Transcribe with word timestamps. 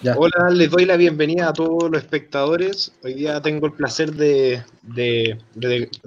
Hola, 0.00 0.50
les 0.52 0.70
doy 0.70 0.84
la 0.84 0.96
bienvenida 0.96 1.48
a 1.48 1.52
todos 1.52 1.90
los 1.90 2.00
espectadores. 2.00 2.92
Hoy 3.02 3.14
día 3.14 3.42
tengo 3.42 3.66
el 3.66 3.72
placer 3.72 4.12
de, 4.12 4.62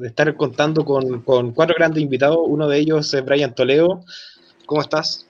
estar 0.02 0.33
contando 0.38 0.85
con, 0.85 1.21
cuatro 1.21 1.75
grandes 1.78 2.01
invitados. 2.01 2.38
Uno 2.42 2.69
de 2.69 2.77
ellos 2.77 3.14
es 3.14 3.25
Brian 3.25 3.54
Toledo. 3.54 4.06
¿Cómo 4.66 4.80
estás? 4.80 5.27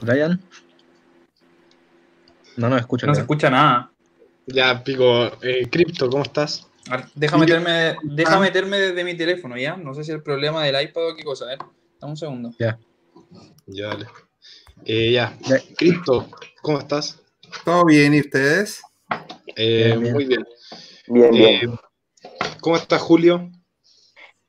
Brian. 0.00 0.40
No 2.56 2.70
nos 2.70 2.80
escucha. 2.80 3.06
No 3.06 3.14
se 3.14 3.20
escucha 3.20 3.50
nada. 3.50 3.90
Ya, 4.46 4.82
pico. 4.82 5.26
Eh, 5.42 5.68
Crypto, 5.70 6.08
¿cómo 6.08 6.22
estás? 6.22 6.66
Deja 7.14 7.36
meterme, 7.36 7.96
deja 8.02 8.40
meterme 8.40 8.78
desde 8.78 9.04
mi 9.04 9.14
teléfono, 9.14 9.58
¿ya? 9.58 9.76
No 9.76 9.92
sé 9.92 10.04
si 10.04 10.12
el 10.12 10.22
problema 10.22 10.64
del 10.64 10.80
iPad 10.82 11.10
o 11.10 11.16
qué 11.16 11.22
cosa, 11.22 11.52
¿eh? 11.52 11.58
Dame 12.00 12.10
un 12.10 12.16
segundo. 12.16 12.50
Ya. 12.58 12.78
Ya, 13.66 13.86
dale. 13.88 14.06
Eh, 14.84 15.12
ya. 15.12 15.36
Cristo, 15.76 16.28
¿cómo 16.62 16.78
estás? 16.78 17.20
Todo 17.64 17.84
bien, 17.86 18.14
¿y 18.14 18.20
ustedes? 18.20 18.82
Eh, 19.56 19.96
muy 19.96 20.26
bien. 20.26 20.46
Bien, 21.06 21.30
bien. 21.30 21.70
Eh, 21.70 21.78
¿Cómo 22.60 22.76
estás, 22.76 23.00
Julio? 23.00 23.50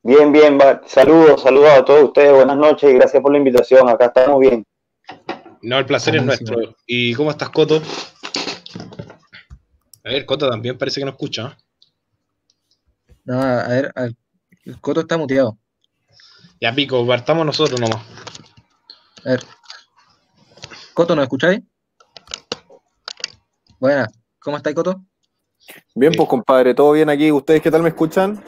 Bien, 0.04 0.32
bien. 0.32 0.60
Saludos, 0.86 1.42
saludos 1.42 1.70
a 1.70 1.86
todos 1.86 2.04
ustedes. 2.06 2.34
Buenas 2.34 2.58
noches 2.58 2.90
y 2.92 2.94
gracias 2.96 3.22
por 3.22 3.32
la 3.32 3.38
invitación. 3.38 3.88
Acá 3.90 4.08
estamos 4.08 4.40
bien. 4.40 4.66
No, 5.62 5.80
el 5.80 5.86
placer 5.86 6.16
es 6.16 6.24
nuestro. 6.24 6.76
¿Y 6.86 7.14
cómo 7.14 7.32
estás, 7.32 7.50
Coto? 7.50 7.82
A 10.04 10.10
ver, 10.10 10.26
Coto 10.26 10.50
también 10.50 10.78
parece 10.78 11.02
que 11.02 11.06
no 11.06 11.12
escucha. 11.12 11.58
No, 13.24 13.42
a 13.42 13.68
ver, 13.68 13.94
el 13.96 14.82
Coto 14.82 15.02
está 15.02 15.18
muteado. 15.18 15.58
Ya, 16.60 16.74
Pico, 16.74 17.06
partamos 17.06 17.46
nosotros 17.46 17.80
nomás. 17.80 18.02
A 19.26 19.32
ver. 19.32 19.44
Coto, 20.94 21.16
¿nos 21.16 21.24
escucháis? 21.24 21.62
Buena. 23.80 24.08
¿Cómo 24.40 24.58
estáis, 24.58 24.76
Coto? 24.76 25.04
Bien, 25.94 26.14
pues 26.16 26.28
compadre, 26.28 26.74
todo 26.74 26.94
bien 26.94 27.10
aquí. 27.10 27.32
¿Ustedes 27.32 27.62
qué 27.62 27.70
tal 27.70 27.84
me 27.84 27.90
escuchan? 27.90 28.44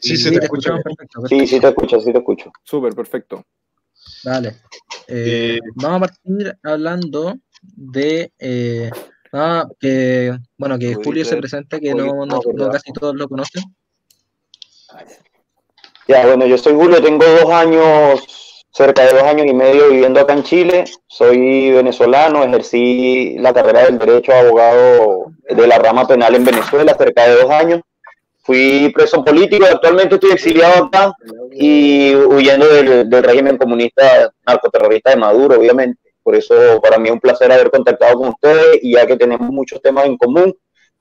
Sí, 0.00 0.16
sí, 0.16 0.30
te, 0.30 0.44
escucho. 0.44 0.76
Sí, 1.28 1.46
sí 1.46 1.60
te 1.60 1.68
escucho, 1.68 2.00
sí 2.00 2.12
te 2.12 2.18
escucho. 2.18 2.50
Súper, 2.62 2.94
perfecto. 2.94 3.44
Dale. 4.22 4.48
Eh, 5.08 5.56
eh, 5.56 5.60
vamos 5.74 5.96
a 5.96 6.00
partir 6.00 6.58
hablando 6.62 7.36
de 7.62 8.32
eh, 8.38 8.90
que 9.80 10.38
bueno 10.56 10.78
que 10.78 10.94
Julio 10.94 11.24
se 11.24 11.36
presenta, 11.36 11.80
que 11.80 11.94
no, 11.94 12.26
no, 12.26 12.40
no 12.54 12.70
casi 12.70 12.92
todos 12.92 13.14
lo 13.14 13.28
conocen. 13.28 13.62
Ya, 16.06 16.26
bueno, 16.26 16.44
yo 16.44 16.58
soy 16.58 16.74
Julio, 16.74 17.02
tengo 17.02 17.24
dos 17.24 17.50
años, 17.50 18.66
cerca 18.70 19.06
de 19.06 19.14
dos 19.14 19.22
años 19.22 19.46
y 19.46 19.54
medio 19.54 19.88
viviendo 19.88 20.20
acá 20.20 20.34
en 20.34 20.42
Chile. 20.42 20.84
Soy 21.06 21.70
venezolano, 21.70 22.44
ejercí 22.44 23.36
la 23.38 23.54
carrera 23.54 23.84
del 23.84 23.98
derecho 23.98 24.32
a 24.32 24.40
abogado 24.40 25.32
de 25.48 25.66
la 25.66 25.78
rama 25.78 26.06
penal 26.06 26.34
en 26.34 26.44
Venezuela 26.44 26.94
cerca 26.94 27.26
de 27.26 27.36
dos 27.36 27.50
años. 27.50 27.80
Fui 28.42 28.92
preso 28.94 29.24
político, 29.24 29.64
actualmente 29.64 30.16
estoy 30.16 30.32
exiliado 30.32 30.84
acá 30.84 31.14
y 31.52 32.14
huyendo 32.14 32.66
del, 32.66 33.08
del 33.08 33.22
régimen 33.22 33.56
comunista 33.56 34.30
narcoterrorista 34.46 35.10
de 35.10 35.16
Maduro, 35.16 35.58
obviamente. 35.58 35.98
Por 36.22 36.34
eso 36.34 36.54
para 36.82 36.98
mí 36.98 37.08
es 37.08 37.14
un 37.14 37.20
placer 37.20 37.50
haber 37.50 37.70
contactado 37.70 38.18
con 38.18 38.28
ustedes 38.28 38.80
y 38.82 38.92
ya 38.92 39.06
que 39.06 39.16
tenemos 39.16 39.48
muchos 39.48 39.80
temas 39.80 40.04
en 40.04 40.18
común, 40.18 40.54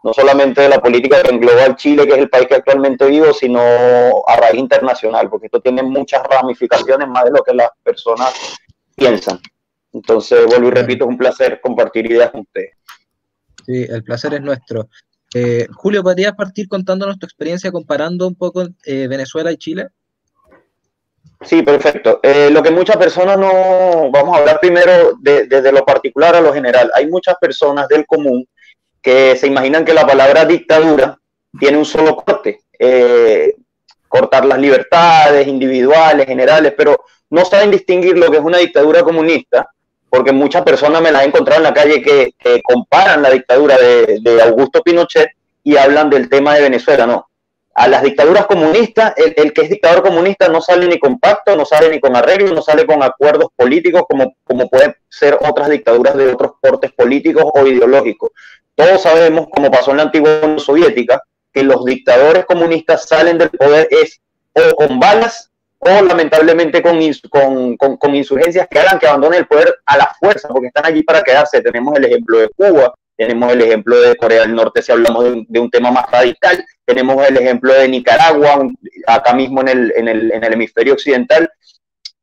no 0.04 0.14
solamente 0.14 0.62
de 0.62 0.70
la 0.70 0.82
política 0.82 1.24
que 1.24 1.34
engloba 1.34 1.64
al 1.64 1.76
Chile, 1.78 2.06
que 2.06 2.14
es 2.14 2.20
el 2.20 2.30
país 2.30 2.48
que 2.48 2.56
actualmente 2.56 3.08
vivo, 3.08 3.34
sino 3.34 3.62
a 4.28 4.36
raíz 4.36 4.60
internacional, 4.60 5.30
porque 5.30 5.46
esto 5.48 5.62
tiene 5.62 5.82
muchas 5.82 6.22
ramificaciones 6.24 7.08
más 7.08 7.24
de 7.24 7.32
lo 7.32 7.42
que 7.42 7.54
las 7.54 7.70
personas 7.82 8.34
piensan. 8.96 9.40
Entonces, 9.94 10.46
vuelvo 10.46 10.68
y 10.68 10.72
repito, 10.72 11.06
es 11.06 11.10
un 11.10 11.18
placer 11.18 11.62
compartir 11.62 12.12
ideas 12.12 12.32
con 12.32 12.42
ustedes. 12.42 12.72
Sí, 13.66 13.86
el 13.90 14.04
placer 14.04 14.34
es 14.34 14.42
nuestro. 14.42 14.90
Eh, 15.34 15.68
Julio, 15.74 16.04
¿podrías 16.04 16.34
partir 16.34 16.68
contándonos 16.68 17.18
tu 17.18 17.26
experiencia 17.26 17.72
comparando 17.72 18.28
un 18.28 18.36
poco 18.36 18.68
eh, 18.86 19.08
Venezuela 19.08 19.52
y 19.52 19.58
Chile? 19.58 19.88
Sí, 21.42 21.62
perfecto. 21.62 22.20
Eh, 22.22 22.50
lo 22.52 22.62
que 22.62 22.72
muchas 22.72 22.98
personas 22.98 23.38
no, 23.38 24.12
vamos 24.12 24.36
a 24.36 24.40
hablar 24.40 24.60
primero 24.60 25.14
desde 25.22 25.72
lo 25.72 25.86
particular 25.86 26.36
a 26.36 26.42
lo 26.42 26.54
general. 26.54 26.92
Hay 26.94 27.08
muchas 27.08 27.36
personas 27.40 27.88
del 27.88 28.06
común 28.06 28.46
que 29.04 29.36
se 29.36 29.48
imaginan 29.48 29.84
que 29.84 29.94
la 29.94 30.08
palabra 30.08 30.46
dictadura 30.46 31.20
tiene 31.60 31.78
un 31.78 31.86
solo 31.86 32.16
corte, 32.16 32.62
eh, 32.80 33.54
cortar 34.08 34.46
las 34.46 34.58
libertades 34.58 35.46
individuales, 35.46 36.26
generales, 36.26 36.74
pero 36.76 37.04
no 37.30 37.44
saben 37.44 37.70
distinguir 37.70 38.18
lo 38.18 38.32
que 38.32 38.38
es 38.38 38.44
una 38.44 38.60
dictadura 38.60 39.04
comunista, 39.04 39.70
porque 40.10 40.32
muchas 40.32 40.62
personas 40.62 41.02
me 41.02 41.12
las 41.12 41.24
he 41.24 41.26
encontrado 41.26 41.60
en 41.60 41.64
la 41.64 41.74
calle 41.74 42.02
que, 42.02 42.62
comparan 42.64 43.22
la 43.22 43.32
dictadura 43.32 43.76
de, 43.78 44.42
Augusto 44.42 44.82
Pinochet 44.82 45.30
y 45.64 45.76
hablan 45.76 46.10
del 46.10 46.30
tema 46.30 46.56
de 46.56 46.62
Venezuela, 46.62 47.06
no. 47.06 47.28
A 47.76 47.88
las 47.88 48.04
dictaduras 48.04 48.46
comunistas, 48.46 49.16
el, 49.18 49.52
que 49.52 49.62
es 49.62 49.70
dictador 49.70 50.04
comunista 50.04 50.48
no 50.48 50.62
sale 50.62 50.86
ni 50.86 51.00
con 51.00 51.20
pacto, 51.20 51.56
no 51.56 51.66
sale 51.66 51.90
ni 51.90 52.00
con 52.00 52.16
arreglos, 52.16 52.54
no 52.54 52.62
sale 52.62 52.86
con 52.86 53.02
acuerdos 53.02 53.48
políticos 53.56 54.04
como, 54.08 54.36
como 54.44 54.70
pueden 54.70 54.96
ser 55.10 55.40
otras 55.42 55.70
dictaduras 55.70 56.16
de 56.16 56.32
otros 56.32 56.52
portes 56.62 56.92
políticos 56.92 57.44
o 57.52 57.66
ideológicos. 57.66 58.30
Todos 58.76 59.02
sabemos, 59.02 59.48
como 59.52 59.70
pasó 59.70 59.92
en 59.92 59.98
la 59.98 60.04
antigua 60.04 60.40
Unión 60.42 60.60
Soviética, 60.60 61.22
que 61.54 61.64
los 61.64 61.86
dictadores 61.86 62.46
comunistas 62.46 63.08
salen 63.08 63.38
del 63.38 63.50
poder 63.50 63.88
es 63.92 64.20
o 64.54 64.76
con 64.76 65.00
balas 65.00 65.52
o 65.80 66.02
lamentablemente 66.02 66.82
con, 66.82 66.98
con, 67.78 67.98
con, 67.98 68.16
insurgencias 68.16 68.68
que 68.70 68.80
hagan 68.80 69.00
que 69.00 69.08
abandonen 69.08 69.40
el 69.40 69.48
poder 69.48 69.76
a 69.86 69.98
la 69.98 70.16
fuerza, 70.18 70.48
porque 70.48 70.68
están 70.68 70.86
allí 70.86 71.04
para 71.04 71.22
quedarse. 71.22 71.62
Tenemos 71.62 71.96
el 71.98 72.06
ejemplo 72.06 72.40
de 72.40 72.50
Cuba, 72.50 72.94
tenemos 73.18 73.52
el 73.52 73.62
ejemplo 73.62 74.00
de 74.00 74.16
Corea 74.16 74.42
del 74.42 74.56
Norte 74.56 74.82
si 74.82 74.92
hablamos 74.92 75.26
de 75.48 75.60
un, 75.60 75.70
tema 75.70 75.92
más 75.92 76.10
radical, 76.10 76.66
tenemos 76.86 77.28
el 77.28 77.38
ejemplo 77.38 77.74
de 77.74 77.90
Nicaragua, 77.90 78.68
acá 79.08 79.34
mismo 79.34 79.62
en 79.62 79.68
el, 79.68 79.94
en, 79.96 80.08
el, 80.08 80.32
en 80.32 80.44
el 80.44 80.54
hemisferio 80.54 80.94
occidental, 80.94 81.50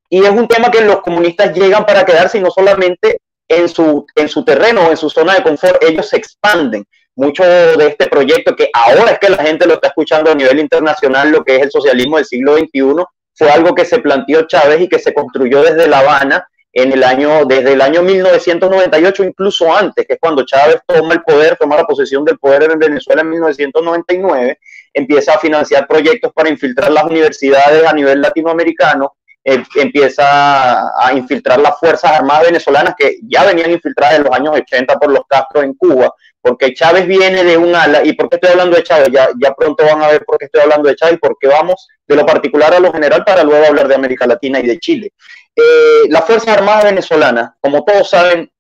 y 0.09 0.25
es 0.25 0.31
un 0.31 0.49
tema 0.49 0.71
que 0.71 0.81
los 0.81 1.03
comunistas 1.03 1.55
llegan 1.55 1.87
para 1.87 2.05
quedarse 2.05 2.39
y 2.39 2.41
no 2.41 2.51
solamente 2.51 3.21
en 3.51 3.69
su, 3.69 4.07
en 4.15 4.29
su 4.29 4.45
terreno 4.45 4.91
en 4.91 4.97
su 4.97 5.11
zona 5.11 5.35
de 5.35 5.43
confort, 5.43 5.83
ellos 5.83 6.09
se 6.09 6.17
expanden. 6.17 6.85
Mucho 7.17 7.45
de 7.45 7.89
este 7.89 8.07
proyecto, 8.07 8.55
que 8.55 8.71
ahora 8.73 9.11
es 9.11 9.19
que 9.19 9.29
la 9.29 9.43
gente 9.43 9.67
lo 9.67 9.75
está 9.75 9.89
escuchando 9.89 10.31
a 10.31 10.35
nivel 10.35 10.61
internacional, 10.61 11.31
lo 11.31 11.45
que 11.45 11.57
es 11.57 11.63
el 11.63 11.71
socialismo 11.71 12.17
del 12.17 12.25
siglo 12.25 12.57
XXI, 12.57 13.05
fue 13.35 13.51
algo 13.51 13.75
que 13.75 13.85
se 13.85 13.99
planteó 13.99 14.47
Chávez 14.47 14.81
y 14.83 14.89
que 14.89 14.99
se 14.99 15.13
construyó 15.13 15.63
desde 15.63 15.89
La 15.89 15.99
Habana 15.99 16.47
en 16.73 16.93
el 16.93 17.03
año, 17.03 17.45
desde 17.47 17.73
el 17.73 17.83
año 17.83 18.03
1998, 18.03 19.25
incluso 19.25 19.75
antes, 19.75 20.07
que 20.07 20.15
es 20.15 20.19
cuando 20.21 20.45
Chávez 20.45 20.79
toma 20.87 21.15
el 21.15 21.23
poder, 21.23 21.57
toma 21.57 21.77
la 21.77 21.85
posesión 21.85 22.25
del 22.25 22.39
poder 22.39 22.71
en 22.71 22.79
Venezuela 22.79 23.23
en 23.23 23.31
1999, 23.31 24.59
empieza 24.95 25.35
a 25.35 25.39
financiar 25.39 25.89
proyectos 25.89 26.33
para 26.33 26.49
infiltrar 26.49 26.93
las 26.93 27.05
universidades 27.05 27.85
a 27.87 27.93
nivel 27.93 28.21
latinoamericano, 28.21 29.17
eh, 29.43 29.63
empieza 29.77 30.81
a 30.99 31.13
infiltrar 31.15 31.59
las 31.61 31.79
Fuerzas 31.79 32.13
Armadas 32.13 32.47
venezolanas 32.47 32.95
que 32.97 33.19
ya 33.23 33.45
venían 33.45 33.71
infiltradas 33.71 34.17
en 34.17 34.25
los 34.25 34.35
años 34.35 34.55
80 34.55 34.99
por 34.99 35.11
los 35.11 35.23
Castro 35.27 35.63
en 35.63 35.75
Cuba, 35.75 36.15
porque 36.43 36.75
Chávez 36.75 37.07
viene 37.07 37.43
de 37.45 37.57
un 37.57 37.75
ala, 37.75 38.05
y 38.05 38.13
por 38.13 38.29
qué 38.29 38.37
estoy 38.37 38.51
hablando 38.51 38.77
de 38.77 38.83
Chávez, 38.83 39.09
ya, 39.11 39.29
ya 39.41 39.55
pronto 39.55 39.85
van 39.85 40.03
a 40.03 40.09
ver 40.09 40.25
por 40.25 40.37
qué 40.37 40.45
estoy 40.45 40.61
hablando 40.61 40.89
de 40.89 40.97
Chávez, 40.97 41.19
porque 41.21 41.47
vamos 41.47 41.89
de 42.07 42.17
lo 42.17 42.27
particular 42.27 42.75
a 42.75 42.81
lo 42.81 42.93
general 42.93 43.25
para 43.25 43.43
luego 43.43 43.67
hablar 43.67 43.89
de 43.89 43.95
América 43.95 44.27
Latina 44.27 44.61
y 44.61 44.67
de 44.67 44.79
Chile. 44.79 45.13
Eh, 45.57 46.03
las 46.09 46.25
Fuerzas 46.27 46.57
Armadas 46.57 46.85
venezolanas, 46.85 47.53
como 47.61 47.83
todos 47.85 48.11
saben, 48.11 48.51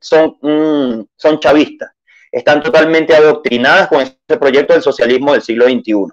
son, 0.00 0.36
mm, 0.42 1.04
son 1.16 1.40
chavistas, 1.40 1.90
están 2.30 2.62
totalmente 2.62 3.14
adoctrinadas 3.14 3.88
con 3.88 4.00
ese 4.02 4.38
proyecto 4.38 4.74
del 4.74 4.82
socialismo 4.82 5.32
del 5.32 5.42
siglo 5.42 5.66
XXI. 5.66 6.10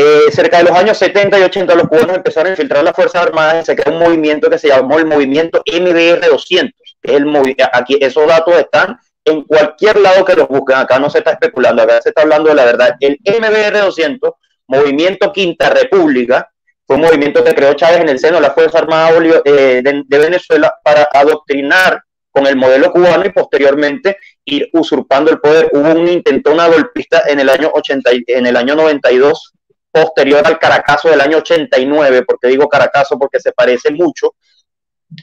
Eh, 0.00 0.30
cerca 0.30 0.58
de 0.58 0.62
los 0.62 0.78
años 0.78 0.96
70 0.96 1.40
y 1.40 1.42
80 1.42 1.74
los 1.74 1.88
cubanos 1.88 2.18
empezaron 2.18 2.46
a 2.46 2.50
infiltrar 2.50 2.84
las 2.84 2.94
Fuerzas 2.94 3.20
Armadas 3.20 3.64
y 3.64 3.66
se 3.66 3.74
creó 3.74 3.92
un 3.92 3.98
movimiento 3.98 4.48
que 4.48 4.56
se 4.56 4.68
llamó 4.68 4.96
el 4.96 5.06
movimiento 5.06 5.60
MBR 5.66 6.24
200. 6.30 6.72
Que 7.02 7.16
es 7.16 7.20
el 7.20 7.56
aquí 7.72 7.98
esos 8.00 8.24
datos 8.28 8.54
están 8.54 8.96
en 9.24 9.42
cualquier 9.42 9.98
lado 9.98 10.24
que 10.24 10.34
los 10.34 10.46
busquen. 10.46 10.76
Acá 10.76 11.00
no 11.00 11.10
se 11.10 11.18
está 11.18 11.32
especulando, 11.32 11.82
acá 11.82 12.00
se 12.00 12.10
está 12.10 12.22
hablando 12.22 12.48
de 12.48 12.54
la 12.54 12.64
verdad. 12.64 12.94
El 13.00 13.18
MBR 13.24 13.86
200, 13.86 14.34
Movimiento 14.68 15.32
Quinta 15.32 15.68
República, 15.68 16.48
fue 16.86 16.94
un 16.94 17.02
movimiento 17.02 17.42
que 17.42 17.56
creó 17.56 17.74
Chávez 17.74 17.98
en 17.98 18.08
el 18.08 18.20
seno 18.20 18.36
de 18.36 18.42
las 18.42 18.54
Fuerzas 18.54 18.82
Armadas 18.82 19.14
eh, 19.46 19.82
de, 19.82 20.18
Venezuela 20.18 20.72
para 20.84 21.08
adoctrinar 21.12 22.04
con 22.30 22.46
el 22.46 22.54
modelo 22.54 22.92
cubano 22.92 23.26
y 23.26 23.30
posteriormente 23.30 24.16
ir 24.44 24.70
usurpando 24.74 25.32
el 25.32 25.40
poder. 25.40 25.70
Hubo 25.72 25.90
un 25.90 26.06
intento, 26.06 26.52
una 26.52 26.68
golpista 26.68 27.22
en 27.26 27.40
el 27.40 27.48
año 27.48 27.68
80, 27.74 28.10
en 28.28 28.46
el 28.46 28.56
año 28.56 28.76
92 28.76 29.54
posterior 29.90 30.46
al 30.46 30.58
Caracazo 30.58 31.08
del 31.08 31.20
año 31.20 31.38
89, 31.38 32.22
porque 32.26 32.48
digo 32.48 32.68
Caracazo 32.68 33.18
porque 33.18 33.40
se 33.40 33.52
parece 33.52 33.90
mucho 33.90 34.34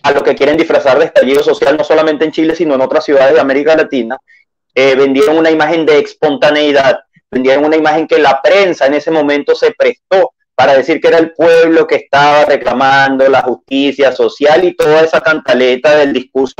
a 0.03 0.11
lo 0.11 0.23
que 0.23 0.35
quieren 0.35 0.57
disfrazar 0.57 0.97
de 0.99 1.05
estallido 1.05 1.43
social, 1.43 1.77
no 1.77 1.83
solamente 1.83 2.25
en 2.25 2.31
Chile, 2.31 2.55
sino 2.55 2.75
en 2.75 2.81
otras 2.81 3.05
ciudades 3.05 3.33
de 3.33 3.39
América 3.39 3.75
Latina, 3.75 4.17
eh, 4.73 4.95
vendieron 4.95 5.37
una 5.37 5.51
imagen 5.51 5.85
de 5.85 5.99
espontaneidad, 5.99 6.99
vendieron 7.29 7.65
una 7.65 7.77
imagen 7.77 8.07
que 8.07 8.17
la 8.17 8.41
prensa 8.41 8.87
en 8.87 8.95
ese 8.95 9.11
momento 9.11 9.55
se 9.55 9.71
prestó 9.71 10.31
para 10.55 10.73
decir 10.73 11.01
que 11.01 11.09
era 11.09 11.17
el 11.17 11.33
pueblo 11.33 11.85
que 11.85 11.95
estaba 11.95 12.45
reclamando 12.45 13.27
la 13.27 13.41
justicia 13.41 14.13
social 14.13 14.63
y 14.63 14.75
toda 14.75 15.01
esa 15.01 15.19
cantaleta 15.19 15.97
del 15.97 16.13
discurso 16.13 16.55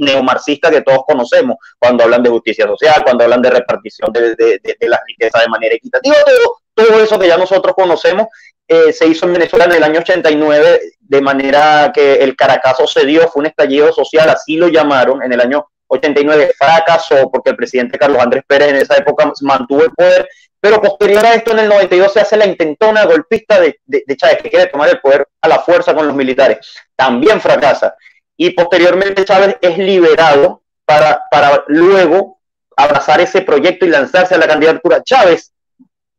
neomarxista 0.00 0.68
que 0.68 0.82
todos 0.82 1.02
conocemos 1.06 1.56
cuando 1.78 2.02
hablan 2.02 2.24
de 2.24 2.30
justicia 2.30 2.66
social, 2.66 3.02
cuando 3.04 3.22
hablan 3.22 3.42
de 3.42 3.50
repartición 3.50 4.12
de, 4.12 4.34
de, 4.34 4.60
de, 4.62 4.88
la 4.88 5.00
riqueza 5.06 5.40
de 5.40 5.48
manera 5.48 5.76
equitativa, 5.76 6.16
todo, 6.26 6.58
todo 6.76 7.00
eso 7.02 7.18
que 7.18 7.26
ya 7.26 7.36
nosotros 7.36 7.74
conocemos 7.74 8.28
eh, 8.68 8.92
se 8.92 9.06
hizo 9.06 9.26
en 9.26 9.32
Venezuela 9.32 9.64
en 9.64 9.72
el 9.72 9.82
año 9.82 10.00
89 10.00 10.80
de 11.00 11.20
manera 11.20 11.90
que 11.92 12.14
el 12.14 12.36
Caracazo 12.36 12.86
se 12.86 13.04
dio, 13.04 13.28
fue 13.28 13.40
un 13.40 13.46
estallido 13.46 13.92
social, 13.92 14.28
así 14.28 14.56
lo 14.56 14.68
llamaron, 14.68 15.22
en 15.22 15.32
el 15.32 15.40
año 15.40 15.66
89 15.88 16.52
fracasó 16.58 17.30
porque 17.30 17.50
el 17.50 17.56
presidente 17.56 17.98
Carlos 17.98 18.20
Andrés 18.20 18.44
Pérez 18.46 18.68
en 18.68 18.76
esa 18.76 18.96
época 18.96 19.32
mantuvo 19.40 19.82
el 19.82 19.90
poder 19.92 20.28
pero 20.66 20.80
posterior 20.80 21.24
a 21.24 21.34
esto, 21.34 21.52
en 21.52 21.60
el 21.60 21.68
92 21.68 22.12
se 22.12 22.20
hace 22.20 22.36
la 22.36 22.44
intentona 22.44 23.04
golpista 23.04 23.60
de, 23.60 23.78
Chávez, 24.16 24.38
que 24.42 24.50
quiere 24.50 24.66
tomar 24.66 24.88
el 24.88 25.00
poder 25.00 25.28
a 25.40 25.48
la 25.48 25.60
fuerza 25.60 25.94
con 25.94 26.08
los 26.08 26.16
militares. 26.16 26.58
También 26.96 27.40
fracasa. 27.40 27.94
Y 28.36 28.50
posteriormente 28.50 29.24
Chávez 29.24 29.56
es 29.60 29.78
liberado 29.78 30.62
para, 30.84 31.22
para 31.30 31.62
luego 31.68 32.40
abrazar 32.76 33.20
ese 33.20 33.42
proyecto 33.42 33.86
y 33.86 33.90
lanzarse 33.90 34.34
a 34.34 34.38
la 34.38 34.48
candidatura. 34.48 35.04
Chávez 35.04 35.52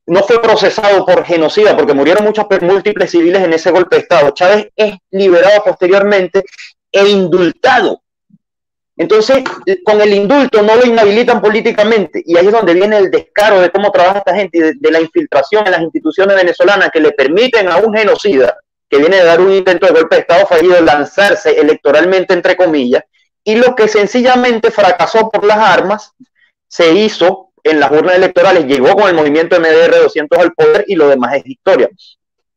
no 0.07 0.23
fue 0.23 0.41
procesado 0.41 1.05
por 1.05 1.23
genocida 1.25 1.75
porque 1.75 1.93
murieron 1.93 2.23
muchos 2.23 2.45
múltiples 2.61 3.11
civiles 3.11 3.43
en 3.43 3.53
ese 3.53 3.71
golpe 3.71 3.97
de 3.97 4.01
Estado. 4.03 4.31
Chávez 4.31 4.69
es 4.75 4.95
liberado 5.11 5.63
posteriormente 5.63 6.43
e 6.91 7.07
indultado 7.07 8.01
entonces, 8.97 9.43
con 9.85 10.01
el 10.01 10.11
indulto 10.11 10.63
no 10.63 10.75
lo 10.75 10.83
inhabilitan 10.83 11.39
políticamente 11.39 12.23
y 12.25 12.35
ahí 12.35 12.47
es 12.47 12.51
donde 12.51 12.73
viene 12.73 12.97
el 12.97 13.11
descaro 13.11 13.61
de 13.61 13.69
cómo 13.69 13.91
trabaja 13.91 14.19
esta 14.19 14.35
gente 14.35 14.57
y 14.57 14.61
de, 14.61 14.91
la 14.91 14.99
infiltración 14.99 15.65
en 15.67 15.71
las 15.71 15.81
instituciones 15.81 16.35
venezolanas 16.35 16.89
que 16.91 16.99
le 16.99 17.11
permiten 17.11 17.69
a 17.69 17.77
un 17.77 17.93
genocida 17.93 18.57
que 18.89 18.97
viene 18.97 19.17
de 19.17 19.23
dar 19.23 19.39
un 19.39 19.51
intento 19.51 19.85
de 19.85 19.93
golpe 19.93 20.15
de 20.15 20.21
Estado 20.21 20.47
fallido 20.47 20.81
lanzarse 20.81 21.59
electoralmente, 21.59 22.33
entre 22.33 22.55
comillas, 22.55 23.03
y 23.43 23.55
lo 23.55 23.75
que 23.75 23.87
sencillamente 23.87 24.71
fracasó 24.71 25.29
por 25.29 25.45
las 25.45 25.57
armas 25.57 26.13
se 26.67 26.91
hizo 26.93 27.46
en 27.63 27.79
las 27.79 27.91
urnas 27.91 28.15
electorales, 28.15 28.65
llegó 28.65 28.95
con 28.95 29.09
el 29.09 29.15
movimiento 29.15 29.59
MDR 29.59 30.01
200 30.03 30.39
al 30.39 30.53
poder 30.53 30.85
y 30.87 30.95
lo 30.95 31.07
demás 31.07 31.35
es 31.35 31.47
historia. 31.47 31.89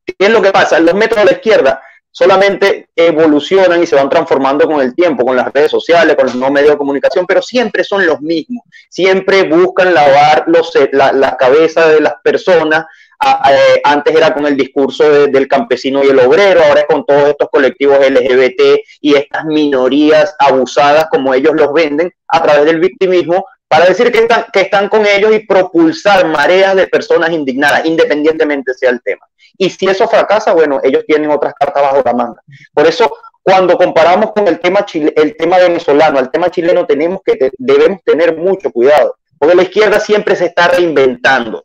¿Qué 0.04 0.14
es 0.18 0.30
lo 0.30 0.42
que 0.42 0.52
pasa? 0.52 0.78
Los 0.80 0.94
métodos 0.94 1.24
de 1.24 1.30
la 1.30 1.36
izquierda 1.36 1.82
solamente 2.12 2.88
evolucionan 2.96 3.82
y 3.82 3.86
se 3.86 3.96
van 3.96 4.10
transformando 4.10 4.66
con 4.66 4.80
el 4.80 4.94
tiempo, 4.94 5.24
con 5.24 5.36
las 5.36 5.52
redes 5.52 5.70
sociales, 5.70 6.16
con 6.16 6.26
los 6.26 6.34
nuevos 6.34 6.52
medios 6.52 6.72
de 6.72 6.78
comunicación, 6.78 7.24
pero 7.26 7.40
siempre 7.40 7.84
son 7.84 8.04
los 8.04 8.20
mismos. 8.20 8.64
Siempre 8.88 9.44
buscan 9.44 9.94
lavar 9.94 10.44
los, 10.46 10.72
la, 10.92 11.12
la 11.12 11.36
cabeza 11.36 11.88
de 11.88 12.00
las 12.00 12.14
personas. 12.22 12.86
Eh, 13.22 13.80
antes 13.84 14.14
era 14.14 14.32
con 14.32 14.46
el 14.46 14.56
discurso 14.56 15.26
del 15.26 15.46
campesino 15.46 16.02
y 16.02 16.08
el 16.08 16.18
obrero, 16.18 16.62
ahora 16.64 16.80
es 16.80 16.86
con 16.86 17.04
todos 17.04 17.28
estos 17.28 17.48
colectivos 17.50 17.98
LGBT 17.98 18.80
y 19.02 19.14
estas 19.14 19.44
minorías 19.44 20.34
abusadas 20.38 21.06
como 21.10 21.34
ellos 21.34 21.52
los 21.54 21.70
venden 21.72 22.10
a 22.28 22.42
través 22.42 22.64
del 22.64 22.80
victimismo 22.80 23.44
para 23.70 23.86
decir 23.86 24.10
que 24.10 24.18
están, 24.18 24.46
que 24.52 24.62
están 24.62 24.88
con 24.88 25.06
ellos 25.06 25.32
y 25.32 25.46
propulsar 25.46 26.26
mareas 26.26 26.74
de 26.74 26.88
personas 26.88 27.30
indignadas, 27.30 27.84
independientemente 27.84 28.74
sea 28.74 28.90
el 28.90 29.00
tema. 29.00 29.24
Y 29.56 29.70
si 29.70 29.86
eso 29.86 30.08
fracasa, 30.08 30.52
bueno, 30.52 30.80
ellos 30.82 31.04
tienen 31.06 31.30
otras 31.30 31.54
cartas 31.54 31.80
bajo 31.80 32.02
la 32.04 32.12
manga. 32.12 32.42
Por 32.74 32.88
eso, 32.88 33.08
cuando 33.40 33.78
comparamos 33.78 34.32
con 34.32 34.48
el 34.48 34.58
tema, 34.58 34.84
chile, 34.84 35.12
el 35.14 35.36
tema 35.36 35.58
venezolano 35.58 36.18
al 36.18 36.32
tema 36.32 36.50
chileno, 36.50 36.84
tenemos 36.84 37.20
que, 37.24 37.52
debemos 37.58 38.02
tener 38.02 38.36
mucho 38.36 38.72
cuidado, 38.72 39.14
porque 39.38 39.54
la 39.54 39.62
izquierda 39.62 40.00
siempre 40.00 40.34
se 40.34 40.46
está 40.46 40.66
reinventando. 40.66 41.64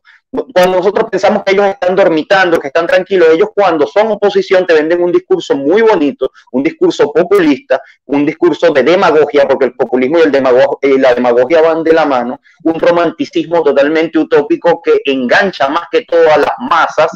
Cuando 0.53 0.77
nosotros 0.77 1.09
pensamos 1.09 1.43
que 1.43 1.53
ellos 1.53 1.67
están 1.67 1.95
dormitando, 1.95 2.59
que 2.59 2.67
están 2.67 2.87
tranquilos, 2.87 3.29
ellos 3.33 3.49
cuando 3.53 3.87
son 3.87 4.11
oposición 4.11 4.65
te 4.65 4.73
venden 4.73 5.01
un 5.01 5.11
discurso 5.11 5.55
muy 5.55 5.81
bonito, 5.81 6.31
un 6.51 6.63
discurso 6.63 7.11
populista, 7.11 7.81
un 8.05 8.25
discurso 8.25 8.71
de 8.71 8.83
demagogia, 8.83 9.47
porque 9.47 9.65
el 9.65 9.73
populismo 9.73 10.19
y, 10.19 10.21
el 10.23 10.35
y 10.81 10.97
la 10.97 11.13
demagogia 11.13 11.61
van 11.61 11.83
de 11.83 11.93
la 11.93 12.05
mano, 12.05 12.39
un 12.63 12.79
romanticismo 12.79 13.63
totalmente 13.63 14.19
utópico 14.19 14.81
que 14.81 15.01
engancha 15.05 15.67
más 15.69 15.87
que 15.91 16.05
todo 16.05 16.31
a 16.31 16.37
las 16.37 16.53
masas 16.69 17.11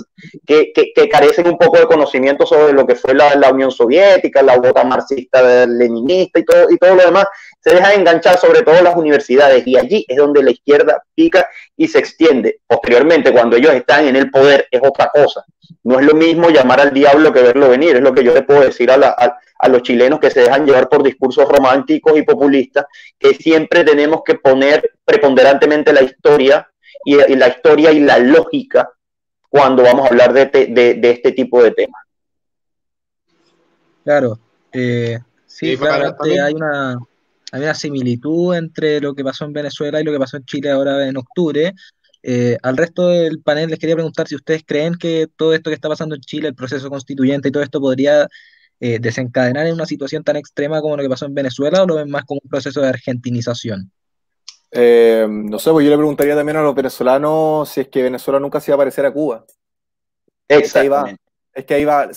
que, 0.45 0.71
que, 0.73 1.09
carecen 1.09 1.47
un 1.47 1.57
poco 1.57 1.77
de 1.77 1.87
conocimiento 1.87 2.45
sobre 2.45 2.73
lo 2.73 2.85
que 2.85 2.95
fue 2.95 3.13
la, 3.13 3.35
la 3.35 3.51
Unión 3.51 3.71
Soviética, 3.71 4.41
la 4.41 4.57
bota 4.57 4.83
marxista, 4.83 5.65
leninista 5.65 6.39
y 6.39 6.45
todo, 6.45 6.69
y 6.69 6.77
todo 6.77 6.95
lo 6.95 7.03
demás, 7.03 7.25
se 7.59 7.75
deja 7.75 7.93
enganchar 7.93 8.37
sobre 8.37 8.61
todo 8.61 8.81
las 8.81 8.95
universidades 8.95 9.67
y 9.67 9.77
allí 9.77 10.05
es 10.07 10.17
donde 10.17 10.41
la 10.41 10.51
izquierda 10.51 11.03
pica 11.13 11.47
y 11.75 11.87
se 11.87 11.99
extiende. 11.99 12.61
Posteriormente, 12.65 13.31
cuando 13.31 13.57
ellos 13.57 13.73
están 13.73 14.07
en 14.07 14.15
el 14.15 14.31
poder, 14.31 14.67
es 14.71 14.81
otra 14.83 15.09
cosa. 15.13 15.43
No 15.83 15.99
es 15.99 16.05
lo 16.05 16.13
mismo 16.13 16.49
llamar 16.49 16.79
al 16.79 16.93
diablo 16.93 17.33
que 17.33 17.41
verlo 17.41 17.69
venir, 17.69 17.97
es 17.97 18.01
lo 18.01 18.13
que 18.13 18.23
yo 18.23 18.33
le 18.33 18.43
puedo 18.43 18.61
decir 18.61 18.89
a, 18.91 18.95
a, 18.95 19.69
los 19.69 19.83
chilenos 19.83 20.19
que 20.19 20.31
se 20.31 20.41
dejan 20.41 20.65
llevar 20.65 20.87
por 20.87 21.03
discursos 21.03 21.47
románticos 21.47 22.17
y 22.17 22.23
populistas, 22.23 22.85
que 23.17 23.33
siempre 23.33 23.83
tenemos 23.83 24.21
que 24.25 24.35
poner 24.35 24.91
preponderantemente 25.03 25.91
la 25.91 26.01
historia 26.01 26.69
y, 27.03 27.15
la 27.35 27.49
historia 27.49 27.91
y 27.91 27.99
la 27.99 28.19
lógica 28.19 28.89
cuando 29.49 29.83
vamos 29.83 30.05
a 30.05 30.09
hablar 30.09 30.33
de, 30.33 30.45
de, 30.45 31.09
este 31.09 31.33
tipo 31.33 31.61
de 31.61 31.71
temas. 31.71 32.01
Claro, 34.03 34.39
eh, 34.71 35.19
sí, 35.45 35.77
hay 35.81 36.53
una, 36.53 36.99
hay 37.51 37.61
una 37.61 37.73
similitud 37.73 38.55
entre 38.55 39.01
lo 39.01 39.15
que 39.15 39.23
pasó 39.23 39.45
en 39.45 39.53
Venezuela 39.53 39.99
y 39.99 40.03
lo 40.03 40.11
que 40.11 40.19
pasó 40.19 40.37
en 40.37 40.45
Chile 40.45 40.71
ahora 40.71 41.07
en 41.07 41.17
octubre. 41.17 41.73
Eh, 42.21 42.57
al 42.61 42.77
resto 42.77 43.07
del 43.07 43.41
panel 43.41 43.69
les 43.69 43.79
quería 43.79 43.95
preguntar 43.95 44.27
si 44.27 44.35
ustedes 44.35 44.63
creen 44.65 44.95
que 44.95 45.27
todo 45.35 45.53
esto 45.53 45.69
que 45.69 45.75
está 45.75 45.87
pasando 45.87 46.15
en 46.15 46.21
Chile, 46.21 46.49
el 46.49 46.55
proceso 46.55 46.89
constituyente 46.89 47.47
y 47.47 47.51
todo 47.51 47.63
esto 47.63 47.79
podría 47.79 48.27
eh, 48.79 48.99
desencadenar 48.99 49.67
en 49.67 49.73
una 49.73 49.85
situación 49.85 50.23
tan 50.23 50.35
extrema 50.35 50.81
como 50.81 50.97
lo 50.97 51.03
que 51.03 51.09
pasó 51.09 51.25
en 51.25 51.33
Venezuela 51.33 51.83
o 51.83 51.87
lo 51.87 51.95
ven 51.95 52.09
más 52.09 52.25
como 52.25 52.41
un 52.43 52.49
proceso 52.49 52.81
de 52.81 52.89
argentinización. 52.89 53.91
Eh, 54.71 55.25
no 55.27 55.57
sé, 55.57 55.71
pues 55.71 55.83
yo 55.83 55.89
le 55.89 55.97
preguntaría 55.97 56.35
también 56.35 56.57
a 56.57 56.61
los 56.61 56.75
venezolanos 56.75 57.69
si 57.69 57.81
es 57.81 57.87
que 57.87 58.03
Venezuela 58.03 58.39
nunca 58.39 58.59
se 58.59 58.69
iba 58.69 58.75
a 58.75 58.77
parecer 58.77 59.05
a 59.05 59.11
Cuba. 59.11 59.45
Exactamente. 60.47 61.21
Es 61.53 61.65
que 61.65 61.73
ahí 61.73 61.85
va. 61.85 62.09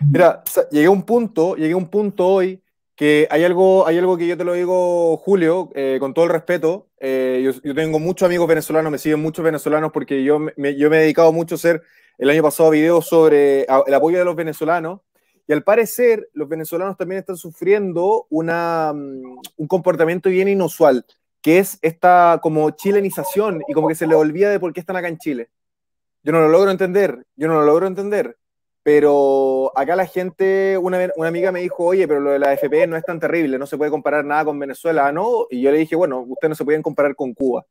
mira, 0.00 0.42
llegué 0.70 0.86
a 0.86 0.90
un 0.90 1.02
punto, 1.02 1.54
llegué 1.56 1.72
a 1.72 1.76
un 1.76 1.88
punto 1.88 2.26
hoy 2.26 2.62
que 2.98 3.28
hay 3.30 3.44
algo, 3.44 3.86
hay 3.86 3.96
algo 3.96 4.18
que 4.18 4.26
yo 4.26 4.36
te 4.36 4.42
lo 4.42 4.54
digo, 4.54 5.16
Julio, 5.18 5.70
eh, 5.76 5.98
con 6.00 6.14
todo 6.14 6.24
el 6.24 6.32
respeto. 6.32 6.88
Eh, 6.98 7.48
yo, 7.62 7.72
tengo 7.72 8.00
muchos 8.00 8.26
amigos 8.26 8.48
venezolanos, 8.48 8.90
me 8.90 8.98
siguen 8.98 9.22
muchos 9.22 9.44
venezolanos 9.44 9.92
porque 9.92 10.24
yo 10.24 10.40
me, 10.40 10.76
yo 10.76 10.90
me 10.90 10.96
he 10.96 11.00
dedicado 11.02 11.32
mucho 11.32 11.54
a 11.54 11.58
hacer 11.58 11.80
el 12.18 12.28
año 12.28 12.42
pasado 12.42 12.70
videos 12.70 13.06
sobre 13.06 13.60
el 13.86 13.94
apoyo 13.94 14.18
de 14.18 14.24
los 14.24 14.34
venezolanos. 14.34 15.02
Y 15.46 15.52
al 15.52 15.62
parecer, 15.62 16.28
los 16.32 16.48
venezolanos 16.48 16.96
también 16.96 17.20
están 17.20 17.36
sufriendo 17.36 18.26
una, 18.30 18.92
mm, 18.92 19.38
un 19.58 19.68
comportamiento 19.68 20.28
bien 20.28 20.48
inusual, 20.48 21.06
que 21.40 21.60
es 21.60 21.78
esta 21.82 22.40
como 22.42 22.72
chilenización 22.72 23.62
y 23.68 23.74
como 23.74 23.86
que 23.86 23.94
se 23.94 24.08
le 24.08 24.16
olvida 24.16 24.50
de 24.50 24.58
por 24.58 24.72
qué 24.72 24.80
están 24.80 24.96
acá 24.96 25.06
en 25.06 25.18
Chile. 25.18 25.50
Yo 26.24 26.32
no 26.32 26.40
lo 26.40 26.48
logro 26.48 26.72
entender, 26.72 27.24
yo 27.36 27.46
no 27.46 27.54
lo 27.54 27.62
logro 27.62 27.86
entender 27.86 28.36
pero 28.88 29.70
acá 29.76 29.94
la 29.96 30.06
gente, 30.06 30.78
una, 30.78 31.10
una, 31.14 31.28
amiga 31.28 31.52
me 31.52 31.60
dijo, 31.60 31.84
oye, 31.84 32.08
pero 32.08 32.20
lo 32.20 32.30
de 32.30 32.38
la 32.38 32.54
FP 32.54 32.86
no 32.86 32.96
es 32.96 33.04
tan 33.04 33.20
terrible, 33.20 33.58
no 33.58 33.66
se 33.66 33.76
puede 33.76 33.90
comparar 33.90 34.24
nada 34.24 34.46
con 34.46 34.58
Venezuela, 34.58 35.12
¿no? 35.12 35.46
Y 35.50 35.60
yo 35.60 35.70
le 35.70 35.76
dije, 35.76 35.94
bueno, 35.94 36.20
ustedes 36.20 36.48
no 36.48 36.54
se 36.54 36.64
pueden 36.64 36.80
comparar 36.80 37.14
con 37.14 37.34
Cuba. 37.34 37.66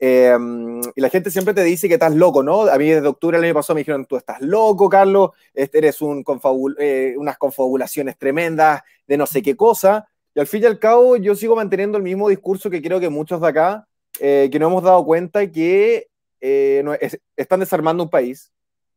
Em, 0.00 0.80
y 0.96 1.00
la 1.00 1.10
gente 1.10 1.30
siempre 1.30 1.54
te 1.54 1.62
dice 1.62 1.86
que 1.86 1.94
estás 1.94 2.12
loco, 2.12 2.42
¿no? 2.42 2.62
A 2.62 2.76
mí 2.76 2.88
desde 2.88 3.06
octubre 3.06 3.38
del 3.38 3.44
año 3.44 3.54
pasado 3.54 3.76
me 3.76 3.82
dijeron, 3.82 4.04
tú 4.06 4.16
estás 4.16 4.40
loco, 4.40 4.88
Carlos, 4.88 5.30
este 5.54 5.78
eres 5.78 6.02
un 6.02 6.24
confabul 6.24 6.74
eh, 6.80 7.14
unas 7.18 7.38
confabulaciones 7.38 8.18
tremendas 8.18 8.82
de 9.06 9.16
no 9.16 9.26
sé 9.26 9.42
qué 9.42 9.54
cosa. 9.54 10.08
Y 10.34 10.40
al 10.40 10.48
fin 10.48 10.64
y 10.64 10.66
al 10.66 10.80
cabo 10.80 11.16
yo 11.18 11.36
sigo 11.36 11.54
manteniendo 11.54 11.98
el 11.98 12.02
mismo 12.02 12.30
discurso 12.30 12.68
que 12.68 12.82
creo 12.82 12.98
que 12.98 13.10
muchos 13.10 13.40
de 13.40 13.46
acá, 13.46 13.86
eh, 14.18 14.48
que 14.50 14.58
no 14.58 14.66
hemos 14.66 14.82
dado 14.82 15.04
cuenta 15.04 15.48
que 15.52 16.08
eh, 16.40 16.82
no, 16.84 16.94
están 17.36 17.60
desarmando 17.60 18.02
un 18.02 18.10
país. 18.10 18.50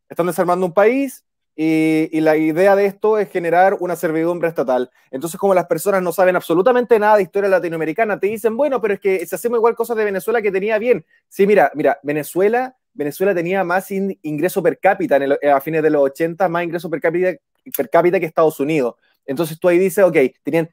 Están 0.09 0.25
desarmando 0.25 0.65
un 0.65 0.73
país 0.73 1.23
y, 1.55 2.21
la 2.21 2.37
idea 2.37 2.75
de 2.75 2.85
esto 2.85 3.17
es 3.17 3.29
generar 3.29 3.75
una 3.79 3.95
servidumbre 3.95 4.47
estatal. 4.47 4.89
Entonces, 5.11 5.39
como 5.39 5.53
las 5.53 5.65
personas 5.65 6.01
no 6.01 6.11
saben 6.11 6.35
absolutamente 6.35 6.97
nada 6.97 7.17
de 7.17 7.23
historia 7.23 7.49
latinoamericana, 7.49 8.19
te 8.19 8.27
dicen, 8.27 8.55
bueno, 8.55 8.81
pero 8.81 8.93
es 8.93 8.99
que 8.99 9.25
se 9.25 9.35
hacemos 9.35 9.57
igual 9.57 9.75
cosas 9.75 9.97
de 9.97 10.05
Venezuela 10.05 10.41
que 10.41 10.51
tenía 10.51 10.77
bien. 10.77 11.05
Sí, 11.27 11.45
mira, 11.45 11.71
mira, 11.75 11.99
Venezuela, 12.03 12.77
Venezuela 12.93 13.35
tenía 13.35 13.63
más 13.63 13.91
ingreso 13.91 14.63
per 14.63 14.79
cápita 14.79 15.17
en 15.17 15.49
a 15.49 15.61
fines 15.61 15.83
de 15.83 15.89
los 15.89 16.01
80, 16.03 16.47
más 16.49 16.63
ingreso 16.63 16.89
per 16.89 17.01
cápita, 17.01 17.33
per 17.75 17.89
cápita 17.89 18.19
que 18.19 18.25
Estados 18.25 18.59
Unidos. 18.59 18.95
Entonces 19.25 19.59
tú 19.59 19.67
ahí 19.67 19.77
dices, 19.77 20.03
ok, 20.03 20.17
tenían 20.43 20.69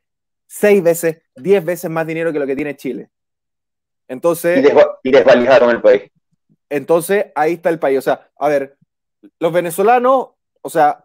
seis 0.47 0.83
veces, 0.83 1.19
diez 1.37 1.65
veces 1.65 1.91
más 1.91 2.07
dinero 2.07 2.33
que 2.33 2.39
lo 2.39 2.47
que 2.47 2.57
tiene 2.57 2.77
Chile. 2.77 3.11
Entonces... 4.07 4.65
Y, 5.03 5.11
desvalijaron 5.11 5.71
el 5.71 5.83
país. 5.83 6.11
Entonces, 6.71 7.27
ahí 7.35 7.55
está 7.55 7.69
el 7.69 7.79
país. 7.79 7.99
O 7.99 8.03
sea, 8.03 8.31
a 8.39 8.49
ver, 8.49 8.77
los 9.39 9.53
venezolanos 9.53 10.29
o 10.69 10.71
sea, 10.71 11.03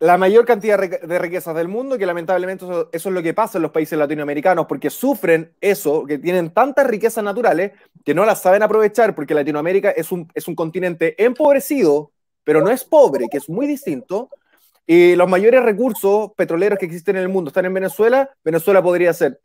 la 0.00 0.18
mayor 0.18 0.44
cantidad 0.44 0.80
de 0.80 1.18
riquezas 1.20 1.54
del 1.54 1.68
mundo, 1.68 1.96
que 1.96 2.06
lamentablemente 2.06 2.64
eso, 2.64 2.90
es 2.92 3.04
lo 3.06 3.22
que 3.22 3.34
pasa 3.34 3.58
en 3.58 3.62
los 3.62 3.70
países 3.70 3.96
latinoamericanos, 3.96 4.66
porque 4.66 4.90
sufren 4.90 5.52
eso, 5.60 6.04
que 6.04 6.18
tienen 6.18 6.50
tantas 6.50 6.88
riquezas 6.88 7.22
naturales 7.22 7.70
que 8.04 8.14
no 8.14 8.26
las 8.26 8.42
saben 8.42 8.64
aprovechar, 8.64 9.14
porque 9.14 9.32
Latinoamérica 9.32 9.92
es 9.92 10.10
un, 10.10 10.28
es 10.34 10.48
un 10.48 10.56
continente 10.56 11.14
empobrecido, 11.24 12.10
pero 12.42 12.62
no 12.62 12.70
es 12.72 12.82
pobre, 12.82 13.28
que 13.30 13.36
es 13.36 13.48
muy 13.48 13.68
distinto. 13.68 14.28
Y 14.88 15.14
los 15.14 15.28
mayores 15.28 15.62
recursos 15.62 16.32
petroleros 16.36 16.80
que 16.80 16.86
existen 16.86 17.14
en 17.14 17.22
el 17.22 17.28
mundo 17.28 17.50
están 17.50 17.66
en 17.66 17.74
Venezuela. 17.74 18.28
Venezuela 18.42 18.82
podría 18.82 19.12
ser, 19.12 19.40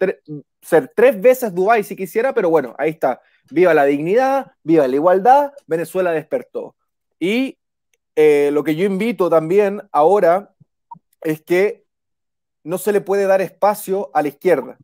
ser 0.59 0.91
tres 0.95 1.21
veces 1.21 1.53
Dubái 1.53 1.83
si 1.83 1.95
quisiera, 1.95 2.33
pero 2.33 2.49
bueno, 2.49 2.73
ahí 2.79 2.89
está. 2.89 3.21
Viva 3.51 3.75
la 3.75 3.85
dignidad, 3.85 4.53
viva 4.63 4.87
la 4.87 4.95
igualdad, 4.95 5.51
Venezuela 5.67 6.11
despertó. 6.13 6.75
Y 7.19 7.59
eh, 8.15 8.49
lo 8.51 8.63
que 8.63 8.75
yo 8.75 8.85
invito 8.85 9.29
también 9.29 9.81
ahora 9.91 10.53
es 11.21 11.41
que 11.41 11.85
no 12.63 12.77
se 12.77 12.91
le 12.91 13.01
puede 13.01 13.25
dar 13.25 13.41
espacio 13.41 14.11
a 14.13 14.21
la 14.21 14.27
izquierda. 14.27 14.77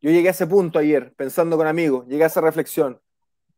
Yo 0.00 0.10
llegué 0.10 0.28
a 0.28 0.32
ese 0.32 0.46
punto 0.46 0.78
ayer, 0.78 1.12
pensando 1.14 1.56
con 1.56 1.66
amigos, 1.66 2.06
llegué 2.08 2.24
a 2.24 2.26
esa 2.26 2.40
reflexión. 2.40 3.00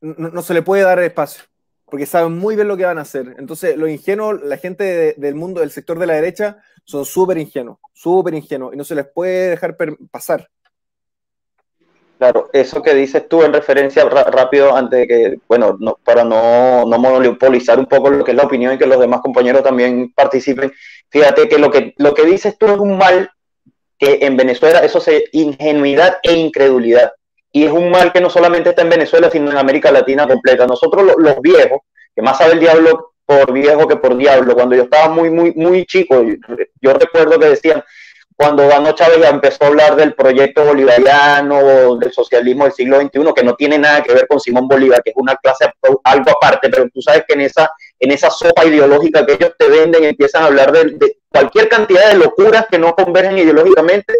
No, 0.00 0.42
se 0.42 0.52
le 0.52 0.60
puede 0.60 0.82
dar 0.82 0.98
espacio, 1.02 1.44
porque 1.86 2.04
saben 2.04 2.36
muy 2.36 2.56
bien 2.56 2.68
lo 2.68 2.76
que 2.76 2.84
van 2.84 2.98
a 2.98 3.02
hacer. 3.02 3.34
Entonces, 3.38 3.76
los 3.78 3.88
ingenuos, 3.88 4.42
la 4.42 4.58
gente 4.58 5.14
del 5.16 5.34
mundo, 5.34 5.60
del 5.60 5.70
sector 5.70 5.98
de 5.98 6.06
la 6.06 6.14
derecha, 6.14 6.58
son 6.84 7.06
súper 7.06 7.38
ingenuos, 7.38 7.78
súper 7.94 8.34
ingenuos, 8.34 8.74
y 8.74 8.76
no 8.76 8.84
se 8.84 8.94
les 8.94 9.06
puede 9.06 9.50
dejar 9.50 9.76
pasar. 10.10 10.50
Claro, 12.24 12.48
eso 12.54 12.82
que 12.82 12.94
dices 12.94 13.28
tú 13.28 13.42
en 13.42 13.52
referencia 13.52 14.02
rápido 14.08 14.74
antes 14.74 15.00
de 15.00 15.06
que, 15.06 15.38
bueno, 15.46 15.76
para 16.04 16.24
no, 16.24 16.86
no, 16.86 16.98
monopolizar 16.98 17.78
un 17.78 17.84
poco 17.84 18.08
lo 18.08 18.24
que 18.24 18.30
es 18.30 18.36
la 18.38 18.44
opinión 18.44 18.72
y 18.72 18.78
que 18.78 18.86
los 18.86 18.98
demás 18.98 19.20
compañeros 19.20 19.62
también 19.62 20.10
participen, 20.14 20.72
fíjate 21.10 21.50
que 21.50 21.58
lo 21.58 21.70
que, 21.70 21.92
lo 21.98 22.14
que 22.14 22.24
dices 22.24 22.56
tú 22.56 22.64
es 22.64 22.78
un 22.78 22.96
mal 22.96 23.30
que 23.98 24.20
en 24.22 24.38
Venezuela 24.38 24.78
eso 24.78 25.02
es 25.06 25.24
ingenuidad 25.32 26.16
e 26.22 26.32
incredulidad. 26.32 27.12
Y 27.52 27.64
es 27.64 27.72
un 27.72 27.90
mal 27.90 28.10
que 28.10 28.22
no 28.22 28.30
solamente 28.30 28.70
está 28.70 28.80
en 28.80 28.88
Venezuela, 28.88 29.30
sino 29.30 29.50
en 29.50 29.58
América 29.58 29.92
Latina 29.92 30.26
completa. 30.26 30.66
Nosotros 30.66 31.04
los 31.18 31.40
viejos, 31.42 31.80
que 32.16 32.22
más 32.22 32.38
sabe 32.38 32.54
el 32.54 32.60
diablo 32.60 33.12
por 33.26 33.52
viejo 33.52 33.86
que 33.86 33.96
por 33.96 34.16
diablo, 34.16 34.54
cuando 34.54 34.76
yo 34.76 34.84
estaba 34.84 35.12
muy, 35.12 35.28
muy, 35.28 35.52
muy 35.52 35.84
chico, 35.84 36.24
yo 36.80 36.94
recuerdo 36.94 37.38
que 37.38 37.48
decían, 37.48 37.84
cuando 38.36 38.66
ganó 38.68 38.92
Chávez 38.92 39.24
empezó 39.30 39.64
a 39.64 39.66
hablar 39.68 39.96
del 39.96 40.14
proyecto 40.14 40.64
bolivariano, 40.64 41.96
del 41.96 42.12
socialismo 42.12 42.64
del 42.64 42.72
siglo 42.72 43.00
XXI, 43.00 43.32
que 43.34 43.44
no 43.44 43.54
tiene 43.54 43.78
nada 43.78 44.02
que 44.02 44.12
ver 44.12 44.26
con 44.26 44.40
Simón 44.40 44.66
Bolívar, 44.66 45.02
que 45.02 45.10
es 45.10 45.16
una 45.16 45.36
clase 45.36 45.72
algo 46.02 46.30
aparte, 46.30 46.68
pero 46.68 46.88
tú 46.92 47.00
sabes 47.00 47.24
que 47.28 47.34
en 47.34 47.42
esa, 47.42 47.70
en 48.00 48.10
esa 48.10 48.30
sopa 48.30 48.64
ideológica 48.64 49.24
que 49.24 49.34
ellos 49.34 49.52
te 49.56 49.68
venden 49.68 50.04
empiezan 50.04 50.42
a 50.42 50.46
hablar 50.46 50.72
de 50.72 51.18
cualquier 51.28 51.68
cantidad 51.68 52.10
de 52.10 52.18
locuras 52.18 52.66
que 52.68 52.78
no 52.78 52.94
convergen 52.94 53.38
ideológicamente 53.38 54.14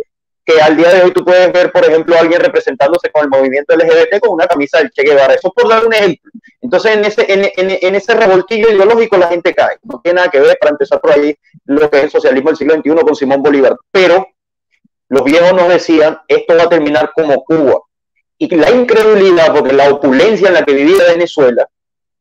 que 0.44 0.60
al 0.60 0.76
día 0.76 0.90
de 0.90 1.02
hoy 1.02 1.12
tú 1.12 1.24
puedes 1.24 1.50
ver, 1.52 1.72
por 1.72 1.84
ejemplo, 1.84 2.14
a 2.14 2.20
alguien 2.20 2.40
representándose 2.40 3.10
con 3.10 3.24
el 3.24 3.30
movimiento 3.30 3.74
LGBT 3.74 4.20
con 4.20 4.32
una 4.34 4.46
camisa 4.46 4.78
del 4.78 4.90
Che 4.90 5.02
Guevara. 5.02 5.34
Eso 5.34 5.50
por 5.50 5.68
dar 5.68 5.86
un 5.86 5.94
ejemplo. 5.94 6.30
Entonces, 6.60 6.92
en 6.92 7.04
ese, 7.04 7.32
en, 7.32 7.50
en, 7.56 7.94
ese 7.94 8.14
revoltillo 8.14 8.70
ideológico 8.70 9.16
la 9.16 9.28
gente 9.28 9.54
cae. 9.54 9.78
No 9.82 10.00
tiene 10.02 10.16
nada 10.16 10.30
que 10.30 10.40
ver, 10.40 10.58
para 10.60 10.72
empezar 10.72 11.00
por 11.00 11.12
ahí, 11.12 11.34
lo 11.64 11.90
que 11.90 11.98
es 11.98 12.04
el 12.04 12.10
socialismo 12.10 12.50
del 12.50 12.56
siglo 12.56 12.74
XXI 12.74 13.04
con 13.04 13.16
Simón 13.16 13.42
Bolívar. 13.42 13.76
Pero 13.90 14.26
los 15.08 15.24
viejos 15.24 15.52
nos 15.54 15.68
decían, 15.68 16.18
esto 16.28 16.56
va 16.56 16.64
a 16.64 16.68
terminar 16.68 17.12
como 17.14 17.42
Cuba. 17.44 17.80
Y 18.36 18.54
la 18.54 18.70
incredulidad, 18.70 19.54
porque 19.54 19.72
la 19.72 19.90
opulencia 19.90 20.48
en 20.48 20.54
la 20.54 20.64
que 20.64 20.74
vivía 20.74 21.04
Venezuela, 21.08 21.68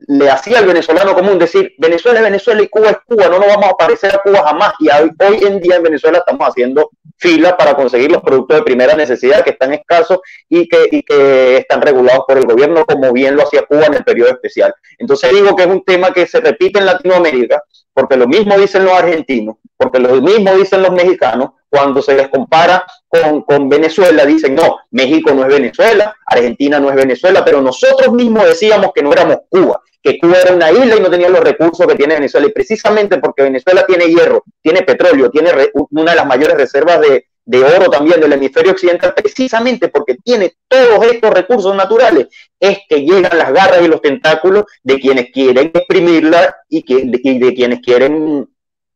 le 0.07 0.29
hacía 0.29 0.59
al 0.59 0.67
venezolano 0.67 1.13
común 1.13 1.39
decir, 1.39 1.73
Venezuela 1.77 2.19
es 2.19 2.25
Venezuela 2.25 2.61
y 2.61 2.67
Cuba 2.67 2.91
es 2.91 2.97
Cuba, 3.05 3.29
no 3.29 3.39
nos 3.39 3.47
vamos 3.47 3.69
a 3.69 3.73
parecer 3.73 4.13
a 4.13 4.19
Cuba 4.19 4.43
jamás. 4.43 4.73
Y 4.79 4.89
hoy, 4.89 5.11
hoy 5.19 5.43
en 5.45 5.59
día 5.59 5.75
en 5.77 5.83
Venezuela 5.83 6.19
estamos 6.19 6.47
haciendo 6.47 6.89
fila 7.23 7.55
para 7.55 7.73
conseguir 7.73 8.11
los 8.11 8.21
productos 8.21 8.57
de 8.57 8.63
primera 8.63 8.95
necesidad 8.95 9.45
que 9.45 9.51
están 9.51 9.73
escasos 9.73 10.19
y 10.49 10.67
que, 10.67 10.89
y 10.91 11.03
que 11.03 11.57
están 11.57 11.81
regulados 11.81 12.25
por 12.27 12.37
el 12.37 12.45
gobierno, 12.45 12.85
como 12.85 13.13
bien 13.13 13.37
lo 13.37 13.43
hacía 13.43 13.63
Cuba 13.63 13.85
en 13.85 13.93
el 13.93 14.03
periodo 14.03 14.31
especial. 14.31 14.75
Entonces 14.97 15.31
digo 15.31 15.55
que 15.55 15.63
es 15.63 15.69
un 15.69 15.85
tema 15.85 16.11
que 16.11 16.27
se 16.27 16.41
repite 16.41 16.79
en 16.79 16.85
Latinoamérica, 16.85 17.63
porque 17.93 18.17
lo 18.17 18.27
mismo 18.27 18.57
dicen 18.57 18.83
los 18.83 18.93
argentinos, 18.93 19.55
porque 19.77 19.99
lo 19.99 20.21
mismo 20.21 20.53
dicen 20.55 20.81
los 20.81 20.91
mexicanos, 20.91 21.51
cuando 21.69 22.01
se 22.01 22.13
les 22.13 22.27
compara 22.27 22.85
con, 23.07 23.43
con, 23.43 23.69
Venezuela, 23.69 24.25
dicen, 24.25 24.53
no, 24.53 24.79
México 24.91 25.33
no 25.33 25.43
es 25.43 25.47
Venezuela, 25.47 26.13
Argentina 26.25 26.79
no 26.79 26.89
es 26.89 26.95
Venezuela, 26.95 27.43
pero 27.45 27.61
nosotros 27.61 28.11
mismos 28.11 28.43
decíamos 28.45 28.91
que 28.93 29.01
no 29.01 29.13
éramos 29.13 29.37
Cuba 29.49 29.81
que 30.03 30.19
Cuba 30.19 30.35
era 30.41 30.53
una 30.53 30.69
isla 30.69 30.97
y 30.97 30.99
no 30.99 31.09
tenía 31.09 31.29
los 31.29 31.39
recursos 31.39 31.87
que 31.87 31.95
tiene 31.95 32.15
Venezuela. 32.15 32.47
Y 32.47 32.51
precisamente 32.51 33.17
porque 33.19 33.43
Venezuela 33.43 33.85
tiene 33.87 34.05
hierro, 34.05 34.43
tiene 34.61 34.81
petróleo, 34.83 35.31
tiene 35.31 35.51
una 35.73 36.11
de 36.11 36.17
las 36.17 36.27
mayores 36.27 36.57
reservas 36.57 36.99
de, 36.99 37.25
oro 37.63 37.89
también 37.89 38.19
del 38.19 38.33
hemisferio 38.33 38.73
occidental, 38.73 39.13
precisamente 39.13 39.87
porque 39.87 40.15
tiene 40.15 40.55
todos 40.67 41.05
estos 41.05 41.33
recursos 41.33 41.75
naturales, 41.75 42.27
es 42.59 42.79
que 42.87 43.01
llegan 43.01 43.37
las 43.37 43.53
garras 43.53 43.81
y 43.81 43.87
los 43.87 44.01
tentáculos 44.01 44.65
de 44.81 44.99
quienes 44.99 45.31
quieren 45.31 45.71
exprimirla 45.73 46.55
y, 46.67 46.83
que, 46.83 47.09
y 47.23 47.39
de 47.39 47.53
quienes 47.53 47.79
quieren 47.79 48.47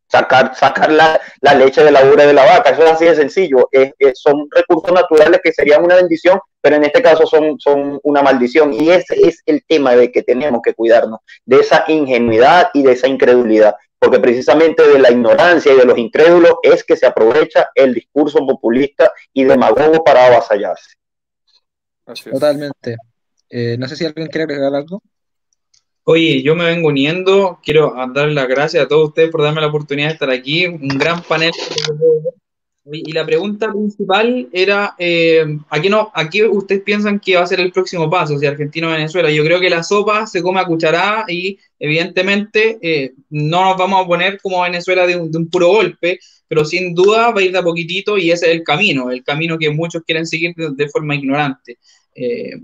sacar, 0.07 0.55
sacar 0.55 0.91
la, 0.91 1.19
la, 1.41 1.53
leche 1.53 1.83
de 1.83 1.91
la 1.91 2.05
ura 2.05 2.25
de 2.25 2.33
la 2.33 2.45
vaca. 2.45 2.71
Eso 2.71 2.83
es 2.83 2.91
así 2.91 3.05
de 3.05 3.15
sencillo. 3.15 3.69
son 4.15 4.47
recursos 4.51 4.91
naturales 4.91 5.41
que 5.43 5.51
serían 5.51 5.83
una 5.83 5.95
bendición, 5.95 6.39
pero 6.61 6.77
en 6.77 6.85
este 6.85 7.01
caso 7.01 7.25
son, 7.25 7.59
son 7.59 7.99
una 8.03 8.21
maldición. 8.21 8.73
Y 8.73 8.89
ese 8.89 9.15
es 9.27 9.41
el 9.45 9.63
tema 9.67 9.95
de 9.95 10.11
que 10.11 10.23
tenemos 10.23 10.61
que 10.63 10.73
cuidarnos, 10.73 11.19
de 11.45 11.57
esa 11.57 11.83
ingenuidad 11.87 12.69
y 12.73 12.83
de 12.83 12.93
esa 12.93 13.07
incredulidad. 13.07 13.75
Porque 13.99 14.19
precisamente 14.19 14.87
de 14.87 14.99
la 14.99 15.11
ignorancia 15.11 15.73
y 15.73 15.77
de 15.77 15.85
los 15.85 15.97
incrédulos 15.97 16.53
es 16.61 16.83
que 16.83 16.95
se 16.95 17.07
aprovecha 17.07 17.69
el 17.73 17.93
discurso 17.93 18.39
populista 18.45 19.11
y 19.33 19.43
demagogo 19.43 20.03
para 20.03 20.27
avasallarse. 20.27 20.91
Totalmente. 22.31 22.95
Eh, 23.49 23.75
no 23.77 23.87
sé 23.87 23.95
si 23.95 24.05
alguien 24.05 24.27
quiere 24.27 24.43
agregar 24.43 24.73
algo. 24.75 25.01
Oye, 26.09 26.41
yo 26.41 26.55
me 26.55 26.63
vengo 26.63 26.87
uniendo, 26.87 27.59
quiero 27.61 27.93
dar 28.13 28.29
las 28.29 28.47
gracias 28.47 28.81
a 28.81 28.87
todos 28.87 29.09
ustedes 29.09 29.29
por 29.29 29.41
darme 29.41 29.59
la 29.59 29.67
oportunidad 29.67 30.07
de 30.07 30.13
estar 30.13 30.29
aquí, 30.29 30.65
un 30.65 30.87
gran 30.87 31.21
panel. 31.21 31.51
Y 32.89 33.11
la 33.11 33.25
pregunta 33.25 33.69
principal 33.73 34.47
era, 34.53 34.95
eh, 34.97 35.45
¿a, 35.69 35.81
qué 35.81 35.89
no, 35.89 36.09
¿a 36.15 36.29
qué 36.29 36.45
ustedes 36.45 36.83
piensan 36.83 37.19
que 37.19 37.35
va 37.35 37.41
a 37.41 37.47
ser 37.47 37.59
el 37.59 37.73
próximo 37.73 38.09
paso, 38.09 38.39
si 38.39 38.45
Argentina 38.45 38.87
o 38.87 38.91
Venezuela? 38.91 39.29
Yo 39.29 39.43
creo 39.43 39.59
que 39.59 39.69
la 39.69 39.83
sopa 39.83 40.25
se 40.27 40.41
come 40.41 40.61
a 40.61 40.65
cucharada 40.65 41.25
y 41.27 41.59
evidentemente 41.77 42.79
eh, 42.81 43.11
no 43.29 43.65
nos 43.65 43.75
vamos 43.75 44.01
a 44.01 44.07
poner 44.07 44.39
como 44.39 44.61
Venezuela 44.61 45.05
de 45.05 45.17
un, 45.17 45.49
puro 45.49 45.67
golpe, 45.67 46.19
pero 46.47 46.63
sin 46.63 46.95
duda 46.95 47.31
va 47.31 47.41
a 47.41 47.43
ir 47.43 47.51
de 47.51 47.59
a 47.59 47.63
poquitito 47.63 48.17
y 48.17 48.31
ese 48.31 48.45
es 48.45 48.53
el 48.53 48.63
camino, 48.63 49.11
el 49.11 49.25
camino 49.25 49.57
que 49.57 49.71
muchos 49.71 50.03
quieren 50.03 50.25
seguir 50.25 50.55
de, 50.55 50.87
forma 50.87 51.15
ignorante. 51.15 51.79
Eh, 52.15 52.61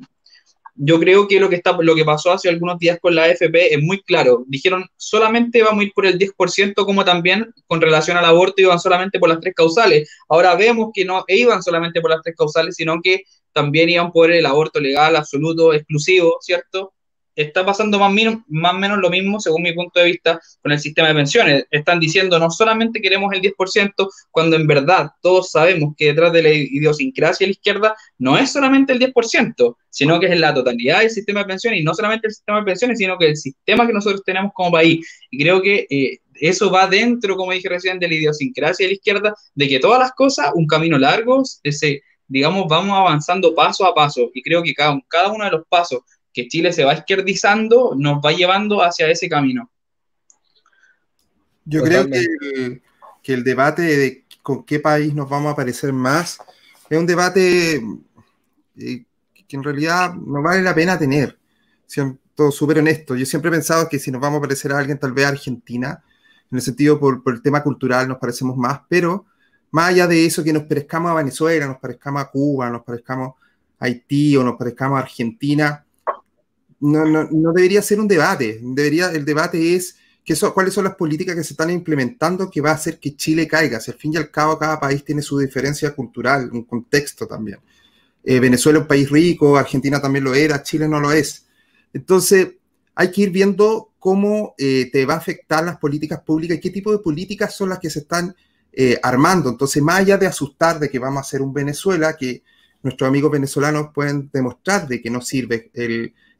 yo 0.75 1.00
creo 1.00 1.27
que 1.27 1.39
lo 1.39 1.50
que, 1.50 1.58
está, 1.58 1.77
lo 1.80 1.96
que 1.96 2.06
pasó 2.06 2.32
hace 2.32 2.50
algunos 2.50 2.80
días 2.80 2.98
con 3.01 3.15
la 3.15 3.24
AFP 3.24 3.74
es 3.74 3.82
muy 3.82 4.01
claro. 4.01 4.44
Dijeron 4.48 4.86
solamente 4.98 5.62
vamos 5.62 5.82
a 5.82 5.84
ir 5.86 5.94
por 5.94 6.06
el 6.06 6.18
10%, 6.18 6.86
como 6.86 7.06
también 7.06 7.53
con 7.68 7.82
relación 7.82 8.18
al 8.18 8.25
aborto 8.25 8.62
iban 8.62 8.80
solamente 8.80 9.20
por 9.20 9.30
las 9.30 9.39
tres 9.39 9.53
causales. 9.53 10.10
Ahora 10.30 10.56
vemos 10.56 10.89
que 10.94 11.06
no 11.06 11.24
iban 11.27 11.62
solamente 11.62 12.01
por 12.01 12.10
las 12.12 12.22
tres 12.24 12.36
causales, 12.36 12.75
sino 12.75 13.00
que 13.01 13.24
también 13.51 13.89
iban 13.89 14.12
por 14.12 14.32
el 14.32 14.46
aborto 14.46 14.80
legal, 14.80 15.15
absoluto, 15.15 15.74
exclusivo, 15.74 16.38
¿cierto? 16.42 16.93
Está 17.36 17.66
pasando 17.66 18.00
más 18.00 18.12
o 18.12 18.78
menos, 18.78 19.00
lo 19.00 19.10
mismo, 19.10 19.40
según 19.40 19.63
mi 19.63 19.74
punto 19.74 20.00
de 20.00 20.08
vista, 20.08 20.40
con 20.62 20.72
el 20.72 20.80
sistema 20.80 21.08
de 21.08 21.16
pensiones. 21.16 21.66
Están 21.72 22.00
diciendo 22.00 22.38
no 22.40 22.50
solamente 22.50 23.02
queremos 23.02 23.34
el 23.34 23.42
10%, 23.42 24.10
cuando 24.32 24.56
en 24.56 24.68
verdad 24.68 25.12
todos 25.22 25.52
sabemos 25.52 25.94
que 25.98 26.08
detrás 26.08 26.32
de 26.34 26.44
la 26.44 26.50
idiosincrasia 26.50 27.46
de 27.46 27.50
la 27.50 27.52
izquierda 27.54 27.96
no 28.18 28.38
es 28.38 28.52
solamente 28.52 28.94
el 28.94 29.00
10%, 29.00 29.75
sino 29.90 30.20
que 30.20 30.28
es 30.28 30.40
la 30.40 30.54
totalidad 30.54 31.00
del 31.00 31.10
sistema 31.10 31.42
de 31.42 31.46
pensiones, 31.48 31.80
y 31.80 31.84
no 31.84 31.94
solamente 31.94 32.28
el 32.28 32.34
sistema 32.34 32.60
de 32.60 32.66
pensiones, 32.66 32.98
sino 32.98 33.18
que 33.18 33.28
el 33.28 33.38
sistema 33.38 33.88
que 33.88 33.94
nosotros 33.94 34.24
tenemos 34.25 34.52
como 34.54 34.72
país. 34.72 35.06
Y 35.32 35.42
creo 35.42 35.62
que 35.62 35.88
eh, 35.90 36.20
eso 36.36 36.72
va 36.72 36.88
dentro, 36.88 37.36
como 37.36 37.52
dije 37.52 37.70
recién, 37.70 38.00
de 38.00 38.08
la 38.08 38.16
idiosincrasia 38.16 38.86
de 38.86 38.90
la 38.90 38.96
izquierda, 38.96 39.36
de 39.54 39.68
que 39.68 39.80
todas 39.80 40.00
las 40.00 40.12
cosas, 40.13 40.52
un 40.56 40.68
camino 40.68 40.98
largo, 40.98 41.44
ese 41.63 42.02
digamos, 42.28 42.68
vamos 42.68 42.98
avanzando 42.98 43.54
paso 43.54 43.86
a 43.86 43.94
paso. 43.94 44.32
Y 44.34 44.42
creo 44.42 44.63
que 44.63 44.74
cada 44.74 45.32
uno 45.32 45.46
de 45.46 45.52
los 45.52 45.68
pasos 45.68 46.02
que 46.34 46.48
Chile 46.48 46.74
se 46.74 46.84
va 46.84 46.94
izquierdizando 46.94 47.94
nos 47.96 48.18
va 48.18 48.32
llevando 48.32 48.82
hacia 48.82 49.08
ese 49.10 49.30
camino. 49.30 49.70
Yo 51.66 51.82
creo 51.84 52.08
que 52.08 53.34
el, 53.34 53.44
debate 53.44 53.82
de 53.84 54.25
con 54.42 54.66
qué 54.66 54.80
país 54.80 55.13
nos 55.13 55.30
vamos 55.30 55.54
a 55.54 55.56
parecer 55.56 55.94
más 55.94 56.40
es 56.90 56.98
un 56.98 57.06
debate 57.06 57.75
eh, 58.78 59.06
que 59.48 59.56
en 59.56 59.63
realidad 59.63 60.13
no 60.13 60.42
vale 60.42 60.62
la 60.62 60.75
pena 60.75 61.00
tener, 61.00 61.38
siendo 61.86 62.52
súper 62.52 62.80
honesto. 62.80 63.16
Yo 63.16 63.25
siempre 63.25 63.50
he 63.50 63.54
pensado 63.54 63.88
que 63.88 64.00
si 64.00 64.12
nos 64.12 64.20
vamos 64.20 64.40
a 64.40 64.42
parecer 64.42 64.74
a 64.74 64.80
alguien, 64.80 65.00
tal 65.00 65.13
vez 65.13 65.25
a 65.25 65.30
Argentina, 65.30 66.04
en 66.52 66.58
el 66.58 66.62
sentido 66.62 67.00
por, 67.00 67.24
por 67.24 67.34
el 67.34 67.42
tema 67.42 67.63
cultural 67.63 68.08
nos 68.08 68.18
parecemos 68.18 68.58
más, 68.58 68.82
pero 68.90 69.25
más 69.72 69.90
allá 69.90 70.06
de 70.06 70.25
eso, 70.25 70.44
que 70.44 70.54
nos 70.54 70.63
parezcamos 70.63 71.12
a 71.12 71.16
Venezuela, 71.16 71.66
nos 71.66 71.78
parezcamos 71.78 72.22
a 72.22 72.30
Cuba, 72.30 72.70
nos 72.70 72.84
parezcamos 72.84 73.34
a 73.80 73.86
Haití 73.86 74.38
o 74.38 74.44
nos 74.44 74.56
parezcamos 74.56 75.00
a 75.00 75.02
Argentina, 75.02 75.84
no, 76.84 77.06
no, 77.06 77.30
no, 77.32 77.54
debería 77.54 77.82
ser 77.82 78.02
un 78.02 78.10
debate. 78.10 78.60
Debería, 78.62 79.10
el 79.12 79.24
debate 79.24 79.75
es 79.75 79.96
que 80.25 80.36
cuáles 80.54 80.74
son 80.74 80.84
las 80.84 80.96
políticas 80.96 81.34
que 81.34 81.44
se 81.44 81.54
están 81.54 81.70
implementando 81.70 82.50
que 82.50 82.60
va 82.60 82.72
a 82.72 82.75
hacer 82.75 83.00
que 83.00 83.16
Chile 83.16 83.48
caiga. 83.48 83.80
Si 83.80 83.90
al 83.92 83.98
fin 83.98 84.13
y 84.13 84.18
al 84.18 84.30
cabo 84.30 84.60
cada 84.60 84.80
país 84.82 85.04
tiene 85.04 85.22
su 85.22 85.40
diferencia 85.40 85.92
cultural, 85.96 86.50
un 86.52 86.63
contexto 86.63 87.25
también. 87.25 87.60
Eh, 88.22 88.40
Venezuela 88.40 88.80
es 88.80 88.82
un 88.84 88.88
país 88.90 89.10
rico, 89.10 89.58
Argentina 89.58 90.02
también 90.02 90.25
lo 90.25 90.34
era, 90.34 90.62
Chile 90.62 90.90
no 90.90 91.00
lo 91.00 91.13
es. 91.13 91.46
Entonces, 91.94 92.50
hay 92.96 93.12
que 93.12 93.22
ir 93.22 93.30
viendo 93.30 93.94
cómo 93.98 94.54
eh, 94.58 94.90
te 94.92 95.06
va 95.06 95.13
a 95.13 95.18
afectar 95.18 95.63
las 95.63 95.78
políticas 95.78 96.22
públicas 96.22 96.58
y 96.58 96.60
qué 96.60 96.70
tipo 96.70 96.92
de 96.92 97.00
políticas 97.00 97.56
son 97.56 97.70
las 97.70 97.80
que 97.80 97.90
se 97.90 98.00
están 98.00 98.36
eh, 98.74 99.00
armando. 99.02 99.50
Entonces, 99.50 99.82
más 99.82 100.02
allá 100.02 100.18
de 100.18 100.28
asustar 100.28 100.80
de 100.80 100.90
que 100.90 101.00
vamos 101.00 101.20
a 101.20 101.22
hacer 101.22 101.42
un 101.42 101.54
Venezuela, 101.54 102.18
que 102.18 102.44
nuestros 102.82 103.08
amigos 103.08 103.32
venezolanos 103.32 103.92
pueden 103.94 104.30
demostrar 104.34 104.86
de 104.86 105.02
que 105.02 105.10
no 105.10 105.22
sirve 105.22 105.72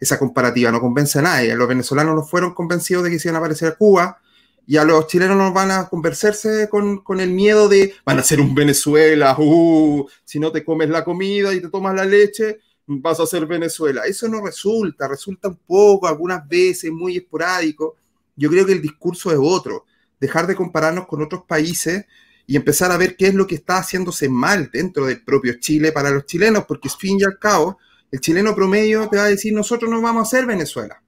esa 0.04 0.20
comparativa, 0.20 0.72
no 0.72 0.80
convence 0.80 1.20
a 1.20 1.22
nadie. 1.22 1.56
Los 1.56 1.68
venezolanos 1.68 2.16
no 2.16 2.24
fueron 2.24 2.54
convencidos 2.54 3.04
de 3.04 3.10
que 3.10 3.20
se 3.20 3.30
iban 3.30 3.36
a 3.36 3.40
aparecer 3.40 3.70
a 3.70 3.76
Cuba, 3.76 4.20
y 4.66 4.78
a 4.78 4.84
los 4.84 5.08
chilenos 5.08 5.36
nos 5.36 5.54
van 5.54 5.72
a 5.72 5.90
convencerse 5.90 6.70
con, 6.70 7.00
con, 7.00 7.20
el 7.20 7.32
miedo 7.32 7.68
de 7.68 7.94
van 8.06 8.20
a 8.20 8.24
ser 8.24 8.40
un 8.40 8.56
Venezuela, 8.56 9.36
uh, 9.38 10.08
si 10.24 10.40
no 10.40 10.52
te 10.52 10.64
comes 10.64 10.90
la 10.90 11.04
comida 11.04 11.54
y 11.54 11.60
te 11.60 11.68
tomas 11.68 11.94
la 11.94 12.06
leche, 12.06 12.60
vas 12.88 13.20
a 13.20 13.26
ser 13.26 13.46
Venezuela. 13.46 14.04
Eso 14.06 14.28
no 14.28 14.42
resulta, 14.46 15.08
resulta 15.08 15.50
un 15.50 15.60
poco, 15.68 16.08
algunas 16.08 16.48
veces, 16.48 16.92
muy 16.92 17.18
esporádico. 17.18 17.96
Yo 18.36 18.50
creo 18.50 18.66
que 18.66 18.74
el 18.74 18.82
discurso 18.82 19.32
es 19.32 19.38
otro, 19.42 19.86
dejar 20.20 20.48
de 20.48 20.56
compararnos 20.56 21.08
con 21.08 21.22
otros 21.22 21.44
países 21.46 22.06
y 22.46 22.56
empezar 22.56 22.92
a 22.92 22.98
ver 22.98 23.16
qué 23.16 23.28
es 23.28 23.34
lo 23.34 23.48
que 23.48 23.56
está 23.56 23.78
haciéndose 23.78 24.28
mal 24.30 24.70
dentro 24.72 25.06
del 25.06 25.24
propio 25.24 25.60
Chile 25.60 25.92
para 25.92 26.10
los 26.10 26.26
chilenos, 26.26 26.66
porque 26.66 26.90
al 26.90 26.96
fin 26.96 27.20
y 27.20 27.24
al 27.24 27.38
cabo, 27.38 27.78
el 28.14 28.22
chileno 28.22 28.56
promedio 28.56 29.10
te 29.10 29.18
va 29.18 29.26
a 29.26 29.30
decir, 29.30 29.54
nosotros 29.54 29.92
no 29.92 30.02
vamos 30.02 30.28
a 30.28 30.38
ser 30.38 30.46
Venezuela, 30.46 31.04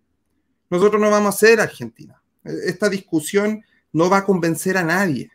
nosotros 0.69 1.01
no 1.01 1.09
vamos 1.09 1.35
a 1.35 1.38
ser 1.38 1.62
Argentina 1.62 2.21
esta 2.45 2.89
discusión 2.89 3.63
no 3.93 4.09
va 4.09 4.17
a 4.17 4.25
convencer 4.25 4.77
a 4.77 4.83
nadie. 4.83 5.31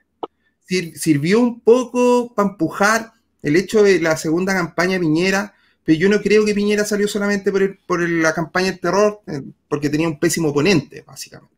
sirvió 0.67 1.41
un 1.41 1.61
poco 1.61 2.33
para 2.35 2.51
empujar 2.51 3.13
el 3.43 3.57
hecho 3.57 3.83
de 3.83 4.01
la 4.01 4.17
segunda 4.17 4.55
campaña 4.55 5.01
Piñera, 5.01 5.55
pero 5.83 5.99
yo 5.99 6.09
no 6.09 6.21
creo 6.21 6.45
que 6.45 6.55
Piñera 6.55 6.85
salió 6.85 7.09
solamente 7.09 7.51
por, 7.87 8.01
la 8.09 8.33
campaña 8.35 8.71
del 8.71 8.81
terror, 8.81 9.21
eh, 9.27 9.43
porque 9.69 9.89
tenía 9.91 10.09
un 10.09 10.19
pésimo 10.19 10.51
oponente, 10.51 11.03
básicamente. 11.03 11.55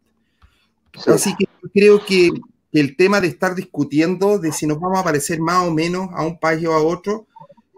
Así 1.06 1.34
que 1.36 1.46
yo 1.62 1.70
creo 1.72 2.04
que 2.04 2.30
el 2.72 2.96
tema 2.96 3.20
de 3.20 3.28
estar 3.28 3.54
discutiendo 3.54 4.38
de 4.38 4.52
si 4.52 4.66
nos 4.66 4.78
vamos 4.78 4.98
a 4.98 5.04
parecer 5.04 5.40
más 5.40 5.66
o 5.66 5.72
menos 5.72 6.08
a 6.12 6.24
un 6.24 6.38
país 6.38 6.66
o 6.66 6.72
a 6.72 6.82
otro, 6.82 7.26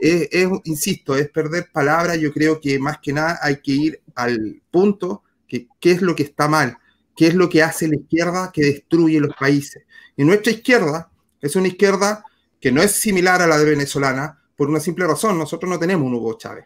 es, 0.04 0.48
insisto, 0.64 1.16
es 1.16 1.28
perder 1.30 1.68
palabras. 1.72 2.18
Yo 2.18 2.32
creo 2.32 2.60
que 2.60 2.78
más 2.78 2.98
que 2.98 3.12
nada 3.12 3.38
hay 3.42 3.56
que 3.56 3.72
ir 3.72 4.00
al 4.14 4.60
punto 4.70 5.22
que 5.48 5.68
qué 5.80 5.92
es 5.92 6.02
lo 6.02 6.14
que 6.14 6.24
está 6.24 6.48
mal 6.48 6.78
qué 7.16 7.28
es 7.28 7.34
lo 7.34 7.48
que 7.48 7.62
hace 7.62 7.88
la 7.88 7.96
izquierda 7.96 8.50
que 8.52 8.62
destruye 8.62 9.20
los 9.20 9.34
países. 9.36 9.84
Y 10.16 10.24
nuestra 10.24 10.52
izquierda 10.52 11.10
es 11.40 11.56
una 11.56 11.68
izquierda 11.68 12.24
que 12.60 12.72
no 12.72 12.82
es 12.82 12.92
similar 12.92 13.42
a 13.42 13.46
la 13.46 13.58
de 13.58 13.64
venezolana 13.64 14.40
por 14.56 14.68
una 14.68 14.80
simple 14.80 15.06
razón, 15.06 15.36
nosotros 15.36 15.68
no 15.68 15.78
tenemos 15.78 16.06
un 16.06 16.14
Hugo 16.14 16.38
Chávez. 16.38 16.64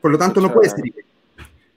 Por 0.00 0.10
lo 0.10 0.18
tanto, 0.18 0.42
no 0.42 0.52
puede 0.52 0.68
ser. 0.68 0.84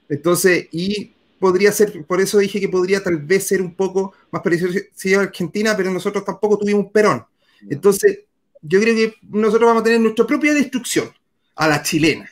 Entonces, 0.08 0.68
y 0.72 1.14
podría 1.38 1.72
ser, 1.72 2.04
por 2.04 2.20
eso 2.20 2.38
dije 2.38 2.60
que 2.60 2.68
podría 2.68 3.02
tal 3.02 3.16
vez 3.16 3.46
ser 3.46 3.62
un 3.62 3.74
poco 3.74 4.12
más 4.30 4.42
parecido 4.42 5.20
a 5.20 5.22
Argentina, 5.22 5.74
pero 5.74 5.90
nosotros 5.90 6.24
tampoco 6.24 6.58
tuvimos 6.58 6.84
un 6.84 6.92
Perón. 6.92 7.24
Entonces, 7.70 8.20
yo 8.62 8.80
creo 8.80 8.94
que 8.94 9.14
nosotros 9.22 9.68
vamos 9.68 9.82
a 9.82 9.84
tener 9.84 10.00
nuestra 10.00 10.26
propia 10.26 10.54
destrucción 10.54 11.10
a 11.56 11.68
la 11.68 11.82
chilena. 11.82 12.28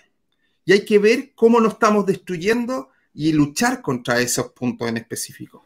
Y 0.64 0.72
hay 0.72 0.84
que 0.84 0.98
ver 0.98 1.32
cómo 1.34 1.60
nos 1.60 1.74
estamos 1.74 2.06
destruyendo 2.06 2.90
y 3.14 3.32
luchar 3.32 3.80
contra 3.80 4.20
esos 4.20 4.52
puntos 4.52 4.88
en 4.88 4.96
específico. 4.96 5.64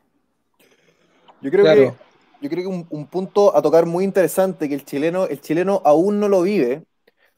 Yo 1.40 1.50
creo 1.50 1.64
que, 1.64 1.92
yo 2.42 2.50
creo 2.50 2.70
que 2.70 2.86
un, 2.90 3.06
punto 3.06 3.56
a 3.56 3.62
tocar 3.62 3.86
muy 3.86 4.04
interesante 4.04 4.68
que 4.68 4.74
el 4.74 4.84
chileno, 4.84 5.26
el 5.26 5.40
chileno 5.40 5.80
aún 5.84 6.20
no 6.20 6.28
lo 6.28 6.42
vive, 6.42 6.84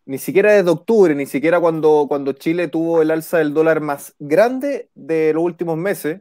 ni 0.05 0.19
siquiera 0.19 0.53
desde 0.53 0.71
octubre, 0.71 1.15
ni 1.15 1.27
siquiera 1.27 1.61
cuando, 1.61 2.07
cuando 2.09 2.33
Chile 2.33 2.67
tuvo 2.69 3.03
el 3.03 3.11
alza 3.11 3.39
del 3.39 3.55
dólar 3.55 3.81
más 3.81 4.15
grande 4.19 4.89
de 4.95 5.33
los 5.33 5.45
últimos 5.45 5.77
meses, 5.77 6.21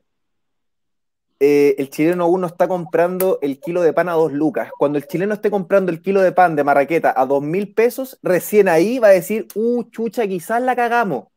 eh, 1.44 1.74
el 1.80 1.90
chileno 1.90 2.26
aún 2.26 2.42
no 2.42 2.48
está 2.48 2.68
comprando 2.68 3.40
el 3.42 3.60
kilo 3.60 3.82
de 3.82 3.94
pan 3.94 4.10
a 4.10 4.14
dos 4.14 4.32
lucas. 4.32 4.70
Cuando 4.78 5.00
el 5.00 5.08
chileno 5.08 5.34
esté 5.34 5.50
comprando 5.50 5.92
el 5.92 6.00
kilo 6.00 6.22
de 6.22 6.32
pan 6.32 6.56
de 6.56 6.64
marraqueta 6.64 7.16
a 7.18 7.26
dos 7.26 7.42
mil 7.42 7.74
pesos, 7.74 8.20
recién 8.22 8.70
ahí 8.70 9.00
va 9.00 9.08
a 9.08 9.12
decir, 9.12 9.48
uh, 9.56 9.84
chucha, 9.86 10.28
quizás 10.28 10.62
la 10.62 10.76
cagamos. 10.76 11.30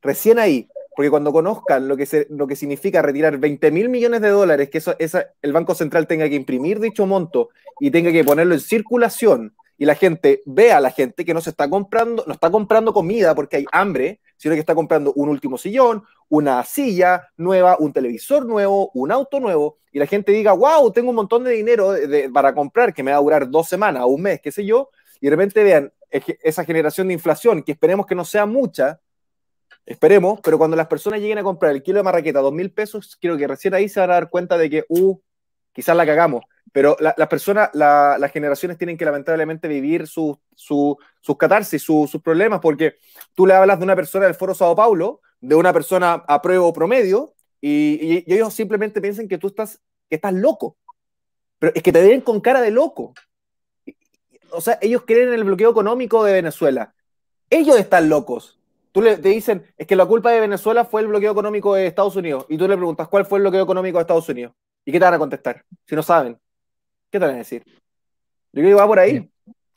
Recién 0.00 0.38
ahí. 0.38 0.68
Porque 0.94 1.10
cuando 1.10 1.32
conozcan 1.32 1.88
lo 1.88 1.96
que, 1.96 2.28
lo 2.30 2.46
que 2.46 2.54
significa 2.54 3.02
retirar 3.02 3.36
20 3.36 3.72
mil 3.72 3.88
millones 3.88 4.20
de 4.20 4.28
dólares, 4.28 4.70
que 4.70 4.78
eso, 4.78 4.94
esa, 5.00 5.26
el 5.42 5.52
Banco 5.52 5.74
Central 5.74 6.06
tenga 6.06 6.28
que 6.28 6.36
imprimir 6.36 6.78
dicho 6.78 7.04
monto 7.04 7.48
y 7.80 7.90
tenga 7.90 8.12
que 8.12 8.22
ponerlo 8.22 8.54
en 8.54 8.60
circulación, 8.60 9.56
y 9.76 9.86
la 9.86 9.96
gente 9.96 10.42
vea 10.46 10.76
a 10.76 10.80
la 10.80 10.92
gente 10.92 11.24
que 11.24 11.34
no 11.34 11.40
se 11.40 11.50
está 11.50 11.68
comprando, 11.68 12.22
no 12.28 12.32
está 12.32 12.48
comprando 12.50 12.92
comida 12.92 13.34
porque 13.34 13.56
hay 13.56 13.66
hambre, 13.72 14.20
sino 14.36 14.54
que 14.54 14.60
está 14.60 14.74
comprando 14.74 15.12
un 15.14 15.28
último 15.28 15.58
sillón, 15.58 16.04
una 16.28 16.62
silla 16.64 17.28
nueva, 17.36 17.76
un 17.78 17.92
televisor 17.92 18.46
nuevo, 18.46 18.90
un 18.94 19.12
auto 19.12 19.40
nuevo, 19.40 19.78
y 19.92 19.98
la 19.98 20.06
gente 20.06 20.32
diga, 20.32 20.52
wow, 20.52 20.92
tengo 20.92 21.10
un 21.10 21.16
montón 21.16 21.44
de 21.44 21.52
dinero 21.52 21.94
para 22.32 22.54
comprar 22.54 22.92
que 22.92 23.02
me 23.02 23.12
va 23.12 23.18
a 23.18 23.20
durar 23.20 23.48
dos 23.48 23.68
semanas, 23.68 24.04
un 24.06 24.22
mes, 24.22 24.40
qué 24.40 24.52
sé 24.52 24.64
yo, 24.64 24.90
y 25.20 25.26
de 25.26 25.30
repente 25.30 25.62
vean 25.62 25.92
esa 26.10 26.64
generación 26.64 27.08
de 27.08 27.14
inflación, 27.14 27.62
que 27.62 27.72
esperemos 27.72 28.06
que 28.06 28.14
no 28.14 28.24
sea 28.24 28.46
mucha, 28.46 29.00
Esperemos, 29.86 30.40
pero 30.42 30.58
cuando 30.58 30.76
las 30.76 30.88
personas 30.88 31.20
lleguen 31.20 31.38
a 31.38 31.44
comprar 31.44 31.70
el 31.70 31.80
kilo 31.80 31.98
de 31.98 32.02
marraqueta 32.02 32.40
a 32.40 32.42
dos 32.42 32.52
mil 32.52 32.72
pesos, 32.72 33.16
creo 33.20 33.36
que 33.36 33.46
recién 33.46 33.72
ahí 33.72 33.88
se 33.88 34.00
van 34.00 34.10
a 34.10 34.14
dar 34.14 34.28
cuenta 34.28 34.58
de 34.58 34.68
que, 34.68 34.84
uh, 34.88 35.16
quizás 35.76 35.94
la 35.94 36.06
cagamos. 36.06 36.42
Pero 36.72 36.96
las 36.98 37.28
personas, 37.28 37.70
las 37.74 38.32
generaciones 38.32 38.78
tienen 38.78 38.96
que 38.96 39.04
lamentablemente 39.04 39.68
vivir 39.68 40.06
sus 40.06 40.38
catarsis, 41.38 41.82
sus 41.82 42.20
problemas, 42.22 42.60
porque 42.60 42.96
tú 43.34 43.46
le 43.46 43.54
hablas 43.54 43.78
de 43.78 43.84
una 43.84 43.94
persona 43.94 44.24
del 44.24 44.34
Foro 44.34 44.54
Sao 44.54 44.74
Paulo, 44.74 45.20
de 45.40 45.54
una 45.54 45.72
persona 45.72 46.24
a 46.26 46.42
prueba 46.42 46.64
o 46.64 46.72
promedio, 46.72 47.34
y, 47.60 48.24
ellos 48.32 48.52
simplemente 48.54 49.00
piensan 49.00 49.28
que 49.28 49.38
tú 49.38 49.48
estás, 49.48 49.80
que 50.08 50.16
estás 50.16 50.32
loco. 50.32 50.76
Pero 51.58 51.72
es 51.74 51.82
que 51.82 51.92
te 51.92 52.02
ven 52.02 52.20
con 52.22 52.40
cara 52.40 52.60
de 52.60 52.70
loco. 52.70 53.14
O 54.50 54.60
sea, 54.60 54.78
ellos 54.80 55.02
creen 55.06 55.28
en 55.28 55.34
el 55.34 55.44
bloqueo 55.44 55.70
económico 55.70 56.24
de 56.24 56.32
Venezuela. 56.32 56.94
Ellos 57.50 57.78
están 57.78 58.08
locos. 58.08 58.58
Tú 58.92 59.02
le, 59.02 59.16
te 59.18 59.28
dicen, 59.28 59.66
es 59.76 59.86
que 59.86 59.96
la 59.96 60.06
culpa 60.06 60.30
de 60.30 60.40
Venezuela 60.40 60.84
fue 60.84 61.02
el 61.02 61.08
bloqueo 61.08 61.32
económico 61.32 61.74
de 61.74 61.86
Estados 61.86 62.16
Unidos. 62.16 62.46
Y 62.48 62.56
tú 62.56 62.66
le 62.66 62.76
preguntas, 62.76 63.08
¿cuál 63.08 63.26
fue 63.26 63.38
el 63.38 63.42
bloqueo 63.42 63.62
económico 63.62 63.98
de 63.98 64.02
Estados 64.02 64.28
Unidos? 64.28 64.54
¿Y 64.86 64.92
qué 64.92 64.98
te 64.98 65.04
van 65.04 65.14
a 65.14 65.18
contestar? 65.18 65.62
Si 65.86 65.94
no 65.94 66.02
saben. 66.02 66.38
¿Qué 67.10 67.18
te 67.18 67.26
van 67.26 67.34
a 67.34 67.38
decir? 67.38 67.62
Yo 67.66 68.62
creo 68.62 68.68
que 68.68 68.74
va 68.74 68.86
por 68.86 68.98
ahí. 68.98 69.28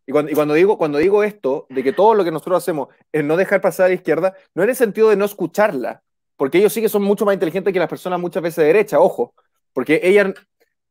Y 0.05 0.11
cuando, 0.13 0.31
y 0.31 0.35
cuando, 0.35 0.53
digo, 0.53 0.77
cuando 0.77 0.97
digo 0.97 1.23
esto, 1.23 1.67
de 1.69 1.83
que 1.83 1.91
todo 1.91 2.13
lo 2.13 2.23
que 2.23 2.31
nosotros 2.31 2.63
hacemos 2.63 2.87
es 3.11 3.23
no 3.23 3.35
dejar 3.35 3.59
pasar 3.59 3.87
a 3.87 3.89
la 3.89 3.95
izquierda, 3.95 4.33
no 4.55 4.63
en 4.63 4.69
el 4.69 4.75
sentido 4.75 5.09
de 5.09 5.17
no 5.17 5.25
escucharla, 5.25 6.01
porque 6.37 6.59
ellos 6.59 6.71
sí 6.71 6.81
que 6.81 6.89
son 6.89 7.03
mucho 7.03 7.25
más 7.25 7.33
inteligentes 7.33 7.73
que 7.73 7.79
las 7.79 7.89
personas 7.89 8.19
muchas 8.19 8.41
veces 8.41 8.57
de 8.57 8.65
derecha, 8.65 8.99
ojo, 8.99 9.33
porque 9.73 9.99
ella, 10.01 10.33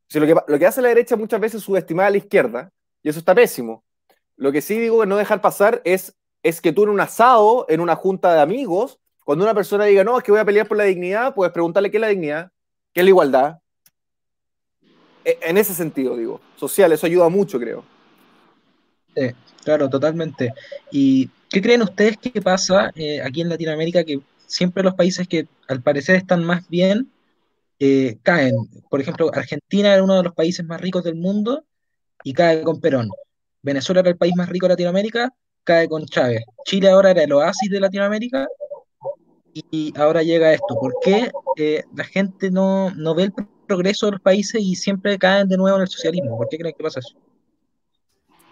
si 0.09 0.21
lo, 0.21 0.27
que, 0.27 0.37
lo 0.47 0.59
que 0.59 0.67
hace 0.67 0.83
la 0.83 0.91
derecha 0.91 1.17
muchas 1.17 1.41
veces 1.41 1.61
es 1.61 1.65
subestimar 1.65 2.07
a 2.07 2.11
la 2.11 2.19
izquierda, 2.19 2.71
y 3.03 3.09
eso 3.09 3.19
está 3.19 3.35
pésimo. 3.35 3.83
Lo 4.37 4.53
que 4.53 4.61
sí 4.61 4.79
digo 4.79 5.01
que 5.01 5.07
no 5.07 5.17
dejar 5.17 5.41
pasar 5.41 5.81
es 5.85 6.15
es 6.43 6.61
que 6.61 6.73
tú 6.73 6.85
en 6.85 6.91
un 6.91 7.01
asado, 7.01 7.67
en 7.69 7.81
una 7.81 7.97
junta 7.97 8.33
de 8.33 8.41
amigos, 8.41 8.99
cuando 9.25 9.45
una 9.45 9.55
persona 9.55 9.85
diga, 9.85 10.05
no, 10.05 10.17
es 10.17 10.25
que 10.25 10.33
voy 10.33 10.41
a 10.41 10.45
pelear 10.45 10.67
por 10.67 10.77
la 10.77 10.85
dignidad, 10.85 11.35
puedes 11.35 11.53
preguntarle 11.53 11.91
qué 11.91 11.97
es 11.99 12.01
la 12.01 12.09
dignidad, 12.09 12.51
qué 12.93 13.01
es 13.01 13.05
la 13.05 13.11
igualdad. 13.11 13.59
E, 15.29 15.39
en 15.43 15.59
ese 15.59 15.75
sentido, 15.75 16.17
digo, 16.17 16.41
social, 16.57 16.91
eso 16.93 17.07
ayuda 17.07 17.29
mucho, 17.29 17.61
creo. 17.61 17.85
Sí, 19.15 19.31
claro, 19.63 19.91
totalmente. 19.91 20.55
¿Y 20.91 21.29
qué 21.51 21.61
creen 21.61 21.83
ustedes 21.83 22.17
que 22.17 22.41
pasa 22.41 22.91
eh, 22.95 23.21
aquí 23.21 23.43
en 23.43 23.51
Latinoamérica 23.51 24.05
que 24.05 24.21
siempre 24.47 24.83
los 24.83 24.95
países 24.95 25.29
que 25.29 25.47
al 25.69 25.83
parecer 25.83 26.17
están 26.17 26.45
más 26.45 26.67
bien 26.69 27.11
eh, 27.79 28.17
caen? 28.23 28.55
Por 28.89 29.03
ejemplo, 29.03 29.31
Argentina 29.35 29.93
era 29.93 30.03
uno 30.03 30.17
de 30.17 30.23
los 30.23 30.35
países 30.35 30.65
más 30.65 30.81
ricos 30.81 31.05
del 31.05 31.17
mundo 31.17 31.65
y 32.25 32.33
cae 32.33 32.63
con 32.63 32.81
Perón. 32.81 33.11
Venezuela 33.61 34.01
era 34.01 34.11
el 34.11 34.17
país 34.17 34.35
más 34.35 34.49
rico 34.49 34.67
de 34.67 34.75
Latinoamérica 34.75 35.35
cae 35.69 35.87
con 35.87 36.07
Chávez. 36.07 36.45
Chile 36.65 36.89
ahora 36.89 37.11
era 37.11 37.25
el 37.25 37.33
oasis 37.35 37.69
de 37.71 37.81
Latinoamérica 37.81 38.47
y 39.53 39.93
ahora 39.99 40.23
llega 40.23 40.55
esto. 40.55 40.75
¿Por 40.81 40.95
qué 41.03 41.31
eh, 41.57 41.85
la 41.95 42.05
gente 42.05 42.51
no, 42.51 42.91
ve 43.15 43.25
el 43.25 43.33
progreso 43.69 44.07
de 44.07 44.13
los 44.13 44.21
países 44.21 44.61
y 44.61 44.75
siempre 44.75 45.17
caen 45.17 45.49
de 45.49 45.57
nuevo 45.57 45.77
en 45.77 45.83
el 45.83 45.89
socialismo? 45.89 46.37
¿Por 46.37 46.49
qué 46.49 46.59
creen 46.59 46.75
que 46.77 46.83
pasa 46.83 46.99
eso? 46.99 47.17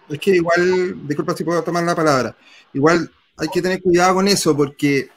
Es 0.07 0.19
que 0.19 0.35
igual, 0.35 1.05
disculpa 1.05 1.35
si 1.35 1.43
puedo 1.43 1.61
tomar 1.61 1.83
la 1.83 1.93
palabra, 1.95 2.37
igual 2.73 3.11
hay 3.35 3.49
que 3.49 3.61
tener 3.61 3.81
cuidado 3.81 4.15
con 4.15 4.27
eso 4.29 4.55
porque, 4.55 5.09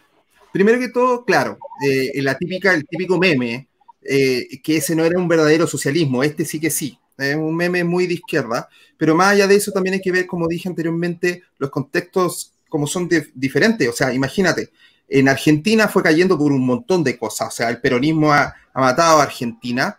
primero 0.53 0.81
que 0.81 0.89
todo, 0.89 1.25
claro, 1.25 1.59
eh, 1.87 2.21
la 2.23 2.37
típica, 2.37 2.75
el 2.75 2.85
típico 2.85 3.17
meme, 3.17 3.69
eh, 4.03 4.61
que 4.63 4.79
ese 4.79 4.97
no 4.97 5.05
era 5.05 5.17
un 5.17 5.29
verdadero 5.29 5.69
socialismo, 5.69 6.25
este 6.25 6.45
sí 6.45 6.59
que 6.59 6.71
sí, 6.71 6.99
es 7.17 7.37
un 7.37 7.55
meme 7.55 7.85
muy 7.85 8.09
de 8.09 8.15
izquierda, 8.15 8.69
pero 8.97 9.15
más 9.15 9.33
allá 9.33 9.47
de 9.47 9.55
eso 9.55 9.71
también 9.71 9.95
hay 9.95 10.01
que 10.01 10.11
ver, 10.11 10.27
como 10.27 10.49
dije 10.49 10.69
anteriormente, 10.69 11.45
los 11.59 11.71
contextos 11.71 12.53
como 12.71 12.87
son 12.87 13.09
diferentes. 13.35 13.89
O 13.89 13.93
sea, 13.93 14.15
imagínate, 14.15 14.71
en 15.11 15.29
Argentina 15.29 15.89
fue 15.89 16.03
cayendo 16.03 16.39
por 16.39 16.53
un 16.53 16.65
montón 16.65 17.03
de 17.03 17.19
cosas, 17.19 17.49
o 17.49 17.51
sea, 17.51 17.69
el 17.69 17.81
peronismo 17.81 18.33
ha, 18.33 18.55
matado 18.75 19.21
a 19.21 19.25
Argentina 19.25 19.99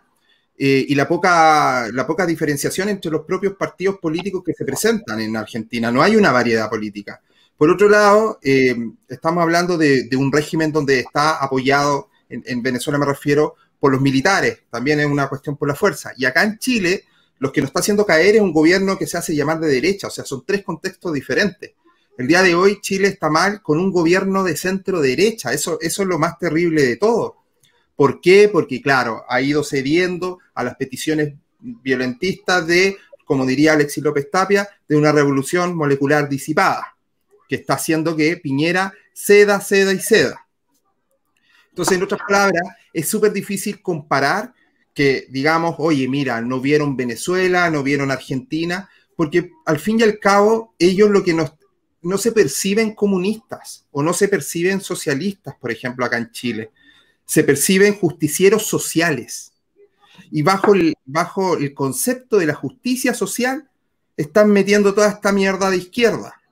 eh, 0.58 0.86
y 0.88 0.94
la 0.94 1.06
poca, 1.06 1.88
la 1.92 2.06
poca 2.06 2.24
diferenciación 2.24 2.88
entre 2.88 3.10
los 3.10 3.24
propios 3.26 3.54
partidos 3.54 3.98
políticos 3.98 4.42
que 4.44 4.54
se 4.54 4.64
presentan 4.64 5.20
en 5.20 5.36
Argentina. 5.36 5.92
No 5.92 6.02
hay 6.02 6.16
una 6.16 6.32
variedad 6.32 6.68
política. 6.70 7.20
Por 7.56 7.70
otro 7.70 7.88
lado, 7.88 8.40
eh, 8.42 8.74
estamos 9.08 9.42
hablando 9.42 9.76
de, 9.76 10.08
de, 10.08 10.16
un 10.16 10.32
régimen 10.32 10.72
donde 10.72 11.00
está 11.00 11.36
apoyado 11.36 12.08
en, 12.28 12.62
Venezuela 12.62 12.98
me 12.98 13.06
refiero 13.06 13.56
por 13.78 13.92
los 13.92 14.00
militares, 14.00 14.60
también 14.70 15.00
es 15.00 15.06
una 15.06 15.28
cuestión 15.28 15.56
por 15.56 15.68
la 15.68 15.74
fuerza. 15.74 16.12
Y 16.16 16.24
acá 16.24 16.44
en 16.44 16.58
Chile, 16.58 17.04
lo 17.38 17.52
que 17.52 17.60
nos 17.60 17.68
está 17.68 17.80
haciendo 17.80 18.06
caer 18.06 18.36
es 18.36 18.40
un 18.40 18.52
gobierno 18.52 18.96
que 18.96 19.06
se 19.06 19.18
hace 19.18 19.34
llamar 19.34 19.60
de 19.60 19.68
derecha, 19.68 20.06
o 20.06 20.10
sea, 20.10 20.24
son 20.24 20.44
tres 20.46 20.62
contextos 20.62 21.12
diferentes. 21.12 21.72
El 22.18 22.26
día 22.26 22.42
de 22.42 22.54
hoy 22.54 22.80
Chile 22.80 23.08
está 23.08 23.30
mal 23.30 23.62
con 23.62 23.78
un 23.78 23.90
gobierno 23.90 24.44
de 24.44 24.56
centro 24.56 25.00
derecha, 25.00 25.52
eso, 25.52 25.78
eso 25.80 26.02
es 26.02 26.08
lo 26.08 26.18
más 26.18 26.38
terrible 26.38 26.82
de 26.82 26.96
todo. 26.96 27.36
¿Por 27.96 28.20
qué? 28.20 28.48
Porque, 28.52 28.82
claro, 28.82 29.24
ha 29.28 29.40
ido 29.40 29.64
cediendo 29.64 30.38
a 30.54 30.64
las 30.64 30.76
peticiones 30.76 31.34
violentistas 31.60 32.66
de, 32.66 32.96
como 33.24 33.46
diría 33.46 33.72
Alexis 33.72 34.02
López 34.02 34.30
Tapia, 34.30 34.68
de 34.88 34.96
una 34.96 35.12
revolución 35.12 35.74
molecular 35.74 36.28
disipada, 36.28 36.96
que 37.48 37.56
está 37.56 37.74
haciendo 37.74 38.16
que 38.16 38.36
Piñera 38.36 38.92
ceda, 39.14 39.60
ceda 39.60 39.92
y 39.92 39.98
ceda. 39.98 40.46
Entonces, 41.70 41.96
en 41.96 42.02
otras 42.02 42.20
palabras, 42.26 42.62
es 42.92 43.08
súper 43.08 43.32
difícil 43.32 43.80
comparar 43.80 44.52
que 44.94 45.26
digamos, 45.30 45.76
oye, 45.78 46.06
mira, 46.08 46.40
no 46.42 46.60
vieron 46.60 46.96
Venezuela, 46.96 47.70
no 47.70 47.82
vieron 47.82 48.10
Argentina, 48.10 48.90
porque 49.16 49.50
al 49.64 49.78
fin 49.78 50.00
y 50.00 50.02
al 50.02 50.18
cabo 50.18 50.74
ellos 50.78 51.08
lo 51.08 51.22
que 51.22 51.32
nos, 51.32 51.54
no 52.02 52.18
se 52.18 52.32
perciben 52.32 52.94
comunistas 52.94 53.86
o 53.90 54.02
no 54.02 54.12
se 54.12 54.28
perciben 54.28 54.80
socialistas, 54.80 55.54
por 55.60 55.70
ejemplo, 55.70 56.04
acá 56.04 56.18
en 56.18 56.30
Chile. 56.30 56.70
Se 57.24 57.44
perciben 57.44 57.94
justicieros 57.94 58.66
sociales. 58.66 59.52
Y 60.30 60.42
bajo 60.42 60.74
el, 60.74 60.94
bajo 61.04 61.56
el 61.56 61.72
concepto 61.74 62.38
de 62.38 62.46
la 62.46 62.54
justicia 62.54 63.14
social, 63.14 63.68
están 64.16 64.50
metiendo 64.50 64.94
toda 64.94 65.08
esta 65.08 65.32
mierda 65.32 65.70
de 65.70 65.78
izquierda. 65.78 66.42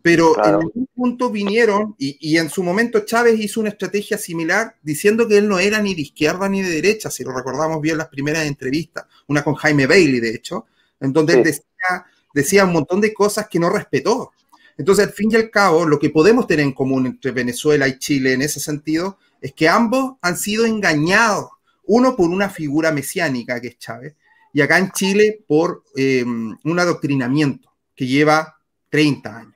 Pero 0.00 0.36
en 0.42 0.54
algún 0.54 0.88
punto 0.94 1.30
vinieron, 1.30 1.94
y, 1.98 2.36
en 2.38 2.48
su 2.48 2.62
momento 2.62 3.00
Chávez 3.00 3.38
hizo 3.40 3.60
una 3.60 3.70
estrategia 3.70 4.16
similar 4.16 4.76
diciendo 4.82 5.26
que 5.26 5.38
él 5.38 5.48
no 5.48 5.58
era 5.58 5.82
ni 5.82 5.94
de 5.94 6.02
izquierda 6.02 6.48
ni 6.48 6.62
de 6.62 6.70
derecha, 6.70 7.10
si 7.10 7.24
lo 7.24 7.32
recordamos 7.32 7.80
bien 7.80 7.98
las 7.98 8.08
primeras 8.08 8.46
entrevistas, 8.46 9.06
una 9.26 9.42
con 9.42 9.54
Jaime 9.54 9.86
Bailey, 9.86 10.20
de 10.20 10.30
hecho, 10.30 10.66
en 11.00 11.12
donde 11.12 11.34
él 11.34 11.42
decía, 11.42 12.06
decía 12.32 12.64
un 12.64 12.72
montón 12.72 13.00
de 13.00 13.12
cosas 13.12 13.48
que 13.48 13.58
no 13.58 13.68
respetó. 13.70 14.32
Entonces, 14.78 15.06
al 15.06 15.12
fin 15.12 15.30
y 15.32 15.36
al 15.36 15.50
cabo, 15.50 15.84
lo 15.84 15.98
que 15.98 16.10
podemos 16.10 16.46
tener 16.46 16.64
en 16.64 16.72
común 16.72 17.06
entre 17.06 17.32
Venezuela 17.32 17.88
y 17.88 17.98
Chile 17.98 18.32
en 18.32 18.42
ese 18.42 18.60
sentido 18.60 19.18
es 19.40 19.52
que 19.52 19.68
ambos 19.68 20.16
han 20.22 20.36
sido 20.36 20.64
engañados, 20.64 21.50
uno 21.84 22.14
por 22.16 22.30
una 22.30 22.48
figura 22.48 22.92
mesiánica 22.92 23.60
que 23.60 23.68
es 23.68 23.78
Chávez, 23.78 24.14
y 24.52 24.60
acá 24.60 24.78
en 24.78 24.90
Chile 24.92 25.44
por 25.46 25.82
eh, 25.96 26.24
un 26.24 26.78
adoctrinamiento 26.78 27.70
que 27.94 28.06
lleva 28.06 28.56
30 28.90 29.36
años 29.36 29.54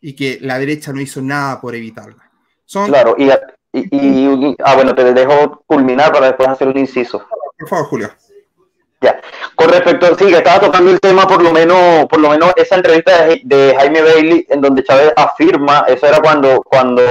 y 0.00 0.14
que 0.14 0.38
la 0.40 0.58
derecha 0.58 0.92
no 0.92 1.00
hizo 1.00 1.20
nada 1.22 1.60
por 1.60 1.74
evitarla. 1.74 2.30
Claro, 2.86 3.14
y, 3.18 3.30
y, 3.72 4.56
ah, 4.64 4.74
bueno, 4.74 4.94
te 4.94 5.12
dejo 5.12 5.62
culminar 5.66 6.10
para 6.12 6.28
después 6.28 6.48
hacer 6.48 6.68
un 6.68 6.78
inciso. 6.78 7.22
Por 7.58 7.68
favor, 7.68 7.86
Julio. 7.86 8.10
Ya. 9.02 9.20
Con 9.56 9.68
respecto, 9.68 10.06
sí, 10.16 10.26
que 10.26 10.36
estaba 10.36 10.60
tocando 10.60 10.92
el 10.92 11.00
tema, 11.00 11.26
por 11.26 11.42
lo 11.42 11.52
menos, 11.52 12.06
por 12.06 12.20
lo 12.20 12.30
menos 12.30 12.52
esa 12.54 12.76
entrevista 12.76 13.26
de, 13.42 13.74
Jaime 13.76 14.00
Bailey, 14.00 14.46
en 14.48 14.60
donde 14.60 14.84
Chávez 14.84 15.12
afirma, 15.16 15.84
eso 15.88 16.06
era 16.06 16.20
cuando, 16.20 16.62
cuando 16.62 17.02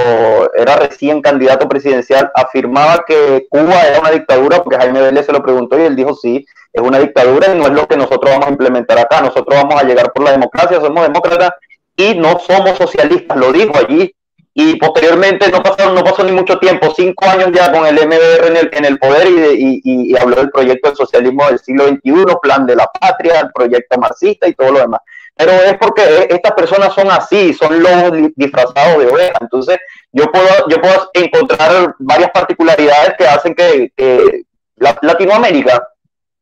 era 0.56 0.76
recién 0.76 1.20
candidato 1.20 1.68
presidencial, 1.68 2.32
afirmaba 2.34 3.04
que 3.06 3.46
Cuba 3.50 3.82
era 3.86 4.00
una 4.00 4.10
dictadura, 4.10 4.62
porque 4.62 4.78
Jaime 4.78 5.02
Bailey 5.02 5.22
se 5.22 5.32
lo 5.32 5.42
preguntó 5.42 5.78
y 5.78 5.82
él 5.82 5.94
dijo 5.94 6.14
sí, 6.14 6.46
es 6.72 6.82
una 6.82 6.98
dictadura 6.98 7.54
y 7.54 7.58
no 7.58 7.66
es 7.66 7.72
lo 7.72 7.86
que 7.86 7.98
nosotros 7.98 8.32
vamos 8.32 8.46
a 8.46 8.52
implementar 8.52 8.98
acá, 8.98 9.20
nosotros 9.20 9.54
vamos 9.62 9.80
a 9.80 9.84
llegar 9.84 10.10
por 10.12 10.24
la 10.24 10.32
democracia, 10.32 10.80
somos 10.80 11.02
demócratas 11.02 11.50
y 11.94 12.14
no 12.14 12.38
somos 12.38 12.78
socialistas, 12.78 13.36
lo 13.36 13.52
dijo 13.52 13.74
allí. 13.76 14.14
Y 14.54 14.76
posteriormente 14.76 15.48
no 15.50 15.62
pasó, 15.62 15.92
no 15.94 16.04
pasó 16.04 16.22
ni 16.24 16.32
mucho 16.32 16.58
tiempo, 16.58 16.92
cinco 16.94 17.24
años 17.24 17.50
ya 17.54 17.72
con 17.72 17.86
el 17.86 17.94
MBR 17.94 18.48
en 18.48 18.56
el, 18.56 18.70
en 18.72 18.84
el 18.84 18.98
poder 18.98 19.26
y, 19.28 19.80
y, 19.82 20.16
habló 20.16 20.36
del 20.36 20.50
proyecto 20.50 20.88
del 20.88 20.96
socialismo 20.96 21.46
del 21.46 21.58
siglo 21.58 21.88
XXI, 21.88 22.36
plan 22.42 22.66
de 22.66 22.76
la 22.76 22.86
patria, 22.86 23.40
el 23.40 23.52
proyecto 23.52 23.98
marxista 23.98 24.46
y 24.46 24.54
todo 24.54 24.72
lo 24.72 24.80
demás. 24.80 25.00
Pero 25.34 25.52
es 25.52 25.78
porque 25.78 26.02
e, 26.02 26.34
estas 26.34 26.52
personas 26.52 26.92
son 26.94 27.10
así, 27.10 27.54
son 27.54 27.82
lobos 27.82 28.30
disfrazados 28.36 28.98
de 28.98 29.10
oveja. 29.10 29.38
Entonces, 29.40 29.78
yo 30.12 30.30
puedo, 30.30 30.68
yo 30.68 30.80
puedo 30.82 31.10
encontrar 31.14 31.94
varias 31.98 32.30
particularidades 32.30 33.14
que 33.16 33.26
hacen 33.26 33.54
que, 33.54 33.90
que 33.96 34.42
Latinoamérica 34.76 35.88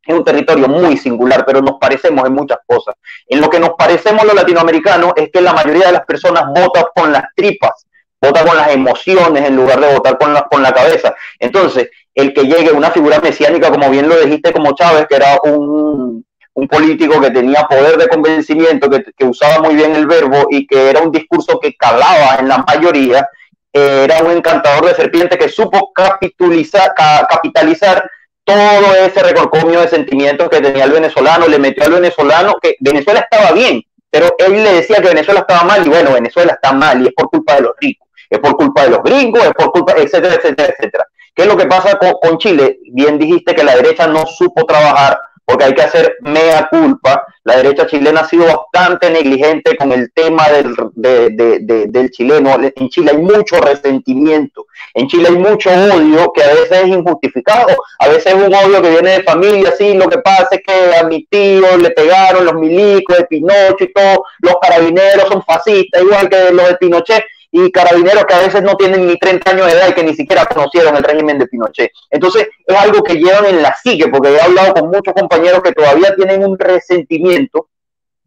es 0.05 0.15
un 0.15 0.25
territorio 0.25 0.67
muy 0.67 0.97
singular, 0.97 1.45
pero 1.47 1.61
nos 1.61 1.79
parecemos 1.79 2.27
en 2.27 2.33
muchas 2.33 2.59
cosas. 2.67 2.95
En 3.27 3.41
lo 3.41 3.49
que 3.49 3.61
nos 3.61 3.71
parecemos 3.79 4.25
los 4.25 4.35
latinoamericanos 4.35 5.13
es 5.17 5.31
que 5.31 5.41
la 5.41 5.53
mayoría 5.53 5.87
de 5.87 5.93
las 5.93 6.07
personas 6.07 6.45
votan 6.49 6.85
con 6.95 7.13
las 7.13 7.25
tripas, 7.37 7.87
vota 8.21 8.45
con 8.45 8.57
las 8.57 8.71
emociones 8.73 9.45
en 9.45 9.57
lugar 9.57 9.81
de 9.81 9.93
votar 9.95 10.19
con 10.19 10.35
la, 10.35 10.43
con 10.43 10.63
la 10.63 10.73
cabeza. 10.73 11.15
Entonces, 11.39 11.91
el 12.15 12.35
que 12.35 12.45
llegue 12.45 12.73
una 12.73 12.91
figura 12.91 13.21
mesiánica, 13.21 13.71
como 13.71 13.91
bien 13.91 14.09
lo 14.09 14.19
dijiste, 14.21 14.53
como 14.53 14.75
Chávez, 14.75 15.07
que 15.09 15.17
era 15.17 15.39
un, 15.45 16.25
político 16.69 17.19
que 17.23 17.31
tenía 17.31 17.65
poder 17.65 17.97
de 17.97 18.07
convencimiento, 18.07 18.91
que, 18.91 19.03
que, 19.17 19.25
usaba 19.25 19.63
muy 19.63 19.75
bien 19.75 19.97
el 19.97 20.07
verbo 20.07 20.47
y 20.51 20.67
que 20.67 20.91
era 20.91 21.01
un 21.01 21.11
discurso 21.11 21.59
que 21.59 21.75
calaba 21.75 22.37
en 22.39 22.49
la 22.49 22.59
mayoría, 22.59 23.27
era 23.73 24.23
un 24.23 24.33
encantador 24.33 24.87
de 24.87 24.95
serpiente 24.95 25.39
que 25.39 25.49
supo 25.49 25.93
capitalizar, 25.95 26.93
capitalizar 26.95 28.11
todo 28.45 28.95
ese 28.97 29.23
recorcomio 29.23 29.81
de 29.81 29.89
sentimientos 29.89 30.49
que 30.49 30.61
tenía 30.61 30.85
el 30.85 30.93
venezolano, 30.93 31.47
le 31.47 31.59
metió 31.59 31.85
al 31.85 31.93
venezolano 31.93 32.57
que 32.61 32.77
Venezuela 32.81 33.21
estaba 33.21 33.53
bien, 33.53 33.83
pero 34.11 34.35
él 34.39 34.53
le 34.53 34.75
decía 34.75 34.97
que 34.97 35.09
Venezuela 35.09 35.41
estaba 35.41 35.63
mal 35.65 35.87
y 35.87 35.89
bueno, 35.89 36.13
Venezuela 36.13 36.55
está 36.55 36.73
mal 36.73 37.01
y 37.01 37.09
es 37.09 37.15
por 37.15 37.31
culpa 37.31 37.55
de 37.57 37.63
los 37.63 37.73
ricos, 37.81 38.09
es 38.31 38.39
por 38.39 38.57
culpa 38.57 38.85
de 38.85 38.91
los 38.91 39.03
gringos, 39.03 39.45
es 39.45 39.53
por 39.53 39.73
culpa, 39.73 39.93
etcétera, 39.97 40.37
etcétera, 40.37 40.73
etcétera. 40.77 41.07
¿Qué 41.35 41.43
es 41.43 41.49
lo 41.49 41.57
que 41.57 41.67
pasa 41.67 41.99
con, 41.99 42.39
Chile? 42.39 42.79
Bien 42.93 43.19
dijiste 43.19 43.55
que 43.55 43.65
la 43.65 43.77
derecha 43.77 44.07
no 44.07 44.25
supo 44.27 44.65
trabajar 44.65 45.19
porque 45.45 45.65
hay 45.65 45.75
que 45.75 45.83
hacer 45.83 46.17
mea 46.21 46.69
culpa. 46.71 47.27
La 47.43 47.57
derecha 47.57 47.87
chilena 47.87 48.21
ha 48.21 48.29
sido 48.29 48.47
bastante 48.47 49.11
negligente 49.11 49.77
con 49.77 49.91
el 49.91 50.13
tema 50.13 50.49
del, 50.49 50.77
del 50.95 52.11
chileno. 52.11 52.57
En 52.77 52.89
Chile 52.89 53.13
hay 53.13 53.19
mucho 53.19 53.61
resentimiento, 53.61 54.67
en 54.95 55.09
Chile 55.09 55.29
hay 55.29 55.37
mucho 55.37 55.71
odio 55.71 56.31
que 56.33 56.45
a 56.45 56.55
veces 56.55 56.73
es 56.83 56.89
injustificado, 56.89 57.77
a 57.99 58.09
veces 58.09 58.27
es 58.27 58.35
un 58.35 58.55
odio 58.55 58.83
que 58.83 58.91
viene 58.91 59.11
de 59.11 59.23
familia, 59.23 59.73
sí, 59.77 59.95
lo 59.95 60.09
que 60.09 60.19
pasa 60.19 60.49
es 60.53 60.61
que 60.65 60.97
a 60.97 61.05
mi 61.05 61.25
tío 61.25 61.77
le 61.79 61.91
pegaron 61.91 62.45
los 62.45 62.55
milicos 62.55 63.17
de 63.17 63.25
Pinocho 63.25 63.85
y 63.85 63.93
todos 63.93 64.19
los 64.41 64.55
carabineros 64.61 65.29
son 65.29 65.43
fascistas, 65.43 66.03
igual 66.03 66.29
que 66.29 66.53
los 66.53 66.69
de 66.69 66.77
Pinochet 66.77 67.25
y 67.53 67.71
carabineros 67.73 68.25
que 68.25 68.35
a 68.35 68.41
veces 68.41 68.63
no 68.63 68.77
tienen 68.77 69.07
ni 69.07 69.19
30 69.19 69.51
años 69.51 69.67
de 69.67 69.73
edad 69.73 69.89
y 69.89 69.93
que 69.93 70.05
ni 70.05 70.15
siquiera 70.15 70.47
conocieron 70.47 70.97
el 70.97 71.03
régimen 71.03 71.39
de 71.39 71.47
Pinochet. 71.47 71.91
Entonces 72.11 72.49
es 72.67 72.77
algo 72.77 73.03
que 73.03 73.15
llevan 73.15 73.47
en 73.47 73.63
la 73.63 73.75
psique, 73.75 74.09
porque 74.09 74.31
he 74.31 74.41
hablado 74.41 74.75
con 74.75 74.91
muchos 74.91 75.15
compañeros 75.15 75.63
que 75.63 75.73
todavía 75.73 76.15
tienen 76.15 76.45
un 76.45 76.59
resentimiento 76.59 77.69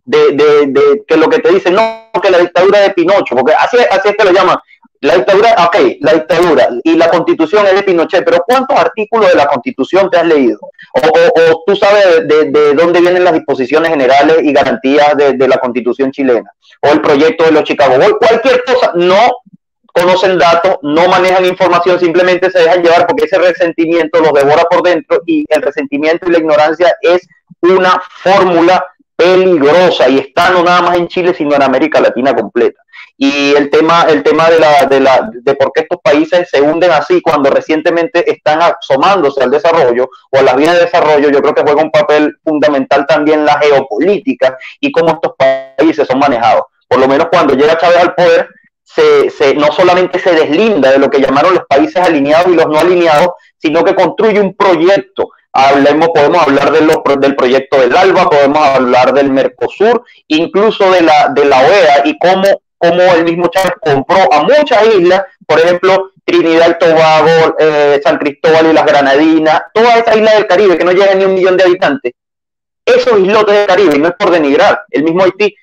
de, 0.05 0.33
de, 0.33 1.03
que 1.07 1.15
lo 1.15 1.29
que 1.29 1.39
te 1.39 1.51
dicen, 1.51 1.75
no, 1.75 2.09
que 2.21 2.29
la 2.29 2.39
dictadura 2.39 2.79
de 2.79 2.89
Pinocho, 2.91 3.35
porque 3.35 3.53
así, 3.53 3.77
así 3.89 4.09
es 4.09 4.15
que 4.17 4.23
lo 4.25 4.31
llaman, 4.31 4.57
la 5.03 5.15
dictadura, 5.15 5.55
ok, 5.65 5.97
la 5.99 6.13
dictadura 6.13 6.69
y 6.81 6.95
la 6.95 7.09
constitución 7.09 7.65
es 7.65 7.75
de 7.75 7.83
Pinochet, 7.83 8.23
pero 8.23 8.41
¿cuántos 8.47 8.79
artículos 8.79 9.29
de 9.29 9.35
la 9.35 9.47
constitución 9.47 10.09
te 10.09 10.17
has 10.17 10.25
leído? 10.25 10.59
O, 10.93 11.63
tú 11.67 11.75
sabes 11.75 12.25
de, 12.25 12.73
dónde 12.73 13.01
vienen 13.01 13.25
las 13.25 13.33
disposiciones 13.33 13.89
generales 13.89 14.37
y 14.41 14.53
garantías 14.53 15.17
de, 15.17 15.47
la 15.47 15.57
constitución 15.57 16.09
chilena, 16.11 16.49
o 16.81 16.87
el 16.87 17.01
proyecto 17.01 17.43
de 17.43 17.51
los 17.51 17.63
Chicago 17.63 17.97
Boys, 17.97 18.13
cualquier 18.17 18.63
cosa, 18.63 18.93
no 18.95 19.15
conocen 19.93 20.37
datos, 20.37 20.77
no 20.83 21.09
manejan 21.09 21.45
información, 21.45 21.99
simplemente 21.99 22.49
se 22.49 22.59
dejan 22.59 22.81
llevar 22.81 23.05
porque 23.05 23.25
ese 23.25 23.37
resentimiento 23.37 24.21
los 24.21 24.31
devora 24.31 24.63
por 24.63 24.83
dentro 24.83 25.21
y 25.25 25.43
el 25.49 25.61
resentimiento 25.61 26.29
y 26.29 26.31
la 26.31 26.39
ignorancia 26.39 26.95
es 27.01 27.27
una 27.59 28.01
fórmula 28.23 28.85
peligrosa 29.17 30.07
y 30.07 30.19
está 30.19 30.49
no 30.51 30.63
nada 30.63 30.81
más 30.81 30.97
en 30.97 31.09
Chile, 31.09 31.33
sino 31.33 31.55
en 31.55 31.63
América 31.63 31.99
Latina 31.99 32.33
completa. 32.33 32.82
Y 33.17 33.53
el 33.55 33.69
tema, 33.69 34.05
el 34.09 34.23
tema 34.23 34.49
de, 34.49 34.59
la, 34.59 34.85
de, 34.85 34.99
la, 34.99 35.29
de 35.31 35.55
por 35.55 35.71
qué 35.71 35.81
estos 35.81 35.99
países 36.01 36.49
se 36.49 36.61
hunden 36.61 36.91
así 36.91 37.21
cuando 37.21 37.49
recientemente 37.49 38.29
están 38.29 38.59
asomándose 38.61 39.43
al 39.43 39.51
desarrollo 39.51 40.09
o 40.31 40.39
a 40.39 40.41
las 40.41 40.55
vías 40.55 40.73
de 40.73 40.85
desarrollo, 40.85 41.29
yo 41.29 41.41
creo 41.41 41.53
que 41.53 41.61
juega 41.61 41.83
un 41.83 41.91
papel 41.91 42.35
fundamental 42.43 43.05
también 43.07 43.45
la 43.45 43.59
geopolítica 43.59 44.57
y 44.79 44.91
cómo 44.91 45.11
estos 45.11 45.33
países 45.37 46.07
son 46.07 46.19
manejados. 46.19 46.63
Por 46.87 46.99
lo 46.99 47.07
menos 47.07 47.27
cuando 47.31 47.53
llega 47.53 47.77
Chávez 47.77 47.97
al 47.97 48.15
poder, 48.15 48.49
se, 48.83 49.29
se, 49.29 49.53
no 49.55 49.71
solamente 49.71 50.19
se 50.19 50.33
deslinda 50.33 50.91
de 50.91 50.97
lo 50.97 51.09
que 51.09 51.21
llamaron 51.21 51.53
los 51.53 51.65
países 51.67 51.97
alineados 51.97 52.47
y 52.47 52.55
los 52.55 52.67
no 52.67 52.79
alineados, 52.79 53.29
sino 53.57 53.83
que 53.83 53.95
construye 53.95 54.39
un 54.39 54.55
proyecto 54.55 55.29
hablemos, 55.53 56.09
podemos 56.09 56.41
hablar 56.41 56.71
de 56.71 56.81
los, 56.81 56.97
del 57.19 57.35
proyecto 57.35 57.79
del 57.79 57.95
ALBA, 57.95 58.29
podemos 58.29 58.67
hablar 58.67 59.13
del 59.13 59.31
Mercosur, 59.31 60.03
incluso 60.27 60.91
de 60.91 61.01
la, 61.01 61.29
de 61.29 61.45
la 61.45 61.59
OEA 61.59 62.01
y 62.05 62.17
cómo, 62.17 62.43
cómo 62.83 63.01
el 63.01 63.23
mismo 63.23 63.47
Chávez 63.47 63.75
compró 63.79 64.31
a 64.33 64.43
muchas 64.43 64.85
islas, 64.87 65.23
por 65.47 65.59
ejemplo, 65.59 66.11
Trinidad, 66.25 66.77
Tobago, 66.77 67.55
eh, 67.57 68.01
San 68.03 68.17
Cristóbal 68.17 68.67
y 68.67 68.73
las 68.73 68.85
Granadinas, 68.85 69.63
toda 69.73 69.95
esa 69.99 70.15
isla 70.15 70.33
del 70.33 70.47
Caribe 70.47 70.77
que 70.77 70.83
no 70.83 70.91
llega 70.91 71.15
ni 71.15 71.23
un 71.23 71.33
millón 71.33 71.55
de 71.55 71.63
habitantes. 71.63 72.13
Esos 72.85 73.19
islotes 73.19 73.55
del 73.55 73.67
Caribe, 73.67 73.95
y 73.95 73.99
no 73.99 74.09
es 74.09 74.15
por 74.15 74.31
denigrar, 74.31 74.81
el 74.89 75.03
mismo 75.03 75.23
Haití, 75.23 75.55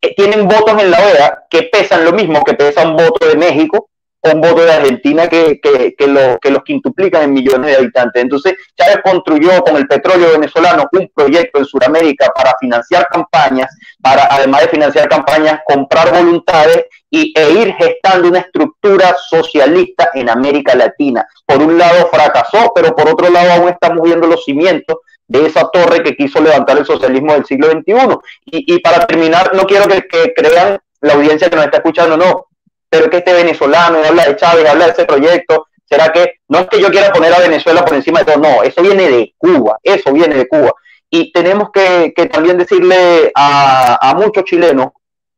eh, 0.00 0.14
tienen 0.14 0.46
votos 0.46 0.80
en 0.80 0.92
la 0.92 0.98
OEA 0.98 1.42
que 1.50 1.64
pesan 1.64 2.04
lo 2.04 2.12
mismo 2.12 2.44
que 2.44 2.54
pesa 2.54 2.86
un 2.86 2.96
voto 2.96 3.26
de 3.26 3.36
México 3.36 3.89
un 4.22 4.40
voto 4.40 4.62
de 4.62 4.72
Argentina 4.72 5.28
que, 5.28 5.60
que, 5.60 5.94
que, 5.96 6.06
lo, 6.06 6.38
que 6.38 6.50
los 6.50 6.62
quintuplican 6.62 7.22
en 7.22 7.32
millones 7.32 7.70
de 7.70 7.76
habitantes. 7.76 8.22
Entonces, 8.22 8.54
Chávez 8.76 8.98
construyó 9.02 9.62
con 9.62 9.76
el 9.76 9.86
petróleo 9.86 10.32
venezolano 10.32 10.84
un 10.92 11.10
proyecto 11.14 11.58
en 11.58 11.64
Sudamérica 11.64 12.30
para 12.34 12.54
financiar 12.60 13.06
campañas, 13.08 13.74
para 14.02 14.26
además 14.30 14.62
de 14.62 14.68
financiar 14.68 15.08
campañas, 15.08 15.60
comprar 15.66 16.12
voluntades 16.12 16.84
y, 17.08 17.32
e 17.36 17.50
ir 17.50 17.74
gestando 17.74 18.28
una 18.28 18.40
estructura 18.40 19.16
socialista 19.28 20.10
en 20.12 20.28
América 20.28 20.74
Latina. 20.74 21.26
Por 21.46 21.62
un 21.62 21.78
lado 21.78 22.08
fracasó, 22.12 22.72
pero 22.74 22.94
por 22.94 23.08
otro 23.08 23.30
lado 23.30 23.52
aún 23.52 23.68
estamos 23.70 24.02
viendo 24.02 24.26
los 24.26 24.44
cimientos 24.44 24.98
de 25.26 25.46
esa 25.46 25.68
torre 25.70 26.02
que 26.02 26.16
quiso 26.16 26.40
levantar 26.40 26.76
el 26.76 26.84
socialismo 26.84 27.32
del 27.32 27.46
siglo 27.46 27.70
XXI. 27.70 28.18
Y, 28.46 28.74
y 28.74 28.78
para 28.80 29.06
terminar, 29.06 29.54
no 29.54 29.64
quiero 29.64 29.88
que, 29.88 30.02
que 30.02 30.34
crean 30.34 30.78
la 31.00 31.14
audiencia 31.14 31.48
que 31.48 31.56
nos 31.56 31.64
está 31.64 31.78
escuchando, 31.78 32.16
no, 32.16 32.49
pero 32.90 33.08
que 33.08 33.18
este 33.18 33.32
venezolano 33.32 33.98
habla 34.04 34.24
de 34.24 34.36
Chávez, 34.36 34.68
habla 34.68 34.86
de 34.86 34.92
ese 34.92 35.04
proyecto, 35.04 35.68
¿será 35.88 36.12
que 36.12 36.40
no 36.48 36.58
es 36.58 36.66
que 36.66 36.80
yo 36.80 36.90
quiera 36.90 37.12
poner 37.12 37.32
a 37.32 37.38
Venezuela 37.38 37.84
por 37.84 37.94
encima 37.94 38.18
de 38.18 38.24
todo? 38.26 38.38
No, 38.38 38.62
eso 38.62 38.82
viene 38.82 39.08
de 39.08 39.34
Cuba, 39.38 39.78
eso 39.82 40.12
viene 40.12 40.34
de 40.34 40.48
Cuba. 40.48 40.72
Y 41.08 41.32
tenemos 41.32 41.70
que, 41.72 42.12
también 42.32 42.58
decirle 42.58 43.32
a, 43.34 44.10
a 44.10 44.14
muchos 44.14 44.44
chilenos, 44.44 44.88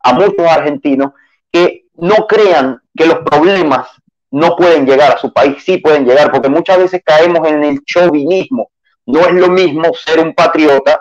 a 0.00 0.12
muchos 0.14 0.46
argentinos, 0.46 1.12
que 1.50 1.84
no 1.94 2.26
crean 2.26 2.80
que 2.96 3.06
los 3.06 3.18
problemas 3.18 3.88
no 4.30 4.56
pueden 4.56 4.86
llegar 4.86 5.12
a 5.12 5.18
su 5.18 5.32
país, 5.32 5.62
sí 5.62 5.76
pueden 5.76 6.06
llegar, 6.06 6.32
porque 6.32 6.48
muchas 6.48 6.78
veces 6.78 7.02
caemos 7.04 7.46
en 7.46 7.62
el 7.62 7.84
chauvinismo. 7.84 8.70
No 9.04 9.20
es 9.20 9.32
lo 9.32 9.48
mismo 9.48 9.92
ser 9.94 10.20
un 10.20 10.34
patriota 10.34 11.00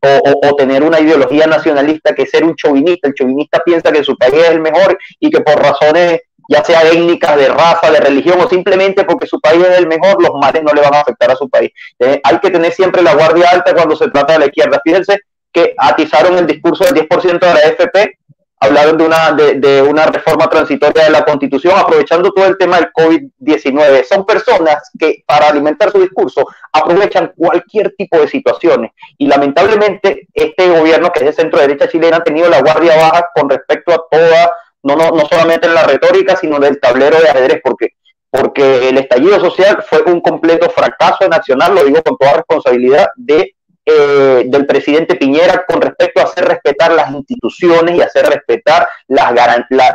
o, 0.00 0.56
tener 0.56 0.82
una 0.82 1.00
ideología 1.00 1.46
nacionalista 1.46 2.14
que 2.14 2.26
ser 2.26 2.44
un 2.44 2.54
chauvinista. 2.54 3.08
El 3.08 3.14
chauvinista 3.14 3.62
piensa 3.64 3.92
que 3.92 4.04
su 4.04 4.16
país 4.16 4.34
es 4.34 4.50
el 4.50 4.60
mejor 4.60 4.98
y 5.18 5.30
que 5.30 5.40
por 5.40 5.60
razones 5.60 6.20
ya 6.50 6.64
sea 6.64 6.82
étnicas, 6.82 7.36
de 7.36 7.48
raza, 7.48 7.90
de 7.90 8.00
religión 8.00 8.40
o 8.40 8.48
simplemente 8.48 9.04
porque 9.04 9.26
su 9.26 9.38
país 9.38 9.62
es 9.64 9.78
el 9.78 9.86
mejor, 9.86 10.22
los 10.22 10.32
males 10.40 10.62
no 10.62 10.72
le 10.72 10.80
van 10.80 10.94
a 10.94 11.00
afectar 11.00 11.30
a 11.30 11.36
su 11.36 11.48
país. 11.48 11.70
Hay 11.98 12.38
que 12.38 12.50
tener 12.50 12.72
siempre 12.72 13.02
la 13.02 13.14
guardia 13.14 13.50
alta 13.50 13.74
cuando 13.74 13.96
se 13.96 14.08
trata 14.08 14.32
de 14.34 14.38
la 14.38 14.46
izquierda. 14.46 14.80
Fíjense 14.82 15.18
que 15.52 15.74
atizaron 15.76 16.38
el 16.38 16.46
discurso 16.46 16.84
del 16.84 17.06
10% 17.06 17.38
de 17.38 17.54
la 17.54 17.60
FP 17.60 18.17
hablaron 18.60 18.96
de 18.96 19.04
una, 19.04 19.32
de, 19.32 19.82
una 19.82 20.06
reforma 20.06 20.48
transitoria 20.48 21.04
de 21.04 21.10
la 21.10 21.24
Constitución, 21.24 21.74
aprovechando 21.76 22.30
todo 22.32 22.46
el 22.46 22.58
tema 22.58 22.76
del 22.76 22.90
COVID-19. 22.92 24.04
Son 24.04 24.26
personas 24.26 24.90
que 24.98 25.22
para 25.26 25.48
alimentar 25.48 25.90
su 25.90 26.00
discurso 26.00 26.46
aprovechan 26.72 27.32
cualquier 27.36 27.94
tipo 27.96 28.18
de 28.18 28.28
situaciones. 28.28 28.92
Y 29.16 29.26
lamentablemente 29.26 30.28
este 30.34 30.68
gobierno, 30.68 31.12
que 31.12 31.20
es 31.20 31.26
de 31.26 31.32
centro 31.32 31.60
derecha 31.60 31.88
chilena, 31.88 32.18
ha 32.18 32.24
tenido 32.24 32.48
la 32.48 32.60
guardia 32.60 32.96
baja 32.96 33.28
con 33.34 33.48
respecto 33.48 33.92
a 33.92 34.04
toda, 34.10 34.52
no, 34.82 34.96
no, 34.96 35.10
no 35.10 35.26
solamente 35.26 35.66
en 35.66 35.74
la 35.74 35.84
retórica, 35.84 36.36
sino 36.36 36.58
del 36.58 36.80
tablero 36.80 37.20
de 37.20 37.28
ajedrez, 37.28 37.60
porque 37.62 37.92
porque 38.30 38.90
el 38.90 38.98
estallido 38.98 39.40
social 39.40 39.82
fue 39.88 40.02
un 40.02 40.20
completo 40.20 40.68
fracaso 40.68 41.26
nacional, 41.28 41.74
lo 41.74 41.84
digo 41.84 42.02
con 42.02 42.16
toda 42.18 42.34
responsabilidad, 42.34 43.08
de 43.16 43.54
eh, 43.90 44.42
del 44.44 44.66
presidente 44.66 45.16
Piñera 45.16 45.64
con 45.66 45.80
respecto 45.80 46.20
a 46.20 46.24
hacer 46.24 46.44
respetar 46.44 46.92
las 46.92 47.10
instituciones 47.10 47.96
y 47.96 48.02
hacer 48.02 48.26
respetar 48.26 48.86
las, 49.06 49.32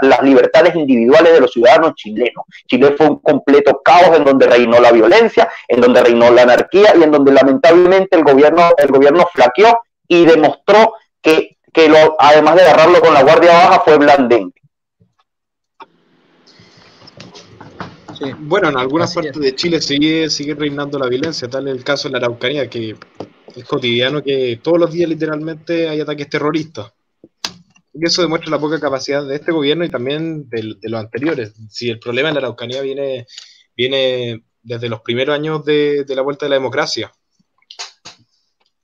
las 0.01 0.23
libertades 0.23 0.75
individuales 0.75 1.31
de 1.31 1.39
los 1.39 1.51
ciudadanos 1.51 1.93
chilenos. 1.93 2.43
Chile 2.65 2.95
fue 2.97 3.05
un 3.07 3.19
completo 3.19 3.81
caos 3.85 4.17
en 4.17 4.23
donde 4.23 4.47
reinó 4.47 4.79
la 4.79 4.91
violencia, 4.91 5.47
en 5.67 5.79
donde 5.79 6.01
reinó 6.01 6.31
la 6.31 6.41
anarquía 6.41 6.95
y 6.99 7.03
en 7.03 7.11
donde 7.11 7.33
lamentablemente 7.33 8.17
el 8.17 8.23
gobierno, 8.23 8.71
el 8.77 8.87
gobierno 8.87 9.27
flaqueó 9.31 9.79
y 10.07 10.25
demostró 10.25 10.95
que, 11.21 11.57
que 11.71 11.87
lo, 11.87 12.15
además 12.17 12.55
de 12.55 12.63
agarrarlo 12.63 12.99
con 12.99 13.13
la 13.13 13.21
guardia 13.21 13.53
baja 13.53 13.81
fue 13.81 13.99
Bueno, 18.39 18.69
en 18.69 18.77
algunas 18.77 19.13
partes 19.13 19.39
de 19.39 19.55
Chile 19.55 19.81
sigue, 19.81 20.29
sigue 20.29 20.53
reinando 20.55 20.97
la 20.97 21.07
violencia, 21.07 21.47
tal 21.49 21.67
es 21.67 21.75
el 21.75 21.83
caso 21.83 22.07
de 22.07 22.13
la 22.13 22.19
Araucanía, 22.19 22.69
que 22.69 22.95
es 23.55 23.65
cotidiano 23.65 24.23
que 24.23 24.59
todos 24.61 24.79
los 24.79 24.91
días 24.91 25.09
literalmente 25.09 25.89
hay 25.89 25.99
ataques 25.99 26.29
terroristas. 26.29 26.91
Y 27.93 28.05
eso 28.05 28.21
demuestra 28.21 28.49
la 28.49 28.59
poca 28.59 28.79
capacidad 28.79 29.23
de 29.25 29.35
este 29.35 29.51
gobierno 29.51 29.85
y 29.85 29.89
también 29.89 30.49
de, 30.49 30.75
los 30.81 30.99
anteriores. 30.99 31.53
Si 31.69 31.89
el 31.89 31.99
problema 31.99 32.29
en 32.29 32.35
la 32.35 32.39
Araucanía 32.39 32.81
viene, 32.81 33.27
viene 33.75 34.43
desde 34.61 34.89
los 34.89 35.01
primeros 35.01 35.35
años 35.35 35.63
de, 35.63 36.05
la 36.07 36.21
vuelta 36.21 36.45
de 36.45 36.51
la 36.51 36.55
democracia. 36.55 37.11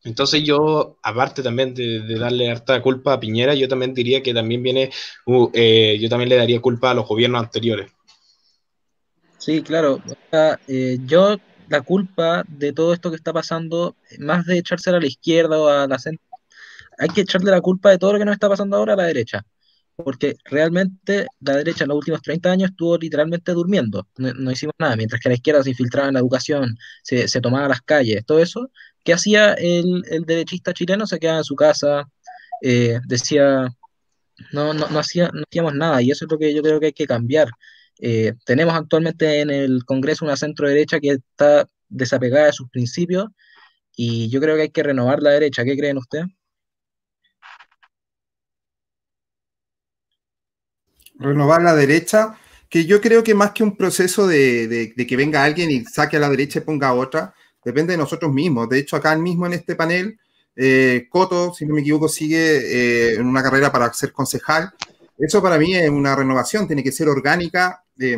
Entonces 0.04 0.44
yo, 0.44 1.00
aparte 1.02 1.42
también 1.42 1.74
de, 1.74 2.18
darle 2.18 2.52
harta 2.52 2.82
culpa 2.82 3.14
a 3.14 3.20
Piñera, 3.20 3.56
yo 3.56 3.68
también 3.68 3.94
diría 3.94 4.22
que 4.22 4.34
también 4.34 4.62
viene, 4.62 4.92
uh, 5.26 5.50
eh, 5.54 5.98
yo 6.00 6.08
también 6.08 6.30
le 6.30 6.38
daría 6.38 6.62
culpa 6.62 6.92
a 6.92 6.94
los 6.94 7.08
gobiernos 7.08 7.42
anteriores. 7.42 7.92
Sí, 9.40 9.64
claro. 9.64 10.02
Eh, 10.68 11.00
yo 11.06 11.38
la 11.70 11.82
culpa 11.82 12.44
de 12.48 12.74
todo 12.74 12.94
esto 12.94 13.10
que 13.10 13.16
está 13.16 13.34
pasando, 13.34 13.96
más 14.20 14.46
de 14.46 14.58
echársela 14.58 14.98
a 14.98 15.02
la 15.02 15.08
izquierda 15.08 15.60
o 15.60 15.70
a 15.70 15.88
la 15.88 15.98
centro, 15.98 16.24
hay 16.98 17.10
que 17.10 17.22
echarle 17.22 17.52
la 17.52 17.62
culpa 17.62 17.90
de 17.92 17.98
todo 17.98 18.14
lo 18.14 18.20
que 18.20 18.26
nos 18.26 18.34
está 18.34 18.50
pasando 18.50 18.78
ahora 18.78 18.94
a 18.94 18.98
la 18.98 19.06
derecha. 19.06 19.46
Porque 19.96 20.36
realmente 20.46 21.28
la 21.42 21.58
derecha 21.58 21.84
en 21.84 21.90
los 21.90 21.98
últimos 21.98 22.22
30 22.22 22.52
años 22.52 22.72
estuvo 22.72 22.98
literalmente 22.98 23.52
durmiendo. 23.54 24.08
No, 24.18 24.52
hicimos 24.52 24.76
nada. 24.80 24.96
Mientras 24.96 25.22
que 25.22 25.30
la 25.30 25.36
izquierda 25.36 25.64
se 25.64 25.72
infiltraba 25.72 26.08
en 26.10 26.14
la 26.16 26.20
educación, 26.22 26.78
se, 27.04 27.28
tomaba 27.42 27.68
las 27.68 27.82
calles, 27.82 28.26
todo 28.26 28.40
eso. 28.40 28.72
¿Qué 29.04 29.14
hacía 29.14 29.54
el, 29.54 30.04
derechista 30.26 30.74
chileno? 30.74 31.08
Se 31.08 31.20
quedaba 31.20 31.40
en 31.40 31.44
su 31.46 31.56
casa, 31.56 32.06
eh, 32.62 33.00
decía, 33.08 33.68
no, 34.54 34.74
no, 34.74 34.90
no, 34.90 35.00
hacía, 35.00 35.30
no 35.34 35.44
hacíamos 35.50 35.74
nada. 35.76 36.02
Y 36.02 36.12
eso 36.12 36.26
es 36.26 36.32
lo 36.32 36.38
que 36.38 36.54
yo 36.54 36.62
creo 36.62 36.80
que 36.80 36.88
hay 36.88 36.94
que 36.94 37.08
cambiar. 37.08 37.50
Eh, 38.00 38.34
tenemos 38.46 38.74
actualmente 38.76 39.42
en 39.42 39.50
el 39.50 39.84
Congreso 39.86 40.26
una 40.26 40.38
centro 40.38 40.68
derecha 40.68 41.00
que 41.00 41.12
está 41.12 41.68
desapegada 41.90 42.46
de 42.46 42.54
sus 42.54 42.70
principios 42.70 43.28
y 43.96 44.30
yo 44.30 44.40
creo 44.40 44.56
que 44.56 44.64
hay 44.64 44.70
que 44.70 44.84
renovar 44.84 45.22
la 45.22 45.32
derecha. 45.32 45.66
¿Qué 45.66 45.76
creen 45.78 45.98
ustedes? 45.98 46.26
Renovar 51.16 51.62
la 51.62 51.76
derecha, 51.76 52.38
que 52.70 52.86
yo 52.86 53.02
creo 53.02 53.24
que 53.24 53.36
más 53.36 53.52
que 53.52 53.64
un 53.64 53.76
proceso 53.76 54.26
de, 54.26 54.94
que 54.96 55.18
venga 55.18 55.44
alguien 55.44 55.70
y 55.70 55.84
saque 55.84 56.16
a 56.16 56.22
la 56.22 56.30
derecha 56.30 56.60
y 56.60 56.62
ponga 56.62 56.94
otra, 56.94 57.34
depende 57.66 57.92
de 57.92 57.98
nosotros 57.98 58.32
mismos. 58.32 58.70
De 58.70 58.80
hecho, 58.80 58.96
acá 58.96 59.14
mismo 59.18 59.46
en 59.46 59.54
este 59.54 59.76
panel, 59.76 60.18
eh, 60.56 61.08
Coto, 61.10 61.54
si 61.54 61.66
no 61.66 61.74
me 61.76 61.82
equivoco, 61.82 62.08
sigue 62.08 63.12
eh, 63.12 63.16
en 63.16 63.28
una 63.28 63.44
carrera 63.44 63.70
para 63.70 63.92
ser 63.92 64.14
concejal. 64.14 64.72
Eso 65.18 65.42
para 65.42 65.58
mí 65.58 65.76
es 65.76 65.90
una 65.90 66.16
renovación, 66.16 66.68
tiene 66.68 66.84
que 66.84 66.94
ser 66.94 67.10
orgánica. 67.10 67.84
Eh, 68.00 68.18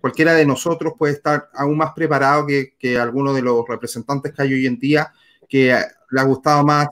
cualquiera 0.00 0.34
de 0.34 0.46
nosotros 0.46 0.94
puede 0.98 1.14
estar 1.14 1.48
aún 1.54 1.76
más 1.76 1.92
preparado 1.92 2.46
que, 2.46 2.74
que 2.78 2.98
alguno 2.98 3.32
de 3.32 3.42
los 3.42 3.66
representantes 3.68 4.32
que 4.32 4.42
hay 4.42 4.54
hoy 4.54 4.66
en 4.66 4.78
día, 4.78 5.12
que 5.48 5.76
le 6.10 6.20
ha 6.20 6.24
gustado 6.24 6.64
más 6.64 6.88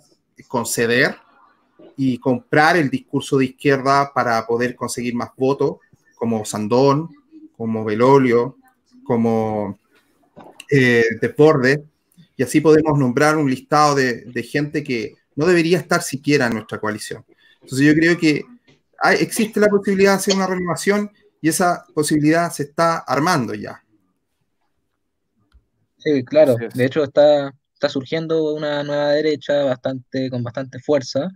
conceder 0.46 1.16
y 1.96 2.18
comprar 2.18 2.76
el 2.76 2.88
discurso 2.88 3.38
de 3.38 3.46
izquierda 3.46 4.12
para 4.14 4.46
poder 4.46 4.74
conseguir 4.74 5.14
más 5.14 5.30
votos, 5.36 5.76
como 6.14 6.44
Sandón, 6.44 7.10
como 7.56 7.84
Belolio, 7.84 8.56
como 9.04 9.78
eh, 10.70 11.04
y 12.36 12.42
así 12.42 12.60
podemos 12.60 12.98
nombrar 12.98 13.36
un 13.36 13.50
listado 13.50 13.94
de, 13.94 14.22
de 14.24 14.42
gente 14.42 14.82
que 14.82 15.16
no 15.34 15.46
debería 15.46 15.78
estar 15.78 16.02
siquiera 16.02 16.46
en 16.46 16.54
nuestra 16.54 16.78
coalición. 16.78 17.24
Entonces 17.60 17.86
yo 17.86 17.94
creo 17.94 18.16
que 18.16 18.44
existe 19.18 19.60
la 19.60 19.68
posibilidad 19.68 20.12
de 20.12 20.16
hacer 20.16 20.34
una 20.34 20.46
renovación 20.46 21.10
y 21.40 21.48
esa 21.48 21.84
posibilidad 21.94 22.50
se 22.50 22.64
está 22.64 22.98
armando 22.98 23.54
ya. 23.54 23.82
Sí, 25.96 26.24
claro. 26.24 26.56
De 26.74 26.84
hecho, 26.84 27.04
está, 27.04 27.54
está 27.74 27.88
surgiendo 27.88 28.54
una 28.54 28.82
nueva 28.82 29.10
derecha 29.10 29.64
bastante, 29.64 30.30
con 30.30 30.42
bastante 30.42 30.78
fuerza. 30.78 31.30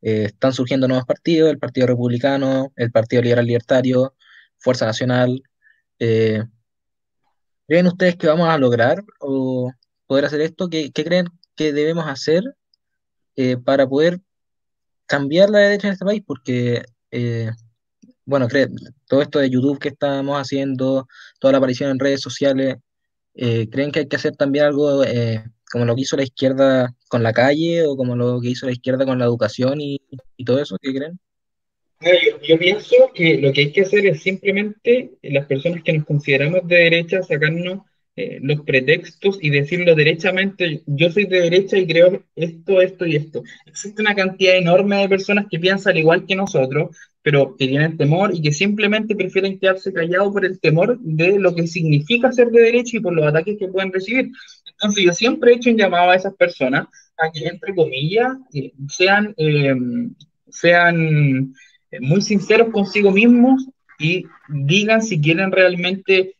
Eh, 0.00 0.24
están 0.26 0.52
surgiendo 0.52 0.88
nuevos 0.88 1.06
partidos, 1.06 1.50
el 1.50 1.58
Partido 1.58 1.86
Republicano, 1.86 2.72
el 2.76 2.90
Partido 2.90 3.22
Liberal 3.22 3.46
Libertario, 3.46 4.14
Fuerza 4.58 4.86
Nacional. 4.86 5.42
Eh, 5.98 6.42
¿Creen 7.66 7.86
ustedes 7.86 8.16
que 8.16 8.28
vamos 8.28 8.48
a 8.48 8.58
lograr 8.58 9.04
o 9.20 9.72
poder 10.06 10.24
hacer 10.24 10.40
esto? 10.40 10.68
¿Qué, 10.70 10.90
creen 10.92 11.26
que 11.54 11.72
debemos 11.72 12.06
hacer 12.06 12.42
eh, 13.36 13.56
para 13.58 13.86
poder 13.86 14.20
cambiar 15.06 15.50
la 15.50 15.58
derecha 15.58 15.88
en 15.88 15.92
este 15.94 16.04
país? 16.04 16.22
Porque 16.26 16.84
bueno, 18.28 18.46
todo 19.06 19.22
esto 19.22 19.38
de 19.38 19.48
YouTube 19.48 19.78
que 19.78 19.88
estamos 19.88 20.36
haciendo, 20.38 21.08
toda 21.40 21.52
la 21.52 21.58
aparición 21.58 21.90
en 21.90 21.98
redes 21.98 22.20
sociales, 22.20 22.76
eh, 23.34 23.68
¿creen 23.70 23.90
que 23.90 24.00
hay 24.00 24.06
que 24.06 24.16
hacer 24.16 24.36
también 24.36 24.66
algo 24.66 25.02
eh, 25.02 25.42
como 25.72 25.86
lo 25.86 25.94
que 25.94 26.02
hizo 26.02 26.14
la 26.14 26.24
izquierda 26.24 26.94
con 27.08 27.22
la 27.22 27.32
calle 27.32 27.86
o 27.86 27.96
como 27.96 28.16
lo 28.16 28.38
que 28.42 28.50
hizo 28.50 28.66
la 28.66 28.72
izquierda 28.72 29.06
con 29.06 29.18
la 29.18 29.24
educación 29.24 29.80
y, 29.80 29.98
todo 30.44 30.60
eso? 30.60 30.76
¿Qué 30.78 30.94
creen? 30.94 31.18
Yo, 32.46 32.58
pienso 32.58 32.96
que 33.14 33.38
lo 33.38 33.50
que 33.50 33.62
hay 33.62 33.72
que 33.72 33.80
hacer 33.80 34.06
es 34.06 34.22
simplemente 34.22 35.12
las 35.22 35.46
personas 35.46 35.82
que 35.82 35.94
nos 35.94 36.04
consideramos 36.04 36.68
de 36.68 36.76
derecha 36.76 37.22
sacarnos 37.22 37.80
eh, 38.20 38.40
los 38.42 38.62
pretextos 38.62 39.38
y 39.40 39.48
decirlo 39.50 39.94
derechamente, 39.94 40.82
yo 40.86 41.08
soy 41.08 41.26
de 41.26 41.42
derecha 41.42 41.78
y 41.78 41.86
creo 41.86 42.24
esto, 42.34 42.80
esto 42.80 43.06
y 43.06 43.14
esto. 43.14 43.44
Existe 43.64 44.02
una 44.02 44.16
cantidad 44.16 44.56
enorme 44.56 44.96
de 44.96 45.08
personas 45.08 45.46
que 45.48 45.60
piensan 45.60 45.96
igual 45.96 46.26
que 46.26 46.34
nosotros, 46.34 46.96
pero 47.22 47.54
que 47.56 47.68
tienen 47.68 47.96
temor 47.96 48.34
y 48.34 48.42
que 48.42 48.50
simplemente 48.50 49.14
prefieren 49.14 49.56
quedarse 49.60 49.92
callados 49.92 50.32
por 50.32 50.44
el 50.44 50.58
temor 50.58 50.98
de 50.98 51.38
lo 51.38 51.54
que 51.54 51.68
significa 51.68 52.32
ser 52.32 52.48
de 52.48 52.60
derecha 52.60 52.96
y 52.96 53.00
por 53.00 53.14
los 53.14 53.24
ataques 53.24 53.56
que 53.56 53.68
pueden 53.68 53.92
recibir. 53.92 54.32
Entonces 54.72 55.04
yo 55.04 55.12
siempre 55.12 55.52
he 55.52 55.54
hecho 55.54 55.70
un 55.70 55.78
llamado 55.78 56.10
a 56.10 56.16
esas 56.16 56.34
personas 56.34 56.88
a 57.18 57.30
que, 57.30 57.46
entre 57.46 57.72
comillas, 57.72 58.32
eh, 58.52 58.72
sean, 58.88 59.32
eh, 59.36 59.76
sean 60.48 61.54
muy 62.00 62.20
sinceros 62.20 62.70
consigo 62.70 63.12
mismos 63.12 63.64
y 63.96 64.24
digan 64.48 65.02
si 65.02 65.20
quieren 65.20 65.52
realmente 65.52 66.34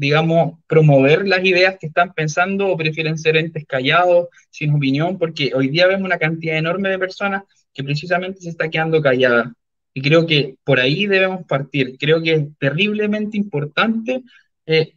digamos, 0.00 0.58
promover 0.66 1.28
las 1.28 1.44
ideas 1.44 1.76
que 1.78 1.88
están 1.88 2.14
pensando 2.14 2.68
o 2.68 2.76
prefieren 2.76 3.18
ser 3.18 3.36
entes 3.36 3.66
callados, 3.66 4.28
sin 4.48 4.72
opinión, 4.74 5.18
porque 5.18 5.52
hoy 5.54 5.68
día 5.68 5.86
vemos 5.86 6.06
una 6.06 6.16
cantidad 6.16 6.56
enorme 6.56 6.88
de 6.88 6.98
personas 6.98 7.42
que 7.74 7.84
precisamente 7.84 8.40
se 8.40 8.48
está 8.48 8.70
quedando 8.70 9.02
callada. 9.02 9.52
Y 9.92 10.00
creo 10.00 10.24
que 10.24 10.56
por 10.64 10.80
ahí 10.80 11.06
debemos 11.06 11.44
partir. 11.44 11.98
Creo 11.98 12.22
que 12.22 12.32
es 12.32 12.44
terriblemente 12.58 13.36
importante 13.36 14.22
eh, 14.64 14.94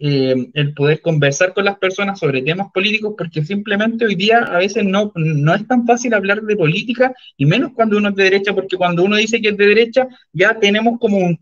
eh, 0.00 0.50
el 0.54 0.74
poder 0.74 1.00
conversar 1.00 1.54
con 1.54 1.64
las 1.64 1.78
personas 1.78 2.18
sobre 2.18 2.42
temas 2.42 2.72
políticos, 2.72 3.14
porque 3.16 3.44
simplemente 3.44 4.04
hoy 4.04 4.16
día 4.16 4.38
a 4.38 4.58
veces 4.58 4.84
no, 4.84 5.12
no 5.14 5.54
es 5.54 5.66
tan 5.66 5.86
fácil 5.86 6.12
hablar 6.14 6.42
de 6.42 6.56
política, 6.56 7.14
y 7.36 7.46
menos 7.46 7.72
cuando 7.72 7.96
uno 7.96 8.08
es 8.08 8.16
de 8.16 8.24
derecha, 8.24 8.52
porque 8.52 8.76
cuando 8.76 9.04
uno 9.04 9.16
dice 9.16 9.40
que 9.40 9.50
es 9.50 9.56
de 9.56 9.66
derecha, 9.66 10.08
ya 10.32 10.58
tenemos 10.58 10.98
como 10.98 11.18
un, 11.18 11.38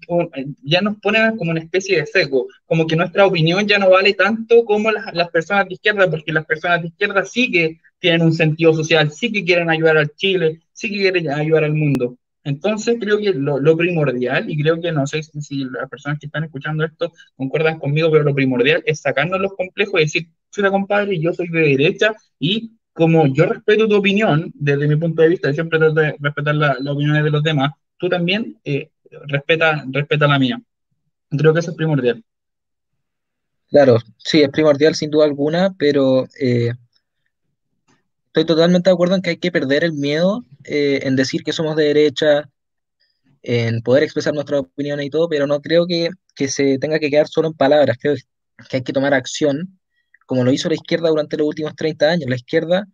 ya 0.63 0.81
nos 0.83 0.97
ponen 1.01 1.37
como 1.37 1.53
una 1.53 1.61
especie 1.61 2.01
de 2.01 2.07
seco, 2.07 2.47
como 2.67 2.87
que 2.87 2.97
nuestra 2.97 3.25
opinión 3.27 3.67
ya 3.67 3.79
no 3.79 3.91
vale 3.91 4.13
tanto 4.13 4.65
como 4.65 4.91
las, 4.91 5.15
las 5.15 5.31
personas 5.31 5.67
de 5.67 5.75
izquierda, 5.75 6.11
porque 6.11 6.33
las 6.33 6.45
personas 6.45 6.83
de 6.83 6.89
izquierda 6.89 7.25
sí 7.25 7.51
que 7.51 7.81
tienen 7.99 8.23
un 8.23 8.35
sentido 8.35 8.75
social, 8.75 9.11
sí 9.11 9.33
que 9.33 9.45
quieren 9.45 9.71
ayudar 9.71 9.97
al 9.97 10.15
Chile, 10.15 10.61
sí 10.73 10.91
que 10.91 10.99
quieren 10.99 11.31
ayudar 11.31 11.65
al 11.65 11.75
mundo. 11.75 12.17
Entonces 12.49 12.97
creo 12.99 13.19
que 13.19 13.35
lo, 13.35 13.77
primordial, 13.77 14.51
y 14.51 14.61
creo 14.61 14.81
que 14.81 14.91
no 14.91 15.07
sé 15.07 15.23
si, 15.23 15.65
las 15.65 15.89
personas 15.91 16.19
que 16.19 16.27
están 16.27 16.45
escuchando 16.45 16.83
esto 16.83 17.13
concuerdan 17.37 17.79
conmigo, 17.79 18.11
pero 18.11 18.25
lo 18.25 18.35
primordial 18.35 18.83
es 18.87 19.01
sacarnos 19.01 19.39
los 19.39 19.53
complejos 19.55 20.01
y 20.01 20.05
decir, 20.05 20.29
la 20.57 20.71
compadre, 20.71 21.21
yo 21.21 21.33
soy 21.35 21.49
de 21.49 21.61
derecha 21.61 22.15
y 22.39 22.73
como 22.95 23.27
yo 23.27 23.45
respeto 23.45 23.87
tu 23.87 23.97
opinión, 23.97 24.51
desde 24.55 24.89
mi 24.89 24.97
punto 24.97 25.21
de 25.23 25.29
vista, 25.29 25.53
siempre 25.53 25.79
trato 25.79 25.95
de 25.95 26.17
respetar 26.19 26.55
las 26.55 26.81
la 26.81 26.93
opiniones 26.93 27.23
de 27.23 27.31
los 27.31 27.43
demás, 27.43 27.73
tú 27.99 28.09
también 28.09 28.59
eh, 28.65 28.91
respeta, 29.27 29.85
respeta 29.93 30.27
la 30.27 30.39
mía. 30.39 30.61
Creo 31.29 31.53
que 31.53 31.61
eso 31.61 31.71
es 31.71 31.77
primordial. 31.77 32.25
Claro, 33.69 33.99
sí, 34.17 34.41
es 34.41 34.49
primordial 34.49 34.95
sin 34.95 35.11
duda 35.11 35.27
alguna, 35.27 35.75
pero 35.79 36.27
eh, 36.41 36.73
estoy 38.29 38.47
totalmente 38.47 38.89
de 38.89 38.95
acuerdo 38.95 39.17
en 39.17 39.23
que 39.23 39.31
hay 39.31 39.37
que 39.37 39.53
perder 39.53 39.85
el 39.85 39.93
miedo 39.93 40.45
eh, 40.65 41.01
en 41.03 41.17
decir 41.17 41.43
que 41.43 41.53
somos 41.53 41.77
de 41.77 41.85
derecha, 41.85 42.51
en 43.43 43.83
poder 43.83 44.03
expresar 44.03 44.35
nuestra 44.35 44.61
opinión 44.61 45.01
y 45.03 45.11
todo, 45.11 45.29
pero 45.29 45.47
no 45.47 45.61
creo 45.61 45.87
que, 45.87 46.11
se 46.49 46.79
tenga 46.79 46.99
que 46.99 47.11
quedar 47.11 47.29
solo 47.29 47.49
en 47.49 47.55
palabras, 47.55 47.97
creo 48.01 48.15
que 48.69 48.77
hay 48.79 48.83
que 48.83 48.93
tomar 48.93 49.15
acción, 49.15 49.79
como 50.27 50.45
lo 50.45 50.53
hizo 50.53 50.69
la 50.69 50.75
izquierda 50.75 51.09
durante 51.09 51.37
los 51.37 51.49
últimos 51.49 51.75
30 51.75 52.11
años. 52.11 52.29
La 52.29 52.37
izquierda 52.37 52.87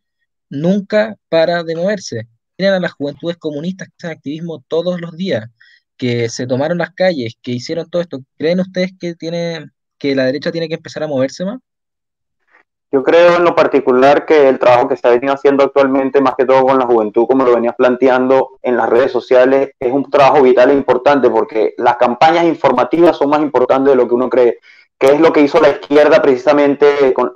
nunca 0.49 1.17
para 1.29 1.65
de 1.65 1.77
moverse. 1.77 2.29
Miren 2.59 2.75
a 2.75 2.81
las 2.81 2.93
juventudes 2.93 3.37
comunistas 3.37 3.89
que 3.89 3.95
hacen 3.99 4.17
activismo 4.17 4.65
todos 4.69 5.01
los 5.01 5.17
días, 5.17 5.47
que 5.97 6.29
se 6.29 6.47
tomaron 6.47 6.79
las 6.79 6.93
calles, 6.95 7.35
que 7.43 7.53
hicieron 7.53 7.89
todo 7.91 8.03
esto. 8.03 8.21
¿Creen 8.39 8.61
ustedes 8.61 8.93
que, 8.99 9.15
tiene, 9.15 9.67
que 9.99 10.15
la 10.15 10.27
derecha 10.27 10.53
tiene 10.53 10.69
que 10.69 10.75
empezar 10.75 11.03
a 11.03 11.09
moverse 11.09 11.45
más? 11.45 11.61
Yo 12.95 13.03
creo 13.03 13.39
en 13.39 13.43
lo 13.43 13.57
particular 13.57 14.25
que 14.25 14.49
el 14.49 14.61
trabajo 14.61 14.87
que 14.87 14.97
se 14.97 15.05
ha 15.09 15.11
venido 15.11 15.35
haciendo 15.35 15.65
actualmente, 15.65 16.21
más 16.21 16.37
que 16.37 16.45
todo 16.45 16.63
con 16.63 16.79
la 16.79 16.87
juventud, 16.87 17.27
como 17.27 17.45
lo 17.45 17.53
venías 17.53 17.75
planteando 17.75 18.51
en 18.63 18.77
las 18.77 18.89
redes 18.89 19.11
sociales, 19.11 19.73
es 19.81 19.93
un 19.93 20.09
trabajo 20.09 20.43
vital 20.43 20.71
e 20.71 20.75
importante 20.75 21.29
porque 21.29 21.75
las 21.77 21.97
campañas 21.97 22.45
informativas 22.45 23.17
son 23.17 23.31
más 23.31 23.41
importantes 23.41 23.91
de 23.91 23.97
lo 23.97 24.07
que 24.07 24.15
uno 24.15 24.31
cree. 24.31 24.59
¿Qué 24.97 25.09
es 25.09 25.21
lo 25.21 25.33
que 25.33 25.41
hizo 25.41 25.61
la 25.61 25.71
izquierda 25.71 26.23
precisamente 26.23 27.13
con, 27.13 27.33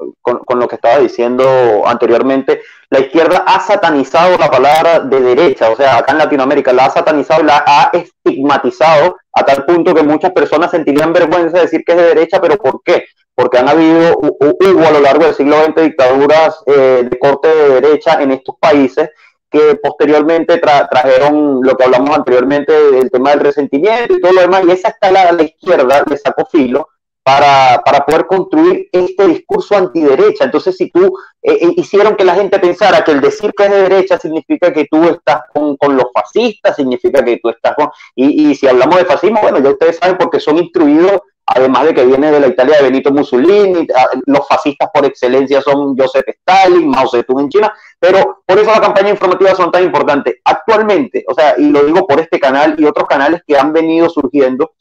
lo 0.61 0.68
que 0.68 0.77
estaba 0.77 0.99
diciendo 0.99 1.83
anteriormente? 1.85 2.61
La 2.88 3.01
izquierda 3.01 3.42
ha 3.44 3.59
satanizado 3.59 4.38
la 4.38 4.53
palabra 4.53 5.01
de 5.01 5.21
derecha, 5.21 5.71
o 5.71 5.75
sea, 5.77 5.99
acá 5.99 6.12
en 6.12 6.18
Latinoamérica 6.18 6.73
la 6.73 6.85
ha 6.85 6.90
satanizado, 6.90 7.42
la 7.42 7.64
ha 7.66 7.90
estigmatizado 8.28 9.16
a 9.32 9.44
tal 9.44 9.64
punto 9.64 9.94
que 9.94 10.02
muchas 10.02 10.32
personas 10.32 10.70
sentirían 10.70 11.12
vergüenza 11.12 11.58
de 11.58 11.64
decir 11.64 11.84
que 11.84 11.92
es 11.92 11.98
de 11.98 12.04
derecha, 12.04 12.40
pero 12.40 12.56
¿por 12.56 12.82
qué? 12.82 13.04
porque 13.38 13.56
han 13.56 13.68
habido, 13.68 14.18
hubo 14.18 14.84
a 14.84 14.90
lo 14.90 14.98
largo 14.98 15.24
del 15.24 15.34
siglo 15.34 15.62
XX 15.62 15.82
dictaduras 15.82 16.60
eh, 16.66 17.06
de 17.08 17.18
corte 17.20 17.46
de 17.46 17.80
derecha 17.80 18.20
en 18.20 18.32
estos 18.32 18.56
países 18.58 19.10
que 19.48 19.78
posteriormente 19.80 20.58
trajeron 20.58 21.60
lo 21.62 21.76
que 21.76 21.84
hablamos 21.84 22.16
anteriormente 22.16 22.72
del 22.90 23.12
tema 23.12 23.30
del 23.30 23.38
resentimiento 23.38 24.14
y 24.14 24.20
todo 24.20 24.32
lo 24.32 24.40
demás, 24.40 24.64
y 24.66 24.72
esa 24.72 24.88
escalada 24.88 25.28
a 25.28 25.34
la 25.34 25.44
izquierda 25.44 26.02
le 26.10 26.16
sacó 26.16 26.46
filo 26.46 26.88
para, 27.28 27.82
para, 27.84 28.06
poder 28.06 28.26
construir 28.26 28.88
este 28.90 29.26
discurso 29.26 29.76
antiderecha. 29.76 30.44
Entonces, 30.44 30.74
si 30.78 30.90
tú 30.90 31.12
eh, 31.42 31.58
eh, 31.60 31.74
hicieron 31.76 32.16
que 32.16 32.24
la 32.24 32.34
gente 32.34 32.58
pensara 32.58 33.04
que 33.04 33.10
el 33.10 33.20
decir 33.20 33.52
que 33.54 33.64
es 33.64 33.70
de 33.70 33.82
derecha 33.82 34.18
significa 34.18 34.72
que 34.72 34.86
tú 34.90 35.04
estás 35.04 35.42
con, 35.52 35.76
con 35.76 35.94
los 35.94 36.06
fascistas, 36.14 36.76
significa 36.76 37.22
que 37.22 37.38
tú 37.42 37.50
estás 37.50 37.74
con... 37.74 37.90
Y, 38.14 38.50
y, 38.50 38.54
si 38.54 38.66
hablamos 38.66 38.96
de 38.96 39.04
fascismo, 39.04 39.40
bueno, 39.42 39.58
ya 39.58 39.68
ustedes 39.68 39.98
saben 39.98 40.16
porque 40.16 40.40
son 40.40 40.56
instruidos 40.56 41.20
además 41.50 41.84
de 41.86 41.94
que 41.94 42.04
viene 42.04 42.30
de 42.30 42.40
la 42.40 42.46
Italia 42.46 42.76
de 42.76 42.82
Benito 42.82 43.10
Mussolini, 43.10 43.86
ah, 43.96 44.06
los 44.26 44.46
fascistas 44.46 44.90
por 44.92 45.06
excelencia 45.06 45.62
son 45.62 45.96
Joseph 45.96 46.28
Stalin, 46.28 46.88
Mao 46.88 47.08
Zedong 47.08 47.40
en 47.40 47.48
China, 47.48 47.72
pero 47.98 48.42
por 48.44 48.58
eso 48.58 48.70
las 48.70 48.80
campañas 48.80 49.12
informativas 49.12 49.56
son 49.56 49.70
tan 49.70 49.82
importantes. 49.82 50.36
Actualmente, 50.44 51.24
o 51.26 51.32
sea, 51.32 51.54
y 51.56 51.70
lo 51.70 51.84
digo 51.84 52.06
por 52.06 52.20
este 52.20 52.38
canal 52.38 52.74
y 52.78 52.84
otros 52.84 53.08
canales 53.08 53.40
que 53.46 53.56
han 53.56 53.72
venido 53.72 54.10
surgiendo 54.10 54.72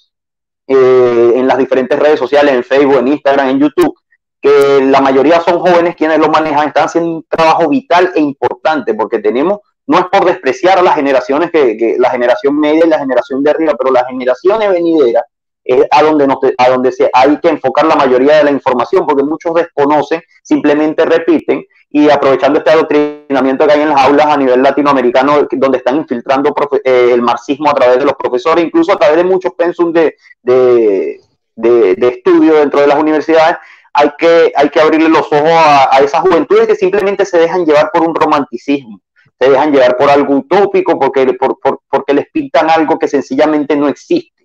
eh, 0.68 1.32
en 1.36 1.48
las 1.48 1.58
diferentes 1.58 1.98
redes 1.98 2.20
sociales, 2.20 2.54
en 2.54 2.64
Facebook, 2.64 2.98
en 3.00 3.08
Instagram, 3.08 3.50
en 3.50 3.60
YouTube, 3.60 3.96
que 4.42 4.82
la 4.84 5.02
mayoría 5.02 5.40
son 5.42 5.60
jóvenes 5.60 5.96
quienes 5.96 6.20
lo 6.20 6.30
manejan, 6.30 6.68
están 6.68 6.86
haciendo 6.86 7.10
un 7.10 7.26
trabajo 7.28 7.70
vital 7.70 8.12
e 8.16 8.20
importante, 8.20 8.94
porque 8.94 9.20
tenemos, 9.20 9.60
no 9.88 10.00
es 10.00 10.06
por 10.06 10.26
despreciar 10.26 10.78
a 10.78 10.82
las 10.82 10.96
generaciones, 10.96 11.52
que, 11.52 11.78
que 11.78 11.96
la 11.98 12.10
generación 12.10 12.60
media 12.60 12.86
y 12.86 12.90
la 12.90 13.00
generación 13.00 13.44
de 13.44 13.52
arriba, 13.52 13.74
pero 13.78 13.92
las 13.92 14.06
generaciones 14.08 14.70
venideras 14.70 15.24
es 15.68 15.86
a 15.92 16.02
donde, 16.02 16.28
a 16.58 16.70
donde 16.70 16.92
se, 16.92 17.10
hay 17.14 17.38
que 17.40 17.50
enfocar 17.50 17.86
la 17.86 17.96
mayoría 17.96 18.38
de 18.38 18.46
la 18.46 18.52
información, 18.52 19.06
porque 19.06 19.24
muchos 19.24 19.54
desconocen, 19.54 20.22
simplemente 20.42 21.06
repiten, 21.06 21.66
y 21.90 22.10
aprovechando 22.10 22.60
este 22.60 22.72
adoctrinamiento 22.72 23.66
que 23.66 23.74
hay 23.74 23.82
en 23.82 23.90
las 23.90 24.02
aulas 24.02 24.28
a 24.28 24.38
nivel 24.38 24.62
latinoamericano, 24.62 25.48
donde 25.52 25.78
están 25.78 25.98
infiltrando 25.98 26.54
eh, 26.84 27.12
el 27.14 27.22
marxismo 27.22 27.70
a 27.70 27.74
través 27.74 28.00
de 28.00 28.06
los 28.06 28.16
profesores, 28.16 28.66
incluso 28.66 28.94
a 28.94 28.98
través 28.98 29.18
de 29.18 29.24
muchos 29.24 29.54
pensum 29.54 29.92
de, 29.92 30.16
de, 30.42 31.20
de, 31.56 32.08
estudio 32.08 32.56
dentro 32.56 32.82
de 32.82 32.88
las 32.88 33.00
universidades, 33.00 33.58
hay 33.94 34.12
que, 34.18 34.54
hay 34.56 34.70
que 34.70 34.80
abrirle 34.80 35.10
los 35.10 35.26
ojos 35.32 35.50
a, 35.50 36.00
esas 36.02 36.22
juventudes 36.22 36.68
que 36.68 36.76
simplemente 36.76 37.26
se 37.26 37.40
dejan 37.40 37.66
llevar 37.66 37.90
por 37.92 38.08
un 38.08 38.16
romanticismo 38.16 39.02
se 39.40 39.52
dejan 39.52 39.72
llevar 39.72 39.98
por 39.98 40.10
algo 40.10 40.38
utópico, 40.38 40.98
porque, 40.98 41.32
por, 41.34 41.60
porque 41.88 42.14
les 42.14 42.26
pintan 42.32 42.72
algo 42.72 42.98
que 42.98 43.08
sencillamente 43.08 43.76
no 43.76 43.88
existe. 43.88 44.37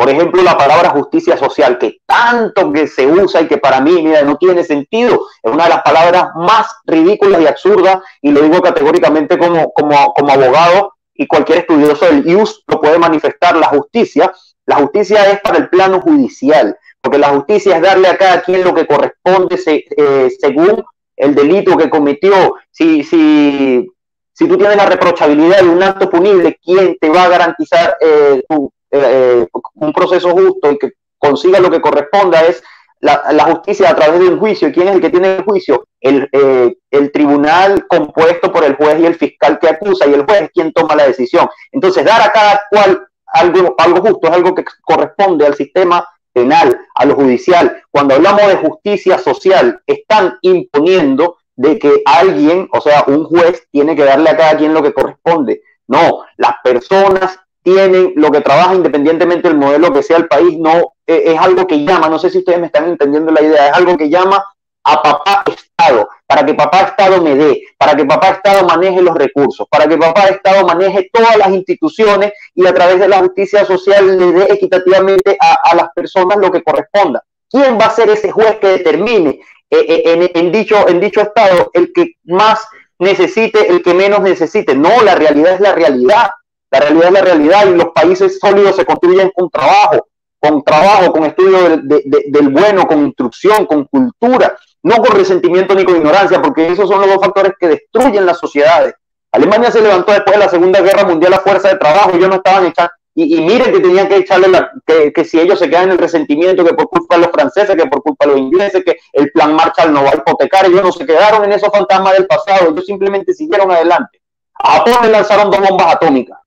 Por 0.00 0.08
ejemplo, 0.08 0.42
la 0.42 0.56
palabra 0.56 0.88
justicia 0.88 1.36
social, 1.36 1.76
que 1.76 1.98
tanto 2.06 2.72
que 2.72 2.86
se 2.86 3.06
usa 3.06 3.42
y 3.42 3.46
que 3.46 3.58
para 3.58 3.82
mí, 3.82 4.02
mira, 4.02 4.22
no 4.22 4.38
tiene 4.38 4.64
sentido, 4.64 5.26
es 5.42 5.52
una 5.52 5.64
de 5.64 5.68
las 5.68 5.82
palabras 5.82 6.28
más 6.36 6.68
ridículas 6.86 7.42
y 7.42 7.46
absurdas, 7.46 7.98
y 8.22 8.30
lo 8.30 8.40
digo 8.40 8.62
categóricamente 8.62 9.36
como, 9.36 9.70
como, 9.72 10.14
como 10.14 10.32
abogado, 10.32 10.94
y 11.12 11.26
cualquier 11.26 11.58
estudioso 11.58 12.06
del 12.06 12.26
IUS 12.26 12.64
lo 12.66 12.80
puede 12.80 12.98
manifestar. 12.98 13.54
La 13.56 13.66
justicia, 13.66 14.32
la 14.64 14.76
justicia 14.76 15.32
es 15.32 15.40
para 15.42 15.58
el 15.58 15.68
plano 15.68 16.00
judicial, 16.00 16.78
porque 17.02 17.18
la 17.18 17.28
justicia 17.28 17.76
es 17.76 17.82
darle 17.82 18.08
a 18.08 18.16
cada 18.16 18.40
quien 18.40 18.64
lo 18.64 18.74
que 18.74 18.86
corresponde 18.86 19.60
eh, 19.66 20.30
según 20.40 20.82
el 21.14 21.34
delito 21.34 21.76
que 21.76 21.90
cometió. 21.90 22.54
Si, 22.70 23.04
si, 23.04 23.86
si 24.32 24.48
tú 24.48 24.56
tienes 24.56 24.78
la 24.78 24.86
reprochabilidad 24.86 25.58
de 25.58 25.68
un 25.68 25.82
acto 25.82 26.08
punible, 26.08 26.58
¿quién 26.64 26.96
te 26.98 27.10
va 27.10 27.24
a 27.24 27.28
garantizar 27.28 27.98
eh, 28.00 28.42
tu, 28.48 28.72
eh, 28.90 29.46
un 29.74 29.92
proceso 29.92 30.30
justo 30.30 30.70
y 30.70 30.78
que 30.78 30.92
consiga 31.18 31.60
lo 31.60 31.70
que 31.70 31.80
corresponda 31.80 32.40
es 32.42 32.62
la, 33.00 33.44
justicia 33.44 33.90
a 33.90 33.96
través 33.96 34.20
de 34.20 34.28
un 34.28 34.38
juicio. 34.38 34.68
¿Y 34.68 34.72
quién 34.72 34.88
es 34.88 34.94
el 34.94 35.00
que 35.00 35.10
tiene 35.10 35.36
el 35.36 35.44
juicio? 35.44 35.86
El, 36.00 36.28
eh, 36.32 36.76
el, 36.90 37.12
tribunal 37.12 37.86
compuesto 37.88 38.52
por 38.52 38.64
el 38.64 38.76
juez 38.76 39.00
y 39.00 39.06
el 39.06 39.14
fiscal 39.14 39.58
que 39.58 39.68
acusa 39.68 40.06
y 40.06 40.14
el 40.14 40.24
juez 40.24 40.42
es 40.42 40.50
quien 40.50 40.72
toma 40.72 40.96
la 40.96 41.06
decisión. 41.06 41.48
Entonces, 41.72 42.04
dar 42.04 42.20
a 42.20 42.32
cada 42.32 42.62
cual 42.70 43.06
algo, 43.26 43.74
algo 43.78 44.00
justo 44.00 44.28
es 44.28 44.34
algo 44.34 44.54
que 44.54 44.64
corresponde 44.82 45.46
al 45.46 45.54
sistema 45.54 46.06
penal, 46.32 46.78
a 46.94 47.04
lo 47.06 47.14
judicial. 47.14 47.82
Cuando 47.90 48.14
hablamos 48.14 48.46
de 48.46 48.56
justicia 48.56 49.18
social, 49.18 49.80
están 49.86 50.38
imponiendo 50.42 51.38
de 51.56 51.78
que 51.78 52.02
alguien, 52.06 52.68
o 52.72 52.80
sea, 52.80 53.04
un 53.06 53.24
juez, 53.24 53.66
tiene 53.70 53.96
que 53.96 54.04
darle 54.04 54.30
a 54.30 54.36
cada 54.36 54.56
quien 54.56 54.74
lo 54.74 54.82
que 54.82 54.92
corresponde. 54.92 55.62
No, 55.86 56.24
las 56.36 56.54
personas 56.62 57.38
tienen, 57.62 58.12
lo 58.16 58.30
que 58.30 58.40
trabaja 58.40 58.74
independientemente 58.74 59.48
del 59.48 59.58
modelo 59.58 59.92
que 59.92 60.02
sea 60.02 60.16
el 60.16 60.28
país, 60.28 60.58
no 60.58 60.94
eh, 61.06 61.22
es 61.26 61.38
algo 61.38 61.66
que 61.66 61.84
llama, 61.84 62.08
no 62.08 62.18
sé 62.18 62.30
si 62.30 62.38
ustedes 62.38 62.60
me 62.60 62.66
están 62.66 62.88
entendiendo 62.88 63.32
la 63.32 63.42
idea, 63.42 63.68
es 63.68 63.74
algo 63.74 63.96
que 63.96 64.08
llama 64.08 64.44
a 64.84 65.02
papá 65.02 65.44
Estado, 65.46 66.08
para 66.26 66.44
que 66.44 66.54
papá 66.54 66.80
Estado 66.82 67.22
me 67.22 67.34
dé, 67.34 67.62
para 67.76 67.94
que 67.94 68.04
papá 68.04 68.30
Estado 68.30 68.66
maneje 68.66 69.02
los 69.02 69.14
recursos, 69.14 69.66
para 69.70 69.86
que 69.86 69.96
papá 69.96 70.24
Estado 70.28 70.66
maneje 70.66 71.10
todas 71.12 71.36
las 71.36 71.48
instituciones 71.50 72.32
y 72.54 72.66
a 72.66 72.74
través 72.74 72.98
de 72.98 73.08
la 73.08 73.18
justicia 73.18 73.64
social 73.64 74.18
le 74.18 74.32
dé 74.32 74.52
equitativamente 74.52 75.36
a, 75.40 75.74
las 75.74 75.88
personas 75.94 76.38
lo 76.38 76.50
que 76.50 76.62
corresponda. 76.62 77.22
¿Quién 77.50 77.78
va 77.78 77.86
a 77.86 77.90
ser 77.90 78.10
ese 78.10 78.30
juez 78.30 78.56
que 78.56 78.68
determine 78.68 79.40
eh, 79.70 79.86
eh, 79.88 80.30
en, 80.34 80.52
dicho, 80.52 80.88
en 80.88 81.00
dicho 81.00 81.20
Estado 81.20 81.70
el 81.74 81.92
que 81.92 82.14
más 82.24 82.66
necesite, 82.98 83.68
el 83.68 83.82
que 83.82 83.94
menos 83.94 84.20
necesite? 84.20 84.74
No, 84.74 85.02
la 85.02 85.14
realidad 85.14 85.54
es 85.54 85.60
la 85.60 85.74
realidad. 85.74 86.30
La 86.70 86.80
realidad 86.80 87.06
es 87.08 87.12
la 87.12 87.20
realidad 87.22 87.66
y 87.66 87.74
los 87.74 87.88
países 87.94 88.38
sólidos 88.38 88.76
se 88.76 88.84
construyen 88.84 89.30
con 89.34 89.50
trabajo, 89.50 90.06
con 90.38 90.62
trabajo, 90.62 91.12
con 91.12 91.24
estudio 91.24 91.80
del 91.82 92.48
bueno, 92.48 92.86
con 92.86 93.06
instrucción, 93.06 93.66
con 93.66 93.84
cultura, 93.84 94.56
no 94.82 94.96
con 94.96 95.16
resentimiento 95.16 95.74
ni 95.74 95.84
con 95.84 95.96
ignorancia, 95.96 96.40
porque 96.40 96.68
esos 96.68 96.88
son 96.88 97.00
los 97.00 97.10
dos 97.10 97.20
factores 97.20 97.52
que 97.58 97.68
destruyen 97.68 98.24
las 98.24 98.38
sociedades. 98.38 98.94
Alemania 99.32 99.70
se 99.70 99.80
levantó 99.80 100.12
después 100.12 100.36
de 100.36 100.44
la 100.44 100.50
Segunda 100.50 100.80
Guerra 100.80 101.04
Mundial 101.04 101.34
a 101.34 101.40
fuerza 101.40 101.68
de 101.68 101.76
trabajo, 101.76 102.12
ellos 102.14 102.28
no 102.28 102.36
estaban 102.36 102.66
echando, 102.66 102.92
y, 103.14 103.40
miren 103.40 103.72
que 103.72 103.80
tenían 103.80 104.08
que 104.08 104.16
echarle 104.16 104.48
la, 104.48 104.70
que, 104.86 105.24
si 105.24 105.40
ellos 105.40 105.58
se 105.58 105.68
quedan 105.68 105.84
en 105.84 105.90
el 105.92 105.98
resentimiento, 105.98 106.64
que 106.64 106.74
por 106.74 106.88
culpa 106.88 107.16
de 107.16 107.22
los 107.22 107.30
franceses, 107.30 107.76
que 107.76 107.86
por 107.86 108.02
culpa 108.02 108.24
de 108.24 108.32
los 108.32 108.40
ingleses, 108.40 108.84
que 108.84 108.96
el 109.12 109.30
plan 109.32 109.54
Marshall 109.54 109.92
no 109.92 110.04
va 110.04 110.10
a 110.10 110.16
hipotecar, 110.16 110.66
ellos 110.66 110.82
no 110.82 110.92
se 110.92 111.04
quedaron 111.04 111.44
en 111.44 111.52
esos 111.52 111.70
fantasmas 111.70 112.14
del 112.14 112.26
pasado, 112.26 112.70
ellos 112.70 112.86
simplemente 112.86 113.34
siguieron 113.34 113.70
adelante. 113.70 114.20
A 114.54 114.84
todos 114.84 115.02
les 115.02 115.10
lanzaron 115.10 115.50
dos 115.50 115.60
bombas 115.60 115.94
atómicas. 115.94 116.38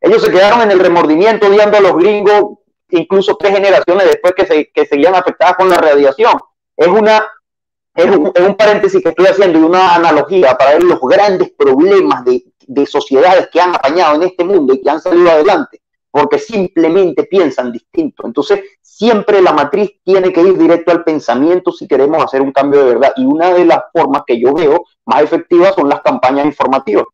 Ellos 0.00 0.22
se 0.22 0.30
quedaron 0.30 0.62
en 0.62 0.70
el 0.70 0.78
remordimiento 0.78 1.46
odiando 1.46 1.76
a 1.76 1.80
los 1.80 1.96
gringos, 1.96 2.58
incluso 2.90 3.36
tres 3.36 3.52
generaciones 3.54 4.06
después 4.06 4.34
que, 4.34 4.46
se, 4.46 4.70
que 4.70 4.86
seguían 4.86 5.14
afectadas 5.14 5.56
con 5.56 5.68
la 5.68 5.76
radiación. 5.76 6.38
Es 6.76 6.88
una 6.88 7.22
es 7.94 8.06
un, 8.06 8.54
paréntesis 8.56 9.02
que 9.02 9.10
estoy 9.10 9.26
haciendo 9.26 9.58
y 9.58 9.62
una 9.62 9.94
analogía 9.94 10.56
para 10.56 10.72
ver 10.72 10.84
los 10.84 11.00
grandes 11.00 11.50
problemas 11.50 12.24
de, 12.24 12.44
de, 12.66 12.86
sociedades 12.86 13.48
que 13.52 13.60
han 13.60 13.74
apañado 13.74 14.14
en 14.14 14.22
este 14.22 14.44
mundo 14.44 14.74
y 14.74 14.80
que 14.80 14.88
han 14.88 15.00
salido 15.00 15.28
adelante, 15.28 15.82
porque 16.10 16.38
simplemente 16.38 17.24
piensan 17.24 17.72
distinto. 17.72 18.26
Entonces, 18.26 18.60
siempre 18.80 19.42
la 19.42 19.52
matriz 19.52 19.90
tiene 20.04 20.32
que 20.32 20.40
ir 20.40 20.56
directo 20.56 20.92
al 20.92 21.02
pensamiento 21.02 21.72
si 21.72 21.88
queremos 21.88 22.22
hacer 22.24 22.40
un 22.42 22.52
cambio 22.52 22.84
de 22.84 22.94
verdad. 22.94 23.12
Y 23.16 23.24
una 23.24 23.52
de 23.52 23.64
las 23.64 23.82
formas 23.92 24.22
que 24.26 24.40
yo 24.40 24.54
veo 24.54 24.84
más 25.06 25.22
efectivas 25.22 25.74
son 25.74 25.88
las 25.88 26.00
campañas 26.00 26.46
informativas. 26.46 27.06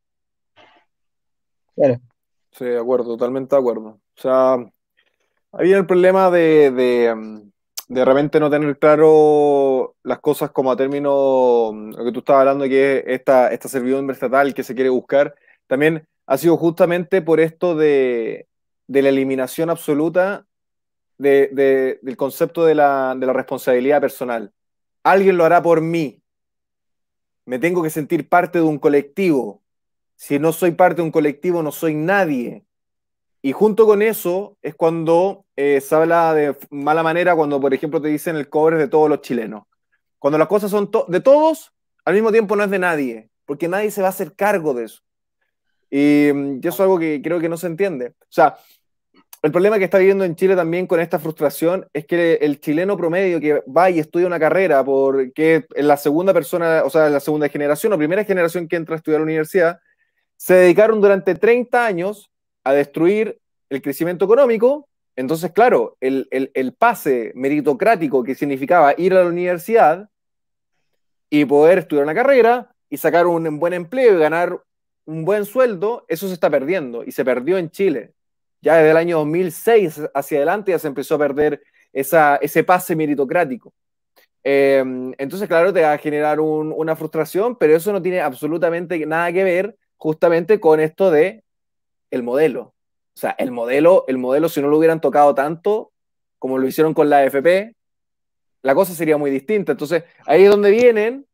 Sí, 2.56 2.64
de 2.64 2.78
acuerdo, 2.78 3.04
totalmente 3.16 3.54
de 3.54 3.60
acuerdo. 3.60 3.88
O 3.88 4.20
sea, 4.20 4.56
había 5.52 5.78
el 5.78 5.86
problema 5.86 6.30
de, 6.30 6.70
de, 6.70 7.14
mm, 7.14 7.52
de, 7.88 8.40
no 8.40 8.50
tener 8.50 8.78
claro 8.78 9.96
las 10.02 10.20
cosas 10.20 10.50
como 10.52 10.72
a 10.72 10.76
término, 10.76 11.72
mm, 11.72 11.90
lo 11.96 12.04
que 12.04 12.12
tú 12.12 12.20
estabas 12.20 12.40
hablando, 12.40 12.64
que 12.66 12.98
es 12.98 13.04
esta, 13.06 13.52
esta 13.52 13.68
servidumbre 13.68 14.14
estatal 14.14 14.54
que 14.54 14.64
se 14.64 14.74
quiere 14.74 14.90
buscar, 14.90 15.34
también 15.66 16.08
ha 16.26 16.38
sido 16.38 16.56
justamente 16.56 17.22
por 17.22 17.40
esto 17.40 17.76
de, 17.76 18.48
de 18.86 19.02
la 19.02 19.10
eliminación 19.10 19.70
absoluta 19.70 20.46
de, 21.18 21.98
del 22.02 22.16
concepto 22.16 22.64
de 22.64 22.74
la, 22.74 23.14
de 23.18 23.26
la 23.26 23.32
responsabilidad 23.34 24.00
personal. 24.00 24.52
Alguien 25.04 25.36
lo 25.36 25.44
hará 25.44 25.62
por 25.62 25.80
mí. 25.82 26.22
Me 27.44 27.58
tengo 27.58 27.82
que 27.82 27.90
sentir 27.90 28.28
parte 28.28 28.58
de 28.58 28.64
un 28.64 28.78
colectivo 28.78 29.62
si 30.16 30.38
no 30.38 30.52
soy 30.52 30.72
parte 30.72 30.96
de 30.96 31.02
un 31.02 31.12
colectivo, 31.12 31.62
no 31.62 31.72
soy 31.72 31.94
nadie. 31.94 32.64
Y 33.42 33.52
junto 33.52 33.86
con 33.86 34.02
eso 34.02 34.56
es 34.62 34.74
cuando 34.74 35.44
eh, 35.54 35.80
se 35.80 35.94
habla 35.94 36.34
de 36.34 36.56
mala 36.70 37.02
manera, 37.02 37.36
cuando 37.36 37.60
por 37.60 37.72
ejemplo 37.72 38.00
te 38.00 38.08
dicen 38.08 38.36
el 38.36 38.48
cobre 38.48 38.76
de 38.76 38.88
todos 38.88 39.08
los 39.08 39.20
chilenos. 39.20 39.64
Cuando 40.18 40.38
las 40.38 40.48
cosas 40.48 40.70
son 40.70 40.90
de 41.08 41.20
todos, 41.20 41.72
al 42.04 42.14
mismo 42.14 42.32
tiempo 42.32 42.56
no 42.56 42.64
es 42.64 42.70
de 42.70 42.78
nadie, 42.78 43.30
porque 43.44 43.68
nadie 43.68 43.90
se 43.90 44.00
va 44.00 44.08
a 44.08 44.10
hacer 44.10 44.34
cargo 44.34 44.74
de 44.74 44.84
eso. 44.84 45.02
Y, 45.90 46.30
mm, 46.34 46.60
y 46.62 46.66
eso 46.66 46.70
es 46.70 46.80
algo 46.80 46.98
que 46.98 47.20
creo 47.22 47.38
que 47.38 47.48
no 47.48 47.56
se 47.56 47.68
entiende. 47.68 48.14
O 48.20 48.26
sea, 48.30 48.56
el 49.42 49.52
problema 49.52 49.78
que 49.78 49.84
está 49.84 49.98
viviendo 49.98 50.24
en 50.24 50.34
Chile 50.34 50.56
también 50.56 50.88
con 50.88 50.98
esta 50.98 51.20
frustración 51.20 51.86
es 51.92 52.04
que 52.04 52.34
el 52.40 52.58
chileno 52.58 52.96
promedio 52.96 53.38
que 53.38 53.62
va 53.64 53.90
y 53.90 54.00
estudia 54.00 54.26
una 54.26 54.40
carrera 54.40 54.82
porque 54.84 55.66
es 55.72 55.84
la 55.84 55.96
segunda 55.96 56.34
persona, 56.34 56.82
o 56.84 56.90
sea, 56.90 57.08
la 57.10 57.20
segunda 57.20 57.48
generación 57.48 57.92
o 57.92 57.96
primera 57.98 58.24
generación 58.24 58.66
que 58.66 58.74
entra 58.74 58.96
a 58.96 58.98
estudiar 58.98 59.18
a 59.18 59.20
la 59.20 59.26
universidad, 59.26 59.78
se 60.36 60.54
dedicaron 60.54 61.00
durante 61.00 61.34
30 61.34 61.84
años 61.84 62.30
a 62.64 62.72
destruir 62.72 63.38
el 63.70 63.82
crecimiento 63.82 64.24
económico. 64.24 64.88
Entonces, 65.16 65.50
claro, 65.52 65.96
el, 66.00 66.74
pase 66.78 67.32
meritocrático 67.34 68.22
que 68.22 68.34
significaba 68.34 68.94
ir 68.98 69.14
a 69.14 69.22
la 69.22 69.28
universidad 69.28 70.10
y 71.30 71.44
poder 71.44 71.78
estudiar 71.78 72.04
una 72.04 72.14
carrera 72.14 72.70
y 72.90 72.98
sacar 72.98 73.26
un 73.26 73.58
buen 73.58 73.72
empleo 73.72 74.14
y 74.14 74.20
ganar 74.20 74.60
un 75.06 75.24
buen 75.24 75.44
sueldo, 75.44 76.04
eso 76.08 76.28
se 76.28 76.34
está 76.34 76.50
perdiendo 76.50 77.04
y 77.04 77.12
se 77.12 77.24
perdió 77.24 77.56
en 77.58 77.70
Chile. 77.70 78.12
Ya 78.60 78.76
desde 78.76 78.90
el 78.90 78.96
año 78.96 79.18
2006 79.18 80.02
hacia 80.12 80.38
adelante 80.38 80.72
ya 80.72 80.78
se 80.78 80.88
empezó 80.88 81.14
a 81.14 81.18
perder 81.18 81.62
esa, 81.92 82.36
ese 82.36 82.64
pase 82.64 82.94
meritocrático. 82.96 83.72
Em, 84.42 85.12
entonces, 85.18 85.48
claro, 85.48 85.72
te 85.72 85.82
va 85.82 85.94
a 85.94 85.98
generar 85.98 86.40
una 86.40 86.94
frustración, 86.94 87.56
pero 87.56 87.74
eso 87.74 87.92
no 87.92 88.02
tiene 88.02 88.20
absolutamente 88.20 89.04
nada 89.06 89.32
que 89.32 89.44
ver 89.44 89.76
justamente 89.96 90.60
con 90.60 90.80
esto 90.80 91.10
de 91.10 91.44
el 92.10 92.22
modelo. 92.22 92.74
O 93.14 93.18
sea, 93.18 93.34
el 93.38 93.50
modelo, 93.50 94.04
el 94.08 94.18
modelo, 94.18 94.48
si 94.48 94.60
no 94.60 94.68
lo 94.68 94.78
hubieran 94.78 95.00
tocado 95.00 95.34
tanto 95.34 95.92
como 96.38 96.58
lo 96.58 96.66
hicieron 96.66 96.94
con 96.94 97.08
la 97.08 97.18
AFP, 97.18 97.74
la 98.62 98.74
cosa 98.74 98.94
sería 98.94 99.16
muy 99.16 99.30
distinta. 99.30 99.72
Entonces, 99.72 100.04
ahí 100.26 100.44
es 100.44 100.50
donde 100.50 100.70
vienen 100.70 101.26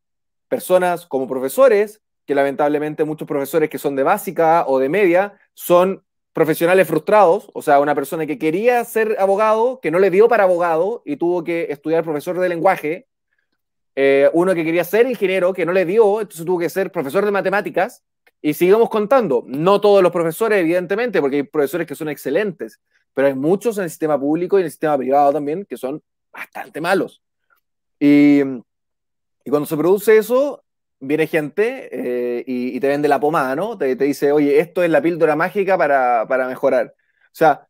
personas 0.49 1.07
como 1.07 1.27
profesores, 1.27 2.03
que 2.27 2.35
lamentablemente 2.35 3.05
muchos 3.05 3.27
profesores 3.27 3.69
que 3.69 3.79
son 3.79 3.97
de 3.97 4.03
básica 4.03 4.65
o 4.67 4.79
de 4.79 4.89
media 4.89 5.39
son 5.55 6.05
profesionales 6.33 6.89
frustrados, 6.89 7.51
o 7.53 7.63
sea, 7.63 7.81
una 7.81 7.95
persona 7.95 8.27
que 8.27 8.39
quería 8.39 8.85
ser 8.85 9.17
abogado, 9.19 9.81
que 9.81 9.91
no 9.91 9.99
le 9.99 10.11
dio 10.11 10.29
para 10.29 10.45
abogado 10.45 11.03
y 11.05 11.17
tuvo 11.17 11.45
que 11.45 11.67
estudiar 11.71 12.05
profesor 12.05 12.39
de 12.39 12.49
lenguaje, 12.49 13.07
eh, 13.95 14.31
uno 14.33 14.55
que 14.55 14.65
quería 14.65 14.85
ser 14.85 15.07
ingeniero, 15.07 15.53
que 15.53 15.67
no 15.67 15.73
le 15.73 15.85
dio, 15.85 16.21
entonces 16.21 16.47
tuvo 16.47 16.59
que 16.59 16.71
ser 16.71 16.91
profesor 16.91 17.25
de 17.25 17.31
matemáticas, 17.31 18.03
y 18.43 18.55
sigamos 18.55 18.91
contando, 18.91 19.45
no 19.47 19.81
todos 19.81 20.03
los 20.03 20.11
profesores, 20.11 20.59
evidentemente, 20.59 21.21
porque 21.21 21.37
hay 21.37 21.43
profesores 21.45 21.87
que 21.87 21.95
son 21.95 22.09
excelentes, 22.09 22.81
pero 23.15 23.29
hay 23.29 23.35
muchos 23.35 23.79
en 23.79 23.85
el 23.85 23.91
sistema 23.91 24.19
público 24.19 24.59
y 24.59 24.63
en 24.63 24.65
el 24.67 24.71
sistema 24.73 24.99
privado 24.99 25.33
también 25.33 25.65
que 25.65 25.77
son 25.77 26.03
bastante 26.33 26.81
malos. 26.81 27.23
Y, 28.01 28.41
y 29.45 29.51
cuando 29.51 29.67
se 29.67 29.77
produce 29.77 30.17
eso, 30.17 30.65
viene 30.99 31.29
gente 31.29 31.89
eh, 31.93 32.45
y, 32.45 32.81
te 32.81 32.89
vende 32.89 33.07
la 33.07 33.21
pomada, 33.21 33.55
¿no? 33.55 33.79
Te, 33.79 33.95
te, 33.95 34.05
dice, 34.05 34.33
oye, 34.33 34.59
esto 34.59 34.83
es 34.83 34.91
la 34.91 35.01
píldora 35.01 35.37
mágica 35.37 35.79
para, 35.79 36.27
para 36.27 36.49
mejorar. 36.49 36.95
O 36.97 37.35
sea, 37.35 37.69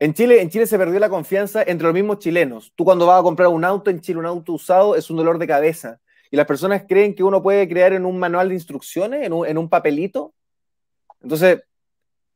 en 0.00 0.12
Chile, 0.12 0.42
en 0.42 0.50
Chile 0.50 0.66
se 0.66 0.76
perdió 0.76 0.98
la 0.98 1.08
confianza 1.08 1.62
entre 1.64 1.86
los 1.86 1.94
mismos 1.94 2.18
chilenos. 2.18 2.72
Tú 2.74 2.84
cuando 2.84 3.06
vas 3.06 3.20
a 3.20 3.22
comprar 3.22 3.48
un 3.48 3.64
auto 3.64 3.90
en 3.90 4.00
Chile, 4.00 4.18
un 4.18 4.26
auto 4.26 4.54
usado, 4.54 4.96
es 4.96 5.08
un 5.08 5.16
dolor 5.16 5.38
de 5.38 5.46
cabeza 5.46 6.00
y 6.30 6.36
las 6.36 6.46
personas 6.46 6.84
creen 6.88 7.14
que 7.14 7.22
uno 7.22 7.42
puede 7.42 7.68
crear 7.68 7.92
en 7.92 8.06
un 8.06 8.18
manual 8.18 8.48
de 8.48 8.54
instrucciones, 8.54 9.24
en 9.24 9.32
un, 9.32 9.46
en 9.46 9.58
un 9.58 9.68
papelito. 9.68 10.34
Entonces, 11.22 11.62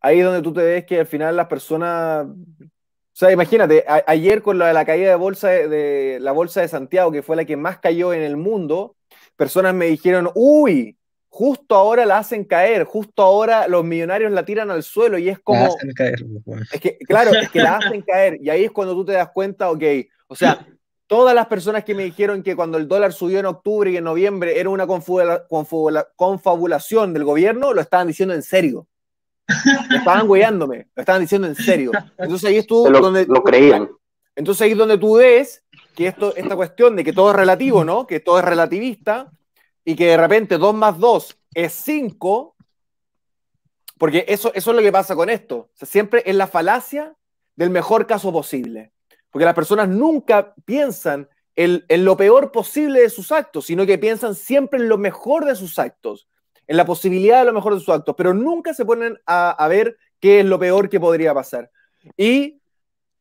ahí 0.01 0.19
es 0.21 0.25
donde 0.25 0.43
tú 0.43 0.53
te 0.53 0.63
ves 0.63 0.85
que 0.85 1.01
al 1.01 1.07
final 1.07 1.37
las 1.37 1.47
personas... 1.47 2.27
O 2.27 3.19
sea, 3.19 3.33
imagínate, 3.33 3.85
ayer 4.07 4.43
con 4.43 4.59
la, 4.59 4.73
la 4.73 4.85
caída 4.85 5.09
de, 5.09 5.17
bolsa 5.17 5.49
de, 5.49 6.19
la 6.21 6.31
bolsa 6.31 6.61
de 6.61 6.69
Santiago, 6.69 7.11
que 7.11 7.23
fue 7.23 7.35
la 7.35 7.45
que 7.45 7.57
más 7.57 7.81
cayó 7.81 8.13
en 8.13 8.23
el 8.23 8.37
mundo, 8.37 8.95
personas 9.35 9.75
me 9.75 9.87
dijeron, 9.87 10.31
uy, 10.37 10.97
justo 11.29 11.75
ahora 11.75 12.07
la 12.07 12.19
hacen 12.19 12.45
caer, 12.45 12.85
justo 12.85 13.23
ahora 13.23 13.67
los 13.67 13.85
millonarios 13.85 14.31
la 14.31 14.45
tiran 14.45 14.71
al 14.71 14.85
suelo 14.85 15.19
y 15.19 15.29
es 15.29 15.41
como... 15.41 15.63
La 15.63 15.67
hacen 15.67 15.93
caer. 15.93 16.25
Pues, 16.45 16.73
es 16.73 16.81
que, 16.81 16.99
claro, 16.99 17.33
es 17.33 17.51
que 17.51 17.61
la 17.61 17.77
hacen 17.79 18.03
caer 18.03 18.39
y 18.41 18.51
ahí 18.51 18.65
es 18.65 18.71
cuando 18.71 18.95
tú 18.95 19.05
te 19.05 19.13
das 19.13 19.31
cuenta, 19.31 19.69
ok, 19.71 19.83
o 20.29 20.37
sea, 20.37 20.65
Todas 21.09 21.35
las 21.35 21.47
personas 21.47 21.83
que 21.85 21.95
me 21.95 22.05
dijeron 22.05 22.43
que 22.43 22.55
cuando 22.55 22.77
el 22.77 22.87
dólar 22.87 23.15
subió 23.15 23.41
en 23.41 23.47
octubre 23.47 23.91
y 23.91 23.97
en 23.97 24.05
noviembre 24.05 24.61
era 24.61 24.69
una 24.69 24.87
confabulación 24.87 27.15
del 27.15 27.25
gobierno, 27.25 27.73
lo 27.73 27.81
estaban 27.81 28.07
diciendo 28.07 28.35
en 28.35 28.43
serio. 28.43 28.87
estaban 29.91 30.29
hueándome, 30.29 30.89
lo 30.95 31.01
estaban 31.01 31.23
diciendo 31.23 31.49
en 31.49 31.55
serio. 31.55 31.93
Entonces 32.19 32.51
ahí 32.51 32.59
es 32.59 32.71
lo, 32.71 33.01
donde... 33.01 33.25
Lo 33.27 33.43
creían. 33.43 33.89
Entonces 34.37 34.61
ahí 34.61 34.73
es 34.73 34.79
donde 34.79 34.99
tú 34.99 35.17
ves 35.17 35.65
que 35.97 36.09
esto, 36.09 36.37
esta 36.37 36.55
cuestión 36.55 36.95
de 36.95 37.03
que 37.03 37.15
todo 37.15 37.31
es 37.31 37.37
relativo, 37.37 37.85
¿no? 37.85 38.07
Que 38.07 38.21
todo 38.21 38.39
es 38.39 38.45
relativista 38.45 39.33
y 39.87 39.97
que 39.97 40.09
de 40.09 40.19
repente 40.19 40.59
2 40.59 40.75
más 40.75 40.99
2 40.99 41.39
es 41.55 41.73
5, 41.73 42.55
porque 43.97 44.27
eso, 44.29 44.53
eso 44.55 44.71
es 44.71 44.77
lo 44.77 44.83
que 44.83 44.93
pasa 44.93 45.17
con 45.17 45.31
esto. 45.31 45.71
siempre 45.73 46.23
es 46.27 46.37
la 46.37 46.47
falacia 46.47 47.17
del 47.57 47.71
mejor 47.71 48.07
caso 48.07 48.31
posible. 48.31 48.93
Porque 49.31 49.45
las 49.45 49.55
personas 49.55 49.89
nunca 49.89 50.55
piensan 50.65 51.29
en, 51.59 52.05
lo 52.05 52.17
peor 52.17 52.53
posible 52.53 53.01
de 53.01 53.11
sus 53.11 53.33
actos, 53.33 53.67
sino 53.67 53.85
que 53.85 53.99
piensan 53.99 54.37
siempre 54.37 54.79
en 54.79 54.89
lo 54.89 54.97
mejor 54.97 55.45
de 55.45 55.57
sus 55.57 55.79
actos, 55.81 56.29
en 56.69 56.77
la 56.77 56.87
posibilidad 56.87 57.41
de 57.41 57.47
lo 57.47 57.53
mejor 57.53 57.75
de 57.75 57.81
sus 57.81 57.89
actos, 57.89 58.15
pero 58.17 58.33
nunca 58.33 58.73
se 58.75 58.85
ponen 58.85 59.19
a, 59.27 59.67
ver 59.69 59.97
qué 60.21 60.41
es 60.41 60.47
lo 60.47 60.59
peor 60.61 60.89
que 60.89 61.01
podría 61.01 61.35
pasar. 61.35 61.71
Y 62.17 62.61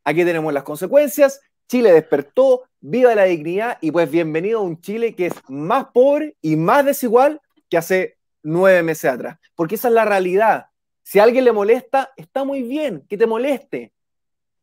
aquí 0.03 0.23
tenemos 0.23 0.53
las 0.53 0.63
consecuencias. 0.63 1.41
Chile 1.67 1.91
despertó, 1.91 2.63
viva 2.79 3.15
la 3.15 3.23
dignidad 3.23 3.79
y 3.81 3.91
pues 3.91 4.09
bienvenido 4.09 4.59
a 4.59 4.63
un 4.63 4.79
Chile 4.81 5.15
que 5.15 5.25
es 5.27 5.33
más 5.47 5.87
pobre 5.91 6.37
y 6.41 6.55
más 6.55 6.85
desigual 6.85 7.41
que 7.69 7.77
hace 7.77 8.17
nueve 8.43 8.83
meses 8.83 9.11
atrás. 9.11 9.39
Porque 9.55 9.75
esa 9.75 9.87
es 9.87 9.95
la 9.95 10.05
realidad. 10.05 10.67
Si 11.01 11.17
a 11.17 11.23
alguien 11.23 11.43
le 11.43 11.53
molesta, 11.53 12.13
está 12.15 12.43
muy 12.43 12.61
bien 12.61 13.03
que 13.09 13.17
te 13.17 13.25
moleste, 13.25 13.93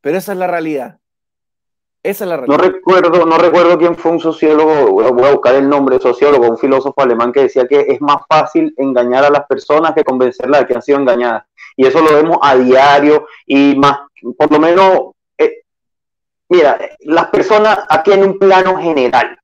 pero 0.01 0.16
esa 0.16 0.32
es 0.32 0.38
la 0.38 0.47
realidad. 0.47 1.01
Esa 2.05 2.24
es 2.24 2.28
la 2.28 2.36
realidad. 2.36 2.59
No 2.59 2.62
recuerdo, 2.62 3.24
no 3.24 3.38
recuerdo 3.38 3.78
quién 3.78 3.96
fue 3.96 4.12
un 4.12 4.20
sociólogo, 4.20 4.92
voy 4.92 5.24
a 5.24 5.32
buscar 5.32 5.55
el 5.55 5.66
nombre, 5.66 5.98
sociólogo, 5.98 6.50
un 6.50 6.59
filósofo 6.59 7.00
alemán 7.00 7.32
que 7.32 7.44
decía 7.44 7.66
que 7.66 7.80
es 7.88 7.98
más 8.02 8.18
fácil 8.28 8.74
engañar 8.76 9.24
a 9.24 9.30
las 9.30 9.46
personas 9.46 9.94
que 9.94 10.05
convencerlas 10.05 10.61
de 10.61 10.66
que 10.66 10.74
han 10.74 10.82
sido 10.82 10.98
engañadas. 10.98 11.44
Y 11.74 11.86
eso 11.86 12.02
lo 12.02 12.14
vemos 12.14 12.36
a 12.42 12.57
diario 12.57 13.26
y 13.46 13.74
más, 13.76 14.00
por 14.36 14.52
lo 14.52 14.61
menos, 14.61 15.12
eh, 15.38 15.62
mira, 16.50 16.78
las 17.00 17.28
personas 17.28 17.78
aquí 17.88 18.12
en 18.12 18.22
un 18.22 18.38
plano 18.38 18.76
general, 18.76 19.38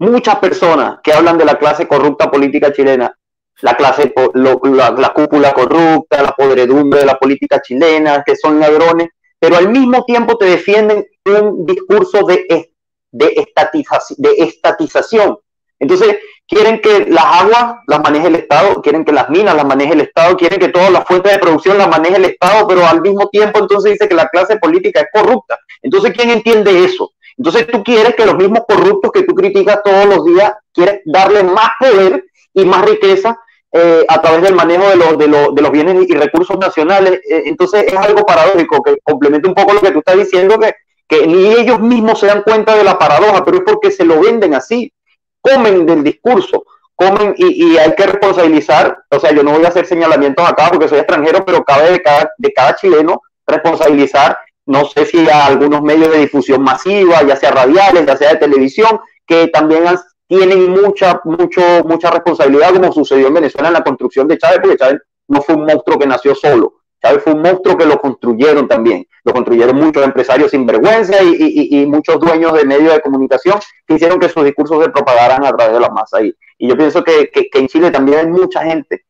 muchas 0.00 0.36
personas 0.40 0.98
que 1.04 1.12
hablan 1.12 1.38
de 1.38 1.44
la 1.44 1.56
clase 1.56 1.86
corrupta 1.86 2.28
política 2.28 2.72
chilena, 2.72 3.16
la 3.60 3.76
clase, 3.76 4.12
la, 4.34 4.90
la 4.90 5.08
cúpula 5.10 5.54
corrupta, 5.54 6.20
la 6.20 6.32
podredumbre 6.32 6.98
de 6.98 7.06
la 7.06 7.16
política 7.16 7.62
chilena, 7.62 8.24
que 8.26 8.34
son 8.34 8.58
ladrones, 8.58 9.10
pero 9.38 9.56
al 9.56 9.68
mismo 9.68 10.04
tiempo 10.04 10.36
te 10.36 10.46
defienden 10.46 11.06
un 11.24 11.66
discurso 11.66 12.24
de, 12.24 12.72
estatización, 13.12 14.16
de 14.18 14.34
estatización. 14.38 15.38
Entonces, 15.78 16.16
quieren 16.46 16.80
que 16.80 17.06
las 17.06 17.24
aguas 17.24 17.76
las 17.86 18.00
maneje 18.00 18.28
el 18.28 18.36
Estado, 18.36 18.80
quieren 18.80 19.04
que 19.04 19.12
las 19.12 19.28
minas 19.28 19.54
las 19.54 19.66
maneje 19.66 19.92
el 19.92 20.00
Estado, 20.00 20.36
quieren 20.36 20.58
que 20.58 20.68
todas 20.68 20.90
las 20.90 21.04
fuentes 21.04 21.32
de 21.32 21.38
producción 21.38 21.76
las 21.76 21.88
maneje 21.88 22.16
el 22.16 22.24
Estado, 22.24 22.66
pero 22.66 22.86
al 22.86 23.02
mismo 23.02 23.28
tiempo 23.28 23.58
entonces 23.58 23.92
dice 23.92 24.08
que 24.08 24.14
la 24.14 24.28
clase 24.28 24.56
política 24.56 25.00
es 25.00 25.08
corrupta. 25.12 25.58
Entonces, 25.82 26.12
¿quién 26.14 26.30
entiende 26.30 26.84
eso? 26.84 27.12
Entonces 27.36 27.66
tú 27.66 27.84
quieres 27.84 28.14
que 28.14 28.24
los 28.24 28.36
mismos 28.36 28.60
corruptos 28.66 29.12
que 29.12 29.24
tú 29.24 29.34
criticas 29.34 29.82
todos 29.84 30.06
los 30.06 30.24
días, 30.24 30.52
quieres 30.72 31.00
darle 31.04 31.42
más 31.42 31.70
poder 31.78 32.24
y 32.54 32.64
más 32.64 32.84
riqueza 32.86 33.38
eh, 33.76 34.04
a 34.08 34.22
través 34.22 34.42
del 34.42 34.54
manejo 34.54 34.88
de, 34.88 34.96
los, 34.96 35.18
de, 35.18 35.26
de, 35.26 35.62
los 35.62 35.70
bienes 35.70 36.08
y 36.08 36.14
recursos 36.14 36.58
nacionales. 36.58 37.20
Eh, 37.28 37.42
entonces 37.46 37.84
es 37.86 37.94
algo 37.94 38.24
paradójico 38.24 38.82
que 38.82 38.96
complementa 39.02 39.48
un 39.48 39.54
poco 39.54 39.74
lo 39.74 39.80
que 39.80 39.90
tú 39.90 39.98
estás 39.98 40.16
diciendo, 40.16 40.58
que, 40.58 40.74
que 41.06 41.26
ni 41.26 41.52
ellos 41.52 41.80
mismos 41.80 42.18
se 42.20 42.26
dan 42.26 42.42
cuenta 42.42 42.74
de 42.74 42.84
la 42.84 42.98
paradoja, 42.98 43.44
pero 43.44 43.58
es 43.58 43.62
porque 43.64 43.90
se 43.90 44.04
lo 44.04 44.20
venden 44.20 44.54
así, 44.54 44.92
comen 45.40 45.84
del 45.84 46.02
discurso, 46.02 46.64
comen 46.94 47.34
y, 47.36 47.72
y 47.72 47.78
hay 47.78 47.94
que 47.94 48.06
responsabilizar, 48.06 48.96
o 49.10 49.20
sea, 49.20 49.32
yo 49.32 49.42
no 49.42 49.52
voy 49.52 49.64
a 49.64 49.68
hacer 49.68 49.84
señalamientos 49.84 50.48
acá 50.48 50.68
porque 50.70 50.88
soy 50.88 50.98
extranjero, 50.98 51.44
pero 51.44 51.62
cabe 51.62 51.90
de 51.90 52.00
cada, 52.00 52.30
de 52.38 52.52
cada 52.52 52.76
chileno 52.76 53.20
responsabilizar, 53.46 54.38
no 54.64 54.84
sé 54.86 55.04
si 55.06 55.28
a 55.28 55.46
algunos 55.46 55.82
medios 55.82 56.10
de 56.10 56.20
difusión 56.20 56.62
masiva, 56.62 57.22
ya 57.22 57.36
sea 57.36 57.50
radiales, 57.50 58.06
ya 58.06 58.16
sea 58.16 58.30
de 58.32 58.38
televisión, 58.38 58.98
que 59.26 59.48
también 59.48 59.86
han 59.86 59.98
tienen 60.26 60.70
mucha, 60.70 61.20
mucho, 61.24 61.62
mucha 61.84 62.10
responsabilidad, 62.10 62.74
como 62.74 62.92
sucedió 62.92 63.28
en 63.28 63.34
Venezuela 63.34 63.68
en 63.68 63.74
la 63.74 63.84
construcción 63.84 64.26
de 64.28 64.38
Chávez, 64.38 64.58
porque 64.60 64.76
Chávez 64.76 65.00
no 65.28 65.40
fue 65.42 65.54
un 65.54 65.64
monstruo 65.64 65.98
que 65.98 66.06
nació 66.06 66.34
solo. 66.34 66.74
Chávez 67.02 67.22
fue 67.22 67.34
un 67.34 67.42
monstruo 67.42 67.76
que 67.76 67.86
lo 67.86 68.00
construyeron 68.00 68.66
también. 68.66 69.06
Lo 69.24 69.32
construyeron 69.32 69.76
muchos 69.76 70.04
empresarios 70.04 70.50
sin 70.50 70.66
vergüenza 70.66 71.22
y, 71.22 71.68
y, 71.70 71.86
muchos 71.86 72.18
dueños 72.18 72.52
de 72.54 72.64
medios 72.64 72.94
de 72.94 73.00
comunicación 73.00 73.58
que 73.86 73.94
hicieron 73.94 74.18
que 74.18 74.28
sus 74.28 74.44
discursos 74.44 74.84
se 74.84 74.90
propagaran 74.90 75.44
a 75.44 75.52
través 75.52 75.74
de 75.74 75.80
las 75.80 75.90
masas. 75.90 76.22
Y, 76.22 76.34
y 76.58 76.68
yo 76.68 76.76
pienso 76.76 77.04
que, 77.04 77.30
que, 77.30 77.48
en 77.52 77.68
Chile 77.68 77.90
también 77.90 78.18
hay 78.18 78.26
mucha 78.26 78.62
gente, 78.62 79.04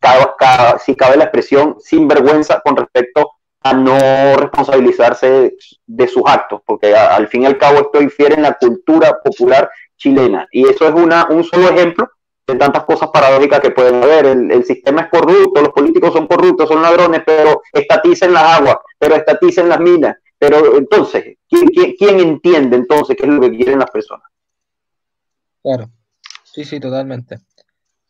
cada, 0.00 0.78
si 0.78 0.94
cabe 0.94 1.16
la 1.16 1.24
expresión, 1.24 1.76
sin 1.80 2.08
vergüenza 2.08 2.60
con 2.64 2.76
respecto 2.76 3.32
a 3.62 3.72
no 3.72 4.36
responsabilizarse 4.36 5.54
de 5.86 6.08
sus 6.08 6.22
actos, 6.26 6.60
porque 6.66 6.94
al 6.94 7.28
fin 7.28 7.42
y 7.42 7.46
al 7.46 7.56
cabo 7.56 7.78
esto 7.78 8.02
infiere 8.02 8.34
en 8.34 8.42
la 8.42 8.54
cultura 8.54 9.18
popular 9.24 9.70
chilena. 9.96 10.48
Y 10.50 10.68
eso 10.68 10.86
es 10.86 10.94
una, 10.94 11.26
un 11.30 11.44
solo 11.44 11.68
ejemplo 11.68 12.08
de 12.46 12.56
tantas 12.56 12.84
cosas 12.84 13.08
paradójicas 13.12 13.60
que 13.60 13.70
pueden 13.70 14.02
haber. 14.02 14.26
El, 14.26 14.64
sistema 14.64 15.02
es 15.02 15.08
corrupto, 15.08 15.62
los 15.62 15.72
políticos 15.72 16.12
son 16.12 16.26
corruptos, 16.26 16.68
son 16.68 16.82
ladrones, 16.82 17.22
pero 17.24 17.62
estaticen 17.72 18.32
las 18.32 18.58
aguas, 18.58 18.76
pero 18.98 19.16
estaticen 19.16 19.68
las 19.68 19.80
minas. 19.80 20.16
Pero 20.38 20.76
entonces, 20.76 21.38
¿quién, 21.48 22.20
entiende 22.20 22.76
entonces 22.76 23.16
qué 23.16 23.24
es 23.24 23.32
lo 23.32 23.40
que 23.40 23.56
quieren 23.56 23.78
las 23.78 23.90
personas? 23.90 24.26
Claro, 25.62 25.90
sí, 26.42 26.64
sí, 26.64 26.78
totalmente. 26.78 27.38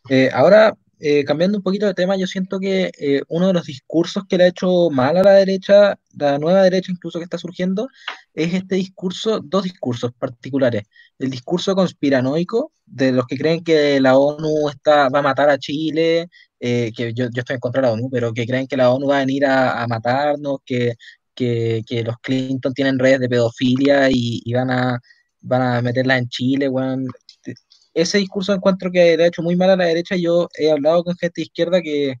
Eh, 0.09 0.29
ahora, 0.33 0.75
eh, 0.99 1.25
cambiando 1.25 1.57
un 1.57 1.63
poquito 1.63 1.85
de 1.85 1.93
tema, 1.93 2.15
yo 2.15 2.25
siento 2.25 2.59
que 2.59 2.91
eh, 2.97 3.21
uno 3.27 3.47
de 3.47 3.53
los 3.53 3.65
discursos 3.65 4.23
que 4.27 4.37
le 4.37 4.45
ha 4.45 4.47
hecho 4.47 4.89
mal 4.89 5.17
a 5.17 5.23
la 5.23 5.33
derecha, 5.33 5.99
la 6.17 6.39
nueva 6.39 6.63
derecha 6.63 6.91
incluso 6.91 7.19
que 7.19 7.23
está 7.25 7.37
surgiendo, 7.37 7.89
es 8.33 8.53
este 8.53 8.75
discurso, 8.75 9.41
dos 9.43 9.63
discursos 9.63 10.11
particulares. 10.17 10.83
El 11.19 11.29
discurso 11.29 11.75
conspiranoico 11.75 12.71
de 12.85 13.11
los 13.11 13.25
que 13.27 13.37
creen 13.37 13.63
que 13.63 13.99
la 13.99 14.17
ONU 14.17 14.69
está, 14.69 15.09
va 15.09 15.19
a 15.19 15.21
matar 15.21 15.49
a 15.49 15.57
Chile, 15.57 16.29
eh, 16.59 16.91
que 16.95 17.13
yo, 17.13 17.25
estoy 17.25 17.55
en 17.55 17.59
contra 17.59 17.81
de 17.81 17.87
la 17.87 17.93
ONU, 17.93 18.09
pero 18.09 18.33
que 18.33 18.45
creen 18.45 18.67
que 18.67 18.77
la 18.77 18.91
ONU 18.91 19.07
va 19.07 19.17
a 19.17 19.25
venir 19.25 19.45
a, 19.45 19.85
matarnos, 19.87 20.59
que, 20.65 20.93
que, 21.35 21.83
los 22.05 22.15
Clinton 22.21 22.73
tienen 22.73 22.99
redes 22.99 23.19
de 23.19 23.29
pedofilia 23.29 24.09
y, 24.09 24.41
van 24.53 24.71
a 24.71 24.99
van 25.47 25.61
a 25.61 25.81
meterla 25.81 26.17
en 26.17 26.27
Chile, 26.29 26.67
bueno, 26.67 27.05
ese 27.95 28.19
discurso 28.19 28.53
encuentro 28.53 28.91
que 28.91 29.17
le 29.17 29.23
ha 29.23 29.27
hecho 29.27 29.41
muy 29.41 29.55
mal 29.55 29.71
a 29.71 29.77
la 29.77 29.85
derecha. 29.85 30.15
Yo 30.17 30.49
he 30.59 30.71
hablado 30.71 31.03
con 31.03 31.15
gente 31.17 31.41
de 31.41 31.43
izquierda 31.43 31.81
que, 31.81 32.15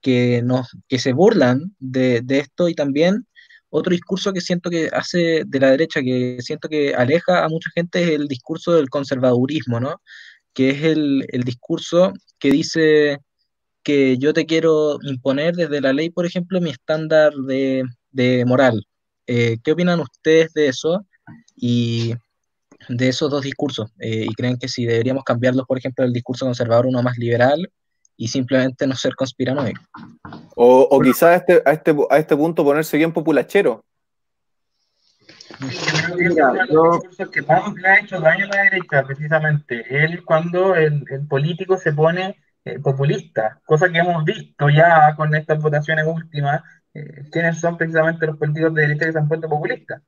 que, 0.00 0.42
que 0.88 0.98
se 0.98 1.12
burlan 1.12 1.76
de, 1.78 2.24
esto 2.28 2.68
y 2.68 2.74
también 2.74 3.26
otro 3.68 3.92
discurso 3.92 4.32
que 4.32 4.40
siento 4.40 4.70
que 4.70 4.88
hace 4.92 5.44
de 5.46 5.60
la 5.60 5.70
derecha, 5.70 6.00
que 6.02 6.38
siento 6.40 6.68
que 6.68 6.94
aleja 6.94 7.44
a 7.44 7.48
mucha 7.48 7.70
gente, 7.74 8.02
es 8.02 8.10
el 8.10 8.28
discurso 8.28 8.72
del 8.72 8.90
conservadurismo, 8.90 9.78
¿no? 9.78 10.00
Que 10.54 10.70
es 10.70 10.82
el, 10.82 11.26
discurso 11.44 12.12
que 12.38 12.50
dice 12.50 13.18
que 13.82 14.18
yo 14.18 14.32
te 14.32 14.46
quiero 14.46 14.98
imponer 15.02 15.54
desde 15.54 15.80
la 15.80 15.92
ley, 15.92 16.10
por 16.10 16.26
ejemplo, 16.26 16.60
mi 16.60 16.70
estándar 16.70 17.32
de, 17.34 18.44
moral. 18.46 18.84
Eh, 19.26 19.58
¿Qué 19.62 19.72
opinan 19.72 20.00
ustedes 20.00 20.52
de 20.54 20.68
eso? 20.68 21.06
Y 21.54 22.14
de 22.90 23.08
esos 23.08 23.30
dos 23.30 23.42
discursos 23.42 23.90
eh, 23.98 24.26
y 24.28 24.34
creen 24.34 24.58
que 24.58 24.68
si 24.68 24.84
deberíamos 24.84 25.24
cambiarlos, 25.24 25.66
por 25.66 25.78
ejemplo, 25.78 26.04
el 26.04 26.12
discurso 26.12 26.44
conservador 26.44 26.86
uno 26.86 27.02
más 27.02 27.16
liberal 27.16 27.70
y 28.16 28.28
simplemente 28.28 28.86
no 28.86 28.94
ser 28.94 29.14
conspiranoico. 29.14 29.80
O, 30.56 30.88
o 30.90 31.00
quizás 31.00 31.22
a 31.22 31.34
este, 31.36 31.62
a, 31.64 31.72
este, 31.72 31.96
a 32.10 32.18
este 32.18 32.36
punto 32.36 32.64
ponerse 32.64 32.96
bien 32.96 33.12
populachero. 33.12 33.84
Mira, 36.16 36.52
yo... 36.68 37.00
que 37.30 37.42
más 37.42 37.74
le 37.74 37.88
ha 37.88 38.00
hecho 38.00 38.20
daño 38.20 38.46
a 38.46 38.48
la 38.48 38.62
derecha, 38.64 39.04
precisamente, 39.04 39.84
él 39.88 40.24
cuando 40.24 40.74
el, 40.74 41.04
político 41.28 41.76
se 41.76 41.92
pone 41.92 42.36
eh, 42.64 42.78
populista, 42.78 43.60
cosa 43.64 43.88
que 43.90 43.98
hemos 43.98 44.24
visto 44.24 44.68
ya 44.68 45.14
con 45.16 45.34
estas 45.34 45.62
votaciones 45.62 46.06
últimas, 46.06 46.62
eh, 46.94 47.24
quiénes 47.30 47.60
son 47.60 47.76
precisamente 47.76 48.26
los 48.26 48.36
políticos 48.36 48.74
de 48.74 48.82
derecha 48.82 49.06
que 49.06 49.12
se 49.12 49.18
han 49.18 49.28
puesto 49.28 49.48
populistas 49.48 50.02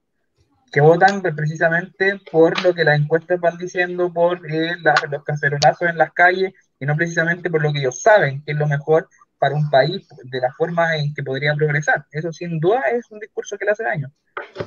que 0.73 0.81
votan 0.81 1.20
precisamente 1.20 2.18
por 2.31 2.61
lo 2.62 2.75
que 2.75 2.83
las 2.85 2.99
encuestas 2.99 3.39
van 3.39 3.59
diciendo, 3.59 4.11
por 4.11 4.41
eh, 4.51 4.75
los 5.11 5.23
cacerolazos 5.23 5.91
en 5.91 5.99
las 5.99 6.12
calles, 6.12 6.55
y 6.81 6.87
no 6.87 6.97
precisamente 6.97 7.51
por 7.51 7.62
lo 7.62 7.73
que 7.73 7.81
ellos 7.81 8.01
saben 8.01 8.43
que 8.43 8.53
es 8.53 8.59
lo 8.59 8.66
mejor 8.66 9.07
para 9.39 9.55
un 9.55 9.68
país 9.70 10.07
de 10.25 10.41
la 10.41 10.53
forma 10.53 10.97
en 10.97 11.12
que 11.12 11.23
podría 11.23 11.55
progresar. 11.55 12.07
Eso 12.11 12.33
sin 12.33 12.59
duda 12.59 12.81
es 12.93 13.11
un 13.11 13.20
discurso 13.20 13.59
que 13.59 13.66
le 13.66 13.73
hace 13.73 13.85
daño. 13.85 14.11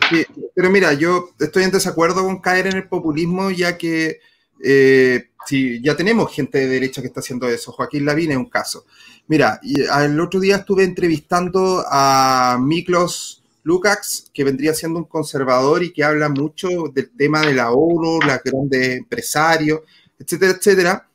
Sí, 0.09 0.25
pero 0.53 0.69
mira, 0.69 0.93
yo 0.93 1.29
estoy 1.39 1.63
en 1.63 1.71
desacuerdo 1.71 2.23
con 2.23 2.39
caer 2.39 2.67
en 2.67 2.75
el 2.75 2.87
populismo, 2.87 3.49
ya 3.49 3.77
que 3.77 4.19
eh, 4.63 5.29
si 5.47 5.81
ya 5.81 5.95
tenemos 5.95 6.33
gente 6.33 6.59
de 6.59 6.67
derecha 6.67 7.01
que 7.01 7.07
está 7.07 7.21
haciendo 7.21 7.47
eso. 7.47 7.71
Joaquín 7.71 8.05
Lavín 8.05 8.31
es 8.31 8.37
un 8.37 8.49
caso. 8.49 8.85
Mira, 9.27 9.59
el 9.63 10.19
otro 10.19 10.39
día 10.39 10.57
estuve 10.57 10.83
entrevistando 10.83 11.83
a 11.89 12.57
Miklos 12.61 13.44
Lukács, 13.65 14.29
que 14.31 14.43
vendría 14.43 14.75
siendo 14.75 14.99
un 14.99 15.05
conservador 15.05 15.83
y 15.83 15.91
que 15.91 16.03
habla 16.03 16.29
mucho 16.29 16.69
del 16.93 17.09
tema 17.17 17.41
de 17.41 17.55
la 17.55 17.71
ONU, 17.71 18.19
la 18.21 18.39
grandes 18.45 18.97
empresarios, 18.99 19.81
etcétera, 20.19 20.51
etcétera. 20.51 21.09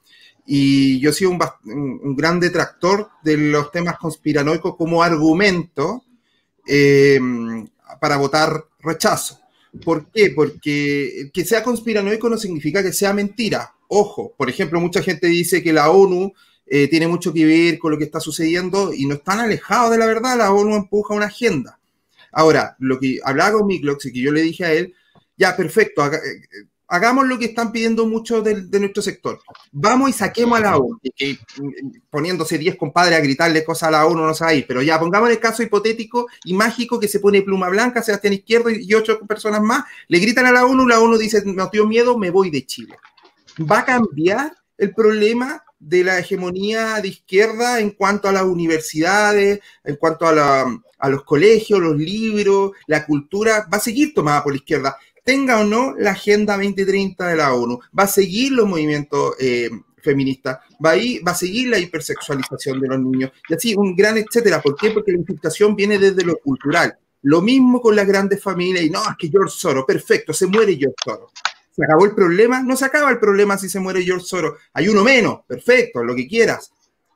Y 0.45 0.99
yo 0.99 1.11
he 1.11 1.13
sido 1.13 1.31
un, 1.31 2.17
gran 2.17 2.41
detractor 2.41 3.09
de 3.23 3.37
los 3.37 3.71
temas 3.71 3.97
conspiranoicos 3.99 4.75
como 4.75 5.01
argumento 5.01 6.05
eh, 6.67 7.21
para 8.01 8.17
votar 8.17 8.65
rechazo. 8.81 9.39
¿Por 9.85 10.11
qué? 10.11 10.33
Porque 10.35 11.31
que 11.33 11.45
sea 11.45 11.63
conspiranoico 11.63 12.29
no 12.29 12.37
significa 12.37 12.83
que 12.83 12.93
sea 12.93 13.13
mentira. 13.13 13.75
Ojo, 13.87 14.35
por 14.37 14.51
ejemplo, 14.51 14.81
mucha 14.81 15.03
gente 15.03 15.29
dice 15.29 15.63
que 15.63 15.73
la 15.73 15.91
ONU 15.91 16.33
eh, 16.67 16.89
tiene 16.89 17.07
mucho 17.07 17.33
que 17.33 17.45
ver 17.45 17.79
con 17.79 17.93
lo 17.93 17.99
que 17.99 18.05
está 18.05 18.19
sucediendo 18.19 18.93
y 18.93 19.07
no 19.07 19.15
están 19.15 19.39
alejados 19.39 19.93
de 19.93 19.99
la 19.99 20.07
verdad. 20.07 20.37
La 20.37 20.53
ONU 20.53 20.75
empuja 20.75 21.15
una 21.15 21.27
agenda. 21.27 21.80
Ahora, 22.33 22.77
lo 22.79 22.99
que 22.99 23.19
hablaba 23.25 23.59
con 23.59 23.67
Miklox 23.67 24.07
y 24.07 24.13
que 24.13 24.21
yo 24.21 24.33
le 24.33 24.43
dije 24.43 24.65
a 24.65 24.73
él, 24.73 24.95
ya, 25.37 25.57
perfecto, 25.57 26.05
eh, 26.07 26.19
hagamos 26.91 27.27
lo 27.27 27.39
que 27.39 27.47
están 27.47 27.73
pidiendo 27.73 28.05
muchos 28.05 28.45
de, 28.45 28.79
nuestro 28.79 29.03
sector. 29.03 29.41
Vamos 29.73 30.11
y 30.11 30.13
saquemos 30.13 30.59
a 30.59 30.63
la 30.63 30.77
ONU, 30.77 31.01
que, 31.15 31.39
poniéndose 32.11 32.59
10 32.59 32.77
compadres 32.77 33.17
a 33.17 33.23
gritarle 33.23 33.65
cosas 33.65 33.89
a 33.89 33.93
la 33.93 34.07
ONU 34.07 34.27
no 34.27 34.35
sabe, 34.35 34.65
pero 34.67 34.83
ya 34.83 34.99
pongamos 34.99 35.31
el 35.31 35.39
caso 35.39 35.63
hipotético 35.63 36.27
y 36.45 36.53
mágico 36.53 36.99
que 36.99 37.09
se 37.09 37.21
pone 37.21 37.43
pluma 37.43 37.69
blanca, 37.69 38.03
Sebastián 38.03 38.35
Izquierdo 38.35 38.71
y, 38.71 38.93
ocho 38.93 39.21
personas 39.21 39.63
más, 39.63 39.85
le 40.09 40.19
gritan 40.19 40.47
a 40.47 40.53
la 40.53 40.67
ONU, 40.67 40.87
la 40.87 41.01
ONU 41.01 41.17
dice, 41.17 41.43
me 41.45 41.63
dio 41.73 41.87
miedo, 41.87 42.19
me 42.19 42.31
voy 42.31 42.51
de 42.51 42.67
Chile. 42.67 42.97
¿Va 43.71 43.81
a 43.81 43.85
cambiar 43.85 44.53
el 44.77 44.93
problema 44.93 45.63
de 45.79 46.05
la 46.05 46.19
hegemonía 46.19 47.01
de 47.01 47.09
izquierda 47.09 47.81
en 47.81 47.91
cuanto 47.91 48.29
a 48.29 48.33
las 48.33 48.43
universidades, 48.43 49.61
en 49.85 49.97
cuanto 49.97 50.27
a, 50.27 50.83
a 51.01 51.09
los 51.09 51.25
colegios, 51.25 51.81
los 51.81 51.97
libros, 51.97 52.73
la 52.87 53.07
cultura? 53.07 53.67
Va 53.73 53.79
a 53.79 53.81
seguir 53.81 54.15
tomada 54.15 54.43
por 54.43 54.53
la 54.53 54.59
izquierda 54.59 54.97
tenga 55.25 55.61
o 55.61 55.65
no 55.65 55.95
la 55.97 56.13
Agenda 56.13 56.57
2030 56.57 57.29
de 57.29 57.37
la 57.37 57.55
ONU, 57.55 57.79
va 57.97 58.05
a 58.05 58.09
seguir 58.09 58.53
los 58.53 58.69
movimientos 58.69 59.35
eh, 59.39 59.71
feministas, 60.03 60.59
va 60.85 60.95
va 61.27 61.33
a 61.33 61.35
seguir 61.35 61.69
la 61.69 61.79
hipersexualización 61.79 62.81
de 62.81 62.89
los 62.89 63.01
niños, 63.01 63.31
y 63.49 63.55
así 63.55 63.75
un 63.75 63.95
gran 63.95 64.19
etcétera. 64.19 64.61
¿Por 64.61 64.77
qué? 64.77 64.91
Porque 64.91 65.13
la 65.13 65.19
infiltración 65.19 65.77
viene 65.77 65.99
desde 65.99 66.25
lo 66.25 66.37
cultural. 66.39 66.97
Lo 67.23 67.43
mismo 67.43 67.83
con 67.83 67.95
las 67.95 68.07
grandes 68.07 68.43
familias, 68.43 68.85
y 68.85 68.91
no, 68.91 69.03
es 69.03 69.17
que 69.19 69.29
George 69.29 69.55
Soros, 69.57 69.85
perfecto, 69.87 70.33
se 70.33 70.47
muere 70.47 70.77
George 70.77 70.97
Soros. 71.05 71.31
¿Se 71.71 71.85
acabó 71.85 72.07
el 72.07 72.15
problema? 72.15 72.63
No 72.63 72.77
se 72.77 72.87
acaba 72.87 73.11
el 73.11 73.19
problema 73.19 73.59
si 73.59 73.69
se 73.69 73.79
muere 73.79 74.03
George 74.03 74.27
Soros. 74.27 74.55
Hay 74.73 74.89
uno 74.89 75.05
menos, 75.05 75.41
perfecto, 75.47 76.03
lo 76.03 76.15
que 76.15 76.27
quieras 76.27 76.73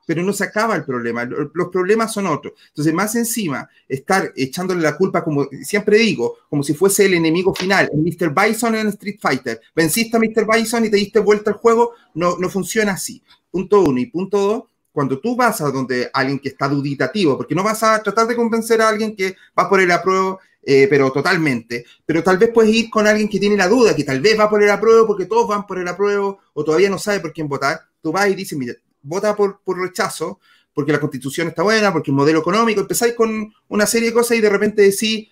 pero 0.06 0.22
no 0.22 0.32
se 0.32 0.44
acaba 0.44 0.76
el 0.76 0.84
problema. 0.84 1.24
Los 1.24 1.68
problemas 1.68 2.12
son 2.12 2.26
otros. 2.26 2.54
Entonces, 2.68 2.92
más 2.92 3.14
encima, 3.14 3.68
estar 3.88 4.32
echándole 4.36 4.82
la 4.82 4.96
culpa, 4.96 5.24
como 5.24 5.48
siempre 5.62 5.98
digo, 5.98 6.38
como 6.48 6.62
si 6.62 6.74
fuese 6.74 7.06
el 7.06 7.14
enemigo 7.14 7.54
final, 7.54 7.90
el 7.92 8.00
Mr. 8.00 8.34
Bison 8.34 8.74
en 8.74 8.88
Street 8.88 9.18
Fighter. 9.20 9.60
Venciste 9.74 10.16
a 10.16 10.20
Mr. 10.20 10.46
Bison 10.46 10.84
y 10.84 10.90
te 10.90 10.96
diste 10.96 11.18
vuelta 11.20 11.50
al 11.50 11.56
juego, 11.56 11.92
no, 12.14 12.36
no 12.38 12.48
funciona 12.48 12.92
así. 12.92 13.22
Punto 13.50 13.82
uno. 13.82 14.00
Y 14.00 14.06
punto 14.06 14.38
dos, 14.38 14.62
cuando 14.92 15.18
tú 15.18 15.34
vas 15.34 15.60
a 15.60 15.70
donde 15.70 16.08
alguien 16.12 16.38
que 16.38 16.50
está 16.50 16.68
duditativo, 16.68 17.36
porque 17.36 17.54
no 17.54 17.64
vas 17.64 17.82
a 17.82 18.02
tratar 18.02 18.26
de 18.26 18.36
convencer 18.36 18.80
a 18.80 18.88
alguien 18.88 19.16
que 19.16 19.36
va 19.58 19.68
por 19.68 19.80
el 19.80 19.90
apruebo, 19.90 20.38
eh, 20.62 20.86
pero 20.88 21.10
totalmente. 21.10 21.84
Pero 22.06 22.22
tal 22.22 22.38
vez 22.38 22.50
puedes 22.52 22.74
ir 22.74 22.90
con 22.90 23.06
alguien 23.06 23.28
que 23.28 23.38
tiene 23.38 23.56
la 23.56 23.68
duda, 23.68 23.94
que 23.94 24.04
tal 24.04 24.20
vez 24.20 24.38
va 24.38 24.48
por 24.48 24.62
el 24.62 24.70
apruebo 24.70 25.06
porque 25.06 25.26
todos 25.26 25.48
van 25.48 25.66
por 25.66 25.78
el 25.78 25.88
apruebo 25.88 26.38
o 26.54 26.64
todavía 26.64 26.88
no 26.88 26.98
sabe 26.98 27.20
por 27.20 27.32
quién 27.32 27.48
votar. 27.48 27.80
Tú 28.00 28.12
vas 28.12 28.28
y 28.28 28.34
dices, 28.34 28.56
mira, 28.58 28.74
vota 29.04 29.36
por, 29.36 29.60
rechazo, 29.66 30.40
porque 30.72 30.92
la 30.92 30.98
constitución 30.98 31.48
está 31.48 31.62
buena, 31.62 31.92
porque 31.92 32.10
el 32.10 32.16
modelo 32.16 32.40
económico, 32.40 32.80
empezáis 32.80 33.14
con 33.14 33.52
una 33.68 33.86
serie 33.86 34.08
de 34.08 34.14
cosas 34.14 34.36
y 34.36 34.40
de 34.40 34.50
repente 34.50 34.82
decís, 34.82 35.28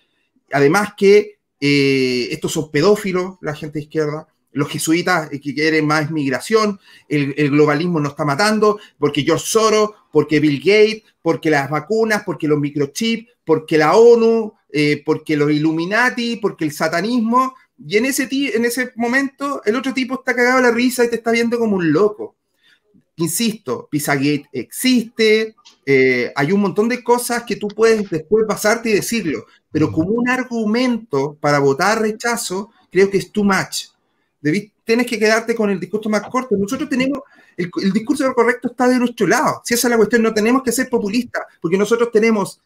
además 0.51 0.93
que 0.95 1.39
eh, 1.59 2.29
estos 2.31 2.53
son 2.53 2.71
pedófilos, 2.71 3.37
la 3.41 3.53
gente 3.53 3.79
de 3.79 3.83
izquierda, 3.83 4.27
los 4.53 4.69
jesuitas 4.69 5.29
que 5.29 5.53
quieren 5.53 5.85
más 5.85 6.11
migración, 6.11 6.79
el, 7.09 7.33
globalismo 7.49 7.99
nos 7.99 8.11
está 8.11 8.23
matando, 8.23 8.79
porque 8.99 9.23
George 9.23 9.45
Soros, 9.47 9.89
porque 10.11 10.39
Bill 10.39 10.59
Gates, 10.59 11.03
porque 11.21 11.49
las 11.49 11.69
vacunas, 11.69 12.23
porque 12.23 12.47
los 12.47 12.59
microchips, 12.59 13.31
porque 13.43 13.77
la 13.77 13.95
ONU, 13.95 14.53
eh, 14.71 15.01
porque 15.03 15.35
los 15.35 15.51
Illuminati, 15.51 16.37
porque 16.37 16.65
el 16.65 16.71
satanismo. 16.71 17.55
Y 17.85 17.97
en 17.97 18.05
ese, 18.05 18.29
en 18.31 18.65
ese 18.65 18.91
momento 18.95 19.61
el 19.65 19.75
otro 19.75 19.93
tipo 19.93 20.15
está 20.15 20.35
cagado 20.35 20.59
a 20.59 20.61
la 20.61 20.71
risa 20.71 21.03
y 21.03 21.09
te 21.09 21.15
está 21.15 21.31
viendo 21.31 21.57
como 21.57 21.75
un 21.75 21.91
loco 21.91 22.35
insisto, 23.23 23.87
Pizzagate 23.89 24.47
existe, 24.51 25.55
eh, 25.85 26.31
hay 26.35 26.51
un 26.51 26.61
montón 26.61 26.87
de 26.87 27.03
cosas 27.03 27.43
que 27.43 27.55
tú 27.55 27.67
puedes 27.67 28.09
después 28.09 28.45
basarte 28.47 28.89
y 28.89 28.93
decirlo, 28.93 29.45
pero 29.71 29.91
como 29.91 30.09
un 30.09 30.29
argumento 30.29 31.35
para 31.39 31.59
votar 31.59 32.01
rechazo, 32.01 32.71
creo 32.91 33.09
que 33.09 33.17
es 33.17 33.31
too 33.31 33.43
much. 33.43 33.87
tienes 34.83 35.07
que 35.07 35.17
quedarte 35.17 35.55
con 35.55 35.69
el 35.69 35.79
discurso 35.79 36.09
más 36.09 36.21
corto. 36.29 36.55
Nosotros 36.57 36.89
tenemos, 36.89 37.19
el, 37.57 37.71
el 37.81 37.91
discurso 37.91 38.31
correcto 38.33 38.69
está 38.69 38.87
de 38.87 38.99
nuestro 38.99 39.25
lado. 39.25 39.61
Si 39.63 39.73
esa 39.73 39.87
es 39.87 39.91
la 39.91 39.97
cuestión, 39.97 40.21
no 40.21 40.33
tenemos 40.33 40.61
que 40.61 40.71
ser 40.71 40.89
populistas, 40.89 41.43
porque 41.61 41.77
nosotros 41.77 42.11
tenemos 42.11 42.61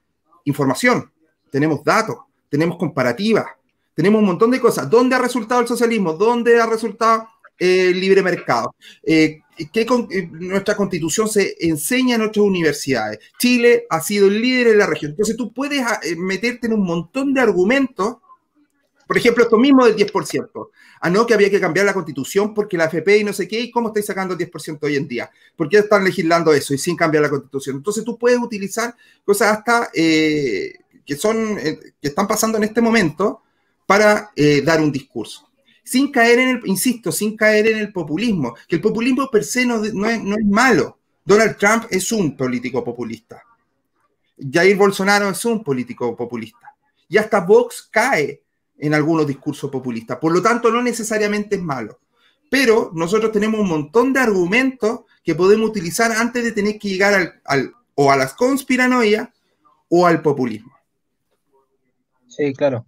información, 0.46 1.12
tenemos 1.52 1.84
datos, 1.84 2.18
tenemos 2.50 2.78
comparativas, 2.78 3.46
tenemos 3.94 4.20
un 4.20 4.28
montón 4.28 4.52
de 4.52 4.60
cosas. 4.60 4.90
¿Dónde 4.90 5.16
ha 5.16 5.20
resultado 5.20 5.62
el 5.62 5.68
socialismo? 5.68 6.14
¿Dónde 6.14 6.62
ha 6.62 6.66
resultado 6.66 7.28
el 7.58 8.00
libre 8.00 8.22
mercado? 8.22 8.76
Eh, 9.04 9.42
que 9.72 9.82
eh, 9.82 10.30
nuestra 10.32 10.76
constitución 10.76 11.28
se 11.28 11.56
enseña 11.60 12.16
en 12.16 12.22
nuestras 12.22 12.46
universidades. 12.46 13.20
Chile 13.40 13.86
ha 13.90 14.02
sido 14.02 14.28
el 14.28 14.42
líder 14.42 14.68
en 14.68 14.78
la 14.78 14.86
región. 14.86 15.12
Entonces 15.12 15.36
tú 15.36 15.52
puedes 15.52 15.82
ah, 15.82 16.00
eh, 16.04 16.16
meterte 16.16 16.68
en 16.68 16.74
un 16.74 16.86
montón 16.86 17.34
de 17.34 17.42
argumentos, 17.42 18.18
por 19.08 19.18
ejemplo, 19.18 19.44
esto 19.44 19.58
mismo 19.58 19.86
del 19.86 19.96
10%. 19.96 20.70
Ah, 21.00 21.10
no, 21.10 21.26
que 21.26 21.34
había 21.34 21.50
que 21.50 21.60
cambiar 21.60 21.86
la 21.86 21.94
constitución 21.94 22.54
porque 22.54 22.78
la 22.78 22.86
FP 22.86 23.20
y 23.20 23.24
no 23.24 23.34
sé 23.34 23.48
qué, 23.48 23.60
¿y 23.60 23.72
cómo 23.72 23.88
estáis 23.88 24.06
sacando 24.06 24.34
el 24.34 24.40
10% 24.40 24.80
hoy 24.84 24.96
en 24.96 25.08
día? 25.08 25.32
¿Por 25.56 25.70
qué 25.70 25.78
están 25.78 26.04
legislando 26.04 26.54
eso 26.54 26.74
y 26.74 26.78
sin 26.78 26.96
cambiar 26.96 27.24
la 27.24 27.30
constitución? 27.30 27.78
Entonces 27.78 28.04
tú 28.04 28.18
puedes 28.18 28.40
utilizar 28.40 28.96
cosas 29.24 29.58
hasta 29.58 29.90
eh, 29.94 30.74
que, 31.06 31.16
son, 31.16 31.56
que 31.56 31.94
están 32.02 32.28
pasando 32.28 32.58
en 32.58 32.66
este 32.66 32.82
momento 32.82 33.42
para 33.86 34.32
dar 34.66 34.82
un 34.82 34.92
discurso 34.92 35.47
sin 35.88 36.12
caer 36.12 36.40
en 36.40 36.50
el, 36.50 36.62
insisto, 36.66 37.14
sin 37.14 37.38
caer 37.38 37.68
en 37.68 37.78
el 37.78 37.94
populismo, 37.94 38.56
que 38.68 38.76
el 38.76 38.82
populismo 38.82 39.30
per 39.32 39.46
se 39.46 39.66
no, 39.66 39.82
es, 39.86 39.94
malo. 39.94 41.00
Donald 41.24 41.56
Trump 41.56 41.86
es 41.90 42.12
un 42.12 42.36
político 42.36 42.84
populista. 42.84 43.42
Jair 44.38 44.76
Bolsonaro 44.76 45.30
es 45.30 45.46
un 45.46 45.64
político 45.64 46.14
populista. 46.14 46.76
Y 47.08 47.18
hasta 47.18 47.40
Vox 47.40 47.88
cae 47.90 48.44
en 48.78 48.94
algunos 48.94 49.26
discursos 49.26 49.72
populistas. 49.72 50.18
Por 50.18 50.34
lo 50.34 50.42
tanto, 50.42 50.70
no 50.70 50.82
necesariamente 50.82 51.56
es 51.56 51.62
malo. 51.62 52.00
Pero 52.50 52.92
nosotros 52.94 53.32
tenemos 53.32 53.62
un 53.62 53.70
montón 53.70 54.12
de 54.12 54.20
argumentos 54.20 55.02
que 55.24 55.36
podemos 55.36 55.70
utilizar 55.70 56.12
antes 56.12 56.44
de 56.44 56.52
tener 56.52 56.78
que 56.78 56.90
llegar 56.90 57.40
al, 57.46 57.74
o 57.96 58.12
a 58.12 58.18
las 58.18 58.34
conspiranoias 58.34 59.30
o 59.88 60.06
al 60.06 60.22
populismo. 60.22 60.74
Sí, 62.28 62.54
claro. 62.54 62.86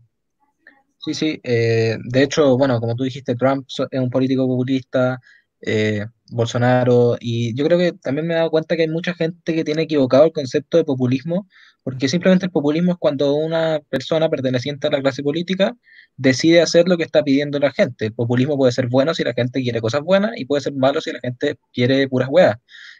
Sí, 0.99 1.13
sí. 1.13 1.39
Eh, 1.43 1.97
de 2.03 2.23
hecho, 2.23 2.57
bueno, 2.57 2.79
como 2.81 2.95
tú 2.95 3.03
dijiste, 3.05 3.35
Trump 3.35 3.65
es 3.69 3.99
un 3.99 4.09
político 4.09 4.45
populista, 4.47 5.19
eh, 5.61 6.05
Bolsonaro, 6.29 7.17
y 7.19 7.55
yo 7.55 7.65
creo 7.65 7.77
que 7.77 7.93
también 7.93 8.27
me 8.27 8.33
he 8.33 8.37
dado 8.37 8.51
cuenta 8.51 8.75
que 8.75 8.83
hay 8.83 8.89
mucha 8.89 9.13
gente 9.13 9.55
que 9.55 9.63
tiene 9.63 9.83
equivocado 9.83 10.25
el 10.25 10.33
concepto 10.33 10.77
de 10.77 10.83
populismo, 10.83 11.47
porque 11.83 12.09
simplemente 12.09 12.45
el 12.45 12.51
populismo 12.51 12.91
es 12.93 12.97
cuando 12.99 13.33
una 13.33 13.79
persona 13.89 14.29
perteneciente 14.29 14.87
a 14.87 14.91
la 14.91 15.01
clase 15.01 15.23
política 15.23 15.75
decide 16.17 16.61
hacer 16.61 16.87
lo 16.89 16.97
que 16.97 17.03
está 17.03 17.23
pidiendo 17.23 17.59
la 17.59 17.71
gente. 17.71 18.07
El 18.07 18.13
populismo 18.13 18.57
puede 18.57 18.73
ser 18.73 18.87
bueno 18.87 19.13
si 19.13 19.23
la 19.23 19.33
gente 19.33 19.61
quiere 19.61 19.81
cosas 19.81 20.01
buenas 20.01 20.31
y 20.35 20.45
puede 20.45 20.61
ser 20.61 20.73
malo 20.73 20.99
si 21.01 21.13
la 21.13 21.19
gente 21.21 21.57
quiere 21.73 22.07
puras 22.09 22.29
hueas. 22.29 22.57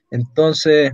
Entonces, 0.09 0.93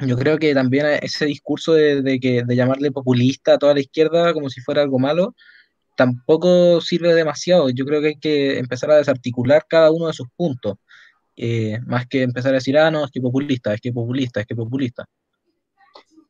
yo 0.00 0.16
creo 0.18 0.38
que 0.38 0.54
también 0.54 0.86
ese 1.02 1.26
discurso 1.26 1.74
de, 1.74 2.02
de, 2.02 2.18
que, 2.20 2.42
de 2.44 2.56
llamarle 2.56 2.90
populista 2.90 3.54
a 3.54 3.58
toda 3.58 3.74
la 3.74 3.80
izquierda 3.80 4.32
como 4.34 4.50
si 4.50 4.60
fuera 4.60 4.82
algo 4.82 4.98
malo, 4.98 5.34
tampoco 5.96 6.80
sirve 6.80 7.14
demasiado. 7.14 7.70
Yo 7.70 7.84
creo 7.84 8.00
que 8.00 8.08
hay 8.08 8.18
que 8.18 8.58
empezar 8.58 8.90
a 8.90 8.96
desarticular 8.96 9.64
cada 9.68 9.90
uno 9.90 10.06
de 10.06 10.12
sus 10.12 10.28
puntos, 10.36 10.76
eh, 11.36 11.78
más 11.86 12.06
que 12.06 12.22
empezar 12.22 12.52
a 12.52 12.54
decir, 12.54 12.78
ah, 12.78 12.90
no, 12.90 13.04
es 13.04 13.10
que 13.10 13.20
populista, 13.20 13.74
es 13.74 13.80
que 13.80 13.92
populista, 13.92 14.40
es 14.40 14.46
que 14.46 14.56
populista. 14.56 15.04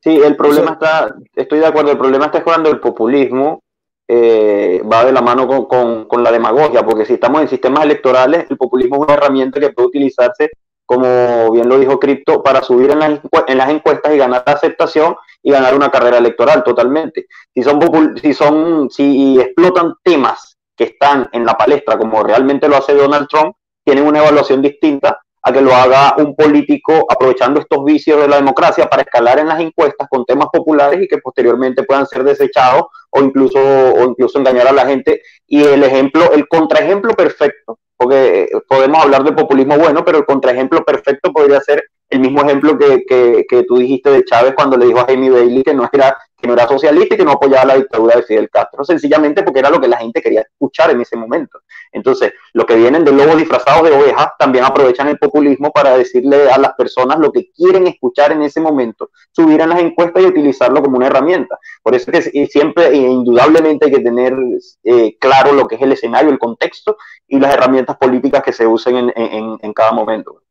Sí, 0.01 0.17
el 0.17 0.35
problema 0.35 0.73
está, 0.73 1.15
estoy 1.33 1.59
de 1.59 1.65
acuerdo, 1.65 1.91
el 1.91 1.97
problema 1.97 2.25
está 2.25 2.43
cuando 2.43 2.69
el 2.69 2.79
populismo 2.79 3.63
eh, 4.05 4.81
va 4.91 5.05
de 5.05 5.13
la 5.13 5.21
mano 5.21 5.47
con, 5.47 6.05
con, 6.05 6.23
la 6.23 6.31
demagogia, 6.31 6.83
porque 6.83 7.05
si 7.05 7.13
estamos 7.13 7.41
en 7.41 7.47
sistemas 7.47 7.85
electorales, 7.85 8.45
el 8.49 8.57
populismo 8.57 8.97
es 8.97 9.01
una 9.03 9.13
herramienta 9.13 9.61
que 9.61 9.69
puede 9.69 9.87
utilizarse, 9.87 10.49
como 10.85 11.51
bien 11.51 11.69
lo 11.69 11.79
dijo 11.79 11.99
Cripto, 11.99 12.43
para 12.43 12.61
subir 12.61 12.91
en 12.91 12.99
las, 12.99 13.19
en 13.47 13.57
las 13.57 13.69
encuestas 13.69 14.13
y 14.13 14.17
ganar 14.17 14.43
aceptación 14.45 15.15
y 15.41 15.51
ganar 15.51 15.75
una 15.75 15.89
carrera 15.89 16.17
electoral 16.17 16.63
totalmente. 16.63 17.27
Si 17.53 17.63
son, 17.63 18.17
si 18.21 18.33
son, 18.33 18.89
si 18.89 19.39
explotan 19.39 19.95
temas 20.03 20.57
que 20.75 20.85
están 20.85 21.29
en 21.31 21.45
la 21.45 21.57
palestra, 21.57 21.97
como 21.97 22.23
realmente 22.23 22.67
lo 22.67 22.77
hace 22.77 22.93
Donald 22.93 23.27
Trump, 23.27 23.55
tienen 23.83 24.07
una 24.07 24.19
evaluación 24.19 24.61
distinta 24.61 25.19
a 25.43 25.51
que 25.51 25.61
lo 25.61 25.75
haga 25.75 26.15
un 26.17 26.35
político 26.35 27.05
aprovechando 27.09 27.59
estos 27.59 27.83
vicios 27.83 28.21
de 28.21 28.29
la 28.29 28.37
democracia 28.37 28.87
para 28.87 29.01
escalar 29.01 29.39
en 29.39 29.47
las 29.47 29.59
encuestas 29.59 30.07
con 30.09 30.23
temas 30.25 30.47
populares 30.51 31.01
y 31.01 31.07
que 31.07 31.17
posteriormente 31.17 31.83
puedan 31.83 32.07
ser 32.07 32.23
desechados 32.23 32.85
o 33.09 33.21
incluso, 33.21 33.59
o 33.59 34.03
incluso 34.05 34.39
engañar 34.39 34.67
a 34.67 34.71
la 34.71 34.85
gente. 34.85 35.21
Y 35.47 35.61
el 35.63 35.83
ejemplo, 35.83 36.31
el 36.31 36.47
contraejemplo 36.47 37.13
perfecto, 37.13 37.77
porque 37.97 38.49
podemos 38.69 39.03
hablar 39.03 39.23
de 39.23 39.33
populismo 39.33 39.77
bueno, 39.77 40.05
pero 40.05 40.19
el 40.19 40.25
contraejemplo 40.25 40.83
perfecto 40.83 41.33
podría 41.33 41.59
ser 41.59 41.83
el 42.09 42.19
mismo 42.19 42.41
ejemplo 42.41 42.77
que, 42.77 43.03
que, 43.49 43.63
tú 43.63 43.77
dijiste 43.77 44.11
de 44.11 44.23
Chávez 44.23 44.53
cuando 44.55 44.77
le 44.77 44.85
dijo 44.85 44.99
a 44.99 45.05
Jamie 45.05 45.31
Bailey 45.31 45.63
que 45.63 45.73
no 45.73 45.89
era 45.91 46.17
que 46.43 46.47
no 46.47 46.53
era 46.55 46.67
socialista 46.67 47.15
y 47.15 47.17
que 47.17 47.23
no 47.23 47.31
apoyaba 47.31 47.63
la 47.63 47.75
dictadura 47.75 48.17
de 48.17 48.23
Fidel 48.23 48.49
Castro, 48.49 48.83
sencillamente 48.83 49.43
porque 49.43 49.61
era 49.61 49.69
lo 49.69 49.79
que 49.79 49.87
la 49.87 49.97
gente 49.97 50.21
quería 50.21 50.41
escuchar 50.41 50.91
en 50.91 50.99
ese 50.99 51.15
momento. 51.15 51.61
Entonces, 51.93 52.33
los 52.51 52.65
que 52.65 52.75
vienen 52.75 53.05
de 53.05 53.13
lobos 53.13 53.37
disfrazados 53.37 53.89
de 53.89 53.95
ovejas 53.95 54.31
también 54.37 54.65
aprovechan 54.65 55.07
el 55.07 55.17
populismo 55.17 55.71
para 55.71 55.97
decirle 55.97 56.51
a 56.51 56.57
las 56.57 56.73
personas 56.73 57.17
lo 57.17 57.31
que 57.31 57.49
quieren 57.51 57.87
escuchar 57.87 58.33
en 58.33 58.41
ese 58.41 58.59
momento, 58.59 59.09
subir 59.31 59.61
en 59.61 59.69
las 59.69 59.79
encuestas 59.79 60.21
y 60.21 60.25
utilizarlo 60.25 60.83
como 60.83 60.97
una 60.97 61.07
herramienta. 61.07 61.57
Por 61.81 61.95
eso 61.95 62.11
es 62.11 62.29
que 62.29 62.47
siempre, 62.47 62.87
e 62.87 62.97
indudablemente, 62.97 63.85
hay 63.85 63.91
que 63.93 64.01
tener 64.01 64.35
eh, 64.83 65.17
claro 65.19 65.53
lo 65.53 65.65
que 65.65 65.75
es 65.75 65.81
el 65.81 65.93
escenario, 65.93 66.29
el 66.29 66.39
contexto 66.39 66.97
y 67.25 67.39
las 67.39 67.53
herramientas 67.53 67.95
políticas 67.95 68.43
que 68.43 68.51
se 68.51 68.67
usen 68.67 68.97
en, 68.97 69.13
en, 69.15 69.57
en 69.61 69.73
cada 69.73 69.93
momento. 69.93 70.41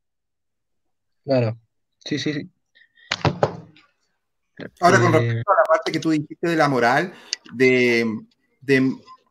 Claro, 1.23 1.59
sí, 1.99 2.19
sí, 2.19 2.33
sí. 2.33 2.51
Ahora, 4.81 5.01
con 5.01 5.13
respecto 5.13 5.51
a 5.51 5.61
la 5.61 5.65
parte 5.69 5.93
que 5.93 5.99
tú 5.99 6.11
dijiste 6.11 6.49
de 6.49 6.57
la 6.57 6.69
moral, 6.69 7.13
de, 7.55 8.07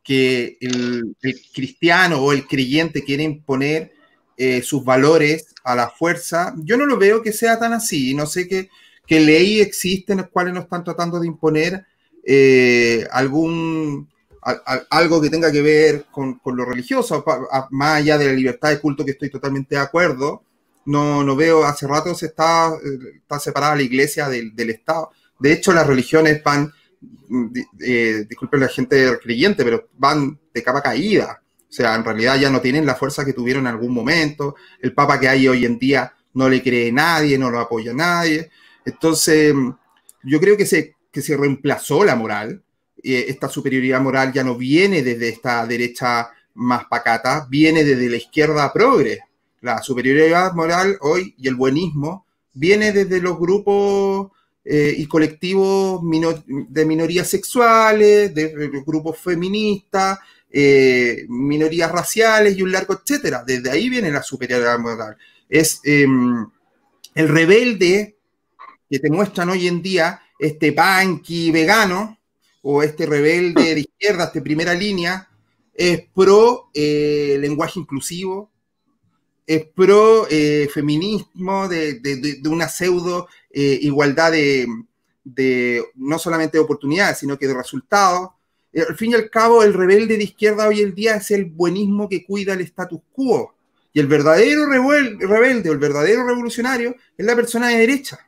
que 0.03 0.57
el, 0.61 1.15
cristiano 1.53 2.21
o 2.21 2.33
el 2.33 2.47
creyente 2.47 3.03
quiere 3.03 3.23
imponer 3.23 3.93
eh, 4.37 4.61
sus 4.61 4.83
valores 4.83 5.53
a 5.63 5.75
la 5.75 5.89
fuerza, 5.89 6.53
yo 6.57 6.77
no 6.77 6.85
lo 6.85 6.97
veo 6.97 7.21
que 7.21 7.33
sea 7.33 7.59
tan 7.59 7.73
así. 7.73 8.13
No 8.13 8.25
sé 8.25 8.47
qué, 8.47 8.69
qué 9.05 9.19
ley 9.19 9.59
existe 9.59 10.13
en 10.13 10.19
las 10.19 10.29
cuales 10.29 10.53
no 10.53 10.61
están 10.61 10.83
tratando 10.83 11.19
de 11.19 11.27
imponer 11.27 11.85
eh, 12.25 13.07
algún 13.11 14.09
algo 14.89 15.21
que 15.21 15.29
tenga 15.29 15.51
que 15.51 15.61
ver 15.61 16.05
con, 16.11 16.39
con 16.39 16.57
lo 16.57 16.65
religioso, 16.65 17.23
más 17.69 17.97
allá 17.97 18.17
de 18.17 18.25
la 18.25 18.33
libertad 18.33 18.69
de 18.69 18.79
culto 18.79 19.05
que 19.05 19.11
estoy 19.11 19.29
totalmente 19.29 19.75
de 19.75 19.81
acuerdo. 19.81 20.43
No, 20.85 21.23
no 21.23 21.35
veo, 21.35 21.63
hace 21.63 21.87
rato 21.87 22.15
se 22.15 22.27
está, 22.27 22.71
está 23.15 23.39
separada 23.39 23.75
la 23.75 23.83
iglesia 23.83 24.27
del, 24.29 24.55
del 24.55 24.71
Estado. 24.71 25.11
De 25.41 25.53
hecho, 25.53 25.73
las 25.73 25.87
religiones 25.87 26.43
van, 26.43 26.71
eh, 27.79 28.25
disculpen 28.29 28.59
la 28.59 28.67
gente 28.67 29.17
creyente, 29.21 29.63
pero 29.63 29.89
van 29.97 30.39
de 30.53 30.63
capa 30.63 30.81
caída. 30.81 31.41
O 31.71 31.73
sea, 31.73 31.95
en 31.95 32.03
realidad 32.03 32.37
ya 32.37 32.49
no 32.49 32.59
tienen 32.59 32.85
la 32.85 32.95
fuerza 32.95 33.23
que 33.23 33.31
tuvieron 33.33 33.63
en 33.63 33.73
algún 33.73 33.93
momento. 33.93 34.55
El 34.81 34.93
Papa 34.93 35.17
que 35.19 35.29
hay 35.29 35.47
hoy 35.47 35.65
en 35.65 35.79
día 35.79 36.13
no 36.33 36.49
le 36.49 36.61
cree 36.61 36.91
nadie, 36.91 37.37
no 37.37 37.49
lo 37.49 37.59
apoya 37.59 37.93
nadie. 37.93 38.51
Entonces, 38.83 39.55
yo 40.21 40.39
creo 40.41 40.57
que 40.57 40.65
se, 40.65 40.95
que 41.11 41.21
se 41.21 41.37
reemplazó 41.37 42.03
la 42.03 42.15
moral. 42.15 42.61
Eh, 43.01 43.25
esta 43.29 43.47
superioridad 43.47 44.01
moral 44.01 44.33
ya 44.33 44.43
no 44.43 44.55
viene 44.55 45.01
desde 45.01 45.29
esta 45.29 45.65
derecha 45.65 46.29
más 46.53 46.85
pacata, 46.85 47.47
viene 47.49 47.85
desde 47.85 48.09
la 48.09 48.17
izquierda 48.17 48.73
progre. 48.73 49.19
La 49.61 49.81
superioridad 49.81 50.53
moral 50.53 50.97
hoy 50.99 51.33
y 51.37 51.47
el 51.47 51.55
buenismo 51.55 52.25
viene 52.53 52.91
desde 52.91 53.21
los 53.21 53.39
grupos 53.39 54.31
eh, 54.63 54.93
y 54.95 55.07
colectivos 55.07 56.01
de 56.45 56.85
minorías 56.85 57.27
sexuales, 57.27 58.33
de, 58.33 58.69
grupos 58.85 59.17
feministas, 59.17 60.19
eh, 60.51 61.25
minorías 61.29 61.91
raciales 61.91 62.55
y 62.55 62.61
un 62.61 62.71
largo 62.71 62.93
etcétera. 62.93 63.43
Desde 63.45 63.71
ahí 63.71 63.89
viene 63.89 64.11
la 64.11 64.21
superioridad 64.21 64.77
moral. 64.77 65.17
Es 65.49 65.79
em, 65.83 66.45
el 67.15 67.27
rebelde 67.27 68.17
que 68.87 68.99
te 68.99 69.09
muestran 69.09 69.49
hoy 69.49 69.67
en 69.67 69.81
día, 69.81 70.21
este 70.37 70.73
punky 70.73 71.49
vegano 71.49 72.19
o 72.61 72.83
este 72.83 73.07
rebelde 73.07 73.73
de 73.73 73.81
izquierda, 73.81 74.25
este 74.25 74.41
primera 74.41 74.75
línea, 74.75 75.27
es 75.73 76.03
pro 76.13 76.69
eh, 76.75 77.37
lenguaje 77.39 77.79
inclusivo, 77.79 78.51
es 79.47 79.65
pro 79.73 80.27
feminismo 80.71 81.67
de, 81.67 81.99
de, 81.99 82.41
una 82.47 82.69
pseudo 82.69 83.27
eh, 83.53 83.79
igualdad 83.81 84.31
de, 84.31 84.67
no 85.95 86.19
solamente 86.19 86.57
de 86.57 86.63
oportunidades, 86.63 87.19
sino 87.19 87.37
que 87.37 87.47
de 87.47 87.53
resultados. 87.53 88.29
Eh, 88.73 88.83
al 88.87 88.95
fin 88.95 89.11
y 89.11 89.15
al 89.15 89.29
cabo, 89.29 89.63
el 89.63 89.73
rebelde 89.73 90.17
de 90.17 90.23
izquierda 90.23 90.67
hoy 90.67 90.81
en 90.81 90.95
día 90.95 91.15
es 91.15 91.31
el 91.31 91.45
buenismo 91.45 92.07
que 92.09 92.25
cuida 92.25 92.53
el 92.53 92.61
status 92.61 93.01
quo. 93.11 93.53
Y 93.93 93.99
el 93.99 94.07
verdadero 94.07 94.67
rebelde 94.67 95.69
o 95.69 95.73
el 95.73 95.79
verdadero 95.79 96.25
revolucionario 96.25 96.95
es 97.17 97.25
la 97.25 97.35
persona 97.35 97.67
de 97.67 97.77
derecha. 97.79 98.19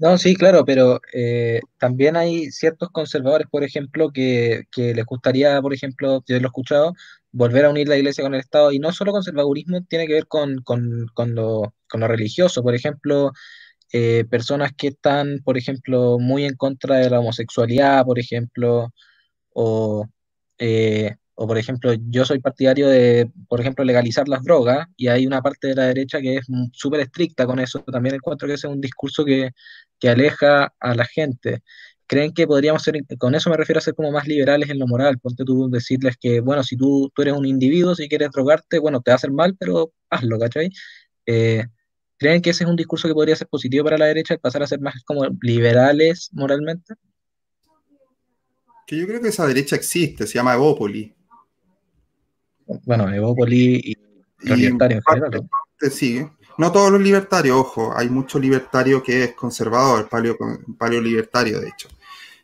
No, 0.00 0.16
sí, 0.16 0.34
claro, 0.34 0.64
pero 0.64 0.98
eh, 1.12 1.60
también 1.76 2.16
hay 2.16 2.50
ciertos 2.50 2.88
conservadores, 2.88 3.46
por 3.50 3.62
ejemplo, 3.64 4.10
que, 4.10 4.64
les 4.74 5.04
gustaría, 5.04 5.60
por 5.60 5.74
ejemplo, 5.74 6.24
yo 6.26 6.38
lo 6.38 6.42
he 6.42 6.46
escuchado, 6.46 6.94
volver 7.32 7.64
a 7.64 7.70
unir 7.70 7.88
la 7.88 7.96
iglesia 7.96 8.24
con 8.24 8.34
el 8.34 8.40
Estado. 8.40 8.72
Y 8.72 8.78
no 8.78 8.92
solo 8.92 9.12
conservadurismo 9.12 9.82
tiene 9.84 10.06
que 10.06 10.14
ver 10.14 10.26
con, 10.26 10.62
lo, 11.16 11.74
religioso. 11.92 12.62
Por 12.62 12.74
ejemplo, 12.74 13.32
eh, 13.92 14.24
personas 14.30 14.72
que 14.76 14.88
están, 14.88 15.40
por 15.44 15.58
ejemplo, 15.58 16.18
muy 16.18 16.44
en 16.44 16.56
contra 16.56 16.96
de 16.96 17.10
la 17.10 17.20
homosexualidad, 17.20 18.04
por 18.04 18.18
ejemplo, 18.18 18.92
o, 19.52 20.06
eh, 20.58 21.16
o 21.34 21.46
por 21.46 21.58
ejemplo, 21.58 21.92
yo 22.10 22.24
soy 22.24 22.40
partidario 22.40 22.88
de, 22.88 23.30
por 23.48 23.60
ejemplo, 23.60 23.84
legalizar 23.84 24.28
las 24.28 24.42
drogas 24.44 24.86
y 24.96 25.08
hay 25.08 25.26
una 25.26 25.42
parte 25.42 25.68
de 25.68 25.74
la 25.74 25.84
derecha 25.86 26.20
que 26.20 26.36
es 26.36 26.46
súper 26.72 27.00
estricta 27.00 27.46
con 27.46 27.58
eso. 27.60 27.80
También 27.84 28.16
encuentro 28.16 28.46
que 28.48 28.54
ese 28.54 28.66
es 28.66 28.72
un 28.72 28.80
discurso 28.80 29.24
que, 29.24 29.52
que 29.98 30.10
aleja 30.10 30.74
a 30.80 30.94
la 30.94 31.04
gente 31.06 31.62
creen 32.10 32.32
que 32.32 32.44
podríamos 32.44 32.82
ser, 32.82 32.96
con 33.18 33.36
eso 33.36 33.50
me 33.50 33.56
refiero 33.56 33.78
a 33.78 33.82
ser 33.82 33.94
como 33.94 34.10
más 34.10 34.26
liberales 34.26 34.68
en 34.68 34.80
lo 34.80 34.88
moral, 34.88 35.20
ponte 35.20 35.44
tú 35.44 35.70
decirles 35.70 36.16
que, 36.20 36.40
bueno, 36.40 36.64
si 36.64 36.76
tú, 36.76 37.08
tú 37.14 37.22
eres 37.22 37.34
un 37.34 37.46
individuo, 37.46 37.94
si 37.94 38.08
quieres 38.08 38.32
drogarte, 38.32 38.80
bueno, 38.80 39.00
te 39.00 39.12
va 39.12 39.14
a 39.14 39.16
hacer 39.16 39.30
mal, 39.30 39.56
pero 39.56 39.92
hazlo, 40.10 40.36
¿cachai? 40.40 40.70
Eh, 41.24 41.64
¿Creen 42.18 42.42
que 42.42 42.50
ese 42.50 42.64
es 42.64 42.70
un 42.70 42.74
discurso 42.74 43.06
que 43.06 43.14
podría 43.14 43.36
ser 43.36 43.46
positivo 43.46 43.84
para 43.84 43.96
la 43.96 44.06
derecha, 44.06 44.36
pasar 44.38 44.64
a 44.64 44.66
ser 44.66 44.80
más 44.80 45.04
como 45.04 45.24
liberales 45.40 46.30
moralmente? 46.32 46.94
Que 48.88 48.98
yo 48.98 49.06
creo 49.06 49.20
que 49.22 49.28
esa 49.28 49.46
derecha 49.46 49.76
existe, 49.76 50.26
se 50.26 50.34
llama 50.34 50.54
Evópoli. 50.54 51.14
Bueno, 52.86 53.08
Evópoli 53.08 53.82
y 53.84 53.96
los 54.48 54.58
libertarios. 54.58 55.04
Sí, 55.92 56.26
no 56.58 56.72
todos 56.72 56.90
los 56.90 57.00
libertarios, 57.00 57.56
ojo, 57.56 57.96
hay 57.96 58.08
mucho 58.08 58.40
libertario 58.40 59.00
que 59.00 59.22
es 59.22 59.32
conservador, 59.34 60.08
paleo, 60.08 60.36
paleo 60.76 61.00
libertario 61.00 61.60
de 61.60 61.68
hecho 61.68 61.88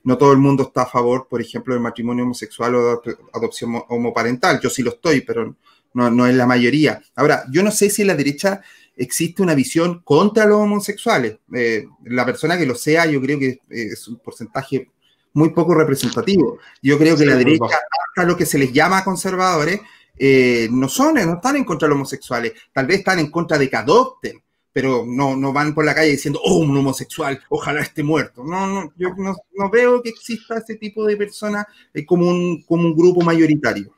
no 0.07 0.16
todo 0.16 0.30
el 0.30 0.38
mundo 0.38 0.62
está 0.62 0.82
a 0.82 0.86
favor, 0.86 1.26
por 1.28 1.40
ejemplo, 1.40 1.74
del 1.74 1.82
matrimonio 1.82 2.22
homosexual 2.22 2.76
o 2.76 3.02
de 3.04 3.16
adopción 3.32 3.82
homoparental. 3.88 4.61
Yo 4.61 4.70
sí 4.70 4.84
lo 4.84 4.90
estoy, 4.90 5.22
pero 5.22 5.57
no, 5.94 6.26
es 6.28 6.34
la 6.36 6.46
mayoría. 6.46 7.02
Ahora, 7.16 7.44
yo 7.50 7.64
no 7.64 7.72
sé 7.72 7.90
si 7.90 8.02
en 8.02 8.09
la 8.09 8.14
derecha 8.14 8.61
existe 8.96 9.42
una 9.42 9.57
visión 9.57 10.02
contra 10.04 10.46
los 10.46 10.59
homosexuales. 10.59 11.38
Eh, 11.52 11.88
la 12.04 12.24
persona 12.24 12.57
que 12.57 12.66
lo 12.66 12.76
sea, 12.76 13.07
yo 13.07 13.20
creo 13.20 13.40
que 13.40 13.59
es 13.68 14.07
un 14.07 14.18
porcentaje 14.20 14.88
muy 15.32 15.50
poco 15.50 15.74
representativo. 15.74 16.59
Yo 16.80 16.98
creo 16.98 17.16
que 17.16 17.26
la 17.26 17.34
derecha, 17.34 17.64
hasta 17.64 18.28
lo 18.28 18.36
que 18.36 18.46
se 18.46 18.59
les 18.59 18.72
llama 18.72 19.02
conservadores, 19.02 19.80
eh, 20.16 20.68
no 20.70 20.88
son, 20.88 21.14
no 21.14 21.34
están 21.34 21.57
en 21.57 21.64
contra 21.64 21.86
de 21.86 21.90
los 21.90 21.96
homosexuales. 21.96 22.52
Tal 22.72 22.86
vez 22.86 22.98
están 22.98 23.18
en 23.18 23.28
contra 23.28 23.59
de 23.59 23.68
que 23.68 23.76
adopten 23.76 24.40
pero 24.77 25.07
no, 25.07 25.35
no 25.35 25.55
van 25.55 25.74
por 25.74 25.87
la 25.87 25.95
calle 25.95 26.11
diciendo, 26.11 26.39
oh, 26.45 26.57
un 26.57 26.77
homosexual, 26.77 27.41
ojalá 27.49 27.81
esté 27.81 28.03
muerto. 28.03 28.45
No, 28.45 28.66
no, 28.66 28.93
yo 28.99 29.09
no, 29.16 29.70
veo 29.70 30.03
que 30.03 30.11
exista 30.11 30.59
ese 30.59 30.74
tipo 30.74 31.07
de 31.07 31.16
personas 31.16 31.64
eh, 31.95 32.05
como, 32.05 32.29
un, 32.29 32.61
como 32.61 32.83
un 32.83 32.95
grupo 32.95 33.22
mayoritario. 33.22 33.95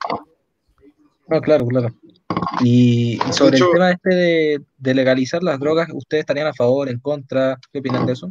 No, 1.27 1.41
claro, 1.41 1.67
claro. 1.67 1.89
Y, 2.63 3.19
sobre 3.33 3.59
el 3.59 3.65
tema 3.73 3.91
este 3.91 4.61
de, 4.77 4.95
legalizar 4.95 5.43
las 5.43 5.59
drogas, 5.59 5.89
¿ustedes 5.93 6.21
estarían 6.21 6.47
a 6.47 6.55
favor, 6.55 6.89
en 6.89 7.01
contra? 7.01 7.59
¿Qué 7.73 7.81
opinan 7.81 8.07
de 8.07 8.13
eso? 8.13 8.29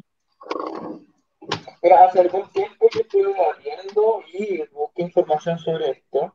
hace 2.07 2.21
algún 2.21 2.49
tiempo 2.53 2.87
que 2.89 3.01
estuve 3.01 3.35
viendo 3.61 4.23
y 4.31 4.63
busqué 4.73 5.01
información 5.01 5.59
sobre 5.59 5.91
esto. 5.91 6.33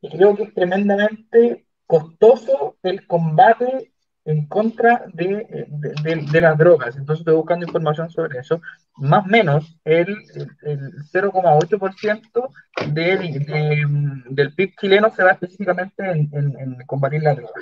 Y 0.00 0.08
creo 0.08 0.34
que 0.34 0.44
es 0.44 0.54
tremendamente 0.54 1.66
costoso 1.86 2.78
el 2.82 3.06
combate 3.06 3.91
en 4.24 4.46
contra 4.46 5.04
de, 5.12 5.66
de, 6.02 6.40
las 6.40 6.56
drogas. 6.56 6.96
Entonces 6.96 7.20
estoy 7.20 7.34
buscando 7.34 7.66
información 7.66 8.08
sobre 8.10 8.38
eso. 8.38 8.60
Más 8.96 9.24
o 9.24 9.28
menos 9.28 9.76
el, 9.84 10.16
el, 10.62 10.92
0,8% 11.12 12.48
del, 12.88 14.26
del 14.30 14.54
PIB 14.54 14.74
chileno 14.80 15.10
se 15.10 15.24
va 15.24 15.32
específicamente 15.32 16.04
en, 16.08 16.30
en, 16.32 16.76
combatir 16.86 17.22
la 17.22 17.34
droga. 17.34 17.52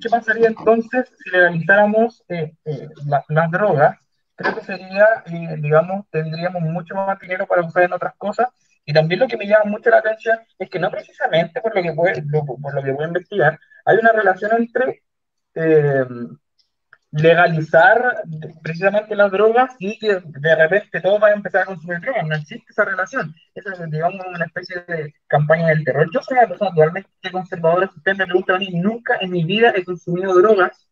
¿Qué 0.00 0.08
pasaría 0.08 0.48
entonces 0.48 1.12
si 1.22 1.30
legalizáramos 1.30 2.24
eh, 2.28 2.54
eh, 2.64 2.88
las 3.04 3.50
drogas? 3.50 3.98
Creo 4.36 4.54
que 4.54 4.64
sería, 4.64 5.06
eh, 5.26 5.56
digamos, 5.58 6.06
tendríamos 6.10 6.62
mucho 6.62 6.94
más 6.94 7.18
dinero 7.20 7.46
para 7.46 7.62
usar 7.62 7.84
en 7.84 7.92
otras 7.92 8.14
cosas. 8.16 8.48
Y 8.84 8.92
también 8.92 9.20
lo 9.20 9.26
que 9.26 9.36
me 9.36 9.46
llama 9.46 9.64
mucho 9.64 9.90
la 9.90 9.98
atención 9.98 10.38
es 10.58 10.70
que 10.70 10.78
no 10.78 10.90
precisamente, 10.90 11.60
por 11.60 11.74
lo 11.74 11.82
que, 11.82 11.92
puede, 11.92 12.22
por 12.22 12.74
lo 12.74 12.82
que 12.82 12.92
voy 12.92 13.04
a 13.04 13.08
investigar, 13.08 13.58
hay 13.84 13.96
una 13.96 14.12
relación 14.12 14.52
entre 14.56 15.02
eh, 15.56 16.04
legalizar 17.12 18.22
precisamente 18.62 19.16
las 19.16 19.30
drogas 19.30 19.74
y 19.78 19.98
que 19.98 20.20
de 20.24 20.56
repente 20.56 21.00
todos 21.00 21.20
vayan 21.20 21.36
a 21.36 21.38
empezar 21.38 21.62
a 21.62 21.66
consumir 21.66 22.00
drogas. 22.00 22.26
No 22.26 22.34
existe 22.34 22.66
esa 22.68 22.84
relación. 22.84 23.34
Esa 23.54 23.72
es, 23.72 23.90
digamos, 23.90 24.24
una 24.26 24.44
especie 24.44 24.84
de 24.86 25.14
campaña 25.26 25.68
del 25.68 25.84
terror. 25.84 26.08
Yo 26.12 26.20
soy 26.22 26.38
una 26.38 26.48
persona 26.48 26.70
totalmente 26.70 27.10
conservadora. 27.32 27.88
Si 27.88 27.98
usted 27.98 28.16
me 28.16 28.26
pregunta 28.26 28.54
a 28.54 28.58
mí, 28.58 28.68
nunca 28.70 29.16
en 29.20 29.30
mi 29.30 29.44
vida 29.44 29.72
he 29.74 29.84
consumido 29.84 30.34
drogas 30.34 30.86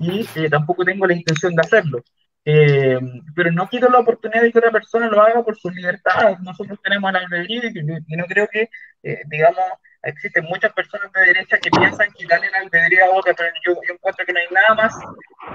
y 0.00 0.26
eh, 0.36 0.50
tampoco 0.50 0.84
tengo 0.84 1.06
la 1.06 1.14
intención 1.14 1.54
de 1.54 1.60
hacerlo. 1.60 2.02
Eh, 2.48 3.00
pero 3.34 3.50
no 3.50 3.68
quito 3.68 3.88
la 3.88 3.98
oportunidad 3.98 4.42
de 4.42 4.52
que 4.52 4.58
otra 4.60 4.70
persona 4.70 5.08
lo 5.08 5.20
haga 5.20 5.42
por 5.42 5.58
su 5.58 5.68
libertad. 5.68 6.38
Nosotros 6.38 6.78
tenemos 6.80 7.10
el 7.10 7.16
albedrío 7.16 7.62
y, 7.64 8.16
no 8.16 8.24
creo 8.26 8.46
que, 8.46 8.70
eh, 9.02 9.22
digamos, 9.26 9.64
existen 10.00 10.44
muchas 10.44 10.72
personas 10.72 11.10
de 11.10 11.20
derecha 11.22 11.58
que 11.58 11.70
piensan 11.70 12.08
que 12.16 12.24
darle 12.24 12.46
el 12.46 12.54
albedrío 12.54 13.04
a 13.04 13.16
otra, 13.16 13.34
pero 13.34 13.48
yo, 13.66 13.74
encuentro 13.92 14.24
que 14.24 14.32
no 14.32 14.38
hay 14.38 14.46
nada 14.52 14.74
más, 14.76 14.94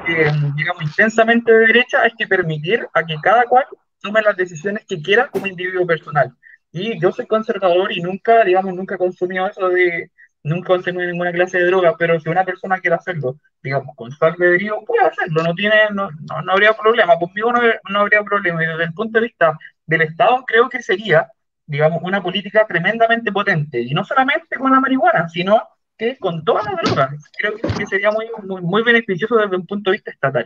eh, 0.09 0.31
digamos, 0.57 0.83
intensamente 0.83 1.49
de 1.49 1.67
derecha, 1.67 2.05
es 2.05 2.13
que 2.17 2.27
permitir 2.27 2.85
a 2.93 3.05
que 3.05 3.15
cada 3.23 3.45
cual 3.45 3.65
tome 4.01 4.21
las 4.21 4.35
decisiones 4.35 4.85
que 4.85 5.01
quiera 5.01 5.29
como 5.29 5.47
individuo 5.47 5.87
personal. 5.87 6.35
Y 6.73 6.99
yo 6.99 7.13
soy 7.13 7.25
conservador 7.25 7.93
y 7.93 8.01
nunca, 8.01 8.43
digamos, 8.43 8.73
nunca 8.73 8.95
he 8.95 8.97
consumido 8.97 9.47
eso 9.47 9.69
de, 9.69 10.11
nunca 10.43 10.67
consumí 10.67 11.05
ninguna 11.05 11.31
clase 11.31 11.59
de 11.59 11.65
droga, 11.65 11.95
pero 11.97 12.19
si 12.19 12.29
una 12.29 12.43
persona 12.43 12.79
quiere 12.79 12.95
hacerlo, 12.95 13.37
digamos, 13.61 13.95
con 13.95 14.11
su 14.11 14.23
albedrío, 14.25 14.83
puede 14.85 15.05
hacerlo, 15.05 15.43
no 15.43 15.53
tiene, 15.53 15.75
no, 15.93 16.09
no, 16.11 16.51
habría 16.51 16.73
problema, 16.73 17.17
conmigo 17.17 17.51
no, 17.51 17.61
no, 17.89 17.99
habría 17.99 18.23
problema, 18.23 18.63
y 18.63 18.67
desde 18.67 18.85
el 18.85 18.93
punto 18.93 19.19
de 19.19 19.27
vista 19.27 19.57
del 19.85 20.01
Estado 20.01 20.43
creo 20.45 20.69
que 20.69 20.81
sería, 20.81 21.27
digamos, 21.65 22.01
una 22.03 22.21
política 22.23 22.65
tremendamente 22.67 23.31
potente, 23.31 23.81
y 23.81 23.93
no 23.93 24.03
solamente 24.03 24.57
con 24.57 24.71
la 24.71 24.79
marihuana, 24.79 25.29
sino 25.29 25.61
que 25.97 26.17
con 26.17 26.43
todas 26.43 26.65
las 26.65 26.77
drogas, 26.81 27.23
creo 27.37 27.53
que 27.55 27.85
sería 27.85 28.11
muy, 28.11 28.27
muy, 28.43 28.61
muy 28.61 28.83
beneficioso 28.83 29.35
desde 29.35 29.55
un 29.55 29.67
punto 29.67 29.91
de 29.91 29.97
vista 29.97 30.11
estatal. 30.11 30.45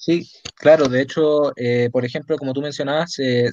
Sí, 0.00 0.30
claro, 0.54 0.88
de 0.88 1.02
hecho, 1.02 1.52
eh, 1.56 1.90
por 1.90 2.04
ejemplo, 2.04 2.38
como 2.38 2.52
tú 2.52 2.62
mencionabas, 2.62 3.12
se 3.12 3.50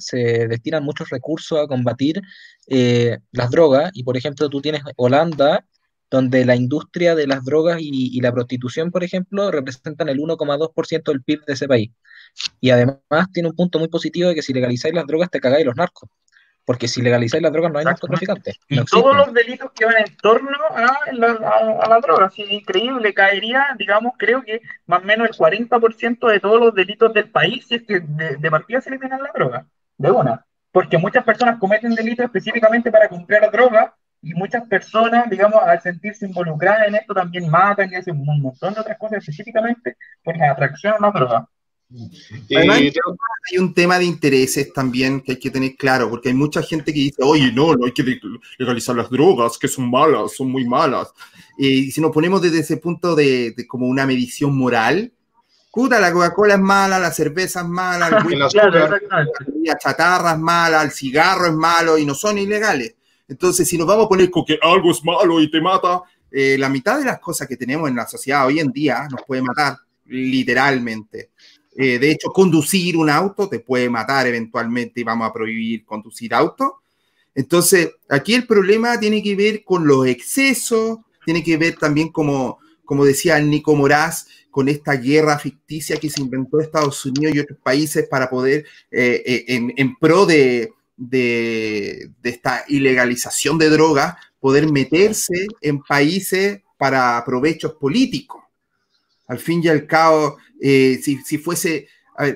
destinan 0.48 0.84
muchos 0.84 1.10
recursos 1.10 1.58
a 1.58 1.66
combatir 1.66 2.22
eh, 2.68 3.18
las 3.32 3.50
drogas 3.50 3.90
y, 3.94 4.04
por 4.04 4.16
ejemplo, 4.16 4.48
tú 4.48 4.60
tienes 4.60 4.82
Holanda, 4.96 5.66
donde 6.08 6.44
la 6.44 6.54
industria 6.54 7.16
de 7.16 7.26
las 7.26 7.44
drogas 7.44 7.78
y, 7.80 8.20
la 8.20 8.32
prostitución, 8.32 8.92
por 8.92 9.02
ejemplo, 9.02 9.50
representan 9.50 10.08
el 10.08 10.18
1,2% 10.20 11.10
del 11.10 11.22
PIB 11.24 11.44
de 11.46 11.52
ese 11.54 11.66
país. 11.66 11.90
Y 12.60 12.70
además 12.70 13.00
tiene 13.32 13.48
un 13.48 13.56
punto 13.56 13.80
muy 13.80 13.88
positivo 13.88 14.28
de 14.28 14.36
que 14.36 14.42
si 14.42 14.52
legalizáis 14.52 14.94
las 14.94 15.06
drogas 15.06 15.30
te 15.30 15.40
cagáis 15.40 15.66
los 15.66 15.74
narcos. 15.74 16.08
Porque 16.66 16.88
si 16.88 17.00
legalizáis 17.00 17.44
las 17.44 17.52
drogas 17.52 17.72
no 17.72 17.78
hay 17.78 17.84
narcotraficantes. 17.84 18.58
Y 18.68 18.84
todos 18.86 19.16
los 19.16 19.32
delitos 19.32 19.70
que 19.72 19.86
van 19.86 19.98
en 19.98 20.16
torno 20.16 20.58
a 20.74 20.98
la, 21.12 22.00
droga, 22.00 22.26
es 22.36 22.50
increíble, 22.50 23.14
caería, 23.14 23.68
digamos, 23.78 24.14
creo 24.18 24.42
que 24.42 24.60
más 24.84 25.00
o 25.00 25.06
menos 25.06 25.28
el 25.28 25.36
40% 25.36 26.28
de 26.28 26.40
todos 26.40 26.60
los 26.60 26.74
delitos 26.74 27.14
del 27.14 27.30
país 27.30 27.66
si 27.68 27.76
es 27.76 27.82
que 27.84 28.00
de, 28.00 28.50
partida 28.50 28.80
se 28.80 28.90
eliminan 28.90 29.22
la 29.22 29.30
droga, 29.32 29.66
de 29.96 30.10
una. 30.10 30.44
Porque 30.72 30.98
muchas 30.98 31.22
personas 31.22 31.60
cometen 31.60 31.94
delitos 31.94 32.24
específicamente 32.24 32.90
para 32.90 33.08
comprar 33.08 33.48
droga 33.52 33.94
y 34.20 34.34
muchas 34.34 34.64
personas, 34.66 35.30
digamos, 35.30 35.62
al 35.62 35.80
sentirse 35.80 36.26
involucradas 36.26 36.88
en 36.88 36.96
esto 36.96 37.14
también 37.14 37.48
matan 37.48 37.92
y 37.92 37.94
hacen 37.94 38.18
un 38.18 38.42
montón 38.42 38.74
de 38.74 38.80
otras 38.80 38.98
cosas 38.98 39.18
específicamente 39.18 39.96
por 40.24 40.36
la 40.36 40.50
atracción 40.50 40.94
a 40.94 40.98
la 40.98 41.12
droga. 41.12 41.48
Además, 42.54 42.78
hay 42.78 43.58
un 43.58 43.72
tema 43.72 43.98
de 43.98 44.04
intereses 44.04 44.72
también 44.72 45.20
que 45.20 45.32
hay 45.32 45.38
que 45.38 45.50
tener 45.50 45.76
claro, 45.76 46.10
porque 46.10 46.28
hay 46.28 46.34
mucha 46.34 46.62
gente 46.62 46.92
que 46.92 46.98
dice, 46.98 47.22
oye, 47.22 47.52
no, 47.52 47.74
no 47.74 47.86
hay 47.86 47.92
que 47.92 48.18
legalizar 48.58 48.96
las 48.96 49.08
drogas, 49.08 49.56
que 49.58 49.68
son 49.68 49.90
malas, 49.90 50.32
son 50.32 50.50
muy 50.50 50.66
malas. 50.66 51.12
Y 51.56 51.90
si 51.92 52.00
nos 52.00 52.10
ponemos 52.10 52.42
desde 52.42 52.60
ese 52.60 52.78
punto 52.78 53.14
de, 53.14 53.54
como 53.68 53.86
una 53.86 54.04
medición 54.04 54.56
moral, 54.56 55.12
puta, 55.72 56.00
la 56.00 56.12
Coca-Cola 56.12 56.54
es 56.54 56.60
mala, 56.60 56.98
la 56.98 57.12
cerveza 57.12 57.60
es 57.60 57.68
mala, 57.68 58.10
la 59.62 59.78
chatarra 59.78 60.32
es 60.32 60.38
mala, 60.38 60.82
el 60.82 60.90
cigarro 60.90 61.46
es 61.46 61.54
malo 61.54 61.98
y 61.98 62.04
no 62.04 62.14
son 62.14 62.38
ilegales. 62.38 62.96
Entonces, 63.28 63.68
si 63.68 63.78
nos 63.78 63.86
vamos 63.86 64.06
a 64.06 64.08
poner 64.08 64.30
con 64.30 64.44
que 64.44 64.58
algo 64.60 64.90
es 64.90 65.04
malo 65.04 65.40
y 65.40 65.50
te 65.50 65.60
mata, 65.60 66.02
eh, 66.30 66.56
la 66.58 66.68
mitad 66.68 66.98
de 66.98 67.04
las 67.04 67.20
cosas 67.20 67.46
que 67.46 67.56
tenemos 67.56 67.88
en 67.88 67.96
la 67.96 68.06
sociedad 68.06 68.46
hoy 68.46 68.58
en 68.58 68.72
día 68.72 69.06
nos 69.10 69.22
puede 69.26 69.42
matar, 69.42 69.76
literalmente. 70.06 71.30
Eh, 71.76 71.98
de 71.98 72.10
hecho, 72.10 72.30
conducir 72.30 72.96
un 72.96 73.10
auto 73.10 73.48
te 73.48 73.60
puede 73.60 73.90
matar 73.90 74.26
eventualmente 74.26 75.00
y 75.00 75.04
vamos 75.04 75.28
a 75.28 75.32
prohibir 75.32 75.84
conducir 75.84 76.32
auto. 76.34 76.80
Entonces, 77.34 77.90
aquí 78.08 78.34
el 78.34 78.46
problema 78.46 78.98
tiene 78.98 79.22
que 79.22 79.36
ver 79.36 79.62
con 79.62 79.86
los 79.86 80.06
excesos, 80.06 80.98
tiene 81.24 81.44
que 81.44 81.58
ver 81.58 81.76
también, 81.76 82.10
como, 82.10 82.58
como 82.84 83.04
decía 83.04 83.38
Nico 83.40 83.76
Moraz, 83.76 84.26
con 84.50 84.70
esta 84.70 84.94
guerra 84.94 85.38
ficticia 85.38 85.98
que 85.98 86.08
se 86.08 86.22
inventó 86.22 86.60
Estados 86.60 87.04
Unidos 87.04 87.34
y 87.34 87.40
otros 87.40 87.58
países 87.62 88.08
para 88.08 88.30
poder, 88.30 88.64
eh, 88.90 89.22
eh, 89.26 89.44
en, 89.48 89.74
en, 89.76 89.96
pro 89.96 90.24
de, 90.24 90.72
de, 90.96 92.10
de, 92.22 92.30
esta 92.30 92.64
ilegalización 92.66 93.58
de 93.58 93.68
drogas, 93.68 94.16
poder 94.40 94.72
meterse 94.72 95.46
en 95.60 95.82
países 95.82 96.62
para 96.78 97.22
provechos 97.26 97.74
políticos. 97.74 98.45
Al 99.26 99.38
fin 99.38 99.60
y 99.62 99.68
al 99.68 99.86
cabo, 99.86 100.38
eh, 100.60 101.00
si, 101.02 101.38
fuese, 101.38 101.88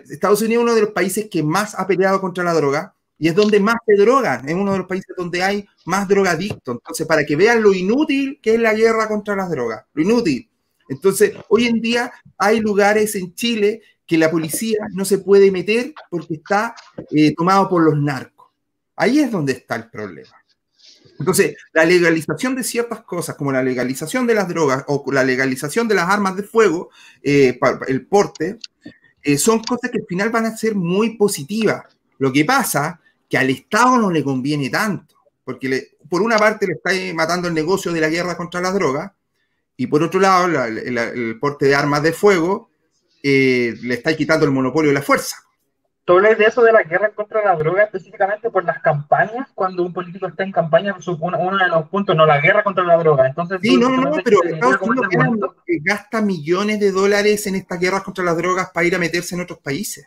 Estados 0.08 0.42
Unidos 0.42 0.62
es 0.62 0.64
uno 0.64 0.74
de 0.74 0.82
los 0.82 0.90
países 0.90 1.28
que 1.30 1.42
más 1.42 1.78
ha 1.78 1.86
peleado 1.86 2.20
contra 2.20 2.44
la 2.44 2.54
droga 2.54 2.94
y 3.18 3.28
es 3.28 3.34
donde 3.34 3.60
más 3.60 3.76
se 3.86 3.96
drogan, 3.96 4.48
es 4.48 4.54
uno 4.54 4.72
de 4.72 4.78
los 4.78 4.86
países 4.86 5.14
donde 5.16 5.42
hay 5.42 5.66
más 5.84 6.08
drogadictos. 6.08 6.74
Entonces, 6.74 7.06
para 7.06 7.24
que 7.24 7.36
vean 7.36 7.62
lo 7.62 7.72
inútil 7.74 8.40
que 8.42 8.54
es 8.54 8.60
la 8.60 8.74
guerra 8.74 9.08
contra 9.08 9.36
las 9.36 9.50
drogas, 9.50 9.84
lo 9.92 10.02
inútil. 10.02 10.48
Entonces, 10.88 11.34
hoy 11.48 11.66
en 11.66 11.80
día 11.80 12.10
hay 12.38 12.60
lugares 12.60 13.14
en 13.14 13.34
Chile 13.34 13.82
que 14.06 14.18
la 14.18 14.30
policía 14.30 14.78
no 14.92 15.04
se 15.04 15.18
puede 15.18 15.50
meter 15.52 15.94
porque 16.10 16.34
está 16.34 16.74
eh, 17.10 17.32
tomado 17.34 17.68
por 17.68 17.82
los 17.82 17.96
narcos. 17.96 18.48
Ahí 18.96 19.20
es 19.20 19.30
donde 19.30 19.52
está 19.52 19.76
el 19.76 19.88
problema. 19.88 20.39
Entonces, 21.20 21.54
la 21.72 21.84
legalización 21.84 22.56
de 22.56 22.64
ciertas 22.64 23.02
cosas, 23.02 23.36
como 23.36 23.52
la 23.52 23.62
legalización 23.62 24.26
de 24.26 24.34
las 24.34 24.48
drogas 24.48 24.84
o 24.88 25.04
la 25.12 25.22
legalización 25.22 25.86
de 25.86 25.94
las 25.94 26.08
armas 26.08 26.34
de 26.34 26.42
fuego, 26.42 26.90
eh, 27.22 27.60
el 27.88 28.06
porte, 28.06 28.58
eh, 29.22 29.36
son 29.36 29.62
cosas 29.62 29.90
que 29.90 29.98
al 29.98 30.06
final 30.06 30.30
van 30.30 30.46
a 30.46 30.56
ser 30.56 30.74
muy 30.74 31.16
positivas. 31.18 31.84
Lo 32.18 32.32
que 32.32 32.44
pasa 32.44 33.00
que 33.28 33.36
al 33.36 33.50
Estado 33.50 33.98
no 33.98 34.10
le 34.10 34.24
conviene 34.24 34.70
tanto, 34.70 35.14
porque 35.44 35.92
por 36.08 36.22
una 36.22 36.38
parte 36.38 36.66
le 36.66 36.72
está 36.72 36.90
matando 37.14 37.48
el 37.48 37.54
negocio 37.54 37.92
de 37.92 38.00
la 38.00 38.08
guerra 38.08 38.36
contra 38.36 38.62
las 38.62 38.72
drogas, 38.72 39.12
y 39.76 39.86
por 39.86 40.02
otro 40.02 40.20
lado, 40.20 40.46
el 40.66 41.38
porte 41.38 41.66
de 41.66 41.74
armas 41.74 42.02
de 42.02 42.12
fuego 42.12 42.70
eh, 43.22 43.74
le 43.82 43.94
está 43.94 44.16
quitando 44.16 44.46
el 44.46 44.52
monopolio 44.52 44.90
de 44.90 44.94
la 44.94 45.02
fuerza. 45.02 45.36
Tú 46.10 46.16
hablas 46.16 46.38
de 46.38 46.44
eso 46.46 46.62
de 46.62 46.72
la 46.72 46.82
guerra 46.82 47.10
contra 47.10 47.44
la 47.44 47.54
droga 47.54 47.84
específicamente 47.84 48.50
por 48.50 48.64
las 48.64 48.82
campañas, 48.82 49.46
cuando 49.54 49.84
un 49.84 49.92
político 49.92 50.26
está 50.26 50.42
en 50.42 50.50
campaña, 50.50 50.96
uno, 51.20 51.56
de 51.56 51.68
los 51.68 51.88
puntos, 51.88 52.16
no, 52.16 52.26
la 52.26 52.40
guerra 52.40 52.64
contra 52.64 52.82
la 52.82 52.96
droga. 52.96 53.28
Entonces, 53.28 53.60
sí, 53.62 53.76
no, 53.76 53.88
no, 53.90 54.10
pero 54.24 54.42
Estados 54.42 54.82
Unidos 54.82 55.06
gasta 55.84 56.20
millones 56.20 56.80
de 56.80 56.90
dólares 56.90 57.46
en 57.46 57.54
estas 57.54 57.78
guerras 57.78 58.02
contra 58.02 58.24
las 58.24 58.36
drogas 58.36 58.70
para 58.74 58.88
ir 58.88 58.96
a 58.96 58.98
meterse 58.98 59.36
en 59.36 59.42
otros 59.42 59.60
países. 59.60 60.04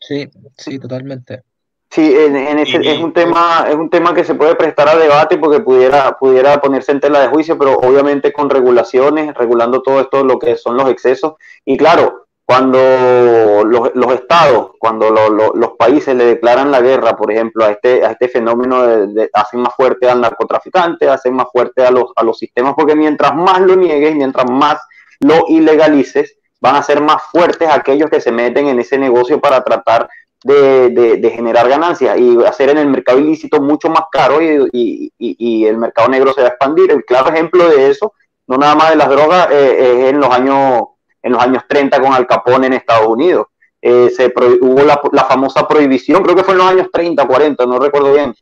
Sí, 0.00 0.28
sí, 0.58 0.80
totalmente. 0.80 1.44
Sí, 1.88 2.12
en, 2.12 2.58
ese, 2.58 2.78
es 2.78 3.00
un 3.00 3.12
tema, 3.12 3.66
es 3.68 3.76
un 3.76 3.88
tema 3.88 4.12
que 4.12 4.24
se 4.24 4.34
puede 4.34 4.56
prestar 4.56 4.88
a 4.88 4.96
debate 4.96 5.38
porque 5.38 5.60
pudiera, 5.60 6.18
pudiera 6.18 6.60
ponerse 6.60 6.90
en 6.90 6.98
tela 6.98 7.20
de 7.20 7.28
juicio, 7.28 7.56
pero 7.56 7.74
obviamente 7.74 8.32
con 8.32 8.50
regulaciones, 8.50 9.32
regulando 9.34 9.80
todo 9.80 10.00
esto, 10.00 10.24
lo 10.24 10.40
que 10.40 10.56
son 10.56 10.76
los 10.76 10.90
excesos. 10.90 11.34
Y 11.64 11.76
claro, 11.76 12.21
cuando 12.44 13.64
los, 13.64 14.14
estados, 14.14 14.72
cuando 14.78 15.10
los 15.10 15.70
países 15.78 16.14
le 16.14 16.24
declaran 16.24 16.70
la 16.70 16.80
guerra, 16.80 17.16
por 17.16 17.30
ejemplo, 17.30 17.64
a 17.64 17.70
este, 17.70 18.04
a 18.04 18.12
este 18.12 18.28
fenómeno, 18.28 18.86
de, 19.06 19.30
hacen 19.32 19.60
más 19.60 19.74
fuerte 19.74 20.08
al 20.08 20.20
narcotraficante, 20.20 21.08
hacen 21.08 21.34
más 21.34 21.46
fuerte 21.52 21.86
a 21.86 21.90
los, 21.90 22.06
a 22.16 22.22
los 22.22 22.38
sistemas, 22.38 22.74
porque 22.76 22.94
mientras 22.94 23.34
más 23.34 23.60
lo 23.60 23.76
niegues, 23.76 24.14
mientras 24.14 24.50
más 24.50 24.78
lo 25.20 25.44
ilegalices, 25.48 26.36
van 26.60 26.76
a 26.76 26.82
ser 26.82 27.00
más 27.00 27.22
fuertes 27.30 27.68
aquellos 27.68 28.10
que 28.10 28.20
se 28.20 28.32
meten 28.32 28.68
en 28.68 28.78
ese 28.78 28.98
negocio 28.98 29.40
para 29.40 29.62
tratar 29.62 30.08
de, 30.44 31.32
generar 31.34 31.68
ganancias 31.68 32.18
y 32.18 32.36
hacer 32.44 32.70
en 32.70 32.78
el 32.78 32.88
mercado 32.88 33.18
ilícito 33.18 33.60
mucho 33.60 33.88
más 33.88 34.04
caro 34.10 34.42
y, 34.42 35.12
y, 35.18 35.66
el 35.66 35.78
mercado 35.78 36.08
negro 36.08 36.32
se 36.32 36.42
va 36.42 36.48
a 36.48 36.50
expandir. 36.50 36.90
El 36.90 37.04
claro 37.04 37.30
ejemplo 37.30 37.68
de 37.68 37.90
eso, 37.90 38.14
no 38.46 38.56
nada 38.56 38.74
más 38.74 38.90
de 38.90 38.96
las 38.96 39.08
drogas, 39.08 39.48
eh, 39.50 39.76
es 39.78 40.10
en 40.10 40.20
los 40.20 40.30
años 40.30 40.82
en 41.22 41.32
los 41.32 41.42
años 41.42 41.64
30 41.68 42.00
con 42.00 42.12
Al 42.12 42.26
Capone 42.26 42.66
en 42.66 42.72
Estados 42.74 43.06
Unidos. 43.06 43.46
Eh, 43.80 44.10
se 44.16 44.32
hubo 44.60 44.82
la, 44.84 45.00
la, 45.10 45.24
famosa 45.24 45.66
prohibición, 45.66 46.22
creo 46.22 46.36
que 46.36 46.44
fue 46.44 46.54
en 46.54 46.58
los 46.58 46.68
años 46.68 46.88
30, 46.92 47.26
40, 47.26 47.66
no 47.66 47.80
recuerdo 47.80 48.12
bien. 48.12 48.34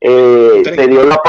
Eh, 0.00 0.62
se 0.64 0.86
dio 0.86 1.04
la 1.04 1.20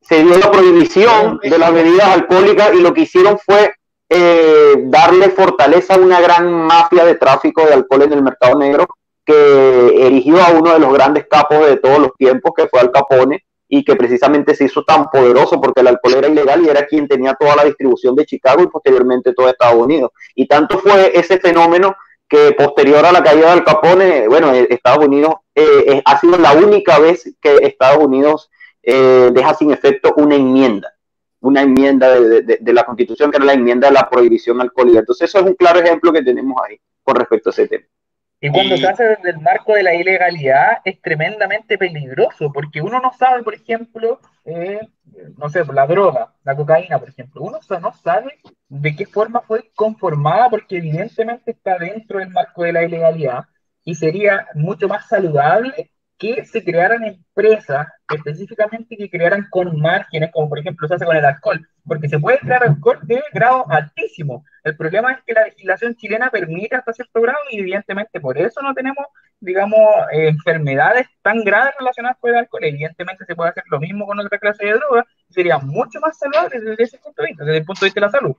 se, 0.00 0.24
dio 0.24 0.38
la 0.38 0.50
prohibición 0.50 1.38
de 1.42 1.58
las 1.58 1.72
bebidas 1.72 2.08
alcohólicas 2.08 2.74
y 2.74 2.80
lo 2.80 2.92
que 2.92 3.02
hicieron 3.02 3.38
fue 3.38 3.72
eh, 4.08 4.74
darle 4.86 5.30
fortaleza 5.30 5.94
a 5.94 5.98
una 5.98 6.20
gran 6.20 6.52
mafia 6.52 7.04
de 7.04 7.14
tráfico 7.14 7.64
de 7.64 7.74
alcohol 7.74 8.02
en 8.02 8.12
el 8.14 8.22
mercado 8.22 8.58
negro 8.58 8.88
que 9.24 10.06
erigió 10.06 10.42
a 10.42 10.50
uno 10.50 10.72
de 10.72 10.80
los 10.80 10.92
grandes 10.92 11.26
capos 11.30 11.64
de 11.66 11.76
todos 11.76 12.00
los 12.00 12.14
tiempos, 12.16 12.52
que 12.56 12.66
fue 12.66 12.80
Al 12.80 12.90
Capone, 12.90 13.44
y 13.72 13.84
que 13.84 13.94
precisamente 13.94 14.54
se 14.54 14.64
hizo 14.64 14.82
tan 14.82 15.08
poderoso 15.10 15.60
porque 15.60 15.80
el 15.80 15.86
alcohol 15.86 16.14
era 16.16 16.28
ilegal 16.28 16.62
y 16.62 16.68
era 16.68 16.86
quien 16.86 17.06
tenía 17.06 17.34
toda 17.34 17.54
la 17.54 17.64
distribución 17.64 18.16
de 18.16 18.26
Chicago 18.26 18.62
y 18.62 18.66
posteriormente 18.66 19.32
todo 19.32 19.48
Estados 19.48 19.80
Unidos. 19.80 20.10
Y 20.34 20.48
tanto 20.48 20.80
fue 20.80 21.12
ese 21.14 21.38
fenómeno 21.38 21.96
que 22.28 22.52
posterior 22.52 23.04
a 23.06 23.12
la 23.12 23.22
caída 23.22 23.54
del 23.54 23.64
Capone, 23.64 24.26
bueno, 24.26 24.52
eh, 24.52 24.66
Estados 24.70 25.06
Unidos 25.06 25.34
eh, 25.54 26.02
ha 26.04 26.18
sido 26.18 26.36
la 26.36 26.52
única 26.52 26.98
vez 26.98 27.32
que 27.40 27.58
Estados 27.62 28.04
Unidos 28.04 28.50
eh, 28.82 29.30
deja 29.32 29.54
sin 29.54 29.70
efecto 29.70 30.14
una 30.16 30.34
enmienda. 30.34 30.92
una 31.42 31.62
enmienda 31.62 32.10
de, 32.10 32.72
la 32.72 32.84
Constitución, 32.84 33.30
que 33.30 33.36
era 33.36 33.46
la 33.46 33.54
enmienda 33.54 33.88
de 33.88 33.94
la 33.94 34.10
prohibición 34.10 34.60
alcohólica. 34.60 34.98
Entonces, 34.98 35.28
eso 35.28 35.38
es 35.38 35.44
un 35.44 35.54
claro 35.54 35.78
ejemplo 35.80 36.12
que 36.12 36.22
tenemos 36.22 36.60
ahí 36.68 36.78
con 37.02 37.16
respecto 37.16 37.50
a 37.50 37.52
ese 37.52 37.68
tema. 37.68 37.84
Y 38.42 38.50
cuando 38.50 38.76
se 38.76 38.88
hace 38.88 39.04
desde 39.04 39.30
el 39.30 39.40
marco 39.40 39.74
de 39.74 39.82
la 39.82 39.94
ilegalidad 39.94 40.78
es 40.84 41.00
tremendamente 41.02 41.76
peligroso, 41.76 42.50
porque 42.52 42.80
uno 42.80 42.98
no 42.98 43.12
sabe, 43.12 43.42
por 43.42 43.54
ejemplo, 43.54 44.18
eh, 44.46 44.80
no 45.36 45.50
sé, 45.50 45.62
la 45.66 45.86
droga, 45.86 46.32
la 46.42 46.56
cocaína, 46.56 46.98
por 46.98 47.10
ejemplo, 47.10 47.42
uno 47.42 47.58
no 47.80 47.92
sabe 47.92 48.38
de 48.68 48.96
qué 48.96 49.04
forma 49.04 49.42
fue 49.42 49.70
conformada, 49.74 50.48
porque 50.48 50.78
evidentemente 50.78 51.50
está 51.50 51.76
dentro 51.76 52.18
del 52.18 52.30
marco 52.30 52.62
de 52.62 52.72
la 52.72 52.82
ilegalidad 52.82 53.44
y 53.84 53.94
sería 53.94 54.46
mucho 54.54 54.88
más 54.88 55.06
saludable 55.06 55.90
que 56.20 56.44
se 56.44 56.62
crearan 56.62 57.02
empresas 57.02 57.88
específicamente 58.14 58.94
que 58.94 59.08
crearan 59.08 59.48
con 59.48 59.80
márgenes, 59.80 60.30
como 60.30 60.50
por 60.50 60.58
ejemplo 60.58 60.86
se 60.86 60.94
hace 60.94 61.06
con 61.06 61.16
el 61.16 61.24
alcohol, 61.24 61.66
porque 61.82 62.10
se 62.10 62.18
puede 62.18 62.38
crear 62.40 62.62
alcohol 62.62 62.98
de 63.04 63.22
grado 63.32 63.64
altísimo. 63.70 64.44
El 64.62 64.76
problema 64.76 65.12
es 65.12 65.20
que 65.26 65.32
la 65.32 65.44
legislación 65.44 65.96
chilena 65.96 66.28
permite 66.28 66.76
hasta 66.76 66.92
cierto 66.92 67.22
grado 67.22 67.38
y 67.50 67.60
evidentemente 67.60 68.20
por 68.20 68.36
eso 68.36 68.60
no 68.60 68.74
tenemos, 68.74 69.06
digamos, 69.40 69.80
enfermedades 70.12 71.06
tan 71.22 71.42
graves 71.42 71.72
relacionadas 71.78 72.18
con 72.20 72.30
el 72.32 72.36
alcohol. 72.36 72.64
Evidentemente 72.64 73.24
se 73.24 73.34
puede 73.34 73.50
hacer 73.50 73.64
lo 73.70 73.80
mismo 73.80 74.06
con 74.06 74.20
otra 74.20 74.38
clase 74.38 74.66
de 74.66 74.74
drogas, 74.74 75.06
sería 75.30 75.56
mucho 75.56 76.00
más 76.00 76.18
saludable 76.18 76.60
desde 76.60 76.82
ese 76.82 76.98
punto 76.98 77.22
de 77.22 77.28
vista, 77.28 77.44
desde 77.44 77.58
el 77.58 77.64
punto 77.64 77.80
de 77.80 77.86
vista 77.86 78.00
de 78.00 78.06
la 78.06 78.12
salud. 78.12 78.36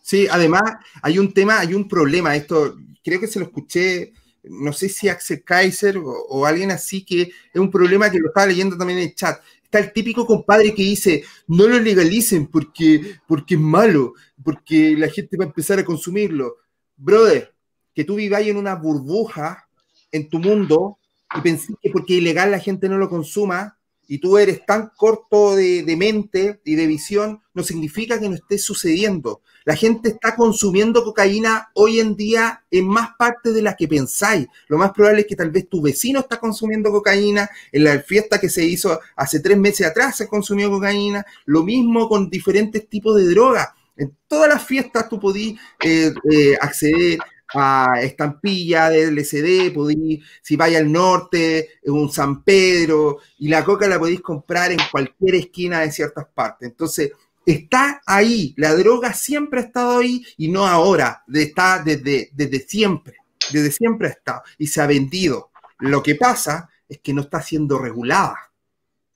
Sí, 0.00 0.26
además 0.28 0.64
hay 1.00 1.20
un 1.20 1.32
tema, 1.32 1.60
hay 1.60 1.72
un 1.72 1.88
problema, 1.88 2.34
esto 2.34 2.74
creo 3.04 3.20
que 3.20 3.28
se 3.28 3.38
lo 3.38 3.44
escuché 3.44 4.12
no 4.44 4.72
sé 4.72 4.88
si 4.88 5.08
Axel 5.08 5.42
Kaiser 5.44 5.98
o, 5.98 6.46
alguien 6.46 6.70
así, 6.70 7.04
que 7.04 7.22
es 7.22 7.60
un 7.60 7.70
problema 7.70 8.10
que 8.10 8.18
lo 8.18 8.28
estaba 8.28 8.46
leyendo 8.46 8.76
también 8.76 8.98
en 8.98 9.08
el 9.08 9.14
chat. 9.14 9.40
Está 9.62 9.78
el 9.78 9.92
típico 9.92 10.26
compadre 10.26 10.74
que 10.74 10.82
dice, 10.82 11.24
no 11.46 11.66
lo 11.66 11.78
legalicen 11.78 12.46
porque, 12.46 13.16
porque 13.26 13.54
es 13.54 13.60
malo, 13.60 14.14
porque 14.42 14.94
la 14.96 15.08
gente 15.08 15.36
va 15.36 15.44
a 15.44 15.48
empezar 15.48 15.78
a 15.78 15.84
consumirlo. 15.84 16.56
Brother, 16.96 17.54
que 17.94 18.04
tú 18.04 18.16
viváis 18.16 18.48
en 18.48 18.56
una 18.56 18.74
burbuja 18.74 19.68
en 20.10 20.28
tu 20.28 20.38
mundo 20.38 20.98
y 21.34 21.40
pensé 21.40 21.72
que 21.80 21.90
porque 21.90 22.14
ilegal 22.14 22.50
la 22.50 22.58
gente 22.58 22.88
no 22.88 22.98
lo 22.98 23.08
consuma 23.08 23.78
y 24.12 24.18
tú 24.18 24.36
eres 24.36 24.66
tan 24.66 24.90
corto 24.94 25.56
de, 25.56 25.96
mente 25.96 26.60
y 26.66 26.74
de 26.74 26.86
visión, 26.86 27.40
no 27.54 27.62
significa 27.62 28.20
que 28.20 28.28
no 28.28 28.34
esté 28.34 28.58
sucediendo. 28.58 29.40
La 29.64 29.74
gente 29.74 30.10
está 30.10 30.36
consumiendo 30.36 31.02
cocaína 31.02 31.70
hoy 31.72 31.98
en 31.98 32.14
día 32.14 32.62
en 32.70 32.88
más 32.88 33.12
partes 33.18 33.54
de 33.54 33.62
las 33.62 33.74
que 33.74 33.88
pensáis. 33.88 34.48
Lo 34.68 34.76
más 34.76 34.92
probable 34.92 35.22
es 35.22 35.26
que 35.28 35.34
tal 35.34 35.50
vez 35.50 35.66
tu 35.66 35.80
vecino 35.80 36.20
está 36.20 36.38
consumiendo 36.38 36.90
cocaína. 36.90 37.48
En 37.72 37.84
la 37.84 38.00
fiesta 38.00 38.38
que 38.38 38.50
se 38.50 38.62
hizo 38.62 39.00
hace 39.16 39.40
tres 39.40 39.56
meses 39.56 39.86
atrás 39.86 40.14
se 40.18 40.28
consumió 40.28 40.68
cocaína. 40.68 41.24
Lo 41.46 41.62
mismo 41.62 42.06
con 42.06 42.28
diferentes 42.28 42.86
tipos 42.90 43.16
de 43.16 43.30
drogas. 43.30 43.70
En 43.96 44.14
todas 44.28 44.46
las 44.46 44.62
fiestas 44.62 45.08
tú 45.08 45.18
podís 45.18 45.58
eh, 45.82 46.12
eh, 46.30 46.54
acceder 46.60 47.18
a 47.54 47.94
estampilla 48.00 48.90
de 48.90 49.02
LCD, 49.04 49.72
podís, 49.72 50.24
si 50.42 50.56
vais 50.56 50.76
al 50.76 50.90
norte, 50.90 51.70
en 51.82 51.92
un 51.92 52.10
San 52.10 52.42
Pedro, 52.42 53.18
y 53.38 53.48
la 53.48 53.64
coca 53.64 53.86
la 53.88 53.98
podéis 53.98 54.20
comprar 54.20 54.72
en 54.72 54.78
cualquier 54.90 55.36
esquina 55.36 55.80
de 55.80 55.92
ciertas 55.92 56.26
partes. 56.26 56.68
Entonces, 56.68 57.12
está 57.44 58.02
ahí, 58.06 58.54
la 58.56 58.74
droga 58.74 59.12
siempre 59.12 59.60
ha 59.60 59.64
estado 59.64 59.98
ahí 59.98 60.24
y 60.36 60.48
no 60.48 60.66
ahora, 60.66 61.24
está 61.32 61.82
desde, 61.84 62.30
desde 62.32 62.60
siempre, 62.60 63.16
desde 63.52 63.72
siempre 63.72 64.08
ha 64.08 64.12
estado 64.12 64.42
y 64.58 64.66
se 64.66 64.80
ha 64.80 64.86
vendido. 64.86 65.50
Lo 65.78 66.02
que 66.02 66.14
pasa 66.14 66.70
es 66.88 67.00
que 67.00 67.12
no 67.12 67.22
está 67.22 67.42
siendo 67.42 67.78
regulada. 67.78 68.52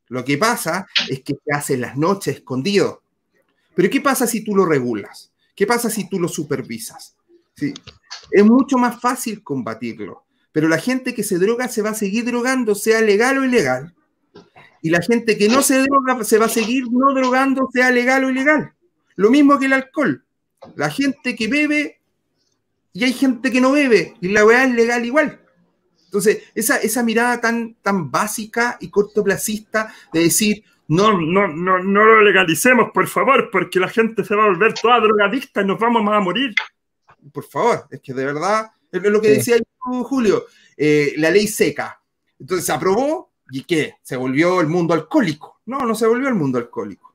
Lo 0.09 0.25
que 0.25 0.39
pasa 0.39 0.87
es 1.09 1.21
que 1.23 1.35
se 1.35 1.53
hace 1.53 1.75
en 1.75 1.83
las 1.83 1.97
noches 1.97 2.37
escondido. 2.37 3.03
Pero 3.75 3.91
¿qué 3.91 4.01
pasa 4.01 4.27
si 4.27 4.43
tú 4.45 4.55
lo 4.55 4.65
regulas? 4.65 5.33
¿Qué 5.55 5.67
pasa 5.67 5.91
si 5.91 6.09
tú 6.09 6.19
lo 6.19 6.29
supervisas? 6.29 7.16
¿Sí? 7.57 7.75
Es 8.31 8.45
mucho 8.45 8.79
más 8.79 9.01
fácil 9.01 9.43
combatirlo. 9.43 10.25
Pero 10.53 10.69
la 10.69 10.79
gente 10.79 11.15
que 11.15 11.23
se 11.23 11.39
droga 11.39 11.69
se 11.69 11.83
va 11.83 11.91
a 11.91 11.95
seguir 11.95 12.25
drogando, 12.25 12.75
sea 12.75 13.01
legal 13.01 13.39
o 13.39 13.45
ilegal 13.45 13.97
y 14.87 14.91
la 14.91 15.03
gente 15.03 15.37
que 15.37 15.49
no 15.49 15.63
se 15.63 15.83
droga 15.83 16.23
se 16.23 16.39
va 16.39 16.47
a 16.47 16.49
seguir 16.49 16.85
no 16.93 17.13
drogando, 17.13 17.69
sea 17.73 17.91
legal 17.91 18.23
o 18.23 18.31
ilegal. 18.31 18.73
Lo 19.17 19.31
mismo 19.31 19.59
que 19.59 19.67
el 19.67 19.73
alcohol. 19.73 20.25
La 20.77 20.91
gente 20.91 21.35
que 21.35 21.49
bebe 21.49 22.01
y 22.93 23.03
hay 23.03 23.13
gente 23.13 23.51
que 23.51 23.61
no 23.61 23.73
bebe 23.73 24.15
y 24.21 24.29
la 24.29 24.45
weá 24.45 24.63
es 24.63 24.73
legal 24.73 25.05
igual. 25.05 25.41
Entonces, 26.05 26.45
esa, 26.55 26.77
esa 26.77 27.03
mirada 27.03 27.41
tan, 27.41 27.75
tan 27.83 28.13
básica 28.13 28.79
y 28.81 28.89
cortoplacista 28.89 29.93
de 30.13 30.21
decir, 30.21 30.63
no, 30.87 31.21
no, 31.21 31.49
no, 31.49 31.83
no 31.83 32.05
lo 32.05 32.23
legalicemos, 32.23 32.91
por 32.95 33.09
favor, 33.09 33.51
porque 33.51 33.81
la 33.81 33.89
gente 33.89 34.25
se 34.25 34.37
va 34.37 34.45
a 34.45 34.49
volver 34.51 34.73
toda 34.75 35.01
drogadicta 35.01 35.63
y 35.63 35.67
nos 35.67 35.81
vamos 35.81 36.09
a 36.15 36.21
morir. 36.21 36.55
Por 37.33 37.45
favor, 37.45 37.87
es 37.91 38.01
que 38.01 38.13
de 38.15 38.25
verdad, 38.25 38.71
es 38.91 39.03
lo 39.03 39.21
que 39.21 39.31
decía 39.31 39.57
Julio, 39.79 40.47
eh, 40.77 41.15
la 41.17 41.31
ley 41.31 41.47
seca. 41.47 42.01
Entonces 42.39 42.67
se 42.67 42.73
aprobó, 42.73 43.31
¿Y 43.51 43.63
qué? 43.63 43.95
¿Se 44.03 44.17
volvió 44.17 44.61
el 44.61 44.67
mundo 44.67 44.95
alcohólico? 44.95 45.61
No, 45.67 45.79
no 45.81 45.95
se 45.95 46.07
volvió 46.07 46.29
el 46.29 46.35
mundo 46.35 46.59
alcohólico. 46.59 47.15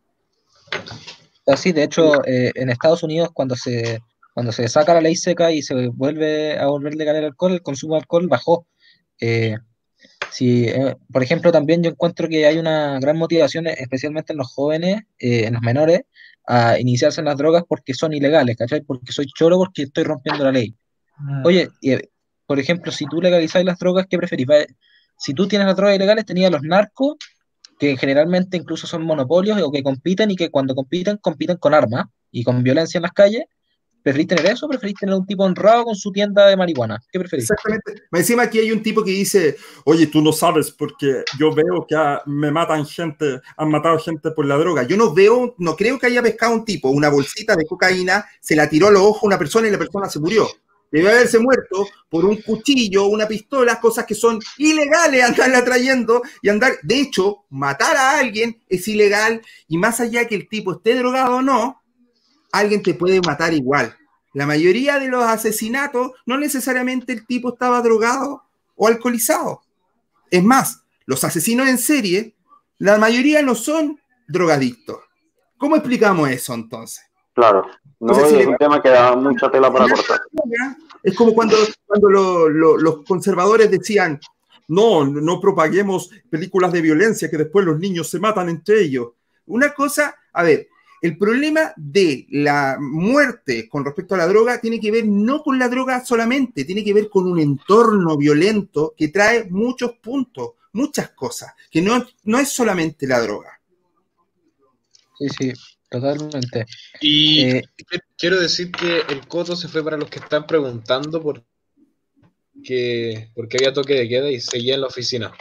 Así, 1.45 1.71
de 1.71 1.83
hecho, 1.83 2.25
eh, 2.25 2.51
en 2.55 2.69
Estados 2.69 3.03
Unidos, 3.03 3.29
cuando 3.33 3.55
se, 3.55 3.99
cuando 4.33 4.51
se 4.51 4.67
saca 4.69 4.93
la 4.93 5.01
ley 5.01 5.15
seca 5.15 5.51
y 5.51 5.61
se 5.61 5.89
vuelve 5.89 6.57
a 6.57 6.67
volver 6.67 6.95
legal 6.95 7.17
el 7.17 7.25
alcohol, 7.25 7.53
el 7.53 7.61
consumo 7.61 7.95
de 7.95 8.01
alcohol 8.01 8.27
bajó. 8.27 8.65
Eh, 9.19 9.57
si, 10.31 10.69
eh, 10.69 10.95
por 11.11 11.21
ejemplo, 11.21 11.51
también 11.51 11.83
yo 11.83 11.91
encuentro 11.91 12.29
que 12.29 12.45
hay 12.45 12.57
una 12.57 12.99
gran 12.99 13.17
motivación, 13.17 13.67
especialmente 13.67 14.31
en 14.31 14.37
los 14.37 14.53
jóvenes, 14.53 15.01
en 15.19 15.53
los 15.53 15.61
menores, 15.61 16.01
a 16.53 16.77
iniciarse 16.77 17.21
en 17.21 17.25
las 17.25 17.37
drogas 17.37 17.63
porque 17.65 17.93
son 17.93 18.11
ilegales, 18.13 18.57
¿cachai? 18.57 18.81
Porque 18.81 19.13
soy 19.13 19.25
choro, 19.27 19.57
porque 19.57 19.83
estoy 19.83 20.03
rompiendo 20.03 20.43
la 20.43 20.51
ley. 20.51 20.75
Ah. 21.17 21.43
Oye, 21.45 21.69
por 22.45 22.59
ejemplo, 22.59 22.91
si 22.91 23.05
tú 23.05 23.21
legalizas 23.21 23.63
las 23.63 23.79
drogas, 23.79 24.05
¿qué 24.09 24.17
preferís? 24.17 24.47
si 25.17 25.33
tú 25.33 25.47
tienes 25.47 25.65
las 25.65 25.77
drogas 25.77 25.95
ilegales, 25.95 26.25
tenías 26.25 26.51
los 26.51 26.61
narcos, 26.63 27.15
que 27.79 27.95
generalmente 27.95 28.57
incluso 28.57 28.85
son 28.85 29.03
monopolios 29.03 29.61
o 29.61 29.71
que 29.71 29.81
compiten 29.81 30.29
y 30.31 30.35
que 30.35 30.49
cuando 30.49 30.75
compiten, 30.75 31.17
compiten 31.17 31.55
con 31.55 31.73
armas 31.73 32.07
y 32.31 32.43
con 32.43 32.63
violencia 32.63 32.97
en 32.97 33.03
las 33.03 33.13
calles. 33.13 33.45
¿Preferís 34.03 34.27
tener 34.27 34.45
eso 34.47 34.65
o 34.65 34.69
preferís 34.69 34.95
tener 34.95 35.15
un 35.15 35.25
tipo 35.25 35.43
honrado 35.43 35.85
con 35.85 35.95
su 35.95 36.11
tienda 36.11 36.47
de 36.47 36.57
marihuana? 36.57 37.01
¿Qué 37.11 37.19
preferís? 37.19 37.49
Exactamente. 37.49 38.03
Encima 38.11 38.43
aquí 38.43 38.59
hay 38.59 38.71
un 38.71 38.81
tipo 38.81 39.03
que 39.03 39.11
dice, 39.11 39.57
oye, 39.85 40.07
tú 40.07 40.21
no 40.21 40.31
sabes 40.31 40.71
porque 40.71 41.23
yo 41.37 41.53
veo 41.53 41.85
que 41.87 41.95
me 42.25 42.51
matan 42.51 42.85
gente, 42.85 43.41
han 43.57 43.69
matado 43.69 43.99
gente 43.99 44.31
por 44.31 44.45
la 44.45 44.57
droga. 44.57 44.83
Yo 44.83 44.97
no 44.97 45.13
veo, 45.13 45.55
no 45.57 45.75
creo 45.75 45.99
que 45.99 46.07
haya 46.07 46.21
pescado 46.21 46.53
un 46.53 46.65
tipo 46.65 46.89
una 46.89 47.09
bolsita 47.09 47.55
de 47.55 47.65
cocaína, 47.65 48.25
se 48.39 48.55
la 48.55 48.69
tiró 48.69 48.87
a 48.87 48.91
los 48.91 49.01
ojos 49.01 49.23
a 49.23 49.27
una 49.27 49.37
persona 49.37 49.67
y 49.67 49.71
la 49.71 49.77
persona 49.77 50.09
se 50.09 50.19
murió 50.19 50.47
debe 50.91 51.09
haberse 51.09 51.39
muerto 51.39 51.87
por 52.09 52.25
un 52.25 52.41
cuchillo, 52.41 53.05
una 53.05 53.27
pistola, 53.27 53.79
cosas 53.79 54.05
que 54.05 54.13
son 54.13 54.39
ilegales 54.57 55.23
andarla 55.23 55.63
trayendo 55.63 56.21
y 56.41 56.49
andar. 56.49 56.73
De 56.83 56.99
hecho, 56.99 57.45
matar 57.49 57.95
a 57.95 58.19
alguien 58.19 58.61
es 58.67 58.87
ilegal 58.87 59.41
y 59.67 59.77
más 59.77 59.99
allá 60.01 60.27
que 60.27 60.35
el 60.35 60.49
tipo 60.49 60.73
esté 60.73 60.95
drogado 60.95 61.37
o 61.37 61.41
no, 61.41 61.80
alguien 62.51 62.83
te 62.83 62.93
puede 62.93 63.21
matar 63.21 63.53
igual. 63.53 63.95
La 64.33 64.45
mayoría 64.45 64.99
de 64.99 65.07
los 65.07 65.23
asesinatos 65.23 66.11
no 66.25 66.37
necesariamente 66.37 67.13
el 67.13 67.25
tipo 67.25 67.49
estaba 67.53 67.81
drogado 67.81 68.43
o 68.75 68.87
alcoholizado. 68.87 69.61
Es 70.29 70.43
más, 70.43 70.83
los 71.05 71.23
asesinos 71.23 71.67
en 71.67 71.77
serie, 71.77 72.35
la 72.77 72.97
mayoría 72.97 73.41
no 73.41 73.55
son 73.55 73.99
drogadictos. 74.27 74.99
¿Cómo 75.57 75.75
explicamos 75.75 76.29
eso 76.29 76.53
entonces? 76.53 77.03
Claro. 77.33 77.67
No, 77.99 78.17
es 78.17 78.47
un 78.47 78.57
tema 78.57 78.81
que 78.81 78.89
da 78.89 79.15
mucha 79.15 79.51
tela 79.51 79.71
para 79.71 79.87
cortar. 79.87 80.21
Es 81.03 81.15
como 81.15 81.33
cuando, 81.33 81.55
cuando 81.85 82.49
los 82.49 83.03
conservadores 83.05 83.69
decían, 83.69 84.19
no, 84.67 85.05
no 85.05 85.39
propaguemos 85.39 86.09
películas 86.29 86.71
de 86.71 86.81
violencia, 86.81 87.29
que 87.29 87.37
después 87.37 87.65
los 87.65 87.77
niños 87.77 88.09
se 88.09 88.19
matan 88.19 88.49
entre 88.49 88.81
ellos. 88.81 89.09
Una 89.45 89.73
cosa, 89.73 90.15
a 90.33 90.43
ver, 90.43 90.67
el 91.01 91.17
problema 91.17 91.73
de 91.75 92.27
la 92.29 92.77
muerte 92.79 93.67
con 93.67 93.83
respecto 93.83 94.15
a 94.15 94.19
la 94.19 94.27
droga 94.27 94.61
tiene 94.61 94.79
que 94.79 94.91
ver 94.91 95.05
no 95.05 95.41
con 95.41 95.57
la 95.57 95.67
droga 95.67 96.05
solamente, 96.05 96.63
tiene 96.63 96.83
que 96.83 96.93
ver 96.93 97.09
con 97.09 97.25
un 97.25 97.39
entorno 97.39 98.17
violento 98.17 98.93
que 98.95 99.07
trae 99.07 99.45
muchos 99.49 99.93
puntos, 100.01 100.51
muchas 100.73 101.09
cosas, 101.11 101.53
que 101.69 101.81
no, 101.81 102.05
no 102.25 102.39
es 102.39 102.49
solamente 102.49 103.07
la 103.07 103.19
droga. 103.19 103.59
Sí, 105.17 105.27
sí. 105.29 105.53
Totalmente. 105.91 106.65
Y 107.01 107.41
eh, 107.41 107.63
quiero 108.17 108.39
decir 108.39 108.71
que 108.71 109.01
el 109.09 109.27
coto 109.27 109.57
se 109.57 109.67
fue 109.67 109.83
para 109.83 109.97
los 109.97 110.09
que 110.09 110.19
están 110.19 110.47
preguntando 110.47 111.21
por 111.21 111.43
que, 112.63 113.29
porque 113.35 113.57
había 113.57 113.73
toque 113.73 113.95
de 113.95 114.07
queda 114.07 114.31
y 114.31 114.39
seguía 114.39 114.75
en 114.75 114.81
la 114.81 114.87
oficina. 114.87 115.33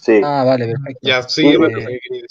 Sí. 0.00 0.20
Ah, 0.24 0.42
vale, 0.44 0.66
perfecto. 0.66 1.08
Ya, 1.08 1.22
sí, 1.22 1.46
eh, 1.46 2.28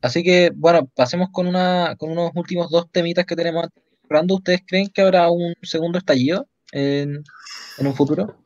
Así 0.00 0.22
que, 0.22 0.50
bueno, 0.54 0.88
pasemos 0.94 1.28
con, 1.30 1.46
una, 1.46 1.94
con 1.98 2.10
unos 2.10 2.30
últimos 2.34 2.70
dos 2.70 2.90
temitas 2.90 3.26
que 3.26 3.36
tenemos 3.36 3.68
hablando. 4.04 4.36
¿Ustedes 4.36 4.62
creen 4.66 4.88
que 4.88 5.02
habrá 5.02 5.30
un 5.30 5.54
segundo 5.62 5.98
estallido 5.98 6.46
en, 6.72 7.22
en 7.78 7.86
un 7.86 7.94
futuro? 7.94 8.36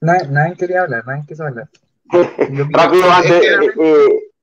Nadie, 0.00 0.28
nadie, 0.28 0.56
quería 0.56 0.82
hablar, 0.82 1.06
nadie 1.06 1.24
quiso 1.28 1.44
hablar. 1.44 1.68
Rápido, 2.70 3.10
antes, 3.10 3.42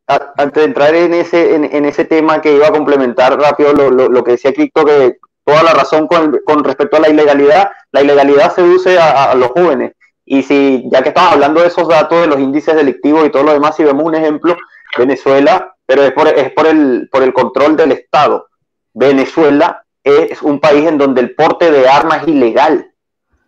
antes 0.08 0.54
de 0.54 0.64
entrar 0.64 0.96
en 0.96 1.14
ese, 1.14 1.56
en, 1.56 1.86
ese 1.86 2.06
tema 2.06 2.42
que 2.42 2.56
iba 2.56 2.68
a 2.68 2.72
complementar 2.72 3.38
rápido 3.40 3.74
lo, 3.74 4.24
que 4.24 4.32
decía 4.32 4.54
Cristo, 4.54 4.86
que 4.86 5.18
toda 5.44 5.64
la 5.64 5.74
razón 5.74 6.08
con, 6.08 6.40
con, 6.46 6.64
respecto 6.64 6.98
a 6.98 7.02
la 7.02 7.10
ilegalidad, 7.10 7.72
la 7.92 8.02
ilegalidad 8.02 8.54
seduce 8.54 8.98
a, 8.98 9.32
a, 9.32 9.36
los 9.36 9.50
jóvenes. 9.50 9.94
Y 10.30 10.44
si, 10.44 10.84
ya 10.92 11.02
que 11.02 11.10
estamos 11.10 11.32
hablando 11.32 11.62
de 11.62 11.68
esos 11.68 11.88
datos, 11.88 12.20
de 12.20 12.28
los 12.28 12.40
índices 12.40 12.76
delictivos 12.76 13.26
y 13.26 13.30
todo 13.30 13.44
lo 13.44 13.54
demás, 13.54 13.78
si 13.78 13.86
vemos 13.86 14.04
un 14.04 14.14
ejemplo, 14.14 14.58
Venezuela, 14.98 15.74
pero 15.86 16.04
es 16.04 16.12
por, 16.12 16.28
es 16.28 16.52
por, 16.52 16.68
el, 16.68 17.08
por 17.10 17.24
el 17.24 17.32
control 17.32 17.78
del 17.78 17.94
Estado. 17.94 18.50
Venezuela 18.94 19.86
es 20.04 20.42
un 20.42 20.60
país 20.60 20.86
en 20.86 20.98
donde 20.98 21.22
el 21.22 21.34
porte 21.34 21.72
de 21.72 21.88
armas 21.88 22.24
es 22.24 22.28
ilegal. 22.28 22.92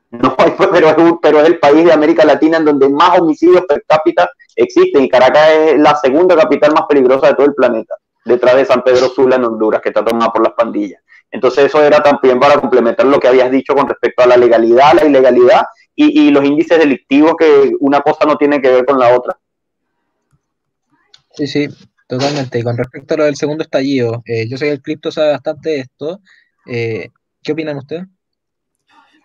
No, 0.09 0.37
pero, 0.71 0.87
es 0.87 0.95
pero 1.21 1.41
es 1.41 1.47
el 1.47 1.59
país 1.59 1.83
de 1.83 1.91
América 1.91 2.23
Latina 2.23 2.57
en 2.57 2.65
donde 2.65 2.87
más 2.87 3.19
homicidios 3.19 3.65
per 3.65 3.83
cápita 3.85 4.29
existen 4.55 5.03
y 5.03 5.09
Caracas 5.09 5.49
es 5.49 5.79
la 5.79 5.97
segunda 5.97 6.33
capital 6.37 6.71
más 6.71 6.83
peligrosa 6.87 7.27
de 7.27 7.33
todo 7.33 7.45
el 7.45 7.55
planeta, 7.55 7.95
detrás 8.23 8.55
de 8.55 8.65
San 8.65 8.83
Pedro 8.83 9.09
Sula 9.09 9.35
en 9.35 9.43
Honduras, 9.43 9.81
que 9.81 9.89
está 9.89 10.03
tomada 10.03 10.31
por 10.31 10.43
las 10.43 10.53
pandillas. 10.53 11.01
Entonces 11.29 11.65
eso 11.65 11.83
era 11.83 12.01
también 12.01 12.39
para 12.39 12.57
complementar 12.57 13.05
lo 13.05 13.19
que 13.19 13.27
habías 13.27 13.51
dicho 13.51 13.75
con 13.75 13.87
respecto 13.87 14.23
a 14.23 14.27
la 14.27 14.37
legalidad, 14.37 14.93
la 14.93 15.05
ilegalidad 15.05 15.63
y, 16.01 16.27
y 16.27 16.31
los 16.31 16.45
índices 16.45 16.79
delictivos 16.79 17.33
que 17.37 17.73
una 17.81 17.99
cosa 17.99 18.25
no 18.25 18.37
tiene 18.37 18.61
que 18.61 18.69
ver 18.69 18.85
con 18.85 18.97
la 18.97 19.13
otra. 19.13 19.37
Sí, 21.35 21.45
sí, 21.45 21.67
totalmente. 22.07 22.57
Y 22.57 22.63
con 22.63 22.77
respecto 22.77 23.13
a 23.13 23.17
lo 23.17 23.25
del 23.25 23.35
segundo 23.35 23.65
estallido, 23.65 24.23
eh, 24.25 24.47
yo 24.47 24.57
sé 24.57 24.65
que 24.65 24.71
el 24.71 24.81
cripto 24.81 25.11
sabe 25.11 25.31
bastante 25.31 25.71
de 25.71 25.79
esto. 25.79 26.21
Eh, 26.65 27.09
¿Qué 27.43 27.51
opinan 27.51 27.75
ustedes? 27.77 28.05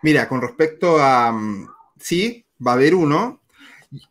Mira, 0.03 0.27
con 0.27 0.41
respecto 0.41 0.99
a... 0.99 1.31
Mm, 1.31 1.65
sí, 1.97 2.45
va 2.65 2.71
a 2.71 2.75
haber 2.75 2.93
uno. 2.93 3.39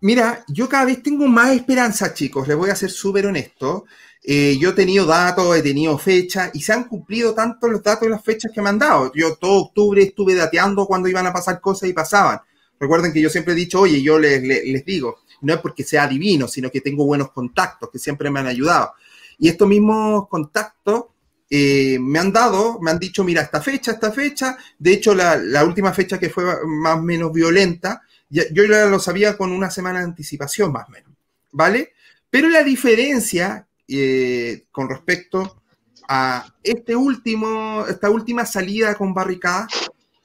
Mira, 0.00 0.42
yo 0.48 0.66
cada 0.66 0.86
vez 0.86 1.02
tengo 1.02 1.26
más 1.26 1.50
esperanza, 1.54 2.14
chicos, 2.14 2.48
les 2.48 2.56
voy 2.56 2.70
a 2.70 2.76
ser 2.76 2.88
súper 2.88 3.26
honesto. 3.26 3.84
Eh, 4.22 4.56
yo 4.58 4.70
he 4.70 4.72
tenido 4.72 5.04
datos, 5.04 5.54
he 5.54 5.60
tenido 5.60 5.98
fechas 5.98 6.50
y 6.54 6.62
se 6.62 6.72
han 6.72 6.84
cumplido 6.84 7.34
tanto 7.34 7.68
los 7.68 7.82
datos 7.82 8.08
y 8.08 8.10
las 8.10 8.24
fechas 8.24 8.50
que 8.54 8.62
me 8.62 8.70
han 8.70 8.78
dado. 8.78 9.12
Yo 9.14 9.36
todo 9.36 9.64
octubre 9.64 10.02
estuve 10.02 10.34
dateando 10.34 10.86
cuando 10.86 11.10
iban 11.10 11.26
a 11.26 11.32
pasar 11.32 11.60
cosas 11.60 11.90
y 11.90 11.92
pasaban. 11.92 12.40
Recuerden 12.84 13.14
que 13.14 13.20
yo 13.22 13.30
siempre 13.30 13.54
he 13.54 13.56
dicho, 13.56 13.80
oye, 13.80 14.02
yo 14.02 14.18
les, 14.18 14.84
digo, 14.84 15.20
no 15.40 15.54
es 15.54 15.60
porque 15.60 15.82
sea 15.82 16.06
divino, 16.06 16.46
sino 16.46 16.70
que 16.70 16.82
tengo 16.82 17.06
buenos 17.06 17.30
contactos 17.30 17.88
que 17.90 17.98
siempre 17.98 18.30
me 18.30 18.40
han 18.40 18.46
ayudado. 18.46 18.92
Y 19.38 19.48
estos 19.48 19.66
mismos 19.66 20.28
contactos 20.28 21.06
eh, 21.48 21.96
me 21.98 22.18
han 22.18 22.30
dado, 22.30 22.78
me 22.82 22.90
han 22.90 22.98
dicho, 22.98 23.24
mira, 23.24 23.40
esta 23.40 23.62
fecha, 23.62 23.92
esta 23.92 24.12
fecha, 24.12 24.58
de 24.78 24.92
hecho 24.92 25.14
la, 25.14 25.64
última 25.64 25.94
fecha 25.94 26.18
que 26.18 26.28
fue 26.28 26.44
más 26.66 26.98
o 26.98 27.02
menos 27.02 27.32
violenta, 27.32 28.02
yo 28.28 28.64
ya 28.64 28.84
lo 28.84 28.98
sabía 28.98 29.34
con 29.34 29.50
una 29.50 29.70
semana 29.70 30.00
de 30.00 30.04
anticipación 30.04 30.70
más 30.70 30.86
o 30.86 30.92
menos, 30.92 31.10
¿vale? 31.52 31.94
Pero 32.28 32.50
la 32.50 32.62
diferencia 32.62 33.66
eh, 33.88 34.66
con 34.70 34.90
respecto 34.90 35.62
a 36.06 36.54
este 36.62 36.94
último, 36.94 37.86
esta 37.88 38.10
última 38.10 38.44
salida 38.44 38.94
con 38.94 39.14
barricada, 39.14 39.68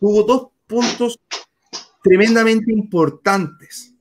hubo 0.01 0.23
dos 0.23 0.47
puntos 0.67 1.17
tremendamente 2.01 2.71
importantes 2.71 3.93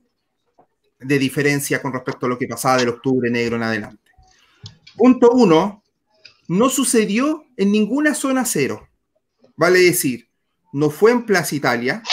de 0.99 1.19
diferencia 1.19 1.81
con 1.81 1.93
respecto 1.93 2.25
a 2.25 2.29
lo 2.29 2.37
que 2.37 2.47
pasaba 2.47 2.77
del 2.77 2.89
octubre 2.89 3.29
negro 3.29 3.55
en 3.55 3.63
adelante. 3.63 4.11
Punto 4.95 5.31
uno, 5.31 5.83
no 6.49 6.69
sucedió 6.69 7.45
en 7.55 7.71
ninguna 7.71 8.13
zona 8.13 8.43
cero. 8.45 8.87
Vale 9.55 9.79
decir, 9.79 10.27
no 10.73 10.89
fue 10.89 11.11
en 11.11 11.25
Plaza 11.25 11.55
Italia, 11.55 12.03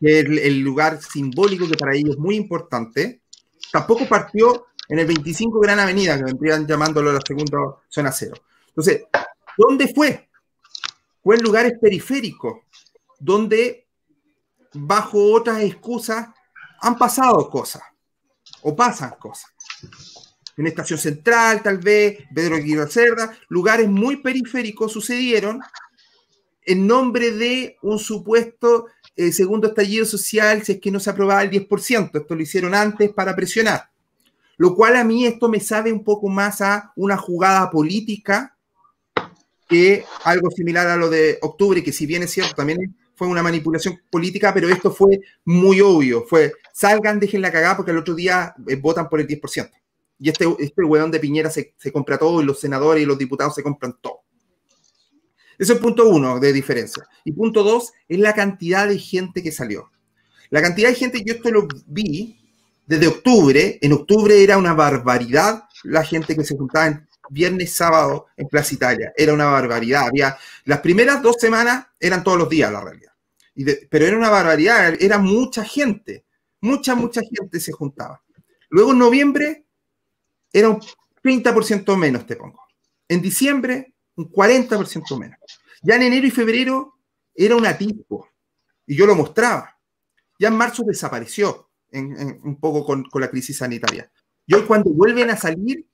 que 0.00 0.20
es 0.20 0.26
el 0.26 0.60
lugar 0.60 1.00
simbólico 1.02 1.68
que 1.68 1.76
para 1.76 1.94
ellos 1.94 2.10
es 2.10 2.18
muy 2.18 2.36
importante. 2.36 3.22
Tampoco 3.72 4.06
partió 4.06 4.66
en 4.88 4.98
el 4.98 5.06
25 5.06 5.60
Gran 5.60 5.80
Avenida, 5.80 6.16
que 6.16 6.24
vendrían 6.24 6.66
llamándolo 6.66 7.12
la 7.12 7.20
segunda 7.26 7.58
zona 7.88 8.12
cero. 8.12 8.34
Entonces, 8.68 9.04
¿dónde 9.56 9.92
fue? 9.94 10.28
Fue 11.22 11.36
en 11.36 11.42
lugares 11.42 11.72
periféricos, 11.80 12.58
donde 13.18 13.83
bajo 14.74 15.32
otras 15.32 15.62
excusas 15.62 16.28
han 16.80 16.98
pasado 16.98 17.48
cosas 17.48 17.82
o 18.62 18.76
pasan 18.76 19.14
cosas 19.18 19.50
en 20.56 20.66
Estación 20.66 20.98
Central, 20.98 21.62
tal 21.62 21.78
vez, 21.78 22.18
Pedro 22.34 22.56
Aguirre 22.56 22.88
Cerda, 22.88 23.36
lugares 23.48 23.88
muy 23.88 24.16
periféricos 24.16 24.92
sucedieron 24.92 25.60
en 26.64 26.86
nombre 26.86 27.32
de 27.32 27.76
un 27.82 27.98
supuesto 27.98 28.86
eh, 29.16 29.32
segundo 29.32 29.68
estallido 29.68 30.06
social 30.06 30.62
si 30.62 30.72
es 30.72 30.80
que 30.80 30.90
no 30.90 31.00
se 31.00 31.10
aprobaba 31.10 31.42
el 31.42 31.50
10%. 31.50 32.10
Esto 32.14 32.34
lo 32.34 32.42
hicieron 32.42 32.74
antes 32.74 33.12
para 33.12 33.34
presionar. 33.34 33.90
Lo 34.56 34.74
cual 34.74 34.96
a 34.96 35.04
mí 35.04 35.26
esto 35.26 35.48
me 35.48 35.60
sabe 35.60 35.92
un 35.92 36.04
poco 36.04 36.28
más 36.28 36.60
a 36.60 36.92
una 36.96 37.16
jugada 37.16 37.70
política 37.70 38.56
que 39.68 40.04
algo 40.22 40.50
similar 40.50 40.86
a 40.86 40.96
lo 40.96 41.10
de 41.10 41.38
octubre, 41.42 41.82
que 41.82 41.92
si 41.92 42.06
bien 42.06 42.22
es 42.22 42.30
cierto, 42.30 42.54
también 42.54 42.96
fue 43.14 43.28
una 43.28 43.42
manipulación 43.42 44.00
política, 44.10 44.52
pero 44.52 44.68
esto 44.68 44.92
fue 44.92 45.20
muy 45.44 45.80
obvio. 45.80 46.24
Fue, 46.26 46.52
salgan, 46.72 47.20
dejen 47.20 47.42
la 47.42 47.52
cagada 47.52 47.76
porque 47.76 47.92
el 47.92 47.98
otro 47.98 48.14
día 48.14 48.54
eh, 48.68 48.76
votan 48.76 49.08
por 49.08 49.20
el 49.20 49.26
10%. 49.26 49.70
Y 50.18 50.28
este, 50.28 50.46
este 50.58 50.82
de 50.82 51.20
Piñera 51.20 51.50
se, 51.50 51.74
compra 51.92 52.18
todo 52.18 52.40
y 52.40 52.44
los 52.44 52.60
senadores 52.60 53.02
y 53.02 53.06
los 53.06 53.18
diputados 53.18 53.54
se 53.54 53.62
compran 53.62 53.96
todo. 54.00 54.20
Ese 55.58 55.72
es 55.72 55.76
el 55.76 55.78
punto 55.78 56.08
uno 56.08 56.40
de 56.40 56.52
diferencia. 56.52 57.06
Y 57.24 57.32
punto 57.32 57.62
dos 57.62 57.92
es 58.08 58.18
la 58.18 58.34
cantidad 58.34 58.88
de 58.88 58.98
gente 58.98 59.42
que 59.42 59.52
salió. 59.52 59.90
La 60.50 60.62
cantidad 60.62 60.88
de 60.88 60.94
gente, 60.94 61.22
yo 61.24 61.34
esto 61.34 61.50
lo 61.50 61.68
vi 61.86 62.38
desde 62.86 63.06
octubre. 63.06 63.78
En 63.80 63.92
octubre 63.92 64.42
era 64.42 64.58
una 64.58 64.74
barbaridad 64.74 65.64
la 65.84 66.02
gente 66.04 66.34
que 66.34 66.44
se 66.44 66.56
juntaba 66.56 66.86
en 66.86 67.08
viernes, 67.30 67.74
sábado 67.74 68.26
en 68.36 68.48
Plaza 68.48 68.74
Italia. 68.74 69.12
Era 69.16 69.32
una 69.32 69.46
barbaridad. 69.46 70.06
Había, 70.08 70.36
las 70.64 70.80
primeras 70.80 71.22
dos 71.22 71.36
semanas 71.38 71.86
eran 71.98 72.22
todos 72.22 72.38
los 72.38 72.48
días, 72.48 72.72
la 72.72 72.82
realidad. 72.82 73.12
pero 73.90 74.06
era 74.06 74.16
una 74.16 74.30
barbaridad, 74.30 74.94
era 75.00 75.18
mucha 75.18 75.64
gente. 75.64 76.24
Mucha, 76.60 76.94
mucha 76.94 77.20
gente 77.22 77.60
se 77.60 77.72
juntaba. 77.72 78.22
Luego 78.70 78.92
en 78.92 78.98
noviembre 78.98 79.66
era 80.52 80.68
un 80.70 80.80
30% 81.22 81.96
menos, 81.96 82.26
te 82.26 82.36
pongo. 82.36 82.60
En 83.08 83.20
diciembre, 83.20 83.94
un 84.16 84.30
40% 84.30 85.18
menos. 85.18 85.38
Ya 85.82 85.96
en 85.96 86.02
enero 86.02 86.26
y 86.26 86.30
febrero 86.30 86.94
era 87.34 87.56
un 87.56 87.66
atisbo, 87.66 88.28
y 88.86 88.96
yo 88.96 89.06
lo 89.06 89.14
mostraba. 89.14 89.78
Ya 90.38 90.48
en 90.48 90.56
marzo 90.56 90.82
desapareció 90.84 91.70
un 91.92 92.58
poco 92.60 92.84
con, 92.84 93.06
la 93.20 93.30
crisis 93.30 93.58
sanitaria. 93.58 94.10
Y 94.46 94.54
hoy 94.54 94.62
cuando 94.62 94.90
vuelven 94.90 95.30
a 95.30 95.36
salir, 95.36 95.86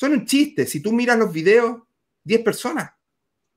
son 0.00 0.12
un 0.12 0.24
chiste. 0.24 0.66
Si 0.66 0.80
tú 0.80 0.94
miras 0.94 1.18
los 1.18 1.30
videos, 1.30 1.82
10 2.24 2.40
personas, 2.40 2.90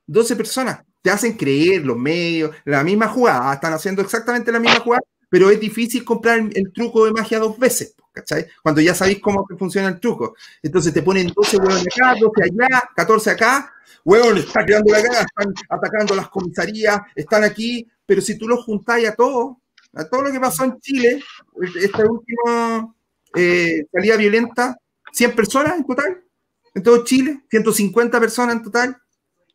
12 0.08 0.36
personas, 0.36 0.82
te 1.02 1.10
hacen 1.10 1.38
creer 1.38 1.86
los 1.86 1.98
medios, 1.98 2.54
la 2.66 2.84
misma 2.84 3.08
jugada, 3.08 3.54
están 3.54 3.72
haciendo 3.72 4.02
exactamente 4.02 4.52
la 4.52 4.60
misma 4.60 4.82
jugada, 4.82 5.04
pero 5.30 5.50
es 5.50 5.58
difícil 5.58 6.04
comprar 6.04 6.42
el 6.54 6.74
truco 6.74 7.06
de 7.06 7.14
magia 7.14 7.40
dos 7.40 7.58
veces. 7.58 7.96
¿cachai? 8.12 8.46
Cuando 8.62 8.82
ya 8.82 8.94
sabéis 8.94 9.22
cómo 9.22 9.48
funciona 9.58 9.88
el 9.88 10.02
truco. 10.02 10.36
Entonces 10.62 10.94
te 10.94 11.02
ponen 11.02 11.32
12 11.34 11.58
hueones 11.58 11.88
acá, 11.88 12.14
12 12.20 12.44
allá, 12.44 12.84
14 12.94 13.32
acá, 13.32 13.74
hueón, 14.04 14.38
está 14.38 14.66
quedando 14.66 14.92
la 14.92 15.02
cara, 15.02 15.22
están 15.22 15.54
atacando 15.70 16.14
las 16.14 16.28
comisarías, 16.28 17.04
están 17.16 17.46
aquí, 17.46 17.88
pero 18.06 18.22
si 18.22 18.38
tú 18.38 18.50
los 18.50 18.66
juntáis 18.66 19.08
a 19.08 19.16
todos, 19.16 19.56
a 19.94 20.04
todo 20.10 20.24
lo 20.24 20.32
que 20.32 20.42
pasó 20.42 20.66
en 20.66 20.78
Chile, 20.82 21.24
esta 21.82 22.04
última 22.06 22.94
eh, 23.34 23.86
salida 23.94 24.18
violenta, 24.18 24.78
100 25.14 25.36
personas 25.36 25.78
en 25.78 25.86
total, 25.86 26.24
en 26.74 26.84
todo 26.84 27.04
Chile, 27.04 27.42
150 27.50 28.20
personas 28.20 28.56
en 28.56 28.64
total. 28.64 28.98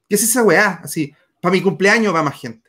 ¿Qué 0.09 0.15
es 0.15 0.23
esa 0.23 0.43
weá? 0.43 0.81
Así, 0.83 1.13
para 1.41 1.53
mi 1.53 1.63
cumpleaños 1.63 2.15
va 2.15 2.23
más 2.23 2.41
gente. 2.41 2.69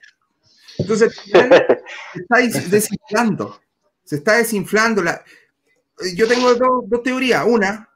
Entonces, 0.78 1.14
se 1.24 2.20
está 2.22 2.38
desinflando, 2.70 3.62
se 4.04 4.16
está 4.16 4.38
desinflando. 4.38 5.04
La, 5.04 5.24
yo 6.16 6.28
tengo 6.28 6.54
dos, 6.56 7.04
teorías. 7.04 7.46
Una, 7.46 7.90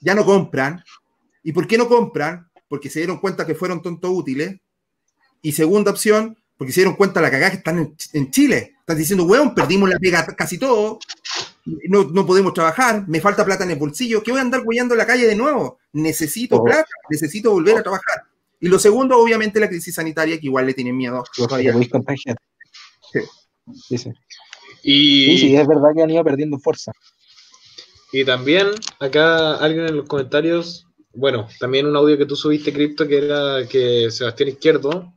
ya 0.00 0.14
no 0.14 0.24
compran. 0.24 0.82
¿Y 1.42 1.52
por 1.52 1.66
qué 1.66 1.76
no 1.76 1.88
compran? 1.88 2.48
Porque 2.68 2.88
se 2.88 3.00
dieron 3.00 3.18
cuenta 3.18 3.46
que 3.46 3.54
fueron 3.54 3.82
tontos 3.82 4.10
útiles. 4.12 4.60
Y 5.42 5.52
segunda 5.52 5.90
opción, 5.90 6.38
porque 6.56 6.72
se 6.72 6.80
dieron 6.80 6.94
cuenta 6.94 7.18
de 7.18 7.26
la 7.26 7.30
cagada 7.30 7.50
que 7.50 7.56
están 7.56 7.96
en, 8.12 8.30
Chile. 8.30 8.76
Están 8.78 8.96
diciendo, 8.96 9.24
weón, 9.24 9.54
perdimos 9.54 9.88
la 9.88 9.98
pega 9.98 10.24
casi 10.36 10.58
todo. 10.58 11.00
No, 11.64 12.04
no, 12.04 12.26
podemos 12.26 12.52
trabajar, 12.54 13.06
me 13.06 13.20
falta 13.20 13.44
plata 13.44 13.64
en 13.64 13.70
el 13.70 13.78
bolsillo. 13.78 14.22
¿Qué 14.22 14.32
voy 14.32 14.40
a 14.40 14.42
andar 14.42 14.62
huellando 14.64 14.94
en 14.94 14.98
la 14.98 15.06
calle 15.06 15.26
de 15.26 15.36
nuevo? 15.36 15.78
Necesito 15.92 16.62
plata, 16.62 16.88
necesito 17.08 17.52
volver 17.52 17.78
a 17.78 17.82
trabajar. 17.82 18.24
Y 18.58 18.68
lo 18.68 18.78
segundo, 18.78 19.18
obviamente, 19.18 19.60
la 19.60 19.68
crisis 19.68 19.94
sanitaria, 19.94 20.38
que 20.38 20.46
igual 20.46 20.66
le 20.66 20.74
tienen 20.74 20.96
miedo. 20.96 21.22
Todavía. 21.36 21.72
Sí. 21.72 23.20
Sí, 23.88 23.98
sí. 23.98 24.12
Y... 24.82 25.38
sí, 25.38 25.56
es 25.56 25.66
verdad 25.66 25.90
que 25.94 26.02
han 26.02 26.10
ido 26.10 26.24
perdiendo 26.24 26.58
fuerza. 26.58 26.92
Y 28.12 28.24
también 28.24 28.68
acá 29.00 29.54
alguien 29.56 29.86
en 29.86 29.96
los 29.96 30.08
comentarios, 30.08 30.86
bueno, 31.14 31.48
también 31.58 31.86
un 31.86 31.96
audio 31.96 32.18
que 32.18 32.26
tú 32.26 32.36
subiste, 32.36 32.72
Cripto, 32.72 33.06
que 33.06 33.18
era 33.18 33.66
que 33.68 34.10
Sebastián 34.10 34.50
Izquierdo 34.50 35.14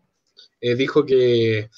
eh, 0.61 0.75
dijo 0.75 1.05
que 1.05 1.69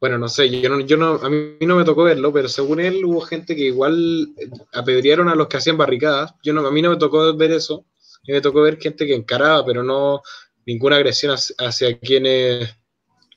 bueno, 0.00 0.18
no 0.18 0.28
sé, 0.28 0.48
yo 0.50 0.68
no, 0.68 0.80
yo 0.80 0.96
no, 0.96 1.14
a 1.14 1.30
mí 1.30 1.56
no 1.60 1.76
me 1.76 1.84
tocó 1.84 2.04
verlo, 2.04 2.32
pero 2.32 2.48
según 2.48 2.80
él 2.80 3.04
hubo 3.04 3.20
gente 3.20 3.56
que 3.56 3.62
igual 3.62 4.34
apedrearon 4.72 5.28
a 5.28 5.34
los 5.34 5.48
que 5.48 5.56
hacían 5.56 5.78
barricadas. 5.78 6.34
Yo 6.42 6.52
no, 6.52 6.66
a 6.66 6.70
mí 6.70 6.82
no 6.82 6.90
me 6.90 6.96
tocó 6.96 7.34
ver 7.34 7.52
eso. 7.52 7.84
Mí 8.26 8.34
me 8.34 8.40
tocó 8.40 8.62
ver 8.62 8.78
gente 8.78 9.06
que 9.06 9.14
encaraba, 9.14 9.64
pero 9.64 9.82
no 9.82 10.22
ninguna 10.66 10.96
agresión 10.96 11.34
hacia, 11.58 11.98
quienes 11.98 12.76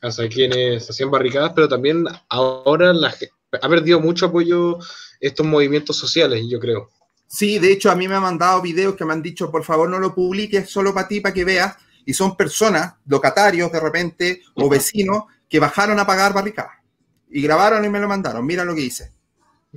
hacia 0.01 0.27
quienes 0.29 0.89
hacían 0.89 1.11
barricadas, 1.11 1.51
pero 1.53 1.67
también 1.67 2.05
ahora 2.29 2.93
la, 2.93 3.13
ha 3.61 3.69
perdido 3.69 3.99
mucho 3.99 4.27
apoyo 4.27 4.79
estos 5.19 5.45
movimientos 5.45 5.97
sociales, 5.97 6.43
yo 6.49 6.59
creo. 6.59 6.89
Sí, 7.27 7.59
de 7.59 7.71
hecho 7.71 7.91
a 7.91 7.95
mí 7.95 8.07
me 8.07 8.15
han 8.15 8.23
mandado 8.23 8.61
videos 8.61 8.95
que 8.95 9.05
me 9.05 9.13
han 9.13 9.21
dicho, 9.21 9.51
por 9.51 9.63
favor 9.63 9.87
no 9.87 9.99
lo 9.99 10.15
publiques 10.15 10.69
solo 10.69 10.93
para 10.93 11.07
ti, 11.07 11.19
para 11.19 11.33
que 11.33 11.45
veas, 11.45 11.75
y 12.05 12.13
son 12.13 12.35
personas, 12.35 12.95
locatarios 13.05 13.71
de 13.71 13.79
repente, 13.79 14.41
o 14.55 14.67
vecinos, 14.67 15.25
que 15.49 15.59
bajaron 15.59 15.99
a 15.99 16.05
pagar 16.05 16.33
barricadas. 16.33 16.73
Y 17.29 17.41
grabaron 17.41 17.83
y 17.83 17.89
me 17.89 17.99
lo 17.99 18.07
mandaron. 18.07 18.45
Mira 18.45 18.63
lo 18.63 18.75
que 18.75 18.81
hice. 18.81 19.11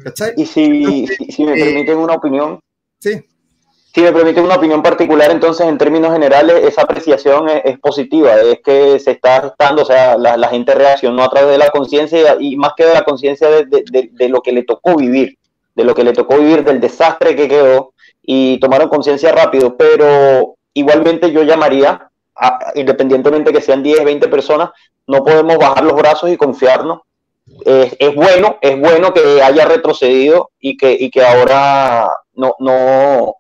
¿Cachai? 0.03 0.33
Y 0.37 0.47
si, 0.47 1.07
si, 1.07 1.45
me 1.45 1.53
eh, 1.53 1.65
permiten 1.65 1.99
una 1.99 2.15
opinión. 2.15 2.61
Sí. 2.99 3.23
Si 3.95 4.01
me 4.01 4.13
permiten 4.13 4.45
una 4.45 4.55
opinión 4.55 4.83
particular, 4.83 5.31
entonces 5.31 5.67
en 5.67 5.77
términos 5.77 6.13
generales 6.15 6.65
esa 6.65 6.83
apreciación 6.83 7.47
es, 7.51 7.79
positiva, 7.79 8.41
es 8.41 8.61
que 8.65 8.99
se 8.99 9.11
está 9.11 9.43
gestando, 9.43 9.83
o 9.83 9.85
sea, 9.85 10.17
la, 10.17 10.49
gente 10.49 10.75
reaccionó 10.75 11.23
a 11.23 11.29
través 11.29 11.51
de 11.51 11.59
la 11.59 11.69
conciencia 11.69 12.37
y 12.41 12.57
más 12.57 12.73
que 12.75 12.87
de 12.87 12.95
la 12.95 13.05
conciencia 13.05 13.51
de, 13.51 13.67
de, 13.67 14.29
lo 14.31 14.41
que 14.41 14.53
le 14.53 14.63
tocó 14.63 14.97
vivir, 14.97 15.37
de 15.75 15.85
lo 15.85 15.95
que 15.95 16.05
le 16.05 16.15
tocó 16.15 16.39
vivir, 16.39 16.65
del 16.65 16.81
desastre 16.81 17.37
que 17.37 17.49
quedó 17.49 17.93
y 18.23 18.59
tomaron 18.61 18.89
conciencia 18.89 19.31
rápido, 19.31 19.77
pero 19.77 20.57
igualmente 20.73 21.31
yo 21.31 21.43
llamaría, 21.43 22.09
independientemente 22.75 23.53
que 23.53 23.61
sean 23.61 23.83
10, 23.83 24.05
20 24.05 24.29
personas, 24.29 24.71
no 25.07 25.25
podemos 25.25 25.59
bajar 25.59 25.85
los 25.85 25.97
brazos 25.97 26.31
y 26.31 26.37
confiarnos. 26.37 27.01
es 27.65 28.15
bueno, 28.15 28.59
es 28.61 28.81
bueno 28.81 29.13
que 29.13 29.43
haya 29.43 29.65
retrocedido 29.67 30.51
y 30.61 30.77
que, 30.77 30.97
y 30.99 31.11
que 31.11 31.25
ahora 31.25 32.09
no, 32.35 32.55
no, 32.59 33.35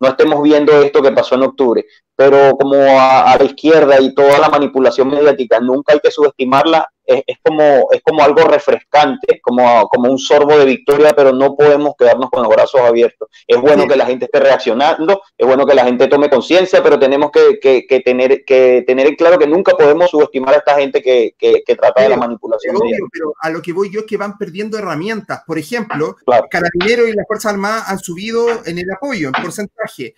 no 0.00 0.08
estemos 0.08 0.42
viendo 0.42 0.72
esto 0.82 1.02
que 1.02 1.12
pasó 1.12 1.34
en 1.34 1.42
octubre 1.42 1.84
pero 2.16 2.56
como 2.56 2.76
a, 2.76 3.36
la 3.38 3.44
izquierda 3.44 4.00
y 4.00 4.14
toda 4.14 4.38
la 4.38 4.48
manipulación 4.48 5.08
mediática 5.08 5.60
nunca 5.60 5.92
hay 5.92 6.00
que 6.00 6.10
subestimarla, 6.10 6.90
es, 7.06 7.38
como, 7.42 7.88
es 7.90 8.02
como 8.02 8.22
algo 8.22 8.42
refrescante, 8.42 9.40
como, 9.40 9.88
como 9.88 10.10
un 10.10 10.18
sorbo 10.18 10.58
de 10.58 10.64
victoria, 10.64 11.12
pero 11.16 11.32
no 11.32 11.54
podemos 11.54 11.94
quedarnos 11.98 12.30
con 12.30 12.42
los 12.42 12.52
brazos 12.52 12.80
abiertos. 12.80 13.28
Es 13.46 13.60
bueno 13.60 13.86
que 13.86 13.96
la 13.96 14.06
gente 14.06 14.26
esté 14.26 14.40
reaccionando, 14.40 15.22
es 15.36 15.46
bueno 15.46 15.66
que 15.66 15.74
la 15.74 15.84
gente 15.84 16.08
tome 16.08 16.28
conciencia, 16.28 16.82
pero 16.82 16.98
tenemos 16.98 17.30
que, 17.30 17.58
que, 17.60 18.00
tener, 18.00 18.44
que 18.44 18.84
tener 18.86 19.06
en 19.06 19.14
claro 19.14 19.38
que 19.38 19.46
nunca 19.46 19.76
podemos 19.76 20.10
subestimar 20.10 20.54
a 20.54 20.58
esta 20.58 20.74
gente 20.76 21.02
que, 21.02 21.34
que 21.38 21.76
trata 21.76 22.02
de 22.02 22.10
la 22.10 22.16
manipulación. 22.16 22.76
pero 23.12 23.34
a 23.40 23.50
lo 23.50 23.62
que 23.62 23.72
voy 23.72 23.90
yo 23.90 24.00
es 24.00 24.06
que 24.06 24.16
van 24.16 24.36
perdiendo 24.36 24.78
herramientas. 24.78 25.42
Por 25.46 25.58
ejemplo, 25.58 26.16
Carabineros 26.50 27.08
y 27.08 27.12
las 27.12 27.26
Fuerzas 27.26 27.52
Armadas 27.52 27.88
han 27.88 27.98
subido 27.98 28.64
en 28.64 28.78
el 28.78 28.90
apoyo, 28.90 29.28
en 29.28 29.42
porcentaje 29.42 30.14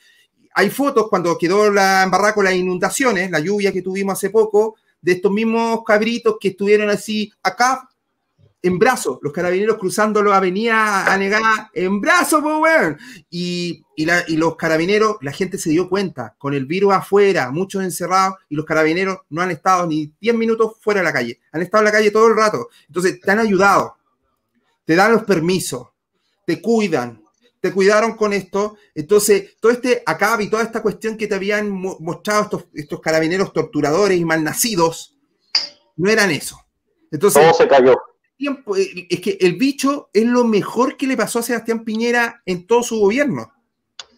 hay 0.59 0.70
fotos 0.70 1.06
cuando 1.09 1.39
quedó 1.39 1.70
la 1.70 2.02
embarrada 2.02 2.35
con 2.35 2.44
las 2.44 2.55
inundaciones, 2.55 3.31
la 3.31 3.39
lluvia 3.39 3.73
que 3.73 3.81
tuvimos 3.81 4.15
hace 4.15 4.31
poco, 4.31 4.74
de 5.00 5.12
estos 5.12 5.32
mismos 5.32 5.80
cabritos 5.84 6.36
que 6.40 6.48
estuvieron 6.48 6.90
así 6.90 7.30
acá 7.42 7.88
en 8.60 8.78
brazos, 8.78 9.18
los 9.22 9.32
carabineros 9.32 9.78
cruzando 9.78 10.22
la 10.22 10.36
avenida 10.36 11.12
a 11.12 11.16
negar 11.16 11.70
en 11.72 12.00
brazos, 12.00 12.42
y, 13.30 13.84
y, 13.94 14.36
los 14.36 14.56
carabineros, 14.56 15.16
la 15.20 15.30
gente 15.30 15.58
se 15.58 15.70
dio 15.70 15.88
cuenta, 15.88 16.34
con 16.38 16.54
el 16.54 16.66
virus 16.66 16.92
afuera, 16.92 17.52
muchos 17.52 17.84
encerrados, 17.84 18.36
y 18.48 18.56
los 18.56 18.64
carabineros 18.64 19.18
no 19.30 19.42
han 19.42 19.52
estado 19.52 19.86
ni 19.86 20.12
10 20.20 20.34
minutos 20.34 20.72
fuera 20.80 21.00
de 21.00 21.04
la 21.04 21.12
calle, 21.12 21.38
han 21.52 21.62
estado 21.62 21.82
en 21.82 21.84
la 21.86 21.92
calle 21.92 22.10
todo 22.10 22.26
el 22.26 22.36
rato. 22.36 22.68
Entonces, 22.88 23.20
te 23.20 23.30
han 23.30 23.38
ayudado, 23.38 23.96
te 24.84 24.96
dan 24.96 25.12
los 25.12 25.22
permisos, 25.22 25.88
te 26.44 26.60
cuidan, 26.60 27.22
te 27.60 27.72
cuidaron 27.72 28.16
con 28.16 28.32
esto. 28.32 28.76
Entonces, 28.94 29.56
todo 29.60 29.72
este 29.72 30.02
acá 30.06 30.36
y 30.40 30.48
toda 30.48 30.62
esta 30.62 30.82
cuestión 30.82 31.16
que 31.16 31.26
te 31.26 31.35
habían 31.35 31.70
mostrado 31.70 32.43
estos, 32.43 32.64
estos 32.74 33.01
carabineros 33.01 33.52
torturadores 33.52 34.18
y 34.18 34.24
malnacidos, 34.24 35.16
no 35.97 36.10
eran 36.10 36.30
eso. 36.30 36.60
Entonces, 37.10 37.43
todo 37.43 37.55
se 37.55 37.68
cayó. 37.68 37.97
Eh, 38.39 39.06
es 39.10 39.20
que 39.20 39.39
el 39.40 39.56
bicho 39.56 40.10
es 40.12 40.24
lo 40.24 40.44
mejor 40.44 40.97
que 40.97 41.06
le 41.06 41.16
pasó 41.16 41.40
a 41.40 41.43
Sebastián 41.43 41.85
Piñera 41.85 42.43
en 42.47 42.66
todo 42.66 42.82
su 42.82 42.98
gobierno. 42.98 43.52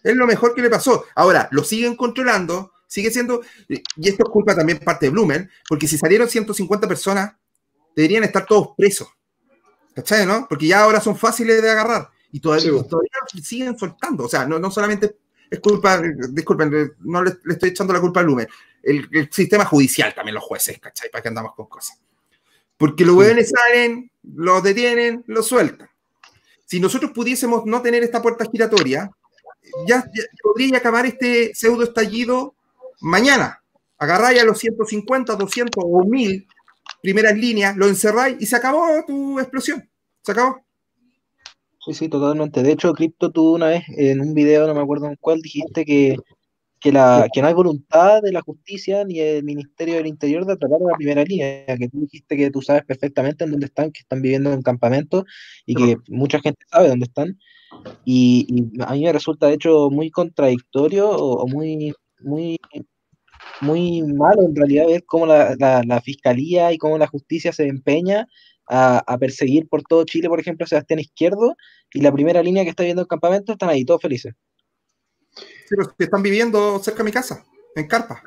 Es 0.03 0.15
lo 0.15 0.27
mejor 0.27 0.53
que 0.53 0.61
le 0.61 0.69
pasó. 0.69 1.05
Ahora, 1.15 1.47
lo 1.51 1.63
siguen 1.63 1.95
controlando, 1.95 2.73
sigue 2.87 3.11
siendo, 3.11 3.41
y 3.67 4.09
esto 4.09 4.23
es 4.23 4.29
culpa 4.29 4.55
también 4.55 4.79
parte 4.79 5.07
de 5.07 5.11
Blumen, 5.11 5.49
porque 5.67 5.87
si 5.87 5.97
salieron 5.97 6.27
150 6.27 6.87
personas, 6.87 7.33
deberían 7.95 8.23
estar 8.23 8.45
todos 8.45 8.69
presos. 8.77 9.09
¿Cachai, 9.95 10.25
no? 10.25 10.47
Porque 10.47 10.67
ya 10.67 10.83
ahora 10.83 11.01
son 11.01 11.17
fáciles 11.17 11.61
de 11.61 11.69
agarrar 11.69 12.09
y 12.31 12.39
todavía, 12.39 12.71
siguen 13.41 13.77
soltando. 13.77 14.25
O 14.25 14.29
sea, 14.29 14.45
no, 14.45 14.59
no, 14.59 14.71
solamente 14.71 15.17
es 15.49 15.59
culpa, 15.59 16.01
disculpen, 16.29 16.93
no 16.99 17.23
le, 17.23 17.33
estoy 17.49 17.69
echando 17.69 17.93
la 17.93 17.99
culpa 17.99 18.21
al 18.21 18.27
Lumen, 18.27 18.47
el, 18.81 19.29
sistema 19.31 19.65
judicial 19.65 20.13
también, 20.15 20.35
los 20.35 20.43
jueces, 20.43 20.79
¿cachai? 20.79 21.09
Para 21.11 21.21
que 21.21 21.27
andamos 21.27 21.53
con 21.55 21.67
cosas. 21.67 21.99
Porque 22.77 23.05
los 23.05 23.15
hueones 23.15 23.51
salen, 23.51 24.09
los 24.23 24.63
detienen, 24.63 25.23
los 25.27 25.47
sueltan. 25.47 25.89
Si 26.65 26.79
nosotros 26.79 27.11
pudiésemos 27.11 27.65
no 27.65 27.81
tener 27.81 28.01
esta 28.01 28.21
puerta 28.21 28.45
giratoria, 28.49 29.11
ya, 29.87 30.03
podría 30.41 30.77
acabar 30.77 31.05
este 31.05 31.53
pseudo 31.53 31.83
estallido 31.83 32.55
mañana. 33.01 33.61
Agarráis 33.97 34.41
a 34.41 34.45
los 34.45 34.57
150, 34.57 35.35
200 35.35 35.83
o 35.85 36.05
1000 36.05 36.47
primeras 37.03 37.37
líneas, 37.37 37.75
lo 37.75 37.87
encerráis 37.87 38.37
y 38.39 38.45
se 38.45 38.55
acabó 38.55 38.87
tu 39.05 39.39
explosión. 39.39 39.87
Se 40.21 40.31
acabó. 40.31 40.63
Sí, 41.83 41.93
sí, 41.95 42.09
totalmente. 42.09 42.61
De 42.61 42.71
hecho, 42.71 42.93
Crypto, 42.93 43.31
tú 43.31 43.55
una 43.55 43.69
vez 43.69 43.83
en 43.97 44.21
un 44.21 44.35
video, 44.35 44.67
no 44.67 44.75
me 44.75 44.81
acuerdo 44.81 45.07
en 45.07 45.15
cuál, 45.19 45.41
dijiste 45.41 45.83
que, 45.83 46.15
que, 46.79 46.91
la, 46.91 47.27
que 47.33 47.41
no 47.41 47.47
hay 47.47 47.55
voluntad 47.55 48.21
de 48.21 48.31
la 48.31 48.41
justicia 48.41 49.03
ni 49.03 49.17
del 49.17 49.43
Ministerio 49.43 49.95
del 49.95 50.05
Interior 50.05 50.45
de 50.45 50.57
tratar 50.57 50.79
la 50.79 50.95
primera 50.95 51.23
línea, 51.23 51.65
que 51.65 51.89
tú 51.89 52.01
dijiste 52.01 52.37
que 52.37 52.51
tú 52.51 52.61
sabes 52.61 52.83
perfectamente 52.85 53.45
en 53.45 53.51
dónde 53.51 53.65
están, 53.65 53.91
que 53.91 54.01
están 54.01 54.21
viviendo 54.21 54.53
en 54.53 54.61
campamentos 54.61 55.23
y 55.65 55.73
que 55.73 55.97
mucha 56.07 56.39
gente 56.39 56.63
sabe 56.71 56.89
dónde 56.89 57.05
están. 57.05 57.39
Y, 58.05 58.45
a 58.85 58.93
mí 58.93 59.03
me 59.03 59.13
resulta, 59.13 59.47
de 59.47 59.55
hecho, 59.55 59.89
muy 59.89 60.11
contradictorio 60.11 61.09
o, 61.09 61.47
muy, 61.47 61.93
muy, 62.19 62.59
muy 63.61 64.03
malo 64.03 64.43
en 64.43 64.55
realidad 64.55 64.85
ver 64.85 65.03
cómo 65.05 65.25
la, 65.25 65.55
la, 65.57 65.81
la 65.83 66.01
fiscalía 66.01 66.71
y 66.73 66.77
cómo 66.77 66.99
la 66.99 67.07
justicia 67.07 67.51
se 67.53 67.67
empeña 67.67 68.27
a, 68.67 69.17
perseguir 69.19 69.67
por 69.67 69.83
todo 69.83 70.05
Chile, 70.05 70.29
por 70.29 70.39
ejemplo, 70.39 70.63
a 70.63 70.67
Sebastián 70.67 70.99
Izquierdo, 70.99 71.55
y 71.93 72.01
la 72.01 72.11
primera 72.11 72.41
línea 72.41 72.63
que 72.63 72.69
está 72.69 72.83
viendo 72.83 73.01
el 73.01 73.07
campamento 73.07 73.53
están 73.53 73.69
ahí, 73.69 73.83
todos 73.85 74.01
felices. 74.01 74.33
Sí, 75.35 75.75
los 75.77 75.93
que 75.93 76.05
están 76.05 76.23
viviendo 76.23 76.79
cerca 76.79 76.99
de 76.99 77.03
mi 77.05 77.11
casa, 77.11 77.45
en 77.75 77.87
Carpa. 77.87 78.23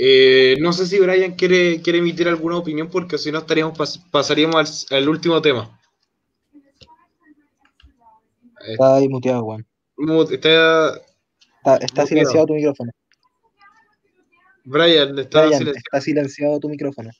Eh, 0.00 0.56
no 0.60 0.72
sé 0.72 0.86
si 0.86 0.98
Brian 1.00 1.34
quiere, 1.34 1.82
quiere 1.82 1.98
emitir 1.98 2.28
alguna 2.28 2.58
opinión, 2.58 2.88
porque 2.88 3.18
si 3.18 3.32
no 3.32 3.38
estaríamos 3.38 3.98
pasaríamos 4.10 4.86
al, 4.90 5.08
último 5.08 5.42
tema. 5.42 5.78
Está 8.66 8.96
ahí 8.96 9.08
muteado, 9.08 9.42
Juan. 9.42 9.66
Está, 10.30 11.00
está, 11.80 12.06
silenciado 12.06 12.46
tu 12.46 12.54
micrófono. 12.54 12.92
Brian, 14.64 15.18
está, 15.18 15.44
silenciado. 15.44 15.76
está 15.76 16.00
silenciado 16.00 16.60
tu 16.60 16.68
micrófono. 16.68 17.10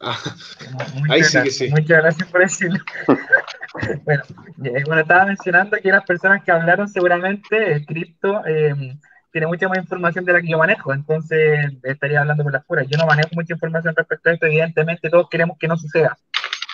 Ah, 0.00 0.18
ahí 1.10 1.24
sí 1.24 1.42
que 1.42 1.50
sí. 1.50 1.70
Muchas 1.70 2.02
gracias 2.02 2.28
por 2.28 2.40
decirlo. 2.40 2.78
bueno, 4.04 4.22
eh, 4.64 4.82
bueno, 4.84 5.00
estaba 5.00 5.26
mencionando 5.26 5.76
que 5.78 5.90
las 5.90 6.04
personas 6.04 6.42
que 6.44 6.52
hablaron 6.52 6.88
seguramente, 6.88 7.72
el 7.72 7.86
cripto 7.86 8.44
em, 8.46 8.98
tiene 9.32 9.46
mucha 9.46 9.68
más 9.68 9.78
información 9.78 10.24
de 10.24 10.32
la 10.32 10.40
que 10.40 10.48
yo 10.48 10.58
manejo, 10.58 10.92
entonces 10.92 11.72
estaría 11.82 12.20
hablando 12.20 12.42
por 12.42 12.52
las 12.52 12.64
puras. 12.64 12.86
Yo 12.88 12.98
no 12.98 13.06
manejo 13.06 13.30
mucha 13.32 13.54
información 13.54 13.94
respecto 13.96 14.28
a 14.28 14.32
esto, 14.34 14.46
evidentemente 14.46 15.10
todos 15.10 15.28
queremos 15.30 15.56
que 15.58 15.68
no 15.68 15.76
suceda. 15.76 16.16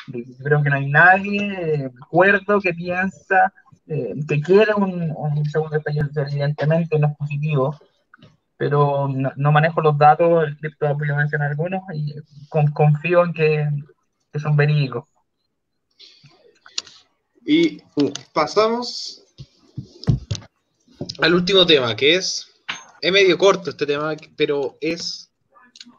Yo 0.09 0.20
creo 0.43 0.62
que 0.62 0.70
no 0.70 0.77
hay 0.77 0.86
nadie 0.90 1.90
cuerdo 2.09 2.61
que 2.61 2.74
piensa 2.74 3.53
eh, 3.86 4.15
que 4.28 4.40
quiere 4.40 4.74
un, 4.74 5.12
un 5.16 5.44
segundo 5.47 5.77
estallido, 5.77 6.09
evidentemente 6.16 6.99
no 6.99 7.09
es 7.09 7.16
positivo 7.16 7.78
pero 8.62 9.09
no, 9.09 9.51
manejo 9.51 9.80
los 9.80 9.98
datos, 9.98 10.44
el 10.47 10.56
cripto 10.56 10.86
a 10.86 10.94
mencionar 10.94 11.51
algunos 11.51 11.82
y 11.93 12.14
confío 12.48 13.24
en 13.24 13.32
que, 13.32 13.68
son 14.39 14.55
verídicos. 14.55 15.06
Y 17.44 17.82
pasamos 18.32 19.24
al 21.20 21.34
último 21.34 21.66
tema, 21.66 21.97
que 21.97 22.14
es, 22.14 22.52
es 23.01 23.12
medio 23.12 23.36
corto 23.36 23.70
este 23.70 23.84
tema, 23.84 24.14
pero 24.36 24.78
es, 24.80 25.28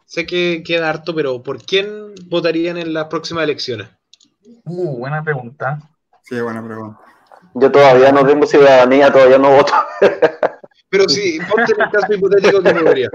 sé 0.06 0.26
que 0.26 0.64
queda 0.66 0.90
harto, 0.90 1.14
pero 1.14 1.44
¿por 1.44 1.66
quién 1.66 2.16
votarían 2.28 2.78
en 2.78 2.94
las 2.94 3.08
próximas 3.08 3.44
elecciones? 3.44 3.90
Uh, 4.64 5.00
buena 5.00 5.22
pregunta. 5.22 5.82
Sí, 6.22 6.40
buena 6.40 6.66
pregunta. 6.66 6.98
Yo 7.56 7.70
todavía 7.70 8.14
no 8.14 8.26
tengo 8.26 8.48
ciudadanía, 8.48 9.12
todavía 9.12 9.38
no 9.38 9.50
voto. 9.50 9.74
Pero 10.94 11.10
si, 11.10 11.40
ponte 11.40 11.74
en 11.74 11.82
el 11.82 11.90
caso 11.90 12.14
hipotético 12.14 12.62
que 12.62 12.72
me 12.72 12.84
vería. 12.84 13.10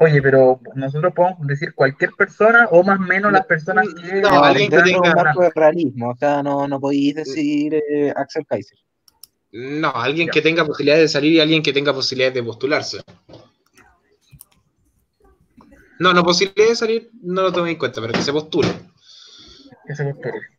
Oye, 0.00 0.22
pero 0.22 0.60
nosotros 0.76 1.12
podemos 1.14 1.46
decir 1.46 1.74
cualquier 1.74 2.12
persona 2.12 2.68
o 2.70 2.82
más 2.82 2.98
o 2.98 3.02
menos 3.02 3.30
las 3.30 3.44
personas 3.44 3.86
que... 3.92 4.22
No, 4.22 4.42
alguien 4.42 4.70
que 4.70 4.80
tenga... 4.80 5.10
un 5.10 5.14
marco 5.14 5.42
de 5.42 5.50
realismo, 5.54 6.08
o 6.08 6.16
sea, 6.16 6.42
no, 6.42 6.66
no 6.66 6.80
podéis 6.80 7.16
decir 7.16 7.74
eh, 7.74 8.14
Axel 8.16 8.46
Kaiser. 8.46 8.78
No, 9.52 9.90
alguien 9.94 10.30
que 10.30 10.40
tenga 10.40 10.64
posibilidades 10.64 11.02
de 11.02 11.08
salir 11.08 11.32
y 11.34 11.40
alguien 11.40 11.62
que 11.62 11.74
tenga 11.74 11.92
posibilidades 11.92 12.36
de 12.36 12.42
postularse. 12.42 13.02
No, 15.98 16.14
no 16.14 16.24
posibilidades 16.24 16.70
de 16.70 16.76
salir 16.76 17.10
no 17.22 17.42
lo 17.42 17.52
tomé 17.52 17.72
en 17.72 17.76
cuenta, 17.76 18.00
pero 18.00 18.14
que 18.14 18.22
se 18.22 18.32
postule. 18.32 18.68
Que 19.86 19.94
se 19.94 20.14
postule. 20.14 20.58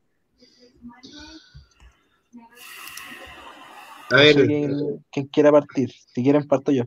A 4.12 4.16
ver. 4.18 4.48
quien, 5.12 5.28
quiera 5.28 5.52
partir. 5.52 5.92
Si 5.92 6.24
quieren, 6.24 6.48
parto 6.48 6.72
yo. 6.72 6.84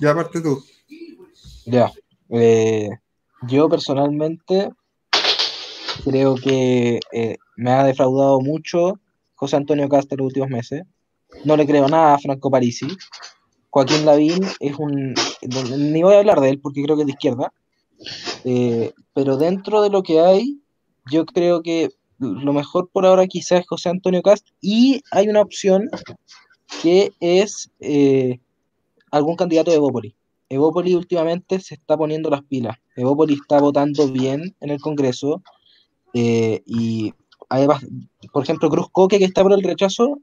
Ya 0.00 0.14
parte 0.14 0.40
tú. 0.40 0.62
Ya. 1.66 1.92
Eh, 2.28 2.88
yo 3.42 3.68
personalmente 3.68 4.70
creo 6.04 6.34
que 6.36 7.00
eh, 7.12 7.36
me 7.56 7.70
ha 7.70 7.84
defraudado 7.84 8.40
mucho 8.40 9.00
José 9.34 9.56
Antonio 9.56 9.88
Castro 9.88 10.18
los 10.18 10.26
últimos 10.26 10.50
meses. 10.50 10.82
No 11.44 11.56
le 11.56 11.66
creo 11.66 11.88
nada 11.88 12.14
a 12.14 12.18
Franco 12.18 12.50
Parisi. 12.50 12.86
Joaquín 13.70 14.04
Lavín 14.04 14.44
es 14.60 14.76
un. 14.78 15.14
Ni 15.92 16.02
voy 16.02 16.14
a 16.14 16.18
hablar 16.18 16.40
de 16.40 16.50
él 16.50 16.60
porque 16.60 16.82
creo 16.82 16.96
que 16.96 17.02
es 17.02 17.06
de 17.06 17.12
izquierda. 17.12 17.52
Eh, 18.44 18.92
pero 19.14 19.36
dentro 19.36 19.82
de 19.82 19.90
lo 19.90 20.02
que 20.02 20.20
hay, 20.20 20.60
yo 21.10 21.24
creo 21.26 21.62
que 21.62 21.90
lo 22.18 22.52
mejor 22.52 22.88
por 22.92 23.06
ahora 23.06 23.26
quizás 23.26 23.60
es 23.60 23.66
José 23.66 23.88
Antonio 23.88 24.22
Cast 24.22 24.48
y 24.60 25.02
hay 25.10 25.28
una 25.28 25.40
opción 25.40 25.88
que 26.82 27.12
es 27.20 27.70
eh, 27.80 28.40
algún 29.10 29.36
candidato 29.36 29.70
de 29.70 29.76
Evópoli. 29.76 30.14
Evópoli 30.48 30.94
últimamente 30.94 31.60
se 31.60 31.74
está 31.74 31.96
poniendo 31.96 32.30
las 32.30 32.42
pilas. 32.42 32.76
Evópoli 32.96 33.34
está 33.34 33.58
votando 33.60 34.08
bien 34.08 34.54
en 34.60 34.70
el 34.70 34.80
Congreso 34.80 35.42
eh, 36.14 36.62
y 36.66 37.12
además, 37.48 37.84
por 38.32 38.42
ejemplo, 38.44 38.70
Cruz 38.70 38.86
Coque 38.92 39.18
que 39.18 39.24
está 39.24 39.42
por 39.42 39.52
el 39.52 39.62
rechazo, 39.62 40.18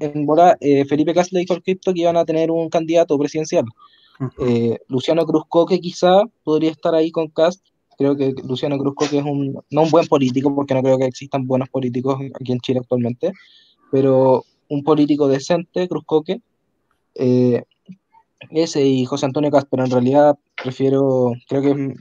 en 0.00 0.26
eh, 0.60 0.84
Felipe 0.84 1.14
Cast 1.14 1.32
le 1.32 1.40
dijo 1.40 1.54
al 1.54 1.62
cripto 1.62 1.92
que 1.92 2.00
iban 2.00 2.16
a 2.16 2.24
tener 2.24 2.50
un 2.50 2.68
candidato 2.68 3.18
presidencial. 3.18 3.64
Luciano 4.88 5.26
Cruz 5.26 5.42
Coque 5.48 5.80
quizá 5.80 6.22
podría 6.44 6.70
estar 6.70 6.94
ahí 6.94 7.10
con 7.10 7.28
Cast 7.28 7.66
Creo 7.96 8.16
que 8.16 8.34
Luciano 8.46 8.78
Cruzco 8.78 9.08
que 9.08 9.18
es 9.18 9.24
un, 9.24 9.60
no 9.70 9.82
un 9.82 9.90
buen 9.90 10.06
político, 10.06 10.54
porque 10.54 10.74
no 10.74 10.82
creo 10.82 10.98
que 10.98 11.06
existan 11.06 11.46
buenos 11.46 11.68
políticos 11.68 12.18
aquí 12.40 12.52
en 12.52 12.60
Chile 12.60 12.80
actualmente, 12.80 13.32
pero 13.90 14.44
un 14.68 14.82
político 14.82 15.28
decente, 15.28 15.88
Cruzcoque, 15.88 16.40
eh, 17.14 17.62
ese 18.50 18.84
y 18.84 19.04
José 19.04 19.26
Antonio 19.26 19.50
Castro, 19.50 19.84
en 19.84 19.90
realidad 19.90 20.38
prefiero, 20.62 21.32
creo 21.48 21.62
que 21.62 21.94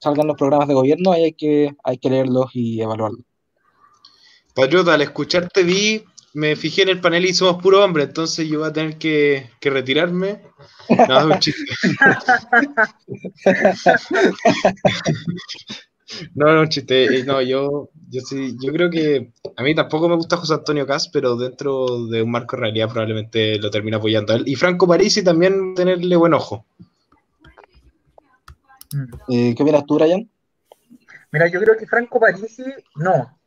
salgan 0.00 0.26
los 0.26 0.36
programas 0.36 0.68
de 0.68 0.74
gobierno, 0.74 1.12
ahí 1.12 1.24
hay 1.24 1.32
que, 1.32 1.74
hay 1.84 1.98
que 1.98 2.10
leerlos 2.10 2.50
y 2.54 2.80
evaluarlos. 2.80 3.24
Patriota, 4.54 4.94
al 4.94 5.02
escucharte 5.02 5.62
vi 5.62 6.02
me 6.34 6.56
fijé 6.56 6.82
en 6.82 6.90
el 6.90 7.00
panel 7.00 7.24
y 7.26 7.34
somos 7.34 7.62
puro 7.62 7.84
hombre, 7.84 8.04
entonces 8.04 8.48
yo 8.48 8.60
voy 8.60 8.68
a 8.68 8.72
tener 8.72 8.96
que, 8.98 9.50
retirarme. 9.60 10.42
No, 11.08 11.18
es 11.18 11.24
un 11.24 11.38
chiste. 11.38 11.64
no, 16.34 16.54
no, 16.54 16.60
un 16.60 16.68
chiste. 16.68 17.18
Eh, 17.18 17.24
no, 17.24 17.42
yo, 17.42 17.90
yo 18.08 18.20
sí, 18.22 18.56
yo 18.60 18.72
creo 18.72 18.90
que 18.90 19.32
a 19.56 19.62
mí 19.62 19.74
tampoco 19.74 20.08
me 20.08 20.16
gusta 20.16 20.36
José 20.36 20.54
Antonio 20.54 20.86
Cas, 20.86 21.08
pero 21.08 21.36
dentro 21.36 22.06
de 22.06 22.22
un 22.22 22.30
marco 22.30 22.56
de 22.56 22.62
realidad 22.62 22.88
probablemente 22.88 23.58
lo 23.58 23.70
termine 23.70 23.96
apoyando 23.96 24.32
a 24.32 24.36
él. 24.36 24.44
Y 24.46 24.56
Franco 24.56 24.86
Parisi 24.86 25.24
también 25.24 25.74
tenerle 25.74 26.16
buen 26.16 26.34
ojo. 26.34 26.66
Eh, 29.28 29.54
¿Qué 29.56 29.62
opinas 29.62 29.86
tú, 29.86 29.98
Ryan? 29.98 30.28
Mira, 31.32 31.48
yo 31.48 31.60
creo 31.60 31.76
que 31.76 31.86
Franco 31.86 32.18
Parisi, 32.18 32.64
no, 32.96 33.39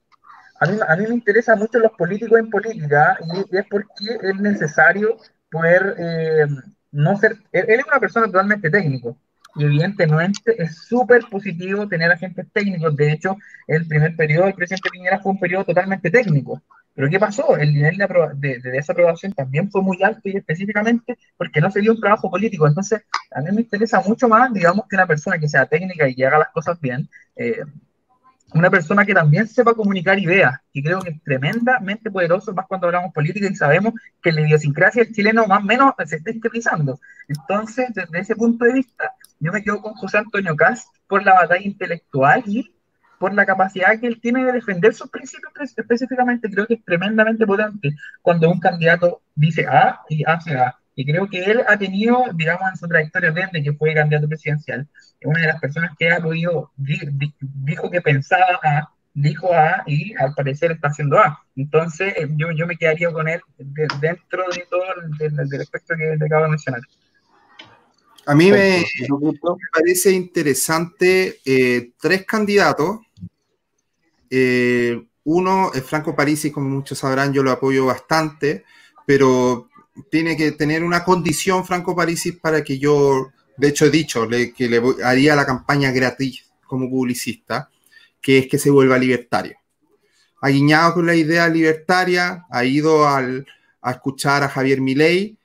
a 0.64 0.96
mí, 0.96 1.08
me 1.08 1.16
interesa 1.16 1.56
mucho 1.56 1.80
los 1.80 1.92
políticos 1.94 2.40
en 2.40 2.50
política 2.50 3.18
y, 3.34 3.58
es 3.58 3.66
porque 3.70 4.18
es 4.22 4.36
necesario 4.40 5.18
poder 5.50 5.96
eh, 5.98 6.48
no 6.92 7.18
ser, 7.18 7.38
él, 7.52 7.66
es 7.68 7.86
una 7.86 8.00
persona 8.00 8.28
totalmente 8.28 8.70
técnico 8.70 9.18
y 9.56 9.66
evidentemente 9.66 10.62
es 10.62 10.78
súper 10.78 11.22
positivo 11.30 11.88
tener 11.88 12.12
agentes 12.12 12.48
técnicos. 12.52 12.96
De 12.96 13.12
hecho, 13.12 13.38
el 13.68 13.88
primer 13.88 14.16
periodo 14.16 14.46
del 14.46 14.56
presidente 14.56 14.90
Piñera 14.92 15.20
fue 15.20 15.34
un 15.34 15.40
periodo 15.40 15.66
totalmente 15.66 16.10
técnico. 16.10 16.62
Pero 16.96 17.10
¿qué 17.10 17.20
pasó? 17.20 17.58
El 17.58 17.74
nivel 17.74 17.98
de, 17.98 18.60
de, 18.60 18.72
desaprobación 18.72 19.34
también 19.34 19.70
fue 19.72 19.82
muy 19.82 20.02
alto 20.04 20.22
y 20.26 20.38
específicamente 20.38 21.18
porque 21.38 21.60
no 21.62 21.72
se 21.72 21.82
dio 21.82 21.92
un 21.92 22.00
trabajo 22.00 22.30
político. 22.30 22.68
Entonces, 22.68 23.02
a 23.32 23.42
mí 23.42 23.52
me 23.52 23.62
interesa 23.62 24.02
mucho 24.02 24.28
más, 24.28 24.54
digamos, 24.54 24.88
que 24.88 24.96
una 24.96 25.08
persona 25.08 25.40
que 25.40 25.50
sea 25.50 25.66
técnica 25.66 26.08
y 26.08 26.16
que 26.16 26.26
haga 26.26 26.40
las 26.40 26.50
cosas 26.50 26.80
bien, 26.80 27.10
eh, 27.36 27.64
una 28.54 28.70
persona 28.70 29.06
que 29.06 29.14
también 29.14 29.48
sepa 29.48 29.74
comunicar 29.74 30.20
ideas, 30.20 30.60
y 30.72 30.84
creo 30.84 31.00
que 31.02 31.12
es 31.12 31.24
tremendamente 31.24 32.12
poderoso, 32.12 32.54
más 32.54 32.68
cuando 32.68 32.88
hablamos 32.88 33.14
política 33.14 33.48
y 33.50 33.56
sabemos 33.56 33.94
que 34.22 34.32
la 34.32 34.42
idiosincrasia 34.42 35.04
del 35.04 35.14
chileno 35.14 35.48
más 35.48 35.62
o 35.62 35.66
menos 35.66 35.94
se 36.06 36.18
está 36.18 36.32
estetizando. 36.32 37.00
Entonces, 37.28 37.88
desde 37.94 38.20
ese 38.20 38.36
punto 38.36 38.66
de 38.66 38.74
vista, 38.74 39.14
yo 39.40 39.52
me 39.52 39.64
quedo 39.64 39.82
con 39.82 39.94
José 39.94 40.20
Antonio 40.20 40.56
Cast 40.56 40.88
por 41.08 41.24
la 41.24 41.34
batalla 41.34 41.66
intelectual 41.66 42.44
y 42.46 42.74
por 43.20 43.34
la 43.34 43.46
capacidad 43.46 44.00
que 44.00 44.08
él 44.08 44.20
tiene 44.22 44.44
de 44.44 44.52
defender 44.52 44.94
sus 44.94 45.10
principios 45.10 45.54
específicamente, 45.78 46.50
creo 46.50 46.68
que 46.68 46.74
es 46.76 46.84
tremendamente 46.84 47.46
potente 47.46 47.96
cuando 48.22 48.52
un 48.52 48.60
candidato 48.60 49.22
dice 49.34 49.66
A 49.66 50.02
y 50.10 50.24
hace 50.26 50.58
A. 50.58 50.78
Y 50.96 51.06
creo 51.06 51.28
que 51.28 51.44
él 51.44 51.62
ha 51.68 51.78
tenido, 51.78 52.26
digamos, 52.36 52.70
en 52.70 52.78
su 52.78 52.88
trayectoria 52.88 53.32
desde 53.32 53.64
que 53.64 53.74
fue 53.74 53.94
candidato 53.94 54.28
presidencial, 54.28 54.88
una 55.24 55.42
de 55.42 55.48
las 55.48 55.60
personas 55.60 55.92
que 55.98 56.12
ha 56.12 56.20
podido, 56.20 56.72
dijo 56.78 57.90
que 57.90 58.02
pensaba 58.02 58.60
A, 58.64 58.90
dijo 59.14 59.54
A 59.54 59.84
y 59.86 60.14
al 60.16 60.34
parecer 60.34 60.72
está 60.72 60.90
haciendo 60.90 61.18
A. 61.18 61.44
Entonces, 61.56 62.14
eh, 62.18 62.28
yo, 62.36 62.52
yo 62.52 62.68
me 62.68 62.78
quedaría 62.78 63.12
con 63.12 63.28
él 63.28 63.42
dentro 63.58 64.44
de 64.56 64.68
todo 64.70 64.84
el, 65.20 65.50
del, 65.50 65.62
aspecto 65.62 65.96
que 65.98 66.18
te 66.18 66.26
acabo 66.26 66.44
de 66.44 66.50
mencionar. 66.50 66.82
A 68.26 68.36
mí 68.36 68.52
me, 68.52 68.86
parece 69.74 70.12
interesante 70.12 71.40
eh, 71.46 71.92
tres 72.00 72.26
candidatos. 72.26 73.00
Eh, 74.30 75.04
uno 75.26 75.72
es 75.74 75.84
Franco 75.84 76.16
Parisi, 76.16 76.52
como 76.52 76.70
muchos 76.70 77.00
sabrán, 77.00 77.34
yo 77.34 77.44
lo 77.44 77.52
apoyo 77.52 77.86
bastante, 77.86 78.64
pero 79.06 79.70
tiene 80.10 80.36
que 80.36 80.52
tener 80.52 80.84
una 80.84 81.04
condición 81.04 81.66
Franco 81.66 81.96
Parisi 81.96 82.34
para 82.34 82.64
que 82.64 82.78
yo, 82.80 83.32
de 83.58 83.70
hecho 83.70 83.86
he 83.86 83.92
dicho 83.92 84.28
que 84.28 84.70
le 84.70 84.82
haría 85.04 85.36
la 85.36 85.46
campaña 85.46 85.92
gratis 85.92 86.46
como 86.66 86.90
publicista, 86.90 87.70
que 88.22 88.40
es 88.40 88.48
que 88.48 88.58
se 88.58 88.72
vuelva 88.72 88.98
libertario. 88.98 89.58
Ha 90.42 90.50
guiñado 90.50 90.96
con 90.96 91.06
la 91.06 91.16
idea 91.16 91.48
libertaria, 91.48 92.46
ha 92.50 92.66
ido 92.66 93.08
al, 93.08 93.46
a 93.82 93.92
escuchar 93.92 94.44
a 94.44 94.50
Javier 94.50 94.82
Milei, 94.82 95.38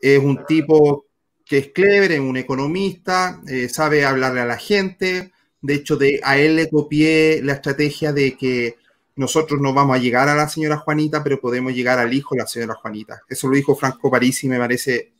es 0.00 0.18
un 0.18 0.44
tipo 0.46 1.06
que 1.44 1.58
es 1.58 1.68
clever, 1.68 2.12
es 2.12 2.20
un 2.20 2.36
economista, 2.36 3.40
eh, 3.46 3.68
sabe 3.68 4.04
hablarle 4.04 4.40
a 4.40 4.46
la 4.46 4.56
gente. 4.56 5.32
De 5.60 5.74
hecho, 5.74 5.96
de, 5.96 6.20
a 6.22 6.38
él 6.38 6.56
le 6.56 6.70
copié 6.70 7.42
la 7.42 7.54
estrategia 7.54 8.12
de 8.12 8.36
que 8.36 8.76
nosotros 9.20 9.60
no 9.60 9.74
vamos 9.74 9.94
a 9.94 10.00
llegar 10.00 10.30
a 10.30 10.34
la 10.34 10.48
señora 10.48 10.78
Juanita, 10.78 11.22
pero 11.22 11.38
podemos 11.38 11.74
llegar 11.74 11.98
al 11.98 12.14
hijo 12.14 12.34
de 12.34 12.40
la 12.40 12.46
señora 12.46 12.74
Juanita. 12.74 13.20
Eso 13.28 13.48
lo 13.48 13.54
dijo 13.54 13.76
Franco 13.76 14.10
Parisi 14.10 14.48
me 14.48 14.58
parece 14.58 15.12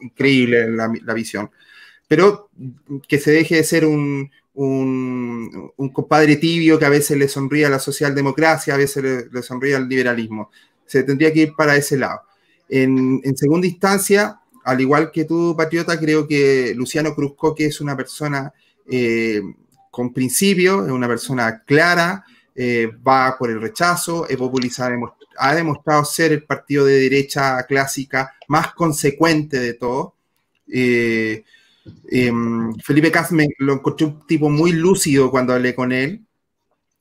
increíble 0.00 0.68
la, 0.72 1.14
visión. 1.14 1.48
Pero 2.08 2.50
que 3.06 3.20
se 3.20 3.30
deje 3.30 3.54
de 3.54 3.62
ser 3.62 3.84
un, 3.84 4.28
un, 4.54 5.72
compadre 5.92 6.34
tibio 6.34 6.80
que 6.80 6.84
a 6.84 6.88
veces 6.88 7.16
le 7.16 7.28
sonríe 7.28 7.64
a 7.64 7.70
la 7.70 7.78
socialdemocracia, 7.78 8.74
a 8.74 8.76
veces 8.76 9.30
le, 9.30 9.42
sonríe 9.44 9.76
al 9.76 9.88
liberalismo. 9.88 10.50
Se 10.84 11.04
tendría 11.04 11.32
que 11.32 11.42
ir 11.42 11.52
para 11.54 11.76
ese 11.76 11.96
lado. 11.96 12.22
En, 12.68 13.22
segunda 13.36 13.68
instancia, 13.68 14.40
al 14.64 14.80
igual 14.80 15.12
que 15.12 15.26
tú, 15.26 15.54
Patriota, 15.56 15.96
creo 15.96 16.26
que 16.26 16.74
Luciano 16.74 17.14
Cruzcoque 17.14 17.66
es 17.66 17.80
una 17.80 17.96
persona 17.96 18.52
eh, 18.90 19.42
con 19.92 20.12
principios, 20.12 20.86
es 20.86 20.92
una 20.92 21.06
persona 21.06 21.62
clara, 21.64 22.24
eh, 22.54 22.88
va 23.06 23.36
por 23.38 23.50
el 23.50 23.60
rechazo, 23.60 24.28
Evopolis 24.28 24.78
ha, 24.80 24.90
ha, 25.38 25.54
demostrado 25.54 26.04
ser 26.04 26.32
el 26.32 26.44
partido 26.44 26.84
de 26.84 27.00
derecha 27.00 27.64
clásica 27.66 28.34
más 28.48 28.72
consecuente 28.74 29.58
de 29.58 29.74
todo. 29.74 30.14
Eh, 30.68 31.44
em, 32.10 32.74
Felipe 32.76 33.10
Casme 33.10 33.48
lo 33.58 33.74
encontré 33.74 34.06
un 34.06 34.26
tipo 34.26 34.48
muy 34.50 34.72
lúcido 34.72 35.30
cuando 35.30 35.52
hablé 35.52 35.74
con 35.74 35.92
él, 35.92 36.24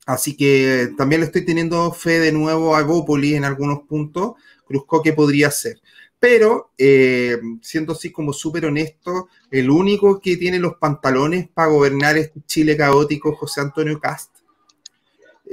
así 0.05 0.35
que 0.35 0.89
también 0.97 1.21
le 1.21 1.27
estoy 1.27 1.45
teniendo 1.45 1.91
fe 1.93 2.19
de 2.19 2.31
nuevo 2.31 2.75
a 2.75 2.81
Evópolis 2.81 3.35
en 3.35 3.45
algunos 3.45 3.83
puntos, 3.83 4.33
Cruzco 4.65 5.01
que 5.03 5.13
podría 5.13 5.51
ser. 5.51 5.81
Pero, 6.19 6.71
eh, 6.77 7.37
siendo 7.61 7.93
así 7.93 8.11
como 8.11 8.31
súper 8.31 8.65
honesto, 8.65 9.27
el 9.51 9.69
único 9.69 10.21
que 10.21 10.37
tiene 10.37 10.57
los 10.57 10.75
pantalones 10.75 11.49
para 11.49 11.67
gobernar 11.67 12.17
este 12.17 12.41
Chile 12.45 12.77
caótico 12.77 13.35
José 13.35 13.59
Antonio 13.59 13.99
Cast. 13.99 14.32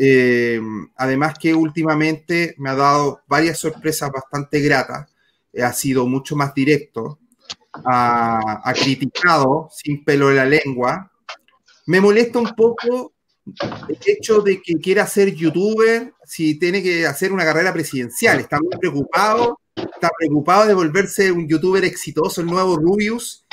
Eh, 0.03 0.59
además 0.97 1.35
que 1.39 1.55
últimamente 1.55 2.55
me 2.57 2.71
ha 2.71 2.75
dado 2.75 3.21
varias 3.27 3.59
sorpresas 3.59 4.11
bastante 4.11 4.59
gratas. 4.61 5.13
Eh, 5.53 5.63
ha 5.63 5.75
sido 5.75 6.07
mucho 6.07 6.35
más 6.37 6.55
directo. 6.55 7.19
ha, 7.85 8.73
criticado 8.83 9.69
sin 9.71 10.03
pelo 10.03 10.31
en 10.31 10.37
la 10.37 10.47
lengua. 10.47 11.13
Me 11.85 12.01
molesta 12.01 12.39
un 12.39 12.49
poco 12.57 13.13
el 13.89 13.99
hecho 14.07 14.41
de 14.41 14.63
que 14.63 14.77
quiera 14.77 15.07
ser 15.07 15.35
youtuber 15.35 16.15
si 16.25 16.59
tiene 16.59 16.83
que 16.83 17.07
hacer 17.07 17.31
una 17.31 17.45
carrera 17.45 17.71
presidencial. 17.71 18.41
Está 18.41 18.59
muy 18.59 18.79
preocupado, 18.79 19.61
está 19.75 20.09
preocupado 20.19 20.67
de 20.67 20.75
volverse 20.75 21.31
un 21.31 21.47
youtuber 21.47 21.85
exitoso, 21.85 22.41
el 22.41 22.47
nuevo 22.47 22.77
Rubius, 22.77 23.45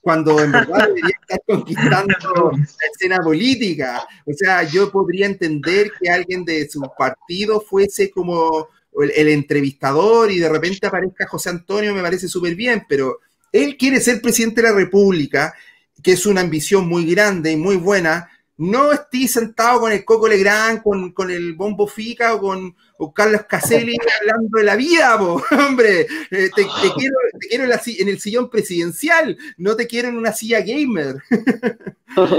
cuando 0.00 0.40
en 0.40 0.52
verdad 0.52 0.88
debería 0.88 1.16
estar 1.20 1.40
conquistando 1.46 2.14
la 2.52 2.86
escena 2.92 3.18
política. 3.18 4.06
O 4.24 4.32
sea, 4.32 4.62
yo 4.62 4.90
podría 4.90 5.26
entender 5.26 5.92
que 6.00 6.10
alguien 6.10 6.44
de 6.44 6.68
su 6.68 6.80
partido 6.96 7.60
fuese 7.60 8.10
como 8.10 8.68
el, 8.98 9.28
entrevistador 9.28 10.30
y 10.30 10.38
de 10.38 10.48
repente 10.48 10.86
aparezca 10.86 11.28
José 11.28 11.50
Antonio, 11.50 11.94
me 11.94 12.02
parece 12.02 12.28
súper 12.28 12.54
bien, 12.54 12.84
pero 12.88 13.18
él 13.52 13.76
quiere 13.76 14.00
ser 14.00 14.20
presidente 14.20 14.62
de 14.62 14.68
la 14.68 14.74
República, 14.74 15.54
que 16.02 16.12
es 16.12 16.26
una 16.26 16.40
ambición 16.40 16.88
muy 16.88 17.04
grande 17.10 17.52
y 17.52 17.56
muy 17.56 17.76
buena, 17.76 18.30
no 18.56 18.92
esté 18.92 19.26
sentado 19.28 19.80
con 19.80 19.92
el 19.92 20.04
Coco 20.04 20.28
Legrand, 20.28 20.82
con, 20.82 21.12
con 21.12 21.30
el 21.30 21.54
Bombo 21.54 21.86
Fica 21.86 22.34
o 22.34 22.40
con 22.40 22.74
Carlos 23.14 23.42
Caselli 23.48 23.96
hablando 24.20 24.58
de 24.58 24.64
la 24.64 24.76
vida, 24.76 25.16
hombre. 25.68 26.06
Eh, 26.30 26.50
te, 26.54 26.66
quiero, 26.96 27.16
te 27.40 27.48
quiero 27.48 27.64
en, 27.64 28.08
el 28.08 28.20
sillón 28.20 28.50
presidencial, 28.50 29.38
no 29.56 29.76
te 29.76 29.86
quiero 29.86 30.08
en 30.08 30.18
una 30.18 30.32
silla 30.32 30.60
gamer. 30.60 31.16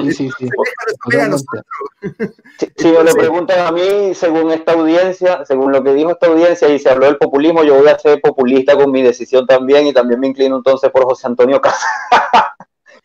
Sí, 0.01 0.11
sí, 0.13 0.29
sí. 0.37 0.49
Si 2.77 2.87
me 2.87 3.03
lo 3.03 3.13
preguntan 3.13 3.67
a 3.67 3.71
mí, 3.71 4.13
según 4.13 4.51
esta 4.51 4.73
audiencia, 4.73 5.45
según 5.45 5.71
lo 5.71 5.83
que 5.83 5.93
dijo 5.93 6.11
esta 6.11 6.27
audiencia 6.27 6.69
y 6.69 6.77
se 6.77 6.89
habló 6.89 7.05
del 7.05 7.17
populismo, 7.17 7.63
yo 7.63 7.75
voy 7.75 7.87
a 7.87 7.97
ser 7.97 8.19
populista 8.21 8.75
con 8.75 8.91
mi 8.91 9.01
decisión 9.01 9.47
también 9.47 9.87
y 9.87 9.93
también 9.93 10.19
me 10.19 10.27
inclino 10.27 10.57
entonces 10.57 10.91
por 10.91 11.05
José 11.05 11.27
Antonio 11.27 11.61
Casas. 11.61 11.87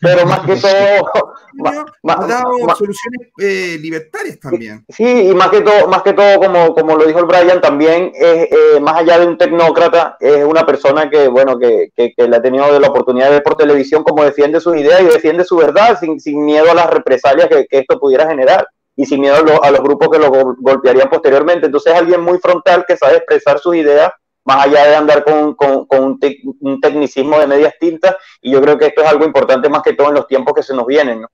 Pero 0.00 0.26
más 0.26 0.40
que 0.40 0.56
todo 0.56 0.72
ha 2.08 2.26
dado 2.26 2.52
soluciones 2.76 3.30
eh, 3.40 3.78
libertarias 3.80 4.38
también. 4.38 4.84
Sí 4.88 5.28
y 5.30 5.34
más 5.34 5.48
que 5.48 5.62
todo 5.62 5.88
más 5.88 6.02
que 6.02 6.12
todo 6.12 6.38
como, 6.38 6.74
como 6.74 6.96
lo 6.96 7.06
dijo 7.06 7.20
el 7.20 7.24
Brian 7.24 7.60
también 7.60 8.12
es 8.14 8.48
eh, 8.50 8.80
más 8.80 8.96
allá 8.96 9.18
de 9.18 9.26
un 9.26 9.38
tecnócrata 9.38 10.16
es 10.20 10.44
una 10.44 10.66
persona 10.66 11.08
que 11.08 11.28
bueno 11.28 11.58
que, 11.58 11.90
que, 11.94 12.12
le 12.16 12.36
ha 12.36 12.42
tenido 12.42 12.78
la 12.78 12.88
oportunidad 12.88 13.26
de 13.26 13.32
ver 13.32 13.42
por 13.42 13.56
televisión 13.56 14.02
cómo 14.02 14.24
defiende 14.24 14.60
sus 14.60 14.76
ideas 14.76 15.00
y 15.00 15.06
defiende 15.06 15.44
su 15.44 15.56
verdad 15.56 15.98
sin, 15.98 16.20
sin 16.20 16.44
miedo 16.44 16.70
a 16.70 16.74
las 16.74 16.90
represalias 16.90 17.48
que, 17.48 17.66
que, 17.66 17.78
esto 17.78 17.98
pudiera 17.98 18.28
generar 18.28 18.66
y 18.96 19.06
sin 19.06 19.20
miedo 19.20 19.36
a, 19.36 19.66
a 19.66 19.70
los 19.70 19.80
grupos 19.80 20.08
que 20.08 20.18
lo 20.18 20.30
golpearían 20.58 21.10
posteriormente. 21.10 21.66
Entonces 21.66 21.92
es 21.92 21.98
alguien 21.98 22.22
muy 22.22 22.38
frontal 22.38 22.84
que 22.86 22.96
sabe 22.96 23.16
expresar 23.16 23.58
sus 23.58 23.76
ideas 23.76 24.10
más 24.46 24.64
allá 24.64 24.86
de 24.86 24.96
andar 24.96 25.24
con, 25.24 25.54
con, 25.54 25.86
un, 25.90 26.80
tecnicismo 26.80 27.38
de 27.38 27.48
medias 27.48 27.74
tintas, 27.80 28.14
y 28.40 28.52
yo 28.52 28.62
creo 28.62 28.78
que 28.78 28.86
esto 28.86 29.02
es 29.02 29.08
algo 29.08 29.24
importante 29.24 29.68
más 29.68 29.82
que 29.82 29.92
todo 29.92 30.08
en 30.08 30.14
los 30.14 30.28
tiempos 30.28 30.54
que 30.54 30.62
se 30.62 30.72
nos 30.72 30.86
vienen, 30.86 31.22
¿no? 31.22 31.28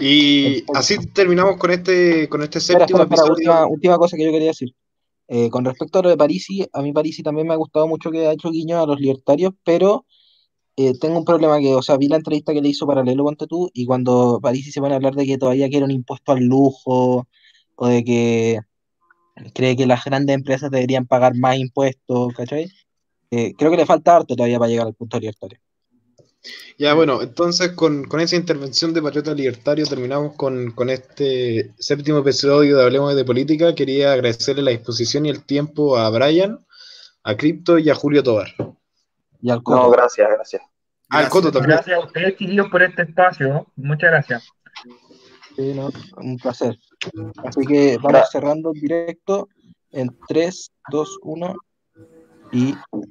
Y 0.00 0.64
así 0.74 0.96
terminamos 1.12 1.58
con 1.58 1.70
este, 1.70 2.28
con 2.28 2.42
este 2.42 2.58
séptimo 2.58 3.02
episodio. 3.02 3.68
Última, 3.68 3.98
cosa 3.98 4.16
que 4.16 4.24
yo 4.24 4.32
quería 4.32 4.48
decir. 4.48 4.74
Eh, 5.28 5.50
con 5.50 5.64
respecto 5.64 5.98
a 5.98 6.02
lo 6.02 6.08
de 6.08 6.16
Parisi, 6.16 6.66
a 6.72 6.80
mí 6.80 6.92
Parisi 6.92 7.22
también 7.22 7.46
me 7.46 7.54
ha 7.54 7.58
gustado 7.58 7.86
mucho 7.86 8.10
que 8.10 8.26
ha 8.26 8.32
hecho 8.32 8.50
guiño 8.50 8.80
a 8.80 8.86
los 8.86 8.98
libertarios, 8.98 9.52
pero 9.62 10.06
eh, 10.76 10.98
tengo 10.98 11.18
un 11.18 11.24
problema 11.24 11.58
que, 11.58 11.74
o 11.74 11.82
sea, 11.82 11.98
vi 11.98 12.08
la 12.08 12.16
entrevista 12.16 12.52
que 12.54 12.62
le 12.62 12.68
hizo 12.68 12.86
Paralelo, 12.86 13.24
ponte 13.24 13.46
tú, 13.46 13.70
y 13.74 13.84
cuando 13.84 14.38
Parisi 14.40 14.72
se 14.72 14.80
pone 14.80 14.94
a 14.94 14.96
hablar 14.96 15.14
de 15.14 15.26
que 15.26 15.38
todavía 15.38 15.68
quiere 15.68 15.84
un 15.84 15.90
impuesto 15.90 16.32
al 16.32 16.44
lujo, 16.44 17.26
o 17.74 17.86
de 17.88 18.04
que 18.04 18.60
cree 19.54 19.76
que 19.76 19.86
las 19.86 20.04
grandes 20.04 20.34
empresas 20.34 20.70
deberían 20.70 21.06
pagar 21.06 21.34
más 21.34 21.56
impuestos, 21.56 22.34
¿cachai? 22.34 22.70
Eh, 23.30 23.54
creo 23.56 23.70
que 23.70 23.76
le 23.76 23.86
falta 23.86 24.16
harto 24.16 24.36
todavía 24.36 24.58
para 24.58 24.70
llegar 24.70 24.86
al 24.86 24.94
punto 24.94 25.18
libertario. 25.18 25.58
Ya, 26.78 26.94
bueno, 26.94 27.22
entonces 27.22 27.72
con, 27.72 28.06
esa 28.20 28.36
intervención 28.36 28.92
de 28.92 29.02
Patriota 29.02 29.34
Libertario 29.34 29.86
terminamos 29.86 30.34
con, 30.36 30.90
este 30.90 31.72
séptimo 31.78 32.18
episodio 32.18 32.76
de 32.76 32.84
Hablemos 32.84 33.16
de 33.16 33.24
Política. 33.24 33.74
Quería 33.74 34.12
agradecerle 34.12 34.62
la 34.62 34.70
disposición 34.70 35.26
y 35.26 35.30
el 35.30 35.44
tiempo 35.44 35.96
a 35.96 36.08
Brian, 36.10 36.64
a 37.24 37.36
Crypto 37.36 37.78
y 37.78 37.90
a 37.90 37.94
Julio 37.94 38.22
Tobar. 38.22 38.48
Y 39.40 39.50
al 39.50 39.62
Coto. 39.62 39.82
No, 39.82 39.90
gracias, 39.90 40.28
gracias. 40.30 40.62
Al 41.08 41.28
Coto 41.28 41.50
también. 41.50 41.76
Gracias 41.76 41.96
a 41.96 42.04
ustedes, 42.04 42.36
queridos, 42.36 42.68
por 42.70 42.82
este 42.82 43.02
espacio. 43.02 43.66
Muchas 43.76 44.10
gracias. 44.10 44.55
Sí, 45.56 45.72
no, 45.74 45.88
un 46.18 46.36
placer. 46.36 46.78
Así 47.44 47.66
que 47.66 47.96
vamos 48.02 48.28
cerrando 48.30 48.72
el 48.72 48.80
directo 48.80 49.48
en 49.90 50.14
3, 50.28 50.70
2, 50.90 51.18
1 51.22 51.54
y 52.52 52.74